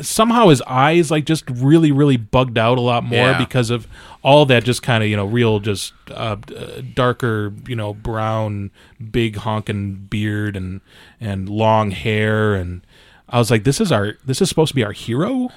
somehow 0.00 0.48
his 0.48 0.60
eyes 0.62 1.10
like 1.10 1.24
just 1.24 1.48
really 1.50 1.92
really 1.92 2.16
bugged 2.16 2.58
out 2.58 2.78
a 2.78 2.80
lot 2.80 3.04
more 3.04 3.18
Yeah. 3.30 3.38
because 3.38 3.70
of 3.70 3.86
all 4.22 4.44
that 4.46 4.64
just 4.64 4.82
kind 4.82 5.04
of 5.04 5.08
you 5.10 5.16
know 5.16 5.24
real 5.26 5.60
just 5.60 5.92
uh, 6.10 6.36
uh, 6.56 6.82
darker 6.94 7.52
you 7.68 7.76
know 7.76 7.94
brown 7.94 8.70
big 9.10 9.36
honking 9.36 9.94
beard 10.10 10.56
and 10.56 10.80
and 11.20 11.48
long 11.48 11.90
hair 11.92 12.54
and 12.54 12.84
I 13.28 13.38
was 13.38 13.50
like 13.50 13.64
this 13.64 13.80
is 13.80 13.92
our 13.92 14.14
this 14.24 14.42
is 14.42 14.48
supposed 14.48 14.70
to 14.70 14.74
be 14.74 14.84
our 14.84 14.92
hero 14.92 15.48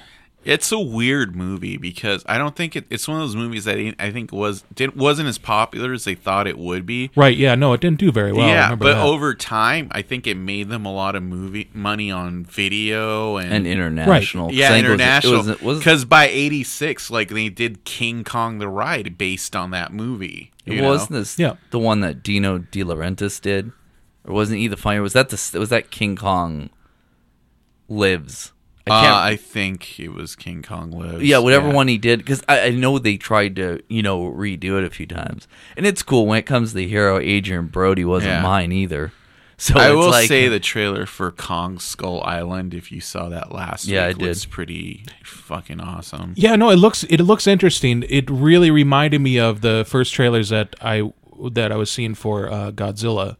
It's 0.44 0.72
a 0.72 0.78
weird 0.78 1.36
movie 1.36 1.76
because 1.76 2.22
I 2.26 2.38
don't 2.38 2.56
think 2.56 2.74
it, 2.76 2.86
it's 2.88 3.06
one 3.06 3.18
of 3.20 3.24
those 3.24 3.36
movies 3.36 3.64
that 3.64 3.76
I 3.98 4.10
think 4.10 4.32
was 4.32 4.62
did, 4.74 4.96
wasn't 4.96 5.28
as 5.28 5.36
popular 5.36 5.92
as 5.92 6.04
they 6.04 6.14
thought 6.14 6.46
it 6.46 6.56
would 6.56 6.86
be. 6.86 7.10
right 7.16 7.36
yeah 7.36 7.54
no 7.54 7.72
it 7.74 7.80
didn't 7.82 7.98
do 7.98 8.10
very 8.12 8.32
well 8.32 8.48
yeah, 8.48 8.74
but 8.74 8.94
that. 8.94 9.04
over 9.04 9.34
time, 9.34 9.88
I 9.90 10.00
think 10.00 10.26
it 10.26 10.36
made 10.36 10.68
them 10.70 10.86
a 10.86 10.92
lot 10.92 11.16
of 11.16 11.22
movie 11.22 11.68
money 11.74 12.10
on 12.10 12.44
video 12.44 13.36
and, 13.36 13.52
and 13.52 13.66
international. 13.66 14.48
'Cause 14.48 14.56
I 14.56 14.60
yeah, 14.60 14.68
think 14.70 14.86
it 14.86 14.88
was- 14.88 14.94
international. 15.00 15.34
It 15.34 15.36
was, 15.38 15.48
it 15.48 15.62
was, 15.62 15.78
Because 15.78 16.04
by 16.06 16.28
'86, 16.28 17.10
like 17.10 17.28
they 17.30 17.48
did 17.50 17.84
King 17.84 18.24
Kong 18.24 18.58
the 18.58 18.68
Ride 18.68 19.18
based 19.18 19.54
on 19.54 19.70
that 19.72 19.92
movie. 19.92 20.52
it 20.64 20.76
know? 20.76 20.88
wasn't 20.88 21.10
this 21.10 21.38
Yeah. 21.38 21.54
the 21.70 21.78
one 21.80 22.00
that 22.00 22.22
Dino 22.22 22.58
De 22.58 22.82
Laurentiis 22.84 23.40
did, 23.40 23.72
or 24.24 24.34
wasn't 24.34 24.60
he 24.60 24.68
the 24.68 24.76
funny? 24.78 25.00
Was 25.00 25.12
that 25.14 25.28
the 25.30 25.58
was 25.58 25.68
that 25.68 25.90
King 25.90 26.16
Kong 26.16 26.70
lives? 27.88 28.52
I 28.90 28.98
Uh, 28.98 29.00
can't. 29.02 29.14
I 29.14 29.36
think 29.36 29.98
it 30.00 30.08
was 30.12 30.34
King 30.36 30.62
Kong 30.62 30.90
Lives. 30.90 31.22
yeah, 31.22 31.38
whatever 31.38 31.70
one 31.70 31.88
he 31.88 31.98
did, 31.98 32.18
because 32.20 32.42
I, 32.48 32.60
I 32.66 32.70
know 32.70 32.98
they 32.98 33.16
tried 33.16 33.56
to, 33.56 33.82
you 33.88 34.02
know, 34.02 34.22
redo 34.30 34.78
it 34.78 34.84
a 34.84 34.90
few 34.90 35.06
times, 35.06 35.46
and 35.76 35.86
it's 35.86 36.02
cool 36.02 36.26
when 36.26 36.38
it 36.38 36.46
comes 36.46 36.70
to 36.70 36.76
the 36.76 36.88
hero. 36.88 37.18
Adrien 37.18 37.66
Brody 37.66 38.04
wasn't 38.04 38.32
Yeah. 38.32 38.42
mine 38.42 38.72
either, 38.72 39.12
so 39.56 39.78
I 39.78 39.88
it's 39.88 39.94
will 39.96 40.10
like, 40.10 40.28
say 40.28 40.48
the 40.48 40.60
trailer 40.60 41.04
for 41.06 41.30
Kong 41.32 41.78
Skull 41.78 42.22
Island, 42.22 42.74
if 42.74 42.90
you 42.92 43.00
saw 43.00 43.28
that 43.28 43.52
last 43.52 43.86
Yeah, 43.86 44.04
I 44.04 44.08
week, 44.08 44.18
did. 44.18 44.28
was 44.28 44.44
pretty 44.46 45.04
fucking 45.24 45.80
awesome. 45.80 46.34
Yeah, 46.36 46.56
no, 46.56 46.70
it 46.70 46.76
looks 46.76 47.04
it 47.04 47.20
looks 47.20 47.46
interesting. 47.46 48.04
It 48.08 48.28
really 48.30 48.70
reminded 48.70 49.20
me 49.20 49.38
of 49.38 49.60
the 49.60 49.84
first 49.88 50.14
trailers 50.14 50.48
that 50.50 50.76
I 50.80 51.10
that 51.52 51.70
I 51.72 51.76
was 51.76 51.90
seeing 51.90 52.14
for 52.14 52.50
uh, 52.50 52.70
Godzilla 52.72 53.36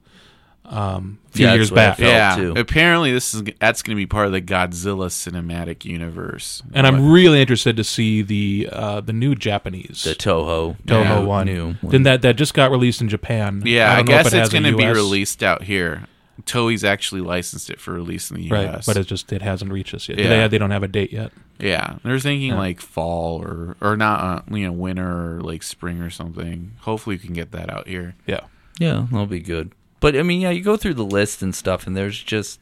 um, 0.68 1.18
a 1.28 1.30
few 1.32 1.46
Yeah, 1.46 1.54
years 1.54 1.70
that's 1.70 1.98
what 1.98 2.06
I 2.06 2.08
back. 2.12 2.36
Yeah, 2.36 2.36
too. 2.54 2.60
apparently 2.60 3.12
this 3.12 3.32
is 3.34 3.42
that's 3.58 3.82
going 3.82 3.96
to 3.96 4.00
be 4.00 4.06
part 4.06 4.26
of 4.26 4.32
the 4.32 4.42
Godzilla 4.42 5.08
cinematic 5.08 5.84
universe. 5.84 6.62
And 6.74 6.86
I'm 6.86 7.10
really 7.10 7.40
interested 7.40 7.76
to 7.76 7.84
see 7.84 8.22
the 8.22 8.68
uh, 8.70 9.00
the 9.00 9.12
new 9.12 9.34
Japanese 9.34 10.04
the 10.04 10.14
Toho 10.14 10.76
Toho 10.86 11.04
Yeah, 11.04 11.18
one. 11.20 11.46
new 11.46 11.74
Then 11.82 12.02
that 12.04 12.22
that 12.22 12.36
just 12.36 12.54
got 12.54 12.70
released 12.70 13.00
in 13.00 13.08
Japan. 13.08 13.62
yeah, 13.64 13.92
I, 13.92 13.96
don't 13.96 14.06
know 14.08 14.14
if 14.18 14.24
guess 14.24 14.32
it 14.34 14.38
it's 14.40 14.48
going 14.50 14.64
to 14.64 14.76
be 14.76 14.86
released 14.86 15.42
out 15.42 15.62
here. 15.62 16.04
Toei's 16.46 16.84
actually 16.84 17.20
licensed 17.20 17.68
it 17.68 17.80
for 17.80 17.92
release 17.92 18.30
in 18.30 18.36
the 18.36 18.48
right, 18.48 18.62
U.S. 18.70 18.86
but 18.86 18.96
it 18.96 19.06
just 19.08 19.32
it 19.32 19.42
hasn't 19.42 19.72
reached 19.72 19.92
us 19.92 20.08
yet. 20.08 20.18
Yeah. 20.18 20.28
They 20.28 20.48
they 20.48 20.58
don't 20.58 20.70
have 20.70 20.84
a 20.84 20.88
date 20.88 21.12
yet. 21.12 21.32
yeah, 21.58 21.96
they're 22.04 22.20
thinking 22.20 22.54
like 22.54 22.80
fall 22.80 23.42
or 23.42 23.76
or 23.80 23.96
not, 23.96 24.20
uh, 24.50 24.54
you 24.54 24.64
know, 24.66 24.72
winter 24.72 25.36
or 25.36 25.40
like 25.40 25.62
spring 25.64 26.00
or 26.00 26.10
something. 26.10 26.72
Hopefully, 26.82 27.16
we 27.16 27.18
can 27.24 27.34
get 27.34 27.50
that 27.52 27.70
out 27.70 27.88
here. 27.88 28.14
Yeah. 28.26 28.42
Yeah, 28.78 29.06
that'll 29.10 29.26
be 29.26 29.40
good. 29.40 29.72
But 30.00 30.16
I 30.16 30.22
mean, 30.22 30.40
yeah, 30.40 30.50
you 30.50 30.62
go 30.62 30.76
through 30.76 30.94
the 30.94 31.04
list 31.04 31.42
and 31.42 31.54
stuff, 31.54 31.86
and 31.86 31.96
there's 31.96 32.22
just 32.22 32.60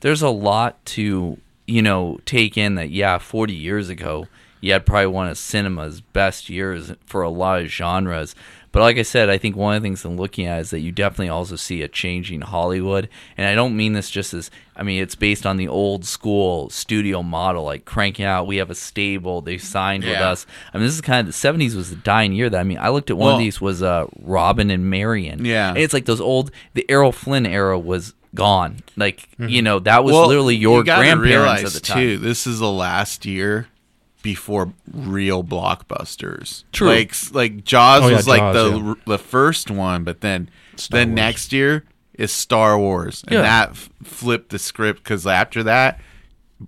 there's 0.00 0.22
a 0.22 0.28
lot 0.28 0.84
to 0.86 1.38
you 1.66 1.82
know 1.82 2.18
take 2.24 2.56
in. 2.56 2.76
That 2.76 2.90
yeah, 2.90 3.18
40 3.18 3.52
years 3.52 3.88
ago, 3.88 4.26
you 4.60 4.72
had 4.72 4.86
probably 4.86 5.08
one 5.08 5.28
of 5.28 5.38
cinema's 5.38 6.00
best 6.00 6.48
years 6.48 6.92
for 7.06 7.22
a 7.22 7.30
lot 7.30 7.62
of 7.62 7.68
genres. 7.68 8.34
But 8.72 8.80
like 8.80 8.96
I 8.96 9.02
said, 9.02 9.28
I 9.28 9.36
think 9.38 9.54
one 9.54 9.76
of 9.76 9.82
the 9.82 9.86
things 9.86 10.04
I'm 10.04 10.16
looking 10.16 10.46
at 10.46 10.60
is 10.60 10.70
that 10.70 10.80
you 10.80 10.90
definitely 10.92 11.28
also 11.28 11.56
see 11.56 11.82
a 11.82 11.88
changing 11.88 12.40
Hollywood, 12.40 13.08
and 13.36 13.46
I 13.46 13.54
don't 13.54 13.76
mean 13.76 13.92
this 13.92 14.08
just 14.10 14.32
as 14.34 14.50
I 14.74 14.82
mean 14.82 15.02
it's 15.02 15.14
based 15.14 15.44
on 15.44 15.58
the 15.58 15.68
old 15.68 16.04
school 16.06 16.70
studio 16.70 17.22
model, 17.22 17.64
like 17.64 17.84
cranking 17.84 18.24
out. 18.24 18.46
We 18.46 18.56
have 18.56 18.70
a 18.70 18.74
stable, 18.74 19.42
they 19.42 19.58
signed 19.58 20.04
with 20.04 20.16
us. 20.16 20.46
I 20.72 20.78
mean, 20.78 20.86
this 20.86 20.94
is 20.94 21.00
kind 21.02 21.28
of 21.28 21.34
the 21.34 21.38
70s 21.48 21.74
was 21.74 21.90
the 21.90 21.96
dying 21.96 22.32
year. 22.32 22.48
That 22.50 22.60
I 22.60 22.64
mean, 22.64 22.78
I 22.78 22.88
looked 22.88 23.10
at 23.10 23.16
one 23.18 23.26
Well- 23.26 23.34
of 23.36 23.40
these 23.40 23.60
was 23.60 23.82
uh, 23.82 24.06
Robin 24.20 24.70
and 24.70 24.88
Marion. 24.90 25.44
Yeah. 25.44 25.68
And 25.68 25.78
it's 25.78 25.92
like 25.92 26.06
those 26.06 26.20
old 26.20 26.50
the 26.74 26.84
Errol 26.90 27.12
Flynn 27.12 27.44
era 27.46 27.78
was 27.78 28.14
gone. 28.34 28.78
Like 28.96 29.28
Mm-hmm. 29.38 29.48
you 29.48 29.60
know 29.62 29.78
that 29.80 30.02
was 30.04 30.12
Well, 30.14 30.28
literally 30.28 30.56
your 30.56 30.78
you 30.78 30.84
grandparents 30.84 31.24
realize, 31.26 31.64
at 31.64 31.72
the 31.72 31.80
time. 31.80 31.98
Too, 31.98 32.16
this 32.18 32.46
is 32.46 32.58
the 32.60 32.70
last 32.70 33.26
year 33.26 33.68
before 34.22 34.72
real 34.92 35.42
blockbusters. 35.44 36.64
True. 36.72 36.88
Like 36.88 37.14
like 37.32 37.64
Jaws 37.64 38.02
Oh, 38.04 38.08
yeah, 38.08 38.16
was 38.16 38.28
like 38.28 38.40
Jaws, 38.40 38.54
the 38.54 38.78
yeah. 38.80 38.94
the 39.06 39.18
first 39.18 39.70
one, 39.70 40.04
but 40.04 40.20
then 40.20 40.48
Star 40.76 40.98
then 41.00 41.08
Wars. 41.10 41.16
next 41.16 41.52
year 41.52 41.84
is 42.14 42.32
Star 42.32 42.78
Wars, 42.78 43.22
and 43.26 43.34
Yeah. 43.34 43.42
that 43.42 43.70
f- 43.70 43.90
flipped 44.02 44.50
the 44.50 44.58
script 44.58 45.02
because 45.02 45.26
after 45.26 45.62
that, 45.64 46.00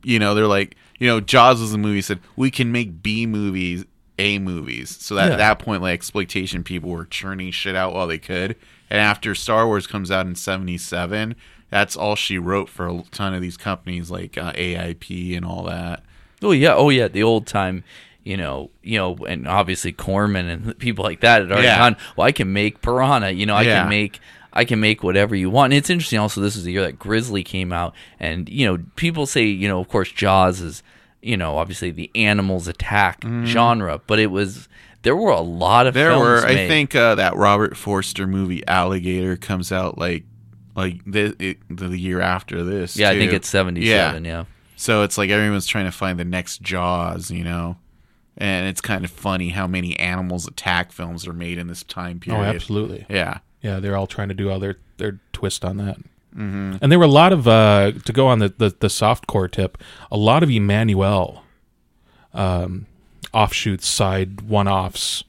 you 0.03 0.19
know, 0.19 0.35
they're 0.35 0.47
like, 0.47 0.77
you 0.99 1.07
know, 1.07 1.21
Jaws 1.21 1.61
was 1.61 1.73
a 1.75 1.79
movie 1.79 2.01
said 2.03 2.21
we 2.37 2.51
can 2.51 2.73
make 2.73 3.03
B 3.03 3.27
movies. 3.27 3.85
A 4.17 4.39
movies, 4.39 4.97
so 5.01 5.17
that 5.17 5.33
at 5.33 5.39
that 5.39 5.59
point, 5.59 5.83
like 5.83 5.95
exploitation 5.95 6.63
people 6.63 6.89
were 6.89 7.05
churning 7.05 7.51
shit 7.51 7.75
out 7.75 7.93
while 7.95 8.07
they 8.07 8.17
could. 8.19 8.55
And 8.89 9.01
after 9.01 9.35
Star 9.35 9.67
Wars 9.67 9.89
comes 9.89 10.09
out 10.09 10.25
in 10.25 10.37
'77, 10.37 11.35
that's 11.69 11.97
all 11.97 12.15
she 12.15 12.39
wrote 12.39 12.69
for 12.69 12.87
a 12.87 13.03
ton 13.11 13.35
of 13.35 13.43
these 13.43 13.57
companies 13.57 14.13
like 14.13 14.39
uh, 14.39 14.53
AIP 14.53 15.37
and 15.37 15.45
all 15.45 15.65
that. 15.65 16.05
Oh 16.45 16.53
yeah, 16.53 16.75
oh 16.75 16.91
yeah, 16.91 17.09
the 17.09 17.23
old 17.23 17.47
time, 17.47 17.83
you 18.23 18.37
know, 18.37 18.71
you 18.83 18.99
know, 18.99 19.17
and 19.27 19.49
obviously 19.49 19.93
Corman 19.93 20.49
and 20.49 20.79
people 20.87 21.05
like 21.05 21.21
that 21.21 21.43
had 21.43 21.51
already 21.51 21.67
Yeah. 21.69 21.79
gone. 21.79 21.97
Well, 22.17 22.27
I 22.27 22.33
can 22.33 22.53
make 22.53 22.81
Piranha, 22.83 23.31
you 23.31 23.47
know, 23.47 23.55
I 23.57 23.63
Yeah. 23.63 23.81
can 23.81 23.89
make. 23.89 24.21
I 24.57 24.65
can 24.65 24.79
make 24.79 25.03
whatever 25.03 25.35
you 25.35 25.51
want. 25.51 25.73
And 25.73 25.79
it's 25.79 25.91
interesting 25.91 26.21
also 26.21 26.41
this 26.41 26.55
is 26.55 26.63
the 26.63 26.71
year 26.71 26.83
that 26.83 26.97
Grizzly 26.97 27.43
came 27.43 27.73
out 27.73 27.93
and 28.21 28.49
you 28.49 28.65
know, 28.67 28.85
people 28.95 29.27
say, 29.27 29.43
you 29.47 29.67
know, 29.67 29.81
of 29.81 29.89
course 29.89 30.13
Jaws 30.13 30.61
is, 30.61 30.81
you 31.23 31.37
know, 31.37 31.57
obviously 31.59 31.91
the 31.91 32.09
animals 32.15 32.69
attack 32.69 33.25
genre, 33.47 34.01
but 34.07 34.21
it 34.21 34.29
was 34.29 34.69
there 35.03 35.17
were 35.17 35.33
a 35.33 35.41
lot 35.41 35.87
of. 35.89 35.95
There 35.95 36.17
were, 36.19 36.47
I 36.47 36.69
think, 36.69 36.95
uh, 36.95 37.17
that 37.17 37.35
Robert 37.37 37.77
Forster 37.77 38.27
movie 38.29 38.63
Alligator 38.69 39.37
comes 39.37 39.73
out 39.73 39.99
like 39.99 40.23
like 40.77 41.01
the 41.05 41.35
it, 41.41 41.59
the 41.69 41.89
year 41.99 42.21
after 42.21 42.63
this. 42.63 42.97
Yeah, 42.97 43.11
I 43.11 43.19
think 43.19 43.33
it's 43.33 43.49
77, 43.49 44.25
yeah. 44.25 44.45
So 44.77 45.03
it's 45.03 45.17
like 45.17 45.31
everyone's 45.31 45.67
trying 45.67 45.85
to 45.85 45.93
find 45.93 46.19
the 46.19 46.25
next 46.25 46.63
Jaws, 46.63 47.31
you 47.31 47.45
know. 47.45 47.77
And 48.37 48.67
it's 48.67 48.81
kind 48.81 49.05
of 49.05 49.11
funny 49.11 49.51
how 49.51 49.67
many 49.67 49.97
animals 49.99 50.49
attack 50.49 50.91
films 50.91 51.27
are 51.29 51.33
made 51.33 51.57
in 51.57 51.69
this 51.69 51.85
time 51.85 52.19
period. 52.19 52.41
Oh, 52.41 52.43
absolutely. 52.43 53.07
Yeah. 53.09 53.39
Yeah, 53.63 53.81
they're 53.81 53.97
all 53.97 54.07
trying 54.07 54.29
to 54.29 54.35
do 54.35 54.51
all 54.51 54.59
their 54.59 54.77
their 54.99 55.21
twist 55.33 55.65
on 55.65 55.77
that. 55.79 55.99
Mm-hmm. 56.37 56.77
And 56.83 56.93
there 56.93 56.99
were 56.99 57.05
a 57.05 57.09
lot 57.09 57.33
of 57.33 57.47
uh, 57.47 57.93
to 58.05 58.13
go 58.13 58.27
on 58.27 58.41
the, 58.41 58.49
the 58.49 58.75
the 58.79 58.91
soft 58.91 59.27
core 59.27 59.49
tip. 59.49 59.79
A 60.11 60.17
lot 60.17 60.43
of 60.43 60.49
Emmanuelle 60.49 61.41
um, 62.35 62.87
offshoots, 63.33 63.87
side 63.87 64.43
one 64.43 64.69
offs 64.69 65.25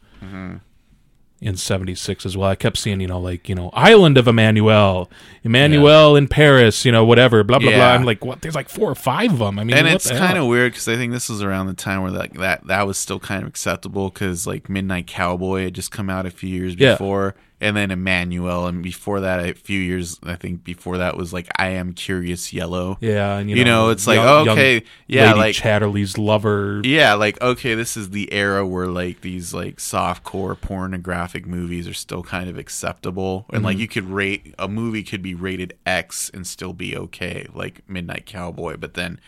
in 1.45 1.55
'76 1.55 2.26
as 2.26 2.35
well. 2.35 2.49
I 2.49 2.55
kept 2.55 2.77
seeing, 2.77 2.99
you 2.99 3.07
know, 3.07 3.19
like 3.19 3.47
you 3.47 3.55
know, 3.55 3.69
Island 3.73 4.17
of 4.17 4.26
Emmanuelle, 4.26 5.09
Emmanuelle 5.43 6.17
in 6.17 6.27
Paris, 6.27 6.84
you 6.85 6.91
know, 6.91 7.05
whatever, 7.05 7.43
blah 7.43 7.59
blah 7.59 7.72
blah. 7.72 7.91
I'm 7.91 8.03
like, 8.03 8.26
what? 8.26 8.41
There's 8.41 8.55
like 8.55 8.69
four 8.69 8.89
or 8.89 8.95
five 8.95 9.31
of 9.34 9.39
them. 9.39 9.59
I 9.59 9.63
mean, 9.63 9.77
and 9.77 9.88
it's 9.88 10.09
kind 10.09 10.38
of 10.38 10.47
weird 10.47 10.73
because 10.73 10.88
I 10.88 10.95
think 10.95 11.13
this 11.13 11.30
was 11.30 11.41
around 11.41 11.67
the 11.67 11.73
time 11.73 12.01
where 12.01 12.11
like 12.11 12.34
that 12.39 12.65
that 12.67 12.88
was 12.88 12.97
still 12.97 13.19
kind 13.19 13.43
of 13.43 13.47
acceptable 13.47 14.09
because 14.09 14.47
like 14.47 14.69
Midnight 14.69 15.07
Cowboy 15.07 15.65
had 15.65 15.76
just 15.76 15.91
come 15.91 16.09
out 16.09 16.26
a 16.26 16.31
few 16.31 16.49
years 16.49 16.76
Yeah. 16.76 16.93
before, 16.93 17.35
and 17.65 17.75
then 17.75 17.89
Emmanuelle, 17.89 18.69
and 18.69 18.81
before 18.83 19.19
that 19.21 19.39
a 19.45 19.53
few 19.53 19.79
years 19.79 20.19
I 20.23 20.35
think 20.35 20.63
before 20.63 20.97
that 20.99 21.17
was 21.17 21.33
like 21.33 21.47
I 21.57 21.69
Am 21.69 21.93
Curious 21.93 22.53
Yellow. 22.53 22.97
yeah, 23.01 23.37
and 23.37 23.49
you 23.49 23.55
know, 23.55 23.59
You 23.59 23.65
know, 23.65 23.89
it's 23.89 24.07
like, 24.07 24.15
young- 24.17 24.45
young 24.45 24.57
okay, 24.57 24.83
yeah, 25.07 25.27
Lady 25.27 25.39
like- 25.39 25.55
Chatterley's 25.55 26.17
lover. 26.17 26.81
Yeah, 26.83 27.13
like 27.15 27.41
okay, 27.41 27.75
this 27.75 27.97
is 27.97 28.11
the 28.11 28.31
era 28.31 28.65
where 28.65 28.87
like 28.87 29.21
these 29.21 29.53
like 29.53 29.79
soft 29.79 30.23
core 30.23 30.55
pornographic 30.55 31.45
movies 31.45 31.87
are 31.87 31.93
still 31.93 32.23
kind 32.23 32.49
of 32.49 32.57
acceptable, 32.57 33.45
and 33.49 33.57
Mm-hmm. 33.57 33.65
like 33.65 33.77
you 33.77 33.87
could 33.87 34.09
rate 34.09 34.53
a 34.59 34.67
movie 34.67 35.03
could 35.03 35.21
be 35.21 35.33
rated 35.35 35.73
X 35.85 36.29
and 36.33 36.45
still 36.45 36.73
be 36.73 36.95
okay, 36.95 37.47
like 37.53 37.81
Midnight 37.89 38.25
Cowboy. 38.25 38.77
But 38.77 38.93
then 38.93 39.19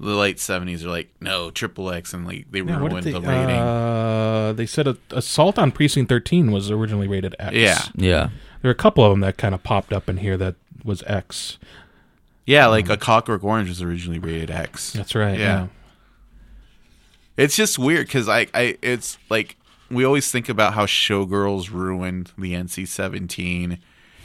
the 0.00 0.14
late 0.14 0.40
seventies 0.40 0.84
are 0.84 0.88
like 0.90 1.08
no 1.20 1.50
triple 1.50 1.90
X 1.90 2.12
and 2.12 2.26
like 2.26 2.46
they 2.50 2.60
Yeah, 2.60 2.78
ruined 2.78 3.04
they, 3.04 3.12
the 3.12 3.20
rating. 3.20 3.56
uh, 3.56 4.52
they 4.54 4.66
said 4.66 4.86
a, 4.88 4.96
Assault 5.10 5.58
on 5.58 5.70
Precinct 5.72 6.08
13 6.08 6.50
was 6.50 6.70
originally 6.70 7.06
rated 7.08 7.34
X. 7.38 7.54
Yeah. 7.54 7.78
Yeah. 7.94 8.28
There 8.62 8.68
are 8.68 8.72
a 8.72 8.74
couple 8.76 9.04
of 9.04 9.10
them 9.10 9.20
that 9.20 9.36
kind 9.36 9.54
of 9.54 9.62
popped 9.62 9.92
up 9.92 10.08
in 10.08 10.16
here 10.18 10.36
that 10.36 10.56
was 10.84 11.02
X. 11.06 11.58
yeah, 12.46 12.66
like 12.66 12.88
a 12.88 12.96
Clockwork 12.96 13.42
Orange 13.44 13.68
was 13.68 13.80
originally 13.82 14.18
rated 14.18 14.50
X. 14.50 14.92
That's 14.92 15.14
right. 15.14 15.38
Yeah. 15.38 15.60
Yeah. 15.62 15.66
It's 17.36 17.56
just 17.56 17.78
weird 17.78 18.06
because 18.06 18.28
I, 18.28 18.46
I, 18.54 18.76
it's 18.80 19.18
like 19.28 19.56
we 19.90 20.04
always 20.04 20.30
think 20.30 20.48
about 20.48 20.74
how 20.74 20.86
Showgirls 20.86 21.70
ruined 21.72 22.32
the 22.38 22.52
NC-17 22.54 23.78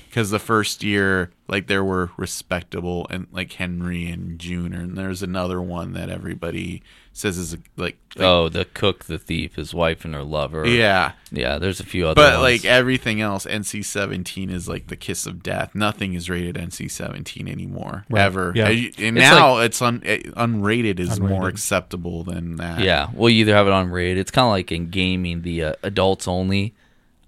because 0.09 0.31
the 0.31 0.39
first 0.39 0.83
year, 0.83 1.31
like 1.47 1.67
there 1.67 1.83
were 1.83 2.09
respectable 2.17 3.05
and 3.09 3.27
like 3.31 3.53
Henry 3.53 4.07
and 4.09 4.39
June, 4.39 4.73
and 4.73 4.97
there's 4.97 5.21
another 5.23 5.61
one 5.61 5.93
that 5.93 6.09
everybody 6.09 6.81
says 7.13 7.37
is 7.37 7.53
like, 7.53 7.61
like 7.77 7.97
Oh, 8.25 8.49
the 8.49 8.65
cook, 8.65 9.05
the 9.05 9.17
thief, 9.19 9.55
his 9.55 9.73
wife, 9.73 10.05
and 10.05 10.13
her 10.15 10.23
lover. 10.23 10.65
yeah, 10.65 11.11
Yeah, 11.31 11.57
there's 11.59 11.79
a 11.79 11.85
few 11.85 12.07
other 12.07 12.15
but 12.15 12.39
ones. 12.39 12.41
like 12.41 12.65
everything 12.65 13.19
else, 13.21 13.45
NC-17 13.45 14.49
is 14.51 14.67
like 14.69 14.87
the 14.87 14.95
kiss 14.95 15.25
of 15.25 15.43
death. 15.43 15.75
Nothing 15.75 16.13
is 16.13 16.29
rated 16.29 16.55
NC-17 16.55 17.49
anymore 17.49 18.05
Right. 18.09 18.21
ever. 18.23 18.53
Yeah. 18.55 18.69
And 18.69 18.93
and 18.99 19.17
It's 19.17 19.29
now 19.29 19.57
it's 19.57 19.81
un, 19.81 20.01
eh, 20.05 20.21
unrated 20.37 20.99
is 20.99 21.19
more 21.19 21.47
acceptable 21.47 22.23
than 22.23 22.55
that. 22.57 22.79
Yeah, 22.81 23.09
well, 23.13 23.29
you 23.29 23.41
either 23.41 23.53
have 23.55 23.67
it 23.67 23.73
on 23.73 23.89
rated. 23.89 24.17
It's 24.17 24.31
kind 24.31 24.45
of 24.45 24.51
like 24.51 24.71
in 24.71 24.89
gaming, 24.89 25.41
the 25.41 25.63
uh, 25.65 25.73
adults 25.83 26.27
only. 26.27 26.73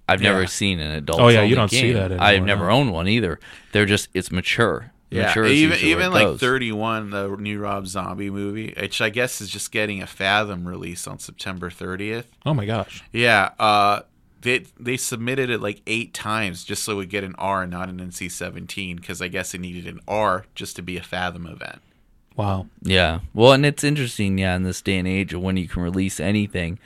I've 0.07 0.22
never 0.22 0.41
Yeah. 0.41 0.48
seen 0.48 0.80
an 0.80 0.91
adult. 0.91 1.19
Oh, 1.22 1.28
yeah, 1.30 1.44
you 1.44 1.56
don't 1.56 1.69
see 1.69 1.94
that 1.94 2.19
I've 2.22 2.44
never 2.44 2.65
no. 2.68 2.72
owned 2.72 2.91
one 2.91 3.07
either. 3.07 3.40
They're 3.72 3.86
just 3.86 4.10
it's 4.14 4.32
mature. 4.32 4.91
Yeah, 5.10 5.28
mature 5.28 5.45
even 5.45 5.80
even 5.80 6.11
like 6.11 6.23
goes. 6.26 6.40
31, 6.40 7.10
the 7.10 7.28
new 7.38 7.60
Rob 7.60 7.86
Zombie 7.88 8.30
movie, 8.30 8.73
which 8.80 9.02
I 9.02 9.10
guess 9.10 9.41
is 9.41 9.49
just 9.49 9.72
getting 9.72 10.02
a 10.02 10.07
Fathom 10.07 10.65
release 10.68 11.06
on 11.07 11.19
September 11.19 11.69
30th. 11.69 12.26
Oh 12.45 12.53
my 12.53 12.65
gosh. 12.65 13.03
Yeah, 13.11 13.49
uh, 13.60 14.02
they 14.41 14.65
they 14.80 14.95
submitted 14.98 15.49
it 15.49 15.61
like 15.61 15.82
eight 15.86 16.14
times 16.14 16.64
just 16.64 16.84
so 16.84 16.94
it 16.94 16.95
would 16.95 17.10
get 17.10 17.23
an 17.26 17.36
R, 17.38 17.64
and 17.64 17.72
not 17.72 17.90
an 17.90 17.99
NC-17, 17.99 18.95
because 18.98 19.22
I 19.22 19.28
guess 19.28 19.53
it 19.53 19.60
needed 19.61 19.86
an 19.86 19.99
R 20.07 20.45
just 20.56 20.76
to 20.78 20.82
be 20.82 20.98
a 20.98 21.03
Fathom 21.03 21.45
event. 21.45 21.82
Wow. 22.38 22.68
Yeah, 22.82 23.19
well, 23.34 23.52
and 23.52 23.65
it's 23.65 23.84
interesting, 23.84 24.38
yeah, 24.38 24.56
in 24.56 24.64
this 24.64 24.82
day 24.82 24.98
and 24.98 25.07
age 25.07 25.34
of 25.34 25.41
when 25.41 25.57
you 25.57 25.68
can 25.68 25.82
release 25.84 26.19
anything. 26.22 26.80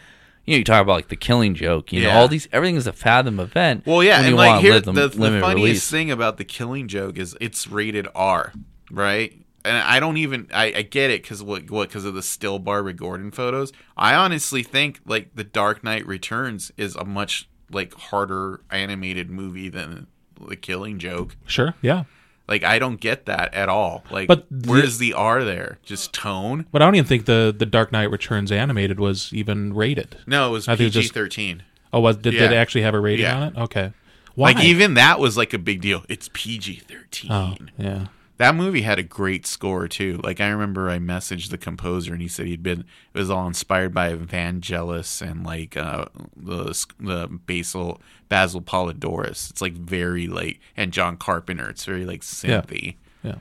You 0.45 0.53
know, 0.53 0.57
you 0.59 0.63
talk 0.63 0.81
about 0.81 0.93
like 0.93 1.07
the 1.07 1.15
Killing 1.15 1.55
Joke. 1.55 1.91
You 1.91 2.03
know, 2.03 2.11
all 2.11 2.27
these 2.27 2.47
everything 2.51 2.75
is 2.75 2.87
a 2.87 2.93
Fathom 2.93 3.39
event. 3.39 3.85
Well, 3.85 4.03
yeah, 4.03 4.17
when 4.19 4.27
and 4.27 4.35
like 4.35 4.47
wanna 4.49 4.61
here, 4.61 4.73
live 4.73 4.85
the, 4.85 4.91
the 4.91 5.09
funniest 5.09 5.55
release. 5.55 5.89
thing 5.89 6.11
about 6.11 6.37
the 6.37 6.45
Killing 6.45 6.87
Joke 6.87 7.17
is 7.17 7.35
it's 7.41 7.67
rated 7.67 8.07
R, 8.13 8.53
right? 8.91 9.33
And 9.63 9.77
I 9.77 9.99
don't 9.99 10.17
even 10.17 10.47
I, 10.53 10.65
I 10.65 10.81
get 10.83 11.09
it 11.09 11.23
because 11.23 11.41
what 11.41 11.71
what 11.71 11.89
because 11.89 12.05
of 12.05 12.13
the 12.13 12.21
still 12.21 12.59
Barbara 12.59 12.93
Gordon 12.93 13.31
photos. 13.31 13.73
I 13.97 14.13
honestly 14.13 14.61
think 14.61 14.99
like 15.05 15.33
the 15.35 15.43
Dark 15.43 15.83
Knight 15.83 16.05
Returns 16.05 16.71
is 16.77 16.95
a 16.95 17.03
much 17.03 17.49
like 17.71 17.93
harder 17.95 18.61
animated 18.69 19.31
movie 19.31 19.69
than 19.69 20.05
the 20.47 20.55
Killing 20.55 20.99
Joke. 20.99 21.35
Sure. 21.47 21.73
Yeah. 21.81 22.03
Like 22.47 22.63
I 22.63 22.77
don't 22.79 22.99
get 22.99 23.25
that 23.25 23.53
at 23.53 23.69
all. 23.69 24.03
Like, 24.11 24.27
But 24.27 24.45
the- 24.51 24.69
where's 24.69 24.97
the 24.99 25.13
R 25.13 25.43
there? 25.43 25.79
Just 25.83 26.13
tone? 26.13 26.65
But 26.71 26.81
I 26.81 26.85
don't 26.85 26.95
even 26.95 27.07
think 27.07 27.25
the 27.25 27.53
the 27.57 27.65
Dark 27.65 27.91
Knight 27.91 28.11
Returns 28.11 28.51
animated 28.51 28.99
was 28.99 29.33
even 29.33 29.73
rated. 29.73 30.17
No, 30.27 30.49
it 30.49 30.51
was 30.51 30.67
I 30.67 30.75
think 30.75 30.93
PG 30.93 31.07
thirteen. 31.09 31.63
Oh, 31.91 32.01
was 32.01 32.17
did, 32.17 32.31
did 32.31 32.51
it 32.51 32.55
actually 32.55 32.81
have 32.81 32.93
a 32.93 32.99
rating 32.99 33.25
Yeah. 33.25 33.37
on 33.37 33.43
it? 33.43 33.57
Okay. 33.57 33.93
Why? 34.35 34.51
Like 34.51 34.63
even 34.65 34.95
that 34.95 35.19
was 35.19 35.37
like 35.37 35.53
a 35.53 35.57
big 35.57 35.81
deal. 35.81 36.03
It's 36.09 36.29
PG 36.33 36.81
thirteen. 36.87 37.31
Oh, 37.31 37.55
yeah. 37.77 38.07
That 38.37 38.53
movie 38.53 38.81
had 38.81 38.99
a 38.99 39.03
great 39.03 39.45
score 39.47 39.87
too. 39.87 40.19
Like 40.23 40.41
I 40.41 40.49
remember 40.49 40.89
I 40.89 40.99
messaged 40.99 41.49
the 41.51 41.57
composer 41.57 42.11
and 42.11 42.21
he 42.21 42.27
said 42.27 42.47
he'd 42.47 42.61
been 42.63 42.81
it 43.13 43.17
was 43.17 43.29
all 43.29 43.47
inspired 43.47 43.93
by 43.93 44.13
Vangelis 44.15 45.21
and 45.21 45.45
like 45.45 45.77
uh 45.77 46.05
the 46.35 46.85
the 46.99 47.27
Basil 47.45 48.01
Basil 48.27 48.61
Poledouris. 48.61 49.49
It's 49.51 49.61
like 49.61 49.73
very 49.73 50.27
like 50.27 50.59
and 50.75 50.91
John 50.91 51.15
Carpenter. 51.15 51.69
It's 51.69 51.85
very 51.85 52.05
like 52.05 52.23
Yeah. 52.43 52.61
synthy. 52.61 52.95
Yeah. 53.23 53.35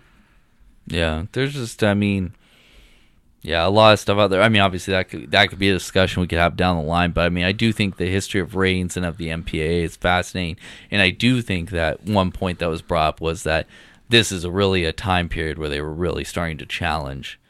Yeah, 0.86 1.24
there's 1.32 1.54
just, 1.54 1.82
I 1.82 1.94
mean, 1.94 2.34
yeah, 3.40 3.66
a 3.66 3.70
lot 3.70 3.94
of 3.94 4.00
stuff 4.00 4.18
out 4.18 4.28
there. 4.28 4.42
I 4.42 4.48
mean, 4.48 4.62
obviously 4.62 4.92
that 4.92 5.08
could 5.08 5.30
that 5.32 5.48
could 5.48 5.58
be 5.58 5.70
a 5.70 5.74
discussion 5.74 6.20
we 6.20 6.26
could 6.26 6.38
have 6.38 6.56
down 6.56 6.76
the 6.76 6.82
line, 6.82 7.10
but 7.10 7.22
I 7.26 7.28
mean, 7.30 7.44
I 7.44 7.52
do 7.52 7.72
think 7.72 7.96
the 7.96 8.06
history 8.08 8.40
of 8.40 8.54
ratings 8.54 8.96
and 8.96 9.04
of 9.04 9.16
the 9.16 9.28
MPAA 9.28 9.82
is 9.82 9.96
fascinating, 9.96 10.56
and 10.90 11.02
I 11.02 11.10
do 11.10 11.42
think 11.42 11.70
that 11.70 12.04
one 12.04 12.30
point 12.32 12.58
that 12.60 12.68
was 12.68 12.80
brought 12.82 13.08
up 13.08 13.20
was 13.20 13.42
that 13.42 13.66
this 14.14 14.30
is 14.30 14.44
a 14.44 14.50
really 14.50 14.84
a 14.84 14.92
time 14.92 15.28
period 15.28 15.58
where 15.58 15.68
they 15.68 15.80
were 15.80 15.92
really 15.92 16.22
starting 16.24 16.56
to 16.58 16.64
challenge 16.66 17.40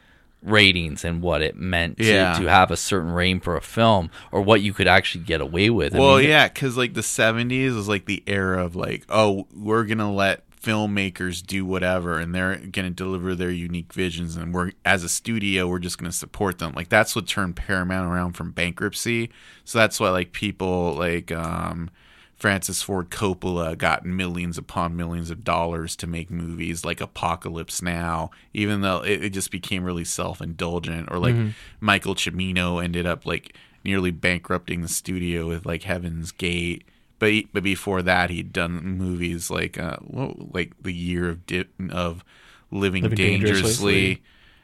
ratings 0.42 1.04
and 1.04 1.22
what 1.22 1.42
it 1.42 1.56
meant 1.56 1.96
to, 1.98 2.04
Yeah. 2.04 2.38
to 2.38 2.46
have 2.46 2.70
a 2.70 2.76
certain 2.76 3.10
rating 3.12 3.40
for 3.40 3.56
a 3.56 3.60
film 3.62 4.10
or 4.32 4.40
what 4.42 4.60
you 4.62 4.72
could 4.72 4.86
actually 4.88 5.24
get 5.24 5.40
away 5.40 5.70
with. 5.70 5.94
I 5.94 5.98
Well, 5.98 6.16
mean, 6.18 6.28
yeah, 6.28 6.48
because 6.48 6.76
like 6.76 6.94
the 6.94 7.02
'70s 7.02 7.74
was 7.74 7.88
like 7.88 8.06
the 8.06 8.22
era 8.26 8.64
of 8.64 8.74
like, 8.76 9.04
oh, 9.08 9.46
we're 9.54 9.84
gonna 9.84 10.12
let 10.12 10.42
filmmakers 10.62 11.44
do 11.44 11.64
whatever, 11.64 12.18
and 12.18 12.34
they're 12.34 12.56
gonna 12.56 12.90
deliver 12.90 13.34
their 13.34 13.50
unique 13.50 13.92
visions, 13.92 14.36
and 14.36 14.54
we're 14.54 14.72
as 14.84 15.04
a 15.04 15.08
studio, 15.08 15.66
we're 15.68 15.78
just 15.78 15.98
gonna 15.98 16.12
support 16.12 16.58
them. 16.58 16.72
Like 16.74 16.88
that's 16.88 17.14
what 17.16 17.26
turned 17.26 17.56
Paramount 17.56 18.10
around 18.10 18.32
from 18.32 18.50
bankruptcy. 18.50 19.30
So 19.64 19.78
that's 19.78 20.00
why 20.00 20.10
like 20.10 20.32
people 20.32 20.94
like 20.94 21.30
um, 21.32 21.90
Francis 22.36 22.82
Ford 22.82 23.10
Coppola 23.10 23.76
got 23.78 24.04
millions 24.04 24.58
upon 24.58 24.96
millions 24.96 25.30
of 25.30 25.44
dollars 25.44 25.96
to 25.96 26.06
make 26.06 26.30
movies 26.30 26.84
like 26.84 27.00
Apocalypse 27.00 27.80
Now, 27.80 28.30
even 28.52 28.80
though 28.80 28.98
it, 29.02 29.24
it 29.24 29.30
just 29.30 29.50
became 29.50 29.84
really 29.84 30.04
self 30.04 30.40
indulgent, 30.40 31.08
or 31.10 31.18
like 31.18 31.34
Michael 31.80 32.14
Cimino 32.14 32.82
ended 32.82 33.06
up 33.06 33.24
like 33.24 33.56
nearly 33.84 34.10
bankrupting 34.10 34.82
the 34.82 34.88
studio 34.88 35.46
with 35.46 35.64
like 35.64 35.84
Heaven's 35.84 36.32
Gate. 36.32 36.84
But 37.18 37.30
he, 37.30 37.48
but 37.52 37.62
before 37.62 38.02
that, 38.02 38.30
he'd 38.30 38.52
done 38.52 38.72
movies 38.98 39.50
like 39.50 39.78
uh, 39.78 39.96
what, 40.00 40.54
like 40.54 40.72
the 40.82 40.92
year 40.92 41.28
of 41.30 41.46
di- 41.46 41.64
of 41.90 42.24
living, 42.70 43.04
Living 43.04 43.16
dangerously, 43.16 43.54
Dangerously. 43.94 44.22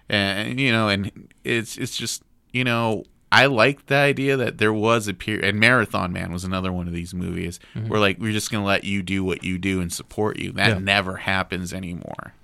and 0.09 0.61
you 0.61 0.73
know, 0.73 0.89
and 0.89 1.33
it's 1.45 1.79
it's 1.79 1.97
just 1.97 2.23
you 2.53 2.65
know. 2.65 3.05
I 3.33 3.47
like 3.47 3.87
the 3.87 3.95
idea 3.95 4.37
that 4.37 4.59
there 4.59 4.73
was 4.73 5.07
a 5.07 5.15
period, 5.15 5.45
and 5.45 5.61
Marathon 5.61 6.13
Man 6.13 6.33
was 6.33 6.43
another 6.45 6.73
one 6.73 6.89
of 6.89 6.93
these 6.93 7.15
movies 7.15 7.61
where 7.87 8.01
like 8.01 8.19
we're 8.19 8.33
just 8.33 8.51
gonna 8.51 8.65
let 8.65 8.83
you 8.85 9.03
do 9.03 9.23
what 9.23 9.45
you 9.45 9.57
do 9.59 9.81
and 9.81 9.93
support 9.93 10.39
you. 10.39 10.53
That 10.53 10.69
Yeah. 10.69 10.79
never 10.79 11.17
happens 11.19 11.73
anymore. 11.73 12.35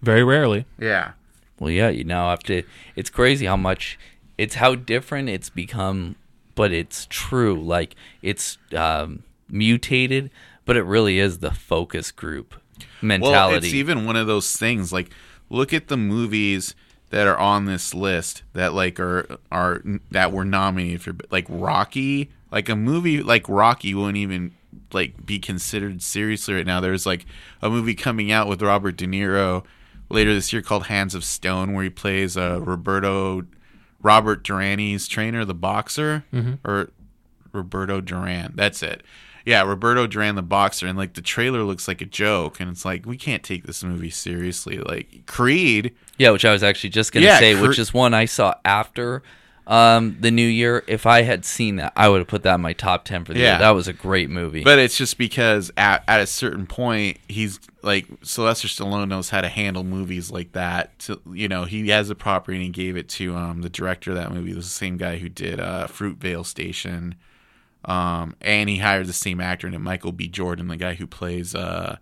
Very 0.00 0.24
rarely. 0.24 0.64
Yeah, 0.80 1.12
Well, 1.60 1.70
yeah, 1.70 1.90
you 1.90 2.02
now 2.04 2.30
have 2.30 2.42
to. 2.44 2.62
It's 2.96 3.10
crazy 3.10 3.46
how 3.46 3.56
much 3.56 3.98
it's 4.38 4.54
how 4.56 4.74
different 4.74 5.28
it's 5.28 5.50
become, 5.50 6.16
but 6.54 6.72
it's 6.72 7.06
true. 7.10 7.62
Like 7.62 7.94
it's 8.22 8.56
um, 8.74 9.22
mutated, 9.48 10.30
but 10.64 10.76
it 10.76 10.82
really 10.84 11.18
is 11.18 11.38
the 11.38 11.52
focus 11.52 12.10
group 12.10 12.54
mentality. 13.00 13.52
Well, 13.52 13.54
it's 13.58 13.74
even 13.74 14.06
one 14.06 14.16
of 14.16 14.26
those 14.26 14.56
things. 14.56 14.92
Like, 14.92 15.10
look 15.50 15.72
at 15.72 15.88
the 15.88 15.96
movies 15.98 16.74
that 17.12 17.26
are 17.26 17.36
on 17.36 17.66
this 17.66 17.94
list 17.94 18.42
that 18.54 18.72
like 18.72 18.98
are 18.98 19.38
are 19.52 19.82
that 20.10 20.32
were 20.32 20.46
nominated 20.46 21.02
for 21.02 21.14
like 21.30 21.46
Rocky. 21.48 22.30
Like 22.50 22.68
a 22.68 22.76
movie 22.76 23.22
like 23.22 23.48
Rocky 23.48 23.94
wouldn't 23.94 24.16
even 24.16 24.52
like 24.92 25.24
be 25.24 25.38
considered 25.38 26.02
seriously 26.02 26.54
right 26.54 26.66
now. 26.66 26.80
There's 26.80 27.06
like 27.06 27.26
a 27.60 27.68
movie 27.68 27.94
coming 27.94 28.32
out 28.32 28.48
with 28.48 28.62
Robert 28.62 28.96
De 28.96 29.06
Niro 29.06 29.62
later 30.08 30.32
this 30.32 30.52
year 30.52 30.62
called 30.62 30.86
Hands 30.86 31.14
of 31.14 31.22
Stone, 31.22 31.74
where 31.74 31.84
he 31.84 31.90
plays 31.90 32.36
uh, 32.36 32.60
Roberto 32.62 33.44
Robert 34.02 34.42
Durani's 34.42 35.06
trainer, 35.06 35.44
the 35.44 35.54
boxer, 35.54 36.24
or 36.64 36.90
Roberto 37.52 38.00
Duran. 38.00 38.54
That's 38.56 38.82
it. 38.82 39.02
Yeah, 39.44 39.62
Roberto 39.62 40.06
Duran, 40.06 40.34
the 40.36 40.42
boxer, 40.42 40.86
and 40.86 40.96
like 40.96 41.14
the 41.14 41.22
trailer 41.22 41.62
looks 41.62 41.88
like 41.88 42.00
a 42.00 42.06
joke, 42.06 42.60
and 42.60 42.70
it's 42.70 42.84
like 42.84 43.06
we 43.06 43.16
can't 43.16 43.42
take 43.42 43.64
this 43.64 43.82
movie 43.82 44.10
seriously. 44.10 44.78
Like 44.78 45.26
Creed, 45.26 45.94
yeah, 46.18 46.30
which 46.30 46.44
I 46.44 46.52
was 46.52 46.62
actually 46.62 46.90
just 46.90 47.12
gonna 47.12 47.26
Yeah, 47.26 47.38
say, 47.38 47.54
cur- 47.54 47.68
which 47.68 47.78
is 47.78 47.92
one 47.92 48.14
I 48.14 48.24
saw 48.26 48.54
after 48.64 49.22
um, 49.66 50.16
the 50.20 50.30
New 50.32 50.46
Year. 50.46 50.82
If 50.88 51.06
I 51.06 51.22
had 51.22 51.44
seen 51.44 51.76
that, 51.76 51.92
I 51.96 52.08
would 52.08 52.18
have 52.18 52.26
put 52.28 52.42
that 52.42 52.56
in 52.56 52.60
my 52.60 52.72
top 52.72 53.04
ten 53.04 53.24
for 53.24 53.32
the 53.32 53.38
Yeah. 53.40 53.50
year. 53.52 53.58
That 53.60 53.70
was 53.70 53.86
a 53.88 53.92
great 53.92 54.28
movie. 54.30 54.64
but 54.64 54.78
it's 54.78 54.96
just 54.98 55.18
because 55.18 55.70
at, 55.76 56.02
at 56.08 56.20
a 56.20 56.26
certain 56.26 56.66
point 56.66 57.18
he's 57.28 57.60
like 57.82 58.06
Sylvester 58.22 58.66
Stallone 58.68 59.08
knows 59.08 59.30
how 59.30 59.40
to 59.40 59.48
handle 59.48 59.84
movies 59.84 60.30
like 60.32 60.52
that. 60.52 60.98
To, 61.00 61.20
you 61.32 61.48
know, 61.48 61.64
he 61.64 61.88
has 61.90 62.10
a 62.10 62.14
property 62.16 62.56
and 62.56 62.64
he 62.64 62.70
gave 62.70 62.96
it 62.96 63.08
to 63.10 63.34
um 63.36 63.62
the 63.62 63.70
director 63.70 64.10
of 64.10 64.16
that 64.16 64.32
movie. 64.32 64.50
It 64.50 64.56
was 64.56 64.66
the 64.66 64.70
same 64.74 64.96
guy 64.96 65.18
who 65.18 65.28
did 65.28 65.60
uh, 65.60 65.86
Fruitvale 65.88 66.44
Station. 66.46 67.14
Um, 67.84 68.36
and 68.40 68.68
he 68.68 68.78
hired 68.78 69.06
the 69.06 69.12
same 69.12 69.40
actor 69.40 69.66
it, 69.66 69.78
Michael 69.78 70.12
B. 70.12 70.28
Jordan, 70.28 70.68
the 70.68 70.76
guy 70.76 70.94
who 70.94 71.06
plays 71.06 71.54
uh, 71.54 71.96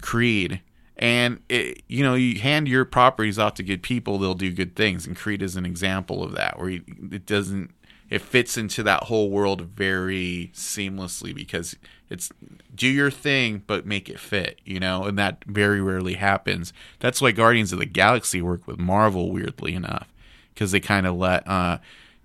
Creed. 0.00 0.60
And 0.96 1.40
it, 1.48 1.82
you 1.88 2.02
know, 2.04 2.14
you 2.14 2.38
hand 2.40 2.68
your 2.68 2.84
properties 2.84 3.38
off 3.38 3.54
to 3.54 3.62
good 3.62 3.82
people, 3.82 4.18
they'll 4.18 4.34
do 4.34 4.52
good 4.52 4.76
things. 4.76 5.06
And 5.06 5.16
Creed 5.16 5.42
is 5.42 5.56
an 5.56 5.64
example 5.64 6.22
of 6.22 6.32
that, 6.32 6.58
where 6.58 6.68
he, 6.68 6.82
it 7.10 7.26
doesn't. 7.26 7.70
it 8.10 8.20
fits 8.20 8.58
into 8.58 8.82
that 8.82 9.04
whole 9.04 9.30
world 9.30 9.62
very 9.62 10.50
seamlessly 10.54 11.34
because 11.34 11.74
it's 12.10 12.30
do 12.74 12.88
your 12.88 13.10
thing 13.10 13.62
but 13.66 13.86
make 13.86 14.08
it 14.08 14.18
fit, 14.18 14.60
you 14.64 14.80
know, 14.80 15.04
and 15.04 15.18
that 15.18 15.44
very 15.46 15.80
rarely 15.80 16.14
happens. 16.14 16.72
That's 16.98 17.22
why 17.22 17.30
Guardians 17.30 17.72
of 17.72 17.78
the 17.78 17.86
Galaxy 17.86 18.42
work 18.42 18.66
with 18.66 18.78
Marvel 18.78 19.30
weirdly 19.32 19.74
enough 19.74 20.08
because 20.52 20.72
they 20.72 20.80
kind 20.80 21.06
of 21.06 21.16
let 21.16 21.46
uh, 21.48 21.78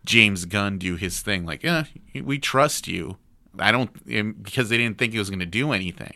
James 0.06 0.46
Gunn 0.46 0.78
do 0.78 0.96
his 0.96 1.22
thing. 1.22 1.46
Like, 1.46 1.64
yeah, 1.64 1.86
we 2.24 2.38
trust 2.40 2.88
you. 2.88 3.18
I 3.60 3.72
don't 3.72 3.92
because 4.44 4.70
they 4.70 4.78
didn't 4.78 4.98
think 4.98 5.14
he 5.14 5.20
was 5.20 5.30
going 5.30 5.40
to 5.40 5.46
do 5.46 5.72
anything. 5.72 6.14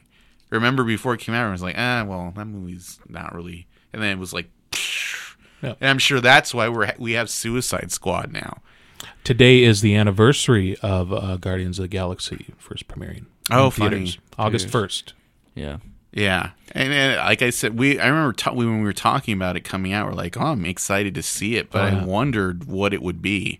Remember 0.49 0.83
before 0.83 1.13
it 1.13 1.19
came 1.19 1.35
out, 1.35 1.47
it 1.47 1.51
was 1.51 1.61
like, 1.61 1.75
ah, 1.77 2.03
well, 2.07 2.33
that 2.35 2.45
movie's 2.45 2.99
not 3.07 3.33
really. 3.35 3.67
And 3.93 4.01
then 4.01 4.11
it 4.11 4.19
was 4.19 4.33
like, 4.33 4.49
Yeah. 5.61 5.73
and 5.81 5.89
I'm 5.89 5.99
sure 5.99 6.19
that's 6.21 6.53
why 6.53 6.69
we're 6.69 6.93
we 6.97 7.13
have 7.13 7.29
Suicide 7.29 7.91
Squad 7.91 8.31
now. 8.31 8.61
Today 9.23 9.63
is 9.63 9.81
the 9.81 9.95
anniversary 9.95 10.75
of 10.81 11.13
uh, 11.13 11.37
Guardians 11.37 11.79
of 11.79 11.83
the 11.83 11.87
Galaxy 11.89 12.53
first 12.57 12.87
premiering. 12.87 13.25
Oh, 13.51 13.65
in 13.65 13.71
funny. 13.71 13.95
theaters, 13.97 14.17
August 14.37 14.69
first. 14.69 15.13
Yeah. 15.55 15.77
Yeah, 16.11 16.51
and, 16.71 16.91
and 16.91 17.17
like 17.17 17.43
I 17.43 17.51
said, 17.51 17.77
we 17.77 17.99
I 17.99 18.07
remember 18.07 18.33
ta- 18.33 18.51
when 18.53 18.79
we 18.79 18.83
were 18.83 18.93
talking 18.93 19.35
about 19.35 19.55
it 19.55 19.61
coming 19.61 19.93
out, 19.93 20.07
we're 20.07 20.13
like, 20.15 20.37
oh, 20.37 20.41
I'm 20.47 20.65
excited 20.65 21.13
to 21.15 21.21
see 21.21 21.55
it, 21.55 21.69
but 21.69 21.93
Oh, 21.93 21.97
I 21.97 22.03
wondered 22.03 22.63
what 22.63 22.95
it 22.95 23.03
would 23.03 23.21
be. 23.21 23.59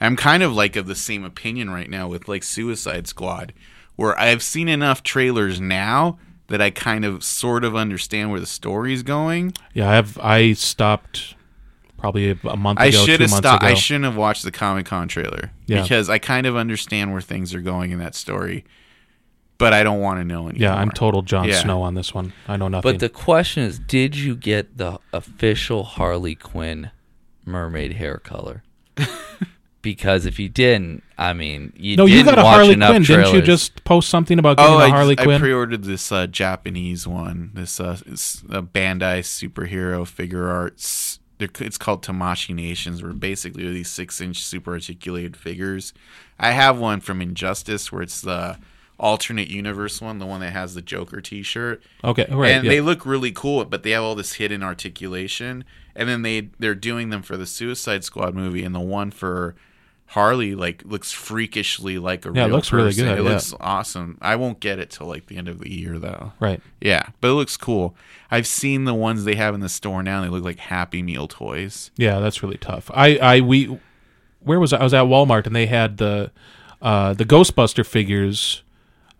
I'm 0.00 0.16
kind 0.16 0.42
of 0.42 0.52
like 0.54 0.76
of 0.76 0.86
the 0.86 0.94
same 0.94 1.24
opinion 1.24 1.70
right 1.70 1.88
now 1.90 2.08
with 2.08 2.26
like 2.28 2.42
Suicide 2.42 3.06
Squad, 3.06 3.52
where 3.96 4.18
I've 4.18 4.42
seen 4.42 4.68
enough 4.68 5.02
trailers 5.02 5.60
now 5.60 6.18
that 6.48 6.60
I 6.60 6.70
kind 6.70 7.04
of 7.04 7.22
sort 7.22 7.64
of 7.64 7.76
understand 7.76 8.30
where 8.30 8.40
the 8.40 8.46
story's 8.46 9.02
going. 9.02 9.52
Yeah, 9.74 9.90
I 9.90 9.94
have. 9.94 10.18
I 10.18 10.52
stopped 10.54 11.34
probably 11.98 12.30
a, 12.30 12.38
a 12.48 12.56
month 12.56 12.78
ago. 12.80 12.86
I 12.86 12.90
should 12.90 13.20
have 13.20 13.30
stopped. 13.30 13.62
ago. 13.62 13.70
I 13.70 13.74
shouldn't 13.74 14.06
have 14.06 14.16
watched 14.16 14.42
the 14.42 14.50
Comic 14.50 14.86
Con 14.86 15.06
trailer 15.06 15.50
Yeah. 15.66 15.82
because 15.82 16.08
I 16.08 16.18
kind 16.18 16.46
of 16.46 16.56
understand 16.56 17.12
where 17.12 17.20
things 17.20 17.54
are 17.54 17.60
going 17.60 17.90
in 17.90 17.98
that 17.98 18.14
story, 18.14 18.64
but 19.58 19.74
I 19.74 19.82
don't 19.82 20.00
want 20.00 20.18
to 20.18 20.24
know 20.24 20.48
anymore. 20.48 20.62
yeah, 20.70 20.74
I'm 20.74 20.90
total 20.90 21.20
Jon 21.20 21.46
Yeah. 21.46 21.60
Snow 21.60 21.82
on 21.82 21.94
this 21.94 22.14
one. 22.14 22.32
I 22.48 22.56
know 22.56 22.68
nothing. 22.68 22.90
But 22.90 23.00
the 23.00 23.10
question 23.10 23.64
is, 23.64 23.78
did 23.78 24.16
you 24.16 24.34
get 24.34 24.78
the 24.78 24.98
official 25.12 25.84
Harley 25.84 26.34
Quinn 26.34 26.90
mermaid 27.44 27.92
hair 27.92 28.16
color? 28.16 28.62
because 29.82 30.26
if 30.26 30.38
you 30.38 30.48
didn't, 30.48 31.02
I 31.16 31.32
mean, 31.32 31.72
you 31.76 31.96
no, 31.96 32.06
you 32.06 32.16
didn't 32.16 32.34
got 32.34 32.38
a 32.38 32.42
Harley 32.42 32.72
enough 32.72 32.90
Quinn. 32.90 33.02
Didn't 33.02 33.34
you 33.34 33.42
just 33.42 33.82
post 33.84 34.08
something 34.08 34.38
about 34.38 34.56
getting 34.58 34.74
Oh, 34.74 34.78
a 34.78 34.84
I, 34.84 34.88
Harley 34.90 35.18
I 35.18 35.24
Quinn? 35.24 35.36
I 35.36 35.40
pre-ordered 35.40 35.84
this 35.84 36.12
uh, 36.12 36.26
Japanese 36.26 37.06
one. 37.06 37.50
This 37.54 37.80
uh, 37.80 37.98
a 38.04 38.62
Bandai 38.62 39.20
superhero 39.20 40.06
figure 40.06 40.48
arts. 40.48 41.18
It's 41.38 41.78
called 41.78 42.02
Tamashii 42.04 42.54
Nations. 42.54 43.02
Where 43.02 43.12
basically 43.12 43.66
are 43.66 43.72
these 43.72 43.90
six-inch 43.90 44.42
super 44.42 44.72
articulated 44.72 45.36
figures. 45.36 45.94
I 46.38 46.50
have 46.52 46.78
one 46.78 47.00
from 47.00 47.22
Injustice 47.22 47.90
where 47.90 48.02
it's 48.02 48.20
the 48.20 48.58
alternate 48.98 49.48
universe 49.48 50.02
one, 50.02 50.18
the 50.18 50.26
one 50.26 50.40
that 50.40 50.52
has 50.52 50.74
the 50.74 50.82
Joker 50.82 51.22
T-shirt. 51.22 51.82
okay, 52.04 52.26
right. 52.30 52.50
and 52.50 52.64
yeah. 52.64 52.70
they 52.70 52.80
look 52.82 53.06
really 53.06 53.32
cool, 53.32 53.64
but 53.64 53.82
they 53.82 53.92
have 53.92 54.02
all 54.02 54.14
this 54.14 54.34
hidden 54.34 54.62
articulation. 54.62 55.64
And 55.96 56.08
then 56.08 56.22
they 56.22 56.50
they're 56.58 56.74
doing 56.74 57.08
them 57.10 57.22
for 57.22 57.36
the 57.36 57.46
Suicide 57.46 58.04
Squad 58.04 58.34
movie, 58.34 58.62
and 58.62 58.74
the 58.74 58.80
one 58.80 59.10
for 59.10 59.56
Harley 60.10 60.56
like 60.56 60.82
looks 60.84 61.12
freakishly 61.12 61.96
like 61.98 62.26
a 62.26 62.32
Yeah, 62.34 62.42
it 62.42 62.46
real 62.46 62.56
looks 62.56 62.72
really 62.72 62.92
good, 62.92 63.06
It 63.18 63.22
yeah. 63.22 63.30
looks 63.30 63.54
awesome. 63.60 64.18
I 64.20 64.34
won't 64.34 64.58
get 64.58 64.80
it 64.80 64.90
till 64.90 65.06
like 65.06 65.26
the 65.26 65.36
end 65.36 65.46
of 65.46 65.60
the 65.60 65.70
year 65.72 66.00
though. 66.00 66.32
right. 66.40 66.60
Yeah, 66.80 67.04
but 67.20 67.28
it 67.28 67.34
looks 67.34 67.56
cool. 67.56 67.94
I've 68.28 68.46
seen 68.46 68.86
the 68.86 68.94
ones 68.94 69.22
they 69.24 69.36
have 69.36 69.54
in 69.54 69.60
the 69.60 69.68
store 69.68 70.02
now. 70.02 70.16
And 70.22 70.26
they 70.26 70.34
look 70.34 70.42
like 70.44 70.58
Happy 70.58 71.00
Meal 71.02 71.28
toys. 71.28 71.92
Yeah, 71.96 72.18
that's 72.18 72.42
really 72.42 72.56
tough. 72.58 72.90
I, 72.92 73.18
I, 73.18 73.40
we, 73.40 73.78
where 74.40 74.58
was 74.58 74.72
I? 74.72 74.78
I 74.78 74.82
was 74.82 74.94
at 74.94 75.04
Walmart 75.04 75.46
and 75.46 75.54
they 75.54 75.66
had 75.66 75.98
the, 75.98 76.32
uh, 76.82 77.14
the 77.14 77.24
Ghostbuster 77.24 77.86
figures. 77.86 78.64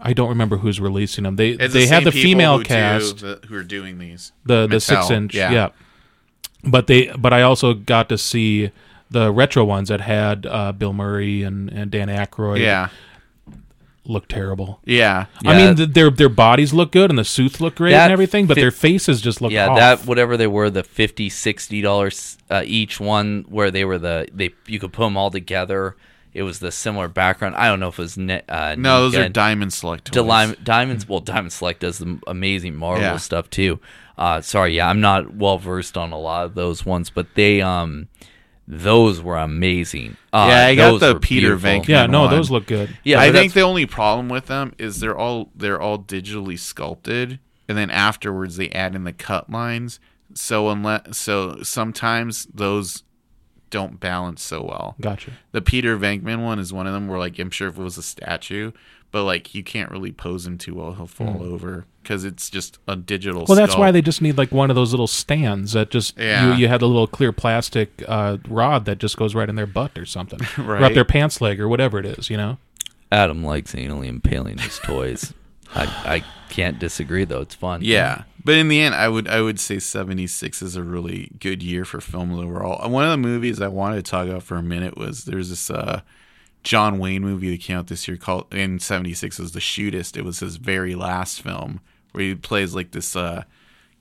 I 0.00 0.12
don't 0.12 0.28
remember 0.30 0.56
who's 0.56 0.80
releasing 0.80 1.22
them. 1.22 1.36
They 1.36 1.50
It's 1.50 1.72
they 1.72 1.86
the 1.86 1.94
had 1.94 2.02
the 2.04 2.10
female 2.12 2.56
who 2.58 2.64
do 2.64 2.68
cast, 2.68 3.18
the- 3.18 3.40
who 3.46 3.54
are 3.54 3.62
doing 3.62 3.98
these. 3.98 4.32
the 4.44 4.66
the 4.66 4.80
six 4.80 5.08
inch, 5.10 5.34
yeah. 5.36 5.52
yeah. 5.52 5.68
But 6.64 6.88
they, 6.88 7.12
but 7.16 7.32
I 7.32 7.42
also 7.42 7.74
got 7.74 8.08
to 8.08 8.18
see 8.18 8.70
the 9.10 9.32
retro 9.32 9.64
ones 9.64 9.88
that 9.88 10.00
had 10.00 10.46
uh, 10.46 10.72
Bill 10.72 10.92
Murray 10.92 11.42
and, 11.42 11.68
and 11.70 11.90
Dan 11.90 12.08
Aykroyd. 12.08 12.60
Yeah, 12.60 12.88
look 14.04 14.28
terrible. 14.28 14.80
yeah. 14.84 15.26
I 15.44 15.52
Yeah. 15.58 15.66
mean, 15.66 15.76
th 15.76 15.90
their 15.92 16.10
their 16.10 16.28
bodies 16.28 16.72
look 16.72 16.90
good 16.92 17.10
and 17.10 17.18
the 17.18 17.24
suits 17.24 17.60
look 17.60 17.76
great 17.76 17.92
That 17.92 18.04
and 18.04 18.12
everything, 18.12 18.46
but 18.46 18.54
fit- 18.54 18.60
their 18.62 18.70
faces 18.70 19.20
just 19.20 19.40
look 19.40 19.52
yeah, 19.52 19.68
off. 19.68 19.76
that 19.78 20.06
whatever 20.06 20.36
they 20.36 20.46
were, 20.46 20.70
the 20.70 20.82
50 20.82 21.28
60 21.28 21.80
dollars 21.82 22.38
uh, 22.50 22.62
each 22.64 22.98
one, 23.00 23.44
where 23.48 23.70
they 23.70 23.84
were 23.84 23.98
the 23.98 24.26
they 24.32 24.50
you 24.66 24.78
could 24.80 24.92
put 24.92 25.04
them 25.04 25.16
all 25.16 25.30
together. 25.30 25.96
It 26.32 26.44
was 26.44 26.60
the 26.60 26.70
similar 26.70 27.08
background. 27.08 27.56
I 27.56 27.66
don't 27.66 27.80
know 27.80 27.88
if 27.88 27.98
it 27.98 28.02
was 28.02 28.16
ne- 28.16 28.42
uh, 28.48 28.76
No, 28.78 29.02
those 29.02 29.16
are 29.16 29.22
Nika- 29.22 29.32
Diamond 29.32 29.72
Select 29.72 30.04
toys. 30.06 30.14
Deli- 30.14 30.56
Diamonds. 30.62 31.08
Well, 31.08 31.18
Diamond 31.18 31.52
Select 31.52 31.80
does 31.80 31.98
the 31.98 32.20
amazing 32.28 32.76
Marvel 32.76 33.02
Yeah. 33.02 33.16
stuff 33.16 33.50
too. 33.50 33.80
Uh, 34.16 34.40
sorry, 34.40 34.76
yeah, 34.76 34.88
I'm 34.88 35.00
not 35.00 35.34
well 35.34 35.58
versed 35.58 35.96
on 35.96 36.12
a 36.12 36.18
lot 36.18 36.44
of 36.46 36.54
those 36.54 36.86
ones, 36.86 37.10
but 37.10 37.26
they 37.34 37.60
um, 37.60 38.06
those 38.70 39.20
were 39.20 39.36
amazing. 39.36 40.16
Uh, 40.32 40.46
Yeah, 40.50 40.66
I 40.66 40.74
got 40.76 41.00
the 41.00 41.18
Peter 41.18 41.56
beautiful. 41.56 41.70
Venkman 41.70 41.88
yeah, 41.88 42.06
no, 42.06 42.22
one. 42.22 42.30
those 42.30 42.50
look 42.50 42.66
good. 42.66 42.96
Yeah, 43.02 43.20
I 43.20 43.32
think 43.32 43.52
the 43.52 43.62
only 43.62 43.84
problem 43.86 44.28
with 44.28 44.46
them 44.46 44.74
is 44.78 45.00
they're 45.00 45.16
all 45.16 45.50
they're 45.54 45.80
all 45.80 45.98
digitally 45.98 46.58
sculpted, 46.58 47.40
and 47.68 47.76
then 47.76 47.90
afterwards 47.90 48.56
they 48.56 48.70
add 48.70 48.94
in 48.94 49.04
the 49.04 49.12
cut 49.12 49.50
lines. 49.50 49.98
So 50.34 50.68
unless 50.68 51.18
so 51.18 51.62
sometimes 51.62 52.46
those 52.46 53.02
don't 53.70 53.98
balance 53.98 54.42
so 54.42 54.62
well. 54.62 54.96
Gotcha. 55.00 55.32
The 55.52 55.62
Peter 55.62 55.96
Venkman 55.96 56.42
one 56.42 56.58
is 56.58 56.72
one 56.72 56.86
of 56.86 56.92
them 56.92 57.08
where 57.08 57.18
like 57.18 57.38
I'm 57.38 57.50
sure 57.50 57.68
if 57.68 57.78
it 57.78 57.82
was 57.82 57.98
a 57.98 58.02
statue, 58.02 58.70
but 59.10 59.24
like 59.24 59.54
you 59.54 59.64
can't 59.64 59.90
really 59.90 60.12
pose 60.12 60.46
him 60.46 60.58
too 60.58 60.74
well; 60.76 60.94
he'll 60.94 61.06
fall 61.06 61.42
over 61.42 61.86
because 62.02 62.24
it's 62.24 62.48
just 62.50 62.78
a 62.88 62.96
digital. 62.96 63.44
Well, 63.46 63.56
that's 63.56 63.76
why 63.76 63.90
they 63.90 64.02
just 64.02 64.22
need 64.22 64.38
like 64.38 64.52
one 64.52 64.70
of 64.70 64.76
those 64.76 64.92
little 64.92 65.06
stands 65.06 65.72
that 65.72 65.90
just 65.90 66.16
Yeah. 66.18 66.50
you, 66.54 66.62
you 66.62 66.68
had 66.68 66.82
a 66.82 66.86
little 66.86 67.06
clear 67.06 67.32
plastic 67.32 68.02
uh, 68.08 68.38
rod 68.48 68.84
that 68.86 68.98
just 68.98 69.16
goes 69.16 69.34
right 69.34 69.48
in 69.48 69.54
their 69.56 69.66
butt 69.66 69.96
or 69.98 70.06
something, 70.06 70.40
or 70.58 70.76
up 70.76 70.82
Right. 70.82 70.94
their 70.94 71.04
pants 71.04 71.40
leg 71.40 71.60
or 71.60 71.68
whatever 71.68 71.98
it 71.98 72.06
is. 72.06 72.30
You 72.30 72.36
know. 72.36 72.58
Adam 73.12 73.42
likes 73.44 73.74
anally 73.74 74.06
impaling 74.06 74.58
his 74.58 74.78
toys. 74.78 75.34
I 75.74 75.84
I 75.84 76.24
can't 76.48 76.78
disagree 76.78 77.24
though. 77.24 77.40
It's 77.42 77.54
fun. 77.54 77.80
Yeah, 77.82 78.22
but 78.44 78.54
in 78.56 78.66
the 78.68 78.80
end, 78.80 78.94
I 78.94 79.08
would 79.08 79.28
I 79.28 79.40
would 79.40 79.60
say 79.60 79.78
'76 79.78 80.62
is 80.62 80.74
a 80.76 80.82
really 80.82 81.30
good 81.38 81.62
year 81.62 81.84
for 81.84 82.00
film 82.00 82.32
overall. 82.32 82.88
One 82.90 83.04
of 83.04 83.10
the 83.10 83.16
movies 83.18 83.60
I 83.60 83.68
wanted 83.68 84.04
to 84.04 84.10
talk 84.10 84.26
about 84.26 84.42
for 84.42 84.56
a 84.56 84.62
minute 84.62 84.96
was 84.96 85.24
there's 85.26 85.50
this 85.50 85.70
uh, 85.70 86.00
John 86.62 86.98
Wayne 86.98 87.22
movie 87.22 87.50
that 87.50 87.62
came 87.62 87.78
out 87.78 87.86
this 87.86 88.06
year 88.06 88.16
called 88.16 88.52
in 88.52 88.78
'76 88.78 89.38
was 89.38 89.52
The 89.52 89.60
Shootist. 89.60 90.16
It 90.16 90.24
was 90.24 90.40
his 90.40 90.56
very 90.56 90.94
last 90.94 91.42
film 91.42 91.80
where 92.12 92.24
he 92.24 92.34
plays 92.34 92.74
like 92.74 92.90
this 92.90 93.14
uh, 93.14 93.44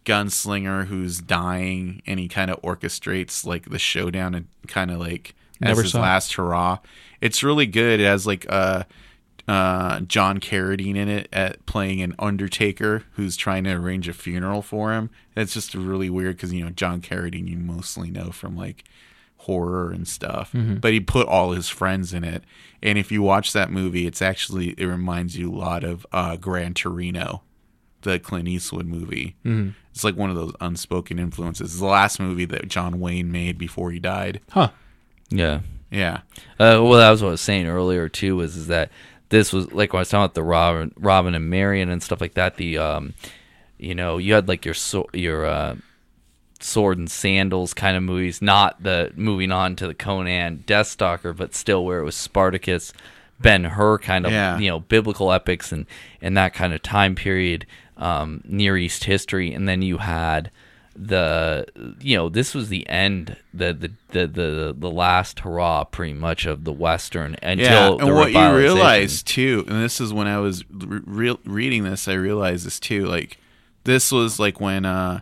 gunslinger 0.06 0.88
who's 0.88 1.20
dying, 1.20 2.02
and 2.06 2.20
he 2.20 2.28
kind 2.28 2.52
of 2.52 2.62
orchestrates 2.62 3.46
like 3.46 3.70
the 3.70 3.80
showdown 3.80 4.36
and 4.36 4.48
kind 4.68 4.92
of 4.92 5.00
like 5.00 5.36
as 5.62 5.70
Never 5.70 5.84
his 5.84 5.92
saw 5.92 6.02
last 6.02 6.34
hurrah. 6.34 6.80
It's 7.22 7.44
really 7.44 7.66
good. 7.66 8.00
It 8.00 8.06
has 8.06 8.26
like 8.26 8.46
uh 8.50 8.84
uh, 9.50 10.02
John 10.02 10.40
Carradine 10.40 10.96
in 10.96 11.10
it 11.10 11.28
at 11.34 11.66
playing 11.66 12.04
an 12.04 12.14
undertaker 12.20 13.06
who's 13.14 13.36
trying 13.36 13.64
to 13.64 13.72
arrange 13.72 14.08
a 14.08 14.14
funeral 14.14 14.62
for 14.62 14.94
him. 14.94 15.10
It's 15.36 15.56
just 15.56 15.74
really 15.74 16.08
weird 16.08 16.36
because 16.36 16.54
you 16.54 16.64
know 16.64 16.70
John 16.70 17.02
Carradine 17.02 17.48
you 17.48 17.58
mostly 17.58 18.12
know 18.12 18.30
from 18.30 18.56
like 18.56 18.84
horror 19.44 19.92
and 19.92 20.08
stuff, 20.08 20.52
but 20.54 20.94
he 20.94 21.00
put 21.00 21.28
all 21.28 21.52
his 21.52 21.70
friends 21.70 22.14
in 22.14 22.24
it. 22.24 22.44
And 22.84 22.98
if 22.98 23.12
you 23.12 23.22
watch 23.22 23.54
that 23.54 23.72
movie, 23.72 24.06
it's 24.08 24.22
actually 24.22 24.70
it 24.78 24.86
reminds 24.86 25.38
you 25.38 25.52
a 25.52 25.56
lot 25.58 25.84
of 25.84 26.06
uh, 26.12 26.36
Gran 26.38 26.74
Torino, 26.74 27.42
the 28.02 28.20
Clint 28.20 28.48
Eastwood 28.48 28.86
movie. 28.86 29.36
Mm-hmm. 29.46 29.72
It's 29.92 30.04
like 30.04 30.16
one 30.16 30.30
of 30.30 30.36
those 30.36 30.54
unspoken 30.62 31.20
influences. 31.20 31.72
It's 31.72 31.80
the 31.80 31.86
last 31.88 32.20
movie 32.20 32.46
that 32.46 32.68
John 32.70 33.00
Wayne 33.00 33.32
made 33.32 33.58
before 33.58 33.92
he 33.92 34.00
died. 34.00 34.40
Huh. 34.52 34.70
Yeah. 35.30 35.62
Yeah, 35.92 36.18
Uh, 36.60 36.78
well, 36.84 36.94
that 37.00 37.10
was 37.10 37.24
what 37.24 37.30
I 37.30 37.32
was 37.32 37.42
saying 37.42 37.66
earlier 37.66 38.08
too. 38.08 38.36
Was 38.36 38.56
is 38.56 38.68
that 38.68 38.92
this 39.30 39.52
was 39.52 39.72
like 39.74 39.92
when 39.92 39.98
I 39.98 40.02
was 40.02 40.10
talking 40.10 40.24
about 40.24 40.36
the 40.36 40.44
Robin, 40.44 40.94
Robin 40.98 41.34
and 41.34 41.50
Marion 41.50 41.90
and 41.90 42.04
stuff 42.04 42.22
like 42.22 42.36
that. 42.36 42.58
The 42.58 42.78
um, 42.78 43.16
you 43.80 43.96
know, 43.96 44.20
you 44.20 44.36
had 44.36 44.48
like 44.48 44.66
your 44.66 44.76
so- 44.76 45.10
your 45.14 45.46
uh, 45.48 45.78
sword 46.60 46.98
and 46.98 47.10
sandals 47.10 47.74
kind 47.74 47.96
of 47.98 48.04
movies, 48.04 48.42
not 48.42 48.82
the 48.84 49.12
moving 49.16 49.52
on 49.52 49.76
to 49.78 49.88
the 49.88 49.94
Conan 49.94 50.64
Deathstalker, 50.68 51.36
but 51.36 51.56
still 51.56 51.86
where 51.86 52.00
it 52.00 52.04
was 52.04 52.16
Spartacus, 52.16 52.94
Ben 53.40 53.64
Hur 53.64 53.98
kind 54.00 54.26
of 54.26 54.32
Yeah. 54.32 54.58
you 54.60 54.70
know 54.70 54.80
biblical 54.82 55.32
epics 55.32 55.72
and 55.72 55.86
and 56.22 56.36
that 56.38 56.54
kind 56.54 56.74
of 56.74 56.82
time 56.82 57.16
period, 57.16 57.66
um, 57.98 58.42
Near 58.46 58.78
East 58.78 59.06
history, 59.06 59.54
and 59.54 59.68
then 59.68 59.82
you 59.82 59.98
had 60.00 60.52
the 61.02 61.66
you 62.02 62.18
know 62.18 62.28
this 62.28 62.54
was 62.54 62.68
the 62.68 62.88
end 62.90 63.38
the 63.54 63.74
the 63.74 63.92
the 64.10 64.28
the, 64.28 64.76
the 64.78 64.92
last 64.92 65.40
hurrah 65.40 65.86
pretty 65.86 66.12
much 66.14 66.46
of 66.46 66.66
the 66.66 66.74
western 66.74 67.38
until 67.42 67.98
yeah, 67.98 68.06
and 68.06 68.14
what 68.14 68.34
you 68.34 68.54
realize 68.58 69.24
too, 69.24 69.64
and 69.70 69.82
this 69.82 70.02
is 70.02 70.12
when 70.12 70.28
I 70.28 70.40
was 70.40 70.66
re- 70.70 71.00
re- 71.06 71.38
reading 71.46 71.86
this, 71.86 72.10
I 72.10 72.14
realized 72.16 72.66
this 72.66 72.82
too. 72.82 73.06
Like, 73.06 73.38
this 73.86 74.12
was 74.12 74.40
like 74.40 74.60
when 74.60 74.84
uh, 74.86 75.22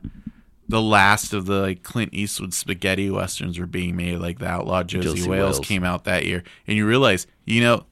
the 0.70 0.82
last 0.82 1.34
of 1.34 1.46
the 1.46 1.62
like 1.62 1.84
Clint 1.84 2.14
Eastwood 2.14 2.54
spaghetti 2.54 3.10
westerns 3.10 3.58
were 3.60 3.66
being 3.66 3.96
made. 3.96 4.18
Like 4.18 4.40
the 4.40 4.48
Outlaw 4.48 4.84
Josey, 4.84 5.04
Josey 5.20 5.30
Wales, 5.30 5.56
Wales. 5.56 5.60
came 5.60 5.84
out 5.84 6.04
that 6.04 6.26
year, 6.26 6.44
and 6.68 6.76
you 6.78 6.86
realize, 6.88 7.26
you 7.46 7.62
know, 7.62 7.86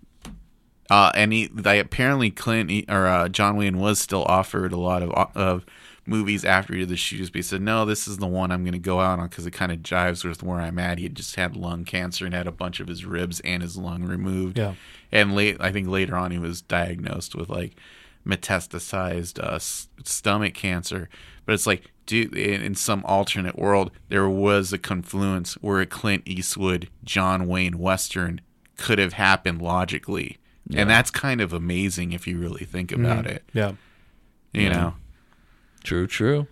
uh, 0.90 1.12
and 1.16 1.34
he, 1.34 1.48
like, 1.48 1.84
apparently 1.84 2.30
Clint 2.30 2.70
E- 2.70 2.86
or 2.88 3.08
uh, 3.08 3.30
John 3.30 3.56
Wayne 3.58 3.80
was 3.80 4.00
still 4.00 4.24
offered 4.26 4.72
a 4.74 4.78
lot 4.78 5.02
of 5.02 5.12
of 5.36 5.66
movies 6.08 6.46
after 6.46 6.74
he 6.74 6.82
did 6.82 6.90
the 6.90 6.96
shoes, 6.96 7.32
but 7.32 7.38
he 7.38 7.42
said, 7.42 7.60
no, 7.62 7.84
this 7.84 8.08
is 8.08 8.18
the 8.20 8.28
one 8.28 8.52
I'm 8.52 8.62
going 8.64 8.74
to 8.74 8.78
go 8.78 9.00
out 9.00 9.18
on 9.18 9.28
because 9.28 9.48
it 9.48 9.52
kind 9.52 9.72
of 9.72 9.80
jives 9.80 10.24
with 10.24 10.44
where 10.44 10.60
I'm 10.60 10.78
at. 10.78 11.00
He 11.00 11.06
had 11.06 11.16
just 11.16 11.36
had 11.36 11.56
lung 11.56 11.84
cancer 11.84 12.26
and 12.26 12.36
had 12.36 12.46
a 12.46 12.52
bunch 12.52 12.80
of 12.80 12.88
his 12.88 13.06
ribs 13.06 13.40
and 13.40 13.64
his 13.64 13.76
lung 13.76 14.04
removed. 14.04 14.60
Yeah. 14.60 14.76
And 15.12 15.34
late, 15.34 15.58
I 15.60 15.72
think 15.72 15.88
later 15.88 16.16
on, 16.16 16.30
he 16.30 16.38
was 16.38 16.62
diagnosed 16.62 17.34
with 17.34 17.50
like 17.50 17.76
metastasized 18.28 19.44
uh, 19.44 19.56
s- 19.56 19.88
stomach 20.04 20.54
cancer. 20.54 21.10
But 21.46 21.54
it's 21.54 21.68
like, 21.68 21.92
dude, 22.06 22.36
in, 22.36 22.62
in 22.62 22.76
some 22.76 23.04
alternate 23.06 23.58
world, 23.58 23.92
there 24.10 24.30
was 24.30 24.74
a 24.74 24.78
confluence 24.78 25.54
where 25.56 25.80
a 25.82 25.86
Clint 25.86 26.24
Eastwood, 26.26 26.90
John 27.04 27.48
Wayne 27.48 27.78
Western 27.78 28.42
could 28.78 29.00
have 29.00 29.14
happened 29.14 29.62
logically. 29.62 30.38
And 30.74 30.90
that's 30.90 31.12
kind 31.12 31.42
of 31.42 31.54
amazing 31.54 32.12
if 32.12 32.26
you 32.26 32.40
really 32.40 32.66
think 32.66 32.90
mm-hmm. 32.90 33.06
about 33.06 33.28
it. 33.28 33.44
Yeah. 33.54 33.74
You 34.52 34.70
know? 34.70 34.96
True, 35.84 36.08
true. 36.08 36.48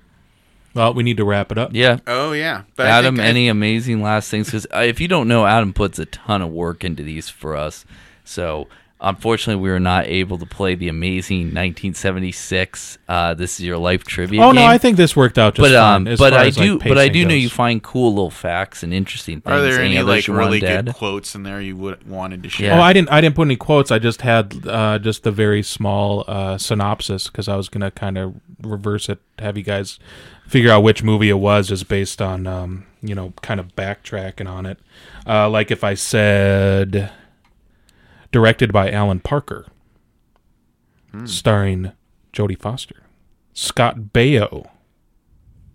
Well, 0.76 0.94
we 0.94 1.04
need 1.04 1.18
to 1.18 1.26
wrap 1.26 1.52
it 1.52 1.58
up. 1.58 1.72
Yeah. 1.74 1.98
Oh, 2.06 2.32
yeah. 2.32 2.64
But 2.76 2.88
Adam, 2.88 3.16
think 3.16 3.26
I- 3.26 3.30
any 3.30 3.48
amazing 3.48 4.02
last 4.02 4.30
things? 4.30 4.48
Because 4.48 4.68
uh, 4.74 4.80
if 4.80 5.00
you 5.00 5.08
don't 5.08 5.28
know, 5.28 5.46
Adam 5.46 5.74
puts 5.74 6.00
a 6.00 6.06
ton 6.06 6.42
of 6.42 6.52
work 6.52 6.84
into 6.84 7.04
these 7.04 7.30
for 7.30 7.56
us. 7.56 7.86
So 8.24 8.68
unfortunately, 9.04 9.62
we 9.62 9.70
were 9.70 9.80
not 9.80 10.08
able 10.08 10.38
to 10.40 10.46
play 10.46 10.76
the 10.76 10.88
amazing 10.88 11.48
1976. 11.48 12.98
Uh, 13.08 13.34
this 13.34 13.60
is 13.60 13.66
your 13.66 13.78
life 13.78 14.04
trivia. 14.04 14.42
Oh 14.42 14.52
no. 14.52 14.66
I 14.66 14.78
think 14.78 14.98
this 14.98 15.16
worked 15.16 15.38
out 15.38 15.56
just 15.56 15.64
But 15.70 15.76
fine. 15.78 15.96
um, 15.96 16.08
as 16.08 16.20
but 16.20 16.34
far 16.34 16.40
I 16.42 16.48
as, 16.48 16.58
like, 16.58 16.66
do, 16.66 16.80
but 16.80 16.98
I 16.98 17.08
pacing 17.08 17.14
do 17.14 17.28
know 17.28 17.36
you 17.36 17.50
find 17.50 17.84
cool 17.84 18.10
little 18.10 18.32
facts 18.32 18.82
and 18.84 18.94
interesting 18.94 19.42
things. 19.42 19.54
Are 19.54 19.62
there 19.62 19.82
any 19.82 19.98
others 19.98 20.28
like 20.28 20.38
really 20.38 20.60
to 20.62 20.68
add? 20.68 20.86
good 20.86 20.96
quotes 20.96 21.36
in 21.36 21.44
there 21.44 21.62
you 21.62 21.76
would 21.78 22.08
wanted 22.10 22.42
to 22.44 22.50
share? 22.50 22.68
Yeah. 22.70 22.80
Oh, 22.80 22.82
I 22.82 22.94
didn't. 22.94 23.12
I 23.12 23.22
didn't 23.22 23.36
put 23.36 23.44
any 23.44 23.56
quotes. 23.58 23.92
I 23.92 24.00
just 24.00 24.22
had 24.22 24.68
uh, 24.68 24.98
just 25.00 25.24
the 25.24 25.32
very 25.32 25.62
small 25.62 26.24
uh, 26.28 26.58
synopsis 26.58 27.28
because 27.28 27.48
I 27.48 27.56
was 27.56 27.70
gonna 27.70 27.92
kind 27.92 28.18
of 28.18 28.36
reverse 28.62 29.10
it, 29.10 29.20
have 29.40 29.58
you 29.58 29.64
guys 29.64 30.00
figure 30.48 30.72
out 30.72 30.82
which 30.84 31.04
movie 31.04 31.30
it 31.30 31.34
was, 31.40 31.68
just 31.68 31.88
based 31.88 32.22
on 32.22 32.48
um, 32.48 32.86
you 33.02 33.14
know, 33.16 33.34
kind 33.42 33.60
of 33.60 33.76
backtracking 33.76 34.48
on 34.50 34.66
it. 34.66 34.80
Uh, 35.28 35.50
like 35.50 35.72
if 35.72 35.84
I 35.84 35.94
said 35.94 37.12
directed 38.34 38.74
by 38.74 38.92
Alan 38.92 39.22
Parker, 39.22 39.68
hmm. 41.12 41.26
starring 41.26 41.94
Jodie 42.34 42.60
Foster, 42.60 43.04
Scott 43.54 43.98
Baio, 44.14 44.68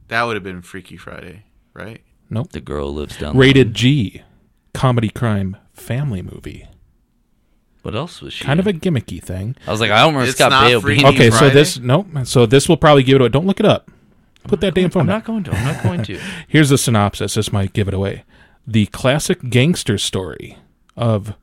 That 0.08 0.24
would 0.24 0.36
have 0.36 0.42
been 0.44 0.60
Freaky 0.62 0.96
Friday, 0.98 1.44
right? 1.72 2.02
nope, 2.28 2.52
The 2.52 2.60
girl 2.60 2.92
lives 2.92 3.16
down. 3.16 3.34
the 3.34 3.38
rated 3.40 3.72
G, 3.72 4.22
comedy 4.74 5.08
crime 5.08 5.56
family 5.72 6.20
movie. 6.20 6.68
What 7.82 7.94
else 7.94 8.20
was 8.20 8.34
she? 8.34 8.44
Kind 8.44 8.60
of 8.60 8.66
a 8.66 8.72
gimmicky 8.72 9.22
thing. 9.22 9.56
I 9.66 9.70
was 9.70 9.80
like, 9.80 9.90
I 9.90 10.00
don't 10.00 10.08
remember 10.12 10.28
It's 10.28 10.36
Scott 10.36 10.50
not 10.50 10.64
Baio 10.64 10.82
Freaky 10.82 11.02
being. 11.04 11.14
Okay, 11.14 11.30
so 11.30 11.48
this 11.48 11.78
nope. 11.78 12.06
so 12.24 12.44
this 12.44 12.68
will 12.68 12.76
probably 12.76 13.02
give 13.02 13.14
it 13.14 13.20
away. 13.22 13.28
Don't 13.30 13.46
look 13.46 13.60
it 13.60 13.66
up. 13.66 13.90
Put 14.44 14.60
that 14.60 14.74
damn 14.74 14.90
phone 14.90 15.02
I'm 15.02 15.06
down. 15.06 15.16
not 15.18 15.24
going 15.24 15.44
to. 15.44 15.52
I'm 15.52 15.64
not 15.64 15.82
going 15.82 16.02
to. 16.04 16.18
Here's 16.48 16.68
the 16.70 16.76
synopsis. 16.76 17.34
This 17.34 17.52
might 17.52 17.72
give 17.72 17.86
it 17.88 17.94
away. 17.94 18.24
The 18.66 18.86
classic 18.86 19.48
gangster 19.48 19.96
story 19.96 20.58
of 20.96 21.34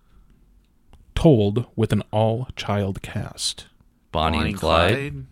told 1.15 1.65
with 1.75 1.91
an 1.93 2.03
all-child 2.11 3.01
cast. 3.01 3.67
Bonnie, 4.11 4.37
Bonnie 4.37 4.49
and 4.51 4.59
Clyde. 4.59 5.25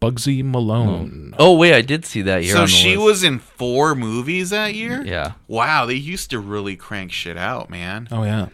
Bugsy 0.00 0.44
Malone. 0.44 1.34
Oh. 1.38 1.52
oh 1.52 1.56
wait, 1.56 1.72
I 1.74 1.80
did 1.80 2.04
see 2.04 2.20
that 2.22 2.42
here. 2.42 2.52
So 2.52 2.58
on 2.60 2.64
the 2.66 2.70
she 2.70 2.90
list. 2.96 3.00
was 3.06 3.24
in 3.24 3.38
four 3.38 3.94
movies 3.94 4.50
that 4.50 4.74
year? 4.74 5.02
Yeah. 5.04 5.32
Wow, 5.48 5.86
they 5.86 5.94
used 5.94 6.28
to 6.30 6.38
really 6.38 6.76
crank 6.76 7.10
shit 7.10 7.38
out, 7.38 7.70
man. 7.70 8.08
Oh 8.10 8.22
yeah. 8.24 8.48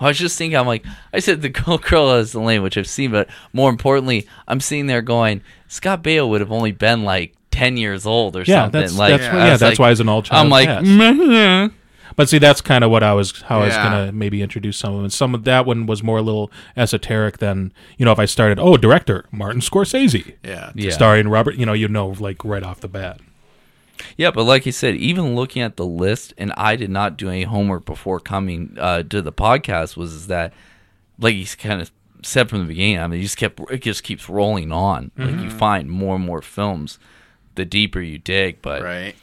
I 0.00 0.08
was 0.08 0.18
just 0.18 0.36
thinking, 0.36 0.56
I'm 0.58 0.66
like, 0.66 0.84
I 1.12 1.20
said 1.20 1.42
the 1.42 1.48
Girl 1.50 1.78
Girl 1.78 2.10
is 2.14 2.32
the 2.32 2.40
lane, 2.40 2.62
which 2.62 2.76
I've 2.76 2.88
seen, 2.88 3.12
but 3.12 3.28
more 3.52 3.70
importantly, 3.70 4.26
I'm 4.48 4.58
sitting 4.60 4.86
there 4.88 5.02
going, 5.02 5.42
Scott 5.68 6.02
Baio 6.02 6.28
would 6.28 6.40
have 6.40 6.50
only 6.50 6.72
been 6.72 7.04
like 7.04 7.34
10 7.52 7.76
years 7.76 8.04
old 8.04 8.34
or 8.34 8.40
Yeah, 8.40 8.64
something. 8.64 8.80
that's 8.80 8.96
like, 8.98 9.10
that's 9.12 9.22
Yeah, 9.24 9.32
why, 9.34 9.40
I 9.40 9.44
yeah, 9.44 9.50
that's 9.56 9.62
like- 9.62 9.78
why 9.78 9.90
it's 9.92 10.00
an 10.00 10.08
all-child 10.08 10.44
I'm 10.44 10.50
like, 10.50 10.66
cast. 10.66 10.86
"Meh." 10.86 11.68
But 12.14 12.28
see, 12.28 12.38
that's 12.38 12.60
kind 12.60 12.84
of 12.84 12.90
what 12.90 13.02
I 13.02 13.12
was 13.14 13.42
how 13.42 13.60
I 13.60 13.64
was 13.66 13.74
Yeah. 13.74 13.82
gonna 13.82 14.12
maybe 14.12 14.42
introduce 14.42 14.76
some 14.76 14.90
of 14.92 14.96
them. 14.98 15.04
And 15.04 15.12
some 15.12 15.34
of 15.34 15.44
that 15.44 15.66
one 15.66 15.86
was 15.86 16.02
more 16.02 16.18
a 16.18 16.22
little 16.22 16.50
esoteric 16.76 17.38
than 17.38 17.72
you 17.98 18.04
know 18.04 18.12
if 18.12 18.18
I 18.18 18.26
started. 18.26 18.58
Oh, 18.60 18.76
director 18.76 19.24
Martin 19.32 19.60
Scorsese, 19.60 20.34
Yeah. 20.44 20.70
Yeah. 20.74 20.90
starring 20.90 21.28
Robert. 21.28 21.56
You 21.56 21.66
know, 21.66 21.72
you 21.72 21.88
know, 21.88 22.08
like 22.18 22.44
right 22.44 22.62
off 22.62 22.80
the 22.80 22.88
bat. 22.88 23.20
Yeah, 24.16 24.30
but 24.30 24.44
like 24.44 24.66
you 24.66 24.72
said, 24.72 24.94
even 24.96 25.34
looking 25.34 25.62
at 25.62 25.76
the 25.76 25.86
list, 25.86 26.34
and 26.36 26.52
I 26.56 26.76
did 26.76 26.90
not 26.90 27.16
do 27.16 27.30
any 27.30 27.44
homework 27.44 27.86
before 27.86 28.20
coming 28.20 28.76
uh, 28.78 29.02
to 29.04 29.22
the 29.22 29.32
podcast, 29.32 29.96
was 29.96 30.12
is 30.12 30.26
that 30.26 30.52
like 31.18 31.34
you 31.34 31.46
kind 31.58 31.80
of 31.80 31.90
said 32.22 32.50
from 32.50 32.58
the 32.60 32.66
beginning. 32.66 32.98
I 32.98 33.06
mean, 33.06 33.20
you 33.20 33.24
just 33.24 33.38
kept 33.38 33.58
it 33.70 33.78
just 33.82 34.02
keeps 34.02 34.28
rolling 34.28 34.70
on. 34.70 35.10
Like 35.16 35.40
you 35.40 35.50
find 35.50 35.88
more 35.88 36.16
and 36.16 36.24
more 36.24 36.42
films, 36.42 36.98
the 37.54 37.64
deeper 37.64 38.00
you 38.00 38.18
dig. 38.18 38.60
But 38.60 38.82
Right. 38.82 39.14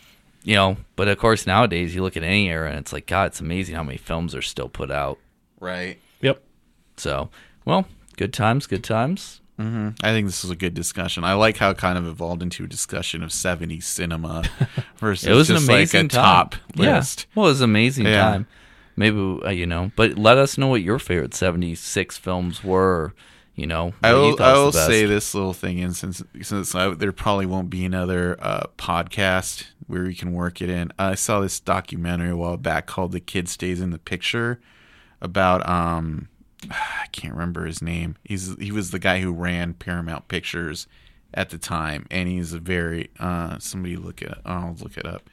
You 0.44 0.56
know, 0.56 0.78
but 0.96 1.08
of 1.08 1.18
course 1.18 1.48
nowadays 1.48 1.96
you 1.96 2.02
look 2.04 2.18
at 2.18 2.24
any 2.24 2.50
era 2.50 2.70
and 2.70 2.80
it's 2.80 2.94
like 2.94 3.06
God, 3.08 3.28
it's 3.28 3.40
amazing 3.40 3.76
how 3.76 3.84
many 3.84 3.98
films 3.98 4.36
are 4.36 4.42
still 4.42 4.70
put 4.70 4.92
out. 4.92 5.18
Right. 5.60 5.98
Yep. 6.22 6.42
So, 6.98 7.30
well, 7.66 7.88
good 8.18 8.34
times, 8.34 8.68
good 8.68 8.84
times. 8.84 9.40
I 9.60 9.94
think 10.12 10.28
this 10.28 10.44
was 10.44 10.52
a 10.52 10.58
good 10.58 10.74
discussion. 10.74 11.24
I 11.24 11.36
like 11.36 11.56
how 11.56 11.70
it 11.70 11.78
kind 11.78 11.98
of 11.98 12.06
evolved 12.06 12.44
into 12.44 12.66
a 12.66 12.68
discussion 12.68 13.24
of 13.24 13.30
70s 13.30 13.84
cinema 13.84 14.44
versus 14.98 15.26
It 15.26 15.32
was 15.32 15.50
an 15.50 15.56
just 15.56 15.70
amazing 15.70 16.02
like 16.02 16.06
a 16.12 16.16
time. 16.16 16.24
top 16.26 16.56
Yeah. 16.76 16.98
list. 16.98 17.28
Well, 17.34 17.46
it 17.46 17.50
was 17.50 17.62
an 17.62 17.70
amazing 17.70 18.08
Yeah. 18.08 18.20
time. 18.22 18.48
Maybe 18.98 19.18
uh, 19.46 19.52
you 19.52 19.66
know, 19.66 19.92
but 19.96 20.18
let 20.18 20.38
us 20.38 20.58
know 20.58 20.68
what 20.68 20.82
your 20.82 21.00
favorite 21.00 21.34
'76 21.34 22.18
films 22.18 22.62
were. 22.62 23.14
You 23.56 23.68
know, 23.68 23.94
i 24.02 24.14
will, 24.14 24.42
I 24.42 24.54
will 24.54 24.72
say 24.72 25.06
this 25.06 25.36
little 25.36 25.54
thing, 25.54 25.80
and 25.80 25.96
since 25.96 26.24
since 26.42 26.74
I, 26.74 26.90
there 26.96 27.12
probably 27.12 27.46
won't 27.46 27.70
be 27.70 27.86
another 27.86 28.36
uh, 28.42 28.64
podcast 28.80 29.68
where 29.86 30.04
we 30.06 30.16
can 30.16 30.34
work 30.34 30.60
it 30.60 30.72
in, 30.72 30.92
I 30.98 31.14
saw 31.14 31.40
this 31.40 31.60
documentary 31.60 32.32
a 32.32 32.36
while 32.36 32.58
back 32.58 32.88
called 32.88 33.12
"The 33.12 33.20
Kid 33.20 33.48
Stays 33.48 33.80
in 33.80 33.92
the 33.92 34.00
Picture" 34.00 34.60
about 35.22 35.68
um 35.70 36.30
I 36.72 37.06
can't 37.12 37.34
remember 37.34 37.66
his 37.66 37.80
name. 37.80 38.16
He's 38.24 38.58
he 38.58 38.72
was 38.72 38.90
the 38.90 39.00
guy 39.00 39.22
who 39.22 39.32
ran 39.32 39.76
Paramount 39.76 40.28
Pictures 40.30 40.88
at 41.32 41.52
the 41.52 41.60
time, 41.60 42.08
and 42.10 42.28
he's 42.28 42.54
a 42.54 42.60
very 42.60 43.12
uh 43.20 43.60
somebody 43.60 43.98
look 43.98 44.24
it 44.24 44.34
I'll 44.46 44.76
look 44.80 44.98
it 44.98 45.06
up 45.06 45.30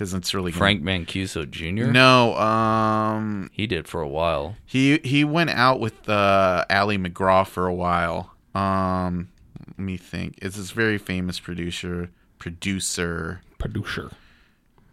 because 0.00 0.14
it's 0.14 0.32
really 0.32 0.50
gonna- 0.50 0.58
Frank 0.60 0.82
Mancuso 0.82 1.48
Jr. 1.48 1.90
No, 1.92 2.34
um, 2.38 3.50
he 3.52 3.66
did 3.66 3.86
for 3.86 4.00
a 4.00 4.08
while. 4.08 4.56
he 4.64 4.98
he 5.04 5.24
went 5.24 5.50
out 5.50 5.78
with 5.78 6.08
uh, 6.08 6.64
Ali 6.70 6.96
MacGraw 6.96 7.46
for 7.46 7.66
a 7.66 7.74
while. 7.74 8.32
Um, 8.54 9.28
let 9.68 9.78
me 9.78 9.98
think. 9.98 10.38
It's 10.40 10.56
this 10.56 10.70
very 10.70 10.96
famous 10.96 11.38
producer. 11.38 12.08
Producer. 12.38 13.42
Producer. 13.58 14.10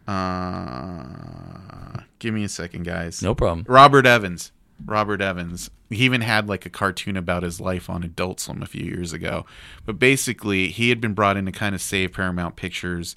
Uh, 0.06 2.02
give 2.20 2.34
me 2.34 2.44
a 2.44 2.50
second, 2.50 2.84
guys. 2.84 3.22
No 3.22 3.34
problem. 3.34 3.66
Robert 3.70 4.06
Evans. 4.06 4.52
Robert 4.86 5.22
Evans. 5.22 5.70
He 5.90 6.04
even 6.04 6.20
had 6.20 6.50
like 6.50 6.66
a 6.66 6.70
cartoon 6.70 7.16
about 7.16 7.44
his 7.44 7.62
life 7.62 7.90
on 7.90 8.04
Adult 8.04 8.42
Swim 8.42 8.62
a 8.62 8.66
few 8.66 8.84
years 8.84 9.14
ago. 9.14 9.46
But 9.86 10.00
basically, 10.00 10.68
he 10.68 10.90
had 10.90 11.00
been 11.00 11.14
brought 11.14 11.38
in 11.38 11.46
to 11.46 11.54
kind 11.54 11.74
of 11.74 11.82
save 11.82 12.12
Paramount 12.12 12.58
Pictures, 12.58 13.16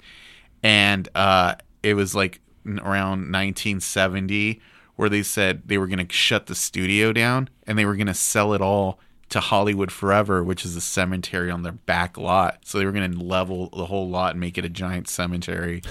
and 0.63 1.09
uh, 1.15 1.55
it 1.83 1.93
was 1.95 2.13
like 2.15 2.41
around 2.65 3.31
1970 3.31 4.61
where 4.95 5.09
they 5.09 5.23
said 5.23 5.63
they 5.65 5.77
were 5.77 5.87
going 5.87 6.05
to 6.05 6.13
shut 6.13 6.45
the 6.45 6.55
studio 6.55 7.11
down 7.11 7.49
and 7.65 7.77
they 7.77 7.85
were 7.85 7.95
going 7.95 8.07
to 8.07 8.13
sell 8.13 8.53
it 8.53 8.61
all 8.61 8.99
to 9.29 9.39
Hollywood 9.39 9.91
Forever, 9.91 10.43
which 10.43 10.65
is 10.65 10.75
a 10.75 10.81
cemetery 10.81 11.49
on 11.49 11.63
their 11.63 11.71
back 11.71 12.17
lot. 12.17 12.59
So 12.65 12.77
they 12.77 12.85
were 12.85 12.91
going 12.91 13.13
to 13.13 13.17
level 13.17 13.69
the 13.69 13.85
whole 13.85 14.09
lot 14.09 14.31
and 14.31 14.41
make 14.41 14.57
it 14.57 14.65
a 14.65 14.69
giant 14.69 15.07
cemetery. 15.07 15.81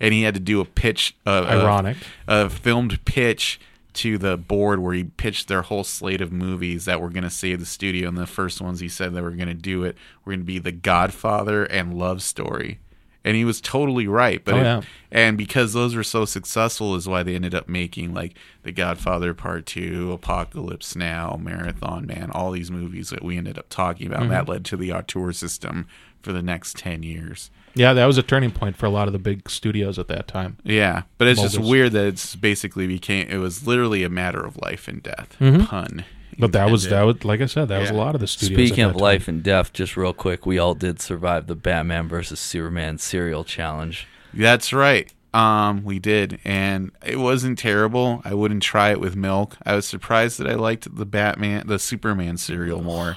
and 0.00 0.14
he 0.14 0.22
had 0.22 0.34
to 0.34 0.40
do 0.40 0.60
a 0.60 0.64
pitch. 0.64 1.16
Uh, 1.26 1.44
Ironic. 1.48 1.96
a 2.28 2.48
filmed 2.48 3.04
pitch 3.04 3.60
to 3.94 4.18
the 4.18 4.36
board 4.36 4.80
where 4.80 4.94
he 4.94 5.04
pitched 5.04 5.48
their 5.48 5.62
whole 5.62 5.84
slate 5.84 6.20
of 6.20 6.32
movies 6.32 6.84
that 6.84 7.00
were 7.00 7.10
going 7.10 7.24
to 7.24 7.30
save 7.30 7.60
the 7.60 7.66
studio. 7.66 8.08
And 8.08 8.16
the 8.16 8.26
first 8.26 8.60
ones 8.60 8.80
he 8.80 8.88
said 8.88 9.12
that 9.14 9.22
were 9.22 9.30
going 9.30 9.48
to 9.48 9.54
do 9.54 9.84
it 9.84 9.96
were 10.24 10.32
going 10.32 10.40
to 10.40 10.46
be 10.46 10.58
The 10.58 10.72
Godfather 10.72 11.64
and 11.64 11.94
Love 11.94 12.22
Story. 12.22 12.78
And 13.24 13.36
he 13.36 13.44
was 13.44 13.60
totally 13.60 14.06
right. 14.06 14.44
But 14.44 14.54
Oh, 14.54 14.58
it- 14.58 14.62
yeah. 14.62 14.80
and 15.10 15.38
because 15.38 15.72
those 15.72 15.94
were 15.94 16.02
so 16.04 16.24
successful 16.26 16.94
is 16.94 17.08
why 17.08 17.22
they 17.22 17.34
ended 17.34 17.54
up 17.54 17.68
making 17.68 18.12
like 18.12 18.34
The 18.64 18.72
Godfather 18.72 19.32
Part 19.32 19.64
2, 19.66 20.12
Apocalypse 20.12 20.94
Now, 20.94 21.38
Marathon 21.42 22.06
Man, 22.06 22.30
all 22.32 22.50
these 22.50 22.70
movies 22.70 23.10
that 23.10 23.22
we 23.24 23.38
ended 23.38 23.58
up 23.58 23.66
talking 23.70 24.06
about. 24.06 24.22
And 24.22 24.30
Mm-hmm. 24.30 24.46
that 24.46 24.52
led 24.52 24.64
to 24.66 24.76
the 24.76 24.92
auteur 24.92 25.32
system 25.32 25.86
for 26.22 26.32
the 26.32 26.42
next 26.42 26.76
10 26.76 27.02
years. 27.02 27.50
Yeah, 27.74 27.92
that 27.92 28.06
was 28.06 28.18
a 28.18 28.22
turning 28.22 28.50
point 28.50 28.76
for 28.76 28.86
a 28.86 28.90
lot 28.90 29.08
of 29.08 29.12
the 29.12 29.18
big 29.18 29.48
studios 29.50 29.98
at 29.98 30.06
that 30.08 30.28
time. 30.28 30.58
Yeah, 30.62 31.02
but 31.18 31.26
it's 31.28 31.40
just 31.42 31.58
weird 31.58 31.92
that 31.92 32.06
it's 32.06 32.36
basically 32.36 32.86
became 32.86 33.26
it 33.28 33.38
was 33.38 33.66
literally 33.66 34.04
a 34.04 34.08
matter 34.08 34.44
of 34.44 34.56
life 34.58 34.86
and 34.86 35.02
death. 35.02 35.36
Pun. 35.38 36.04
But 36.38 36.52
that 36.52 36.70
was 36.70 36.88
that 36.88 37.02
was 37.02 37.24
like 37.24 37.40
I 37.40 37.46
said, 37.46 37.68
that 37.68 37.80
was 37.80 37.90
a 37.90 37.94
lot 37.94 38.14
of 38.14 38.20
the 38.20 38.26
studios. 38.26 38.68
Speaking 38.68 38.84
of 38.84 38.92
time. 38.92 39.00
life 39.00 39.28
and 39.28 39.42
death, 39.42 39.72
just 39.72 39.96
real 39.96 40.12
quick, 40.12 40.46
we 40.46 40.58
all 40.58 40.74
did 40.74 41.00
survive 41.00 41.46
the 41.46 41.54
Batman 41.54 42.08
versus 42.08 42.40
Superman 42.40 42.98
serial 42.98 43.44
challenge. 43.44 44.06
That's 44.32 44.72
right. 44.72 45.12
Um, 45.32 45.82
we 45.82 45.98
did, 45.98 46.38
and 46.44 46.92
it 47.04 47.16
wasn't 47.16 47.58
terrible. 47.58 48.22
I 48.24 48.34
wouldn't 48.34 48.62
try 48.62 48.90
it 48.90 49.00
with 49.00 49.16
milk. 49.16 49.56
I 49.66 49.74
was 49.74 49.84
surprised 49.84 50.38
that 50.38 50.48
I 50.48 50.54
liked 50.54 50.96
the 50.96 51.04
Batman, 51.06 51.66
the 51.66 51.80
Superman 51.80 52.36
cereal 52.36 52.80
more. 52.82 53.16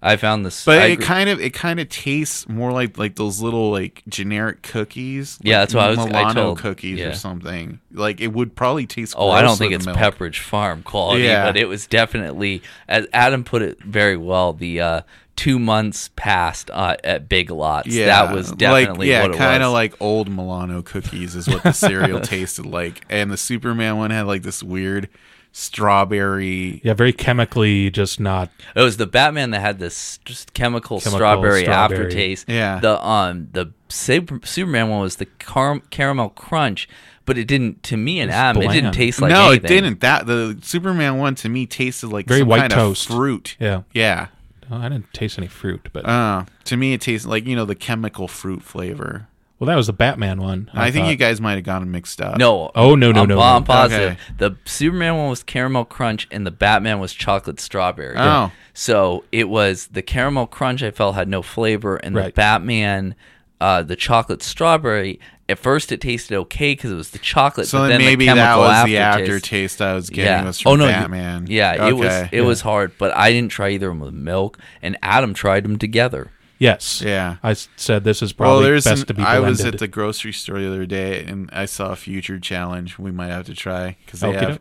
I 0.00 0.16
found 0.16 0.46
this. 0.46 0.64
But 0.64 0.78
I 0.78 0.86
it 0.86 0.92
agree- 0.92 1.06
kind 1.06 1.28
of 1.28 1.40
it 1.40 1.52
kind 1.54 1.80
of 1.80 1.88
tastes 1.88 2.48
more 2.48 2.70
like 2.72 2.96
like 2.98 3.16
those 3.16 3.40
little 3.42 3.70
like 3.72 4.02
generic 4.08 4.62
cookies. 4.62 5.38
Yeah, 5.42 5.58
like 5.60 5.62
that's 5.70 5.74
what 5.74 5.84
I 5.84 5.88
was- 5.90 5.98
I 5.98 6.04
Milano 6.06 6.42
told- 6.42 6.58
cookies 6.58 6.98
yeah. 7.00 7.06
or 7.08 7.14
something. 7.14 7.80
Like 7.92 8.20
it 8.20 8.28
would 8.32 8.54
probably 8.54 8.86
taste. 8.86 9.14
Oh, 9.18 9.30
I 9.30 9.42
don't 9.42 9.56
think 9.56 9.72
it's 9.72 9.86
milk. 9.86 9.98
Pepperidge 9.98 10.38
Farm 10.38 10.82
quality, 10.82 11.24
Yeah. 11.24 11.46
but 11.46 11.56
it 11.56 11.66
was 11.68 11.86
definitely, 11.86 12.62
as 12.88 13.06
Adam 13.12 13.42
put 13.42 13.62
it 13.62 13.82
very 13.82 14.16
well, 14.16 14.52
the 14.52 14.80
uh, 14.80 15.00
two 15.34 15.58
months 15.58 16.10
past 16.16 16.70
uh, 16.72 16.96
at 17.02 17.28
Big 17.28 17.50
Lots. 17.50 17.88
Yeah, 17.88 18.06
that 18.06 18.32
was 18.34 18.52
definitely 18.52 19.10
like, 19.12 19.32
yeah, 19.32 19.36
kind 19.36 19.62
of 19.64 19.72
like 19.72 19.94
old 20.00 20.28
Milano 20.28 20.80
cookies 20.82 21.34
is 21.34 21.48
what 21.48 21.62
the 21.64 21.72
cereal 21.72 22.20
tasted 22.34 22.66
like, 22.66 23.04
and 23.10 23.30
the 23.32 23.36
Superman 23.36 23.96
one 23.96 24.10
had 24.10 24.26
like 24.26 24.42
this 24.42 24.62
weird 24.62 25.08
strawberry. 25.52 26.80
Yeah, 26.84 26.94
very 26.94 27.12
chemically, 27.12 27.90
just 27.90 28.20
not. 28.20 28.50
It 28.74 28.80
was 28.82 28.96
the 28.96 29.06
Batman 29.06 29.50
that 29.50 29.60
had 29.60 29.78
this 29.78 30.18
just 30.24 30.54
chemical, 30.54 30.98
Chemical 31.00 31.18
strawberry, 31.18 31.62
strawberry. 31.62 32.00
aftertaste. 32.06 32.48
Yeah. 32.48 32.80
The 32.80 33.04
um 33.04 33.48
the 33.52 33.72
Super- 33.88 34.40
Superman 34.44 34.88
one 34.90 35.00
was 35.00 35.16
the 35.16 35.24
car- 35.26 35.80
caramel 35.90 36.30
crunch, 36.30 36.88
but 37.24 37.38
it 37.38 37.46
didn't. 37.46 37.82
To 37.84 37.96
me 37.96 38.20
and 38.20 38.30
It's 38.30 38.36
Adam, 38.36 38.62
it 38.62 38.72
didn't 38.72 38.92
taste 38.92 39.20
like 39.20 39.30
no, 39.30 39.50
anything. 39.50 39.64
it 39.64 39.68
didn't. 39.68 40.00
That 40.00 40.26
the 40.26 40.58
Superman 40.62 41.16
one 41.18 41.34
to 41.36 41.48
me 41.48 41.66
tasted 41.66 42.08
like 42.08 42.26
Very 42.26 42.40
some 42.40 42.48
white 42.48 42.58
kind 42.60 42.72
toast. 42.72 43.08
of 43.08 43.16
fruit. 43.16 43.56
Yeah. 43.58 43.82
Yeah. 43.94 44.26
Oh, 44.70 44.76
I 44.76 44.90
didn't 44.90 45.10
taste 45.14 45.38
any 45.38 45.46
fruit, 45.46 45.88
but 45.94 46.04
Uh, 46.06 46.44
to 46.64 46.76
me, 46.76 46.92
it 46.92 47.00
tasted 47.00 47.28
like 47.30 47.46
you 47.46 47.56
know 47.56 47.64
the 47.64 47.74
chemical 47.74 48.28
fruit 48.28 48.62
flavor. 48.62 49.27
Well, 49.58 49.66
that 49.66 49.74
was 49.76 49.88
the 49.88 49.92
Batman 49.92 50.40
one. 50.40 50.70
I, 50.72 50.90
think 50.90 51.04
thought. 51.06 51.10
you 51.10 51.16
guys 51.16 51.40
might 51.40 51.54
have 51.54 51.64
gotten 51.64 51.90
mixed 51.90 52.20
up. 52.20 52.38
No. 52.38 52.70
Oh, 52.74 52.94
no, 52.94 53.10
no, 53.10 53.22
I'm, 53.22 53.28
no, 53.28 53.40
I'm 53.40 53.62
no. 53.62 53.66
positive. 53.66 54.12
Okay. 54.12 54.20
The 54.38 54.56
Superman 54.64 55.16
one 55.16 55.30
was 55.30 55.42
caramel 55.42 55.84
crunch, 55.84 56.28
and 56.30 56.46
the 56.46 56.50
Batman 56.52 57.00
was 57.00 57.12
chocolate 57.12 57.58
strawberry. 57.58 58.14
Oh. 58.16 58.52
So 58.72 59.24
it 59.32 59.48
was 59.48 59.88
the 59.88 60.02
caramel 60.02 60.46
crunch. 60.46 60.82
I 60.82 60.92
felt 60.92 61.16
had 61.16 61.28
no 61.28 61.42
flavor, 61.42 61.96
and 61.96 62.14
the 62.16 62.30
Batman, 62.34 63.16
uh, 63.60 63.82
the 63.82 63.96
chocolate 63.96 64.42
strawberry. 64.42 65.18
At 65.50 65.58
first, 65.58 65.90
it 65.90 66.02
tasted 66.02 66.36
okay 66.36 66.72
because 66.72 66.92
it 66.92 66.94
was 66.94 67.10
the 67.10 67.18
chocolate. 67.18 67.66
So 67.68 67.78
but 67.78 67.88
then 67.88 67.98
then 67.98 68.06
maybe 68.06 68.26
the 68.26 68.34
that 68.34 68.54
chemical 68.54 68.62
was 68.64 68.84
the 68.84 68.98
aftertaste. 68.98 69.32
aftertaste 69.32 69.82
I 69.82 69.94
was 69.94 70.10
getting 70.10 70.24
Yeah. 70.26 70.44
was 70.44 70.60
from 70.60 70.72
oh 70.72 70.76
no. 70.76 70.84
you- 70.84 70.92
Batman. 70.92 71.46
Yeah. 71.48 71.88
It 71.88 71.94
was. 71.94 72.06
Okay. 72.06 72.28
It 72.32 72.42
was 72.42 72.60
hard, 72.60 72.92
but 72.98 73.16
I 73.16 73.32
didn't 73.32 73.50
try 73.50 73.70
either 73.70 73.88
of 73.88 73.94
them 73.94 74.00
with 74.00 74.14
milk, 74.14 74.58
and 74.82 74.98
Adam 75.02 75.32
tried 75.34 75.64
them 75.64 75.78
together. 75.78 76.30
Yes. 76.58 77.00
Yeah. 77.02 77.36
I 77.42 77.52
said 77.54 78.04
this 78.04 78.22
is 78.22 78.36
Well, 78.36 78.50
probably 78.50 78.64
there's. 78.70 78.84
best 78.84 79.02
An, 79.02 79.06
to 79.08 79.14
be 79.14 79.22
blended. 79.22 79.44
I 79.44 79.48
was 79.48 79.64
at 79.64 79.78
the 79.78 79.88
grocery 79.88 80.32
store 80.32 80.58
the 80.60 80.66
other 80.68 80.86
day 80.86 81.24
and 81.24 81.48
I 81.52 81.66
saw 81.66 81.92
a 81.92 81.96
future 81.96 82.38
challenge 82.40 82.98
we 82.98 83.10
might 83.12 83.28
have 83.28 83.46
to 83.46 83.54
try 83.54 83.96
because 84.04 84.20
they 84.20 84.28
Okey 84.28 84.38
have 84.38 84.48
doke. 84.54 84.60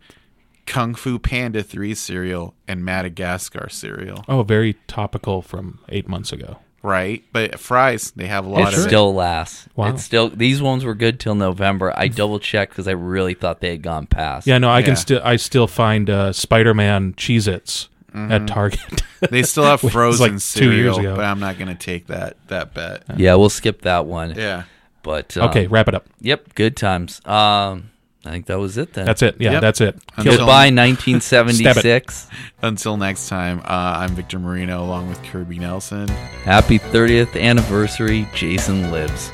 Kung 0.67 0.95
Fu 0.95 1.17
Panda 1.17 1.63
three 1.63 1.95
cereal 1.95 2.53
and 2.67 2.83
Madagascar 2.83 3.69
cereal. 3.69 4.25
oh, 4.27 4.43
very 4.43 4.73
topical 4.87 5.41
from 5.41 5.79
eight 5.89 6.07
months 6.07 6.31
ago. 6.33 6.57
Right, 6.83 7.23
but 7.33 7.59
fries 7.59 8.11
they 8.11 8.27
have 8.27 8.45
a 8.45 8.49
lot 8.49 8.61
It 8.73 8.77
of 8.77 8.79
it. 8.85 8.87
still 8.87 9.13
lasts. 9.13 9.67
Wow. 9.75 9.87
It's 9.89 10.03
still 10.03 10.29
these 10.29 10.61
ones 10.61 10.85
were 10.85 10.93
good 10.93 11.19
till 11.19 11.35
November. 11.35 11.91
I 11.97 12.07
double 12.09 12.39
checked 12.39 12.73
because 12.73 12.87
I 12.87 12.91
really 12.91 13.33
thought 13.33 13.59
they 13.61 13.71
had 13.71 13.81
gone 13.81 14.05
past. 14.07 14.45
Yeah, 14.45 14.57
no, 14.59 14.69
I 14.69 14.79
Yeah. 14.79 14.85
can 14.85 14.95
still 14.97 15.21
I 15.23 15.37
still 15.37 15.67
find 15.67 16.09
uh, 16.09 16.31
Spider-Man 16.33 17.13
Cheez-Its 17.13 17.89
Mm-hmm. 18.17 18.31
at 18.31 18.47
Target. 18.47 19.01
They 19.31 19.41
still 19.43 19.63
have 19.63 19.81
frozen 19.81 20.33
like 20.33 20.41
two 20.43 20.71
years 20.71 20.95
cereal, 20.95 20.99
ago. 20.99 21.15
but 21.15 21.25
I'm 21.25 21.39
not 21.39 21.57
going 21.57 21.69
to 21.69 21.75
take 21.75 22.05
that 22.07 22.37
that 22.49 22.73
bet. 22.75 23.03
Yeah, 23.17 23.33
we'll 23.35 23.49
skip 23.49 23.81
that 23.81 24.05
one. 24.05 24.35
Yeah. 24.35 24.63
But 25.01 25.35
um, 25.37 25.49
okay, 25.49 25.65
wrap 25.65 25.87
it 25.87 25.95
up. 25.95 26.05
Yep, 26.21 26.53
good 26.53 26.77
times. 26.77 27.19
Um, 27.25 27.89
I 28.25 28.29
think 28.31 28.45
that 28.45 28.59
was 28.59 28.77
it 28.77 28.93
then. 28.93 29.05
That's 29.07 29.23
it. 29.23 29.37
Yeah, 29.39 29.53
Yep. 29.53 29.61
that's 29.61 29.81
it. 29.81 29.95
Until- 30.17 30.37
Goodbye, 30.37 30.69
1976. 30.71 32.27
Until 32.61 32.97
next 32.97 33.27
time, 33.29 33.59
uh, 33.61 33.63
I'm 33.99 34.11
Victor 34.11 34.37
Marino 34.37 34.83
along 34.83 35.09
with 35.09 35.21
Kirby 35.23 35.59
Nelson 35.59 36.07
Happy 36.43 36.77
30th 36.77 37.39
anniversary, 37.41 38.27
Jason 38.35 38.91
lives. 38.91 39.31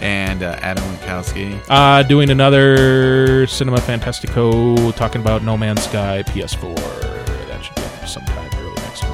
and 0.00 0.42
uh, 0.42 0.58
Adam 0.62 0.84
Winkowski. 0.84 1.60
Uh, 1.68 2.02
doing 2.04 2.30
another 2.30 3.46
Cinema 3.46 3.78
Fantastico 3.78 4.94
talking 4.96 5.20
about 5.20 5.42
No 5.42 5.56
Man's 5.56 5.82
Sky 5.84 6.22
PS4. 6.26 7.15
Sometime 8.06 8.48
early 8.60 8.74
next 8.76 9.02
week. 9.04 9.12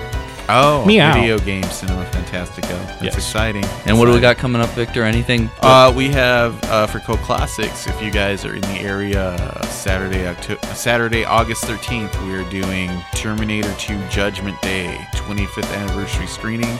Oh, 0.49 0.85
Meow. 0.85 1.15
video 1.15 1.39
game 1.39 1.63
Cinema 1.65 2.05
Fantastico. 2.07 2.69
That's 2.87 3.03
Yes. 3.03 3.15
exciting. 3.17 3.65
And 3.87 3.99
what 3.99 4.07
do 4.07 4.13
we 4.13 4.21
got 4.21 4.37
coming 4.39 4.61
up, 4.61 4.69
Victor? 4.71 5.03
Anything? 5.05 5.49
Uh, 5.61 5.93
we 5.95 6.09
have 6.11 6.63
uh, 6.65 6.87
for 6.87 6.99
Cult 7.01 7.21
Classics. 7.21 7.87
If 7.87 8.03
you 8.03 8.11
guys 8.11 8.45
are 8.45 8.55
in 8.55 8.61
the 8.63 8.81
area, 8.81 9.23
uh, 9.35 9.63
Saturday, 9.67 10.27
October, 10.27 10.61
Saturday, 10.75 11.25
August 11.25 11.65
thirteenth, 11.65 12.15
we 12.23 12.35
are 12.35 12.49
doing 12.51 12.91
Terminator 13.15 13.73
2: 13.79 13.99
Judgment 14.09 14.61
Day 14.63 14.99
25th 15.15 15.73
anniversary 15.77 16.27
screening. 16.27 16.79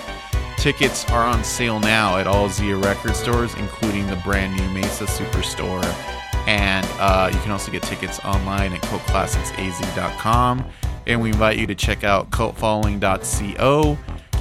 Tickets 0.57 1.05
are 1.11 1.25
on 1.25 1.43
sale 1.43 1.81
now 1.81 2.19
at 2.19 2.27
all 2.27 2.49
Zia 2.49 2.77
record 2.77 3.17
stores, 3.17 3.55
including 3.55 4.07
the 4.09 4.17
brand 4.17 4.55
new 4.57 4.69
Mesa 4.71 5.05
Superstore. 5.07 5.85
And 6.47 6.85
uh, 6.99 7.31
you 7.33 7.39
can 7.41 7.53
also 7.53 7.71
get 7.73 7.83
tickets 7.85 8.19
online 8.25 8.73
at 8.73 8.81
cultclassicsaz.com. 8.83 10.65
And 11.07 11.21
we 11.21 11.31
invite 11.31 11.59
you 11.59 11.67
to 11.67 11.75
check 11.75 12.05
out 12.05 12.31
cultfollowing.co 12.31 13.99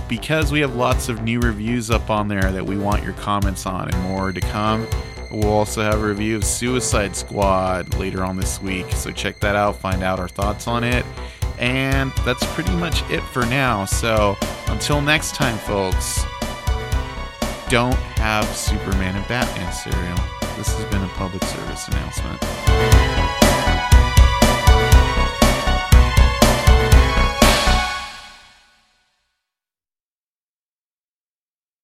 because 0.08 0.52
we 0.52 0.60
have 0.60 0.76
lots 0.76 1.08
of 1.10 1.24
new 1.24 1.40
reviews 1.40 1.90
up 1.90 2.10
on 2.10 2.28
there 2.28 2.52
that 2.52 2.66
we 2.66 2.78
want 2.78 3.04
your 3.04 3.14
comments 3.14 3.66
on 3.66 3.90
and 3.90 4.04
more 4.04 4.32
to 4.32 4.42
come. 4.42 4.86
We'll 5.32 5.50
also 5.50 5.82
have 5.82 6.02
a 6.02 6.06
review 6.06 6.36
of 6.36 6.44
Suicide 6.44 7.16
Squad 7.16 7.94
later 7.94 8.24
on 8.24 8.36
this 8.36 8.62
week, 8.62 8.92
so 8.92 9.12
check 9.12 9.40
that 9.40 9.56
out, 9.56 9.78
find 9.78 10.04
out 10.04 10.20
our 10.20 10.28
thoughts 10.28 10.68
on 10.68 10.84
it. 10.84 11.06
And 11.58 12.12
that's 12.26 12.46
pretty 12.54 12.76
much 12.76 13.10
it 13.10 13.22
for 13.22 13.46
now. 13.46 13.86
So 13.86 14.36
until 14.68 15.00
next 15.00 15.36
time, 15.36 15.58
folks, 15.60 16.26
don't 17.70 17.96
have 18.18 18.46
Superman 18.48 19.16
and 19.16 19.26
Batman 19.30 19.72
cereal. 19.72 20.18
This 20.58 20.78
has 20.78 20.92
been 20.92 21.04
a 21.04 21.08
public 21.14 21.44
service 21.46 21.88
announcement. 21.88 23.21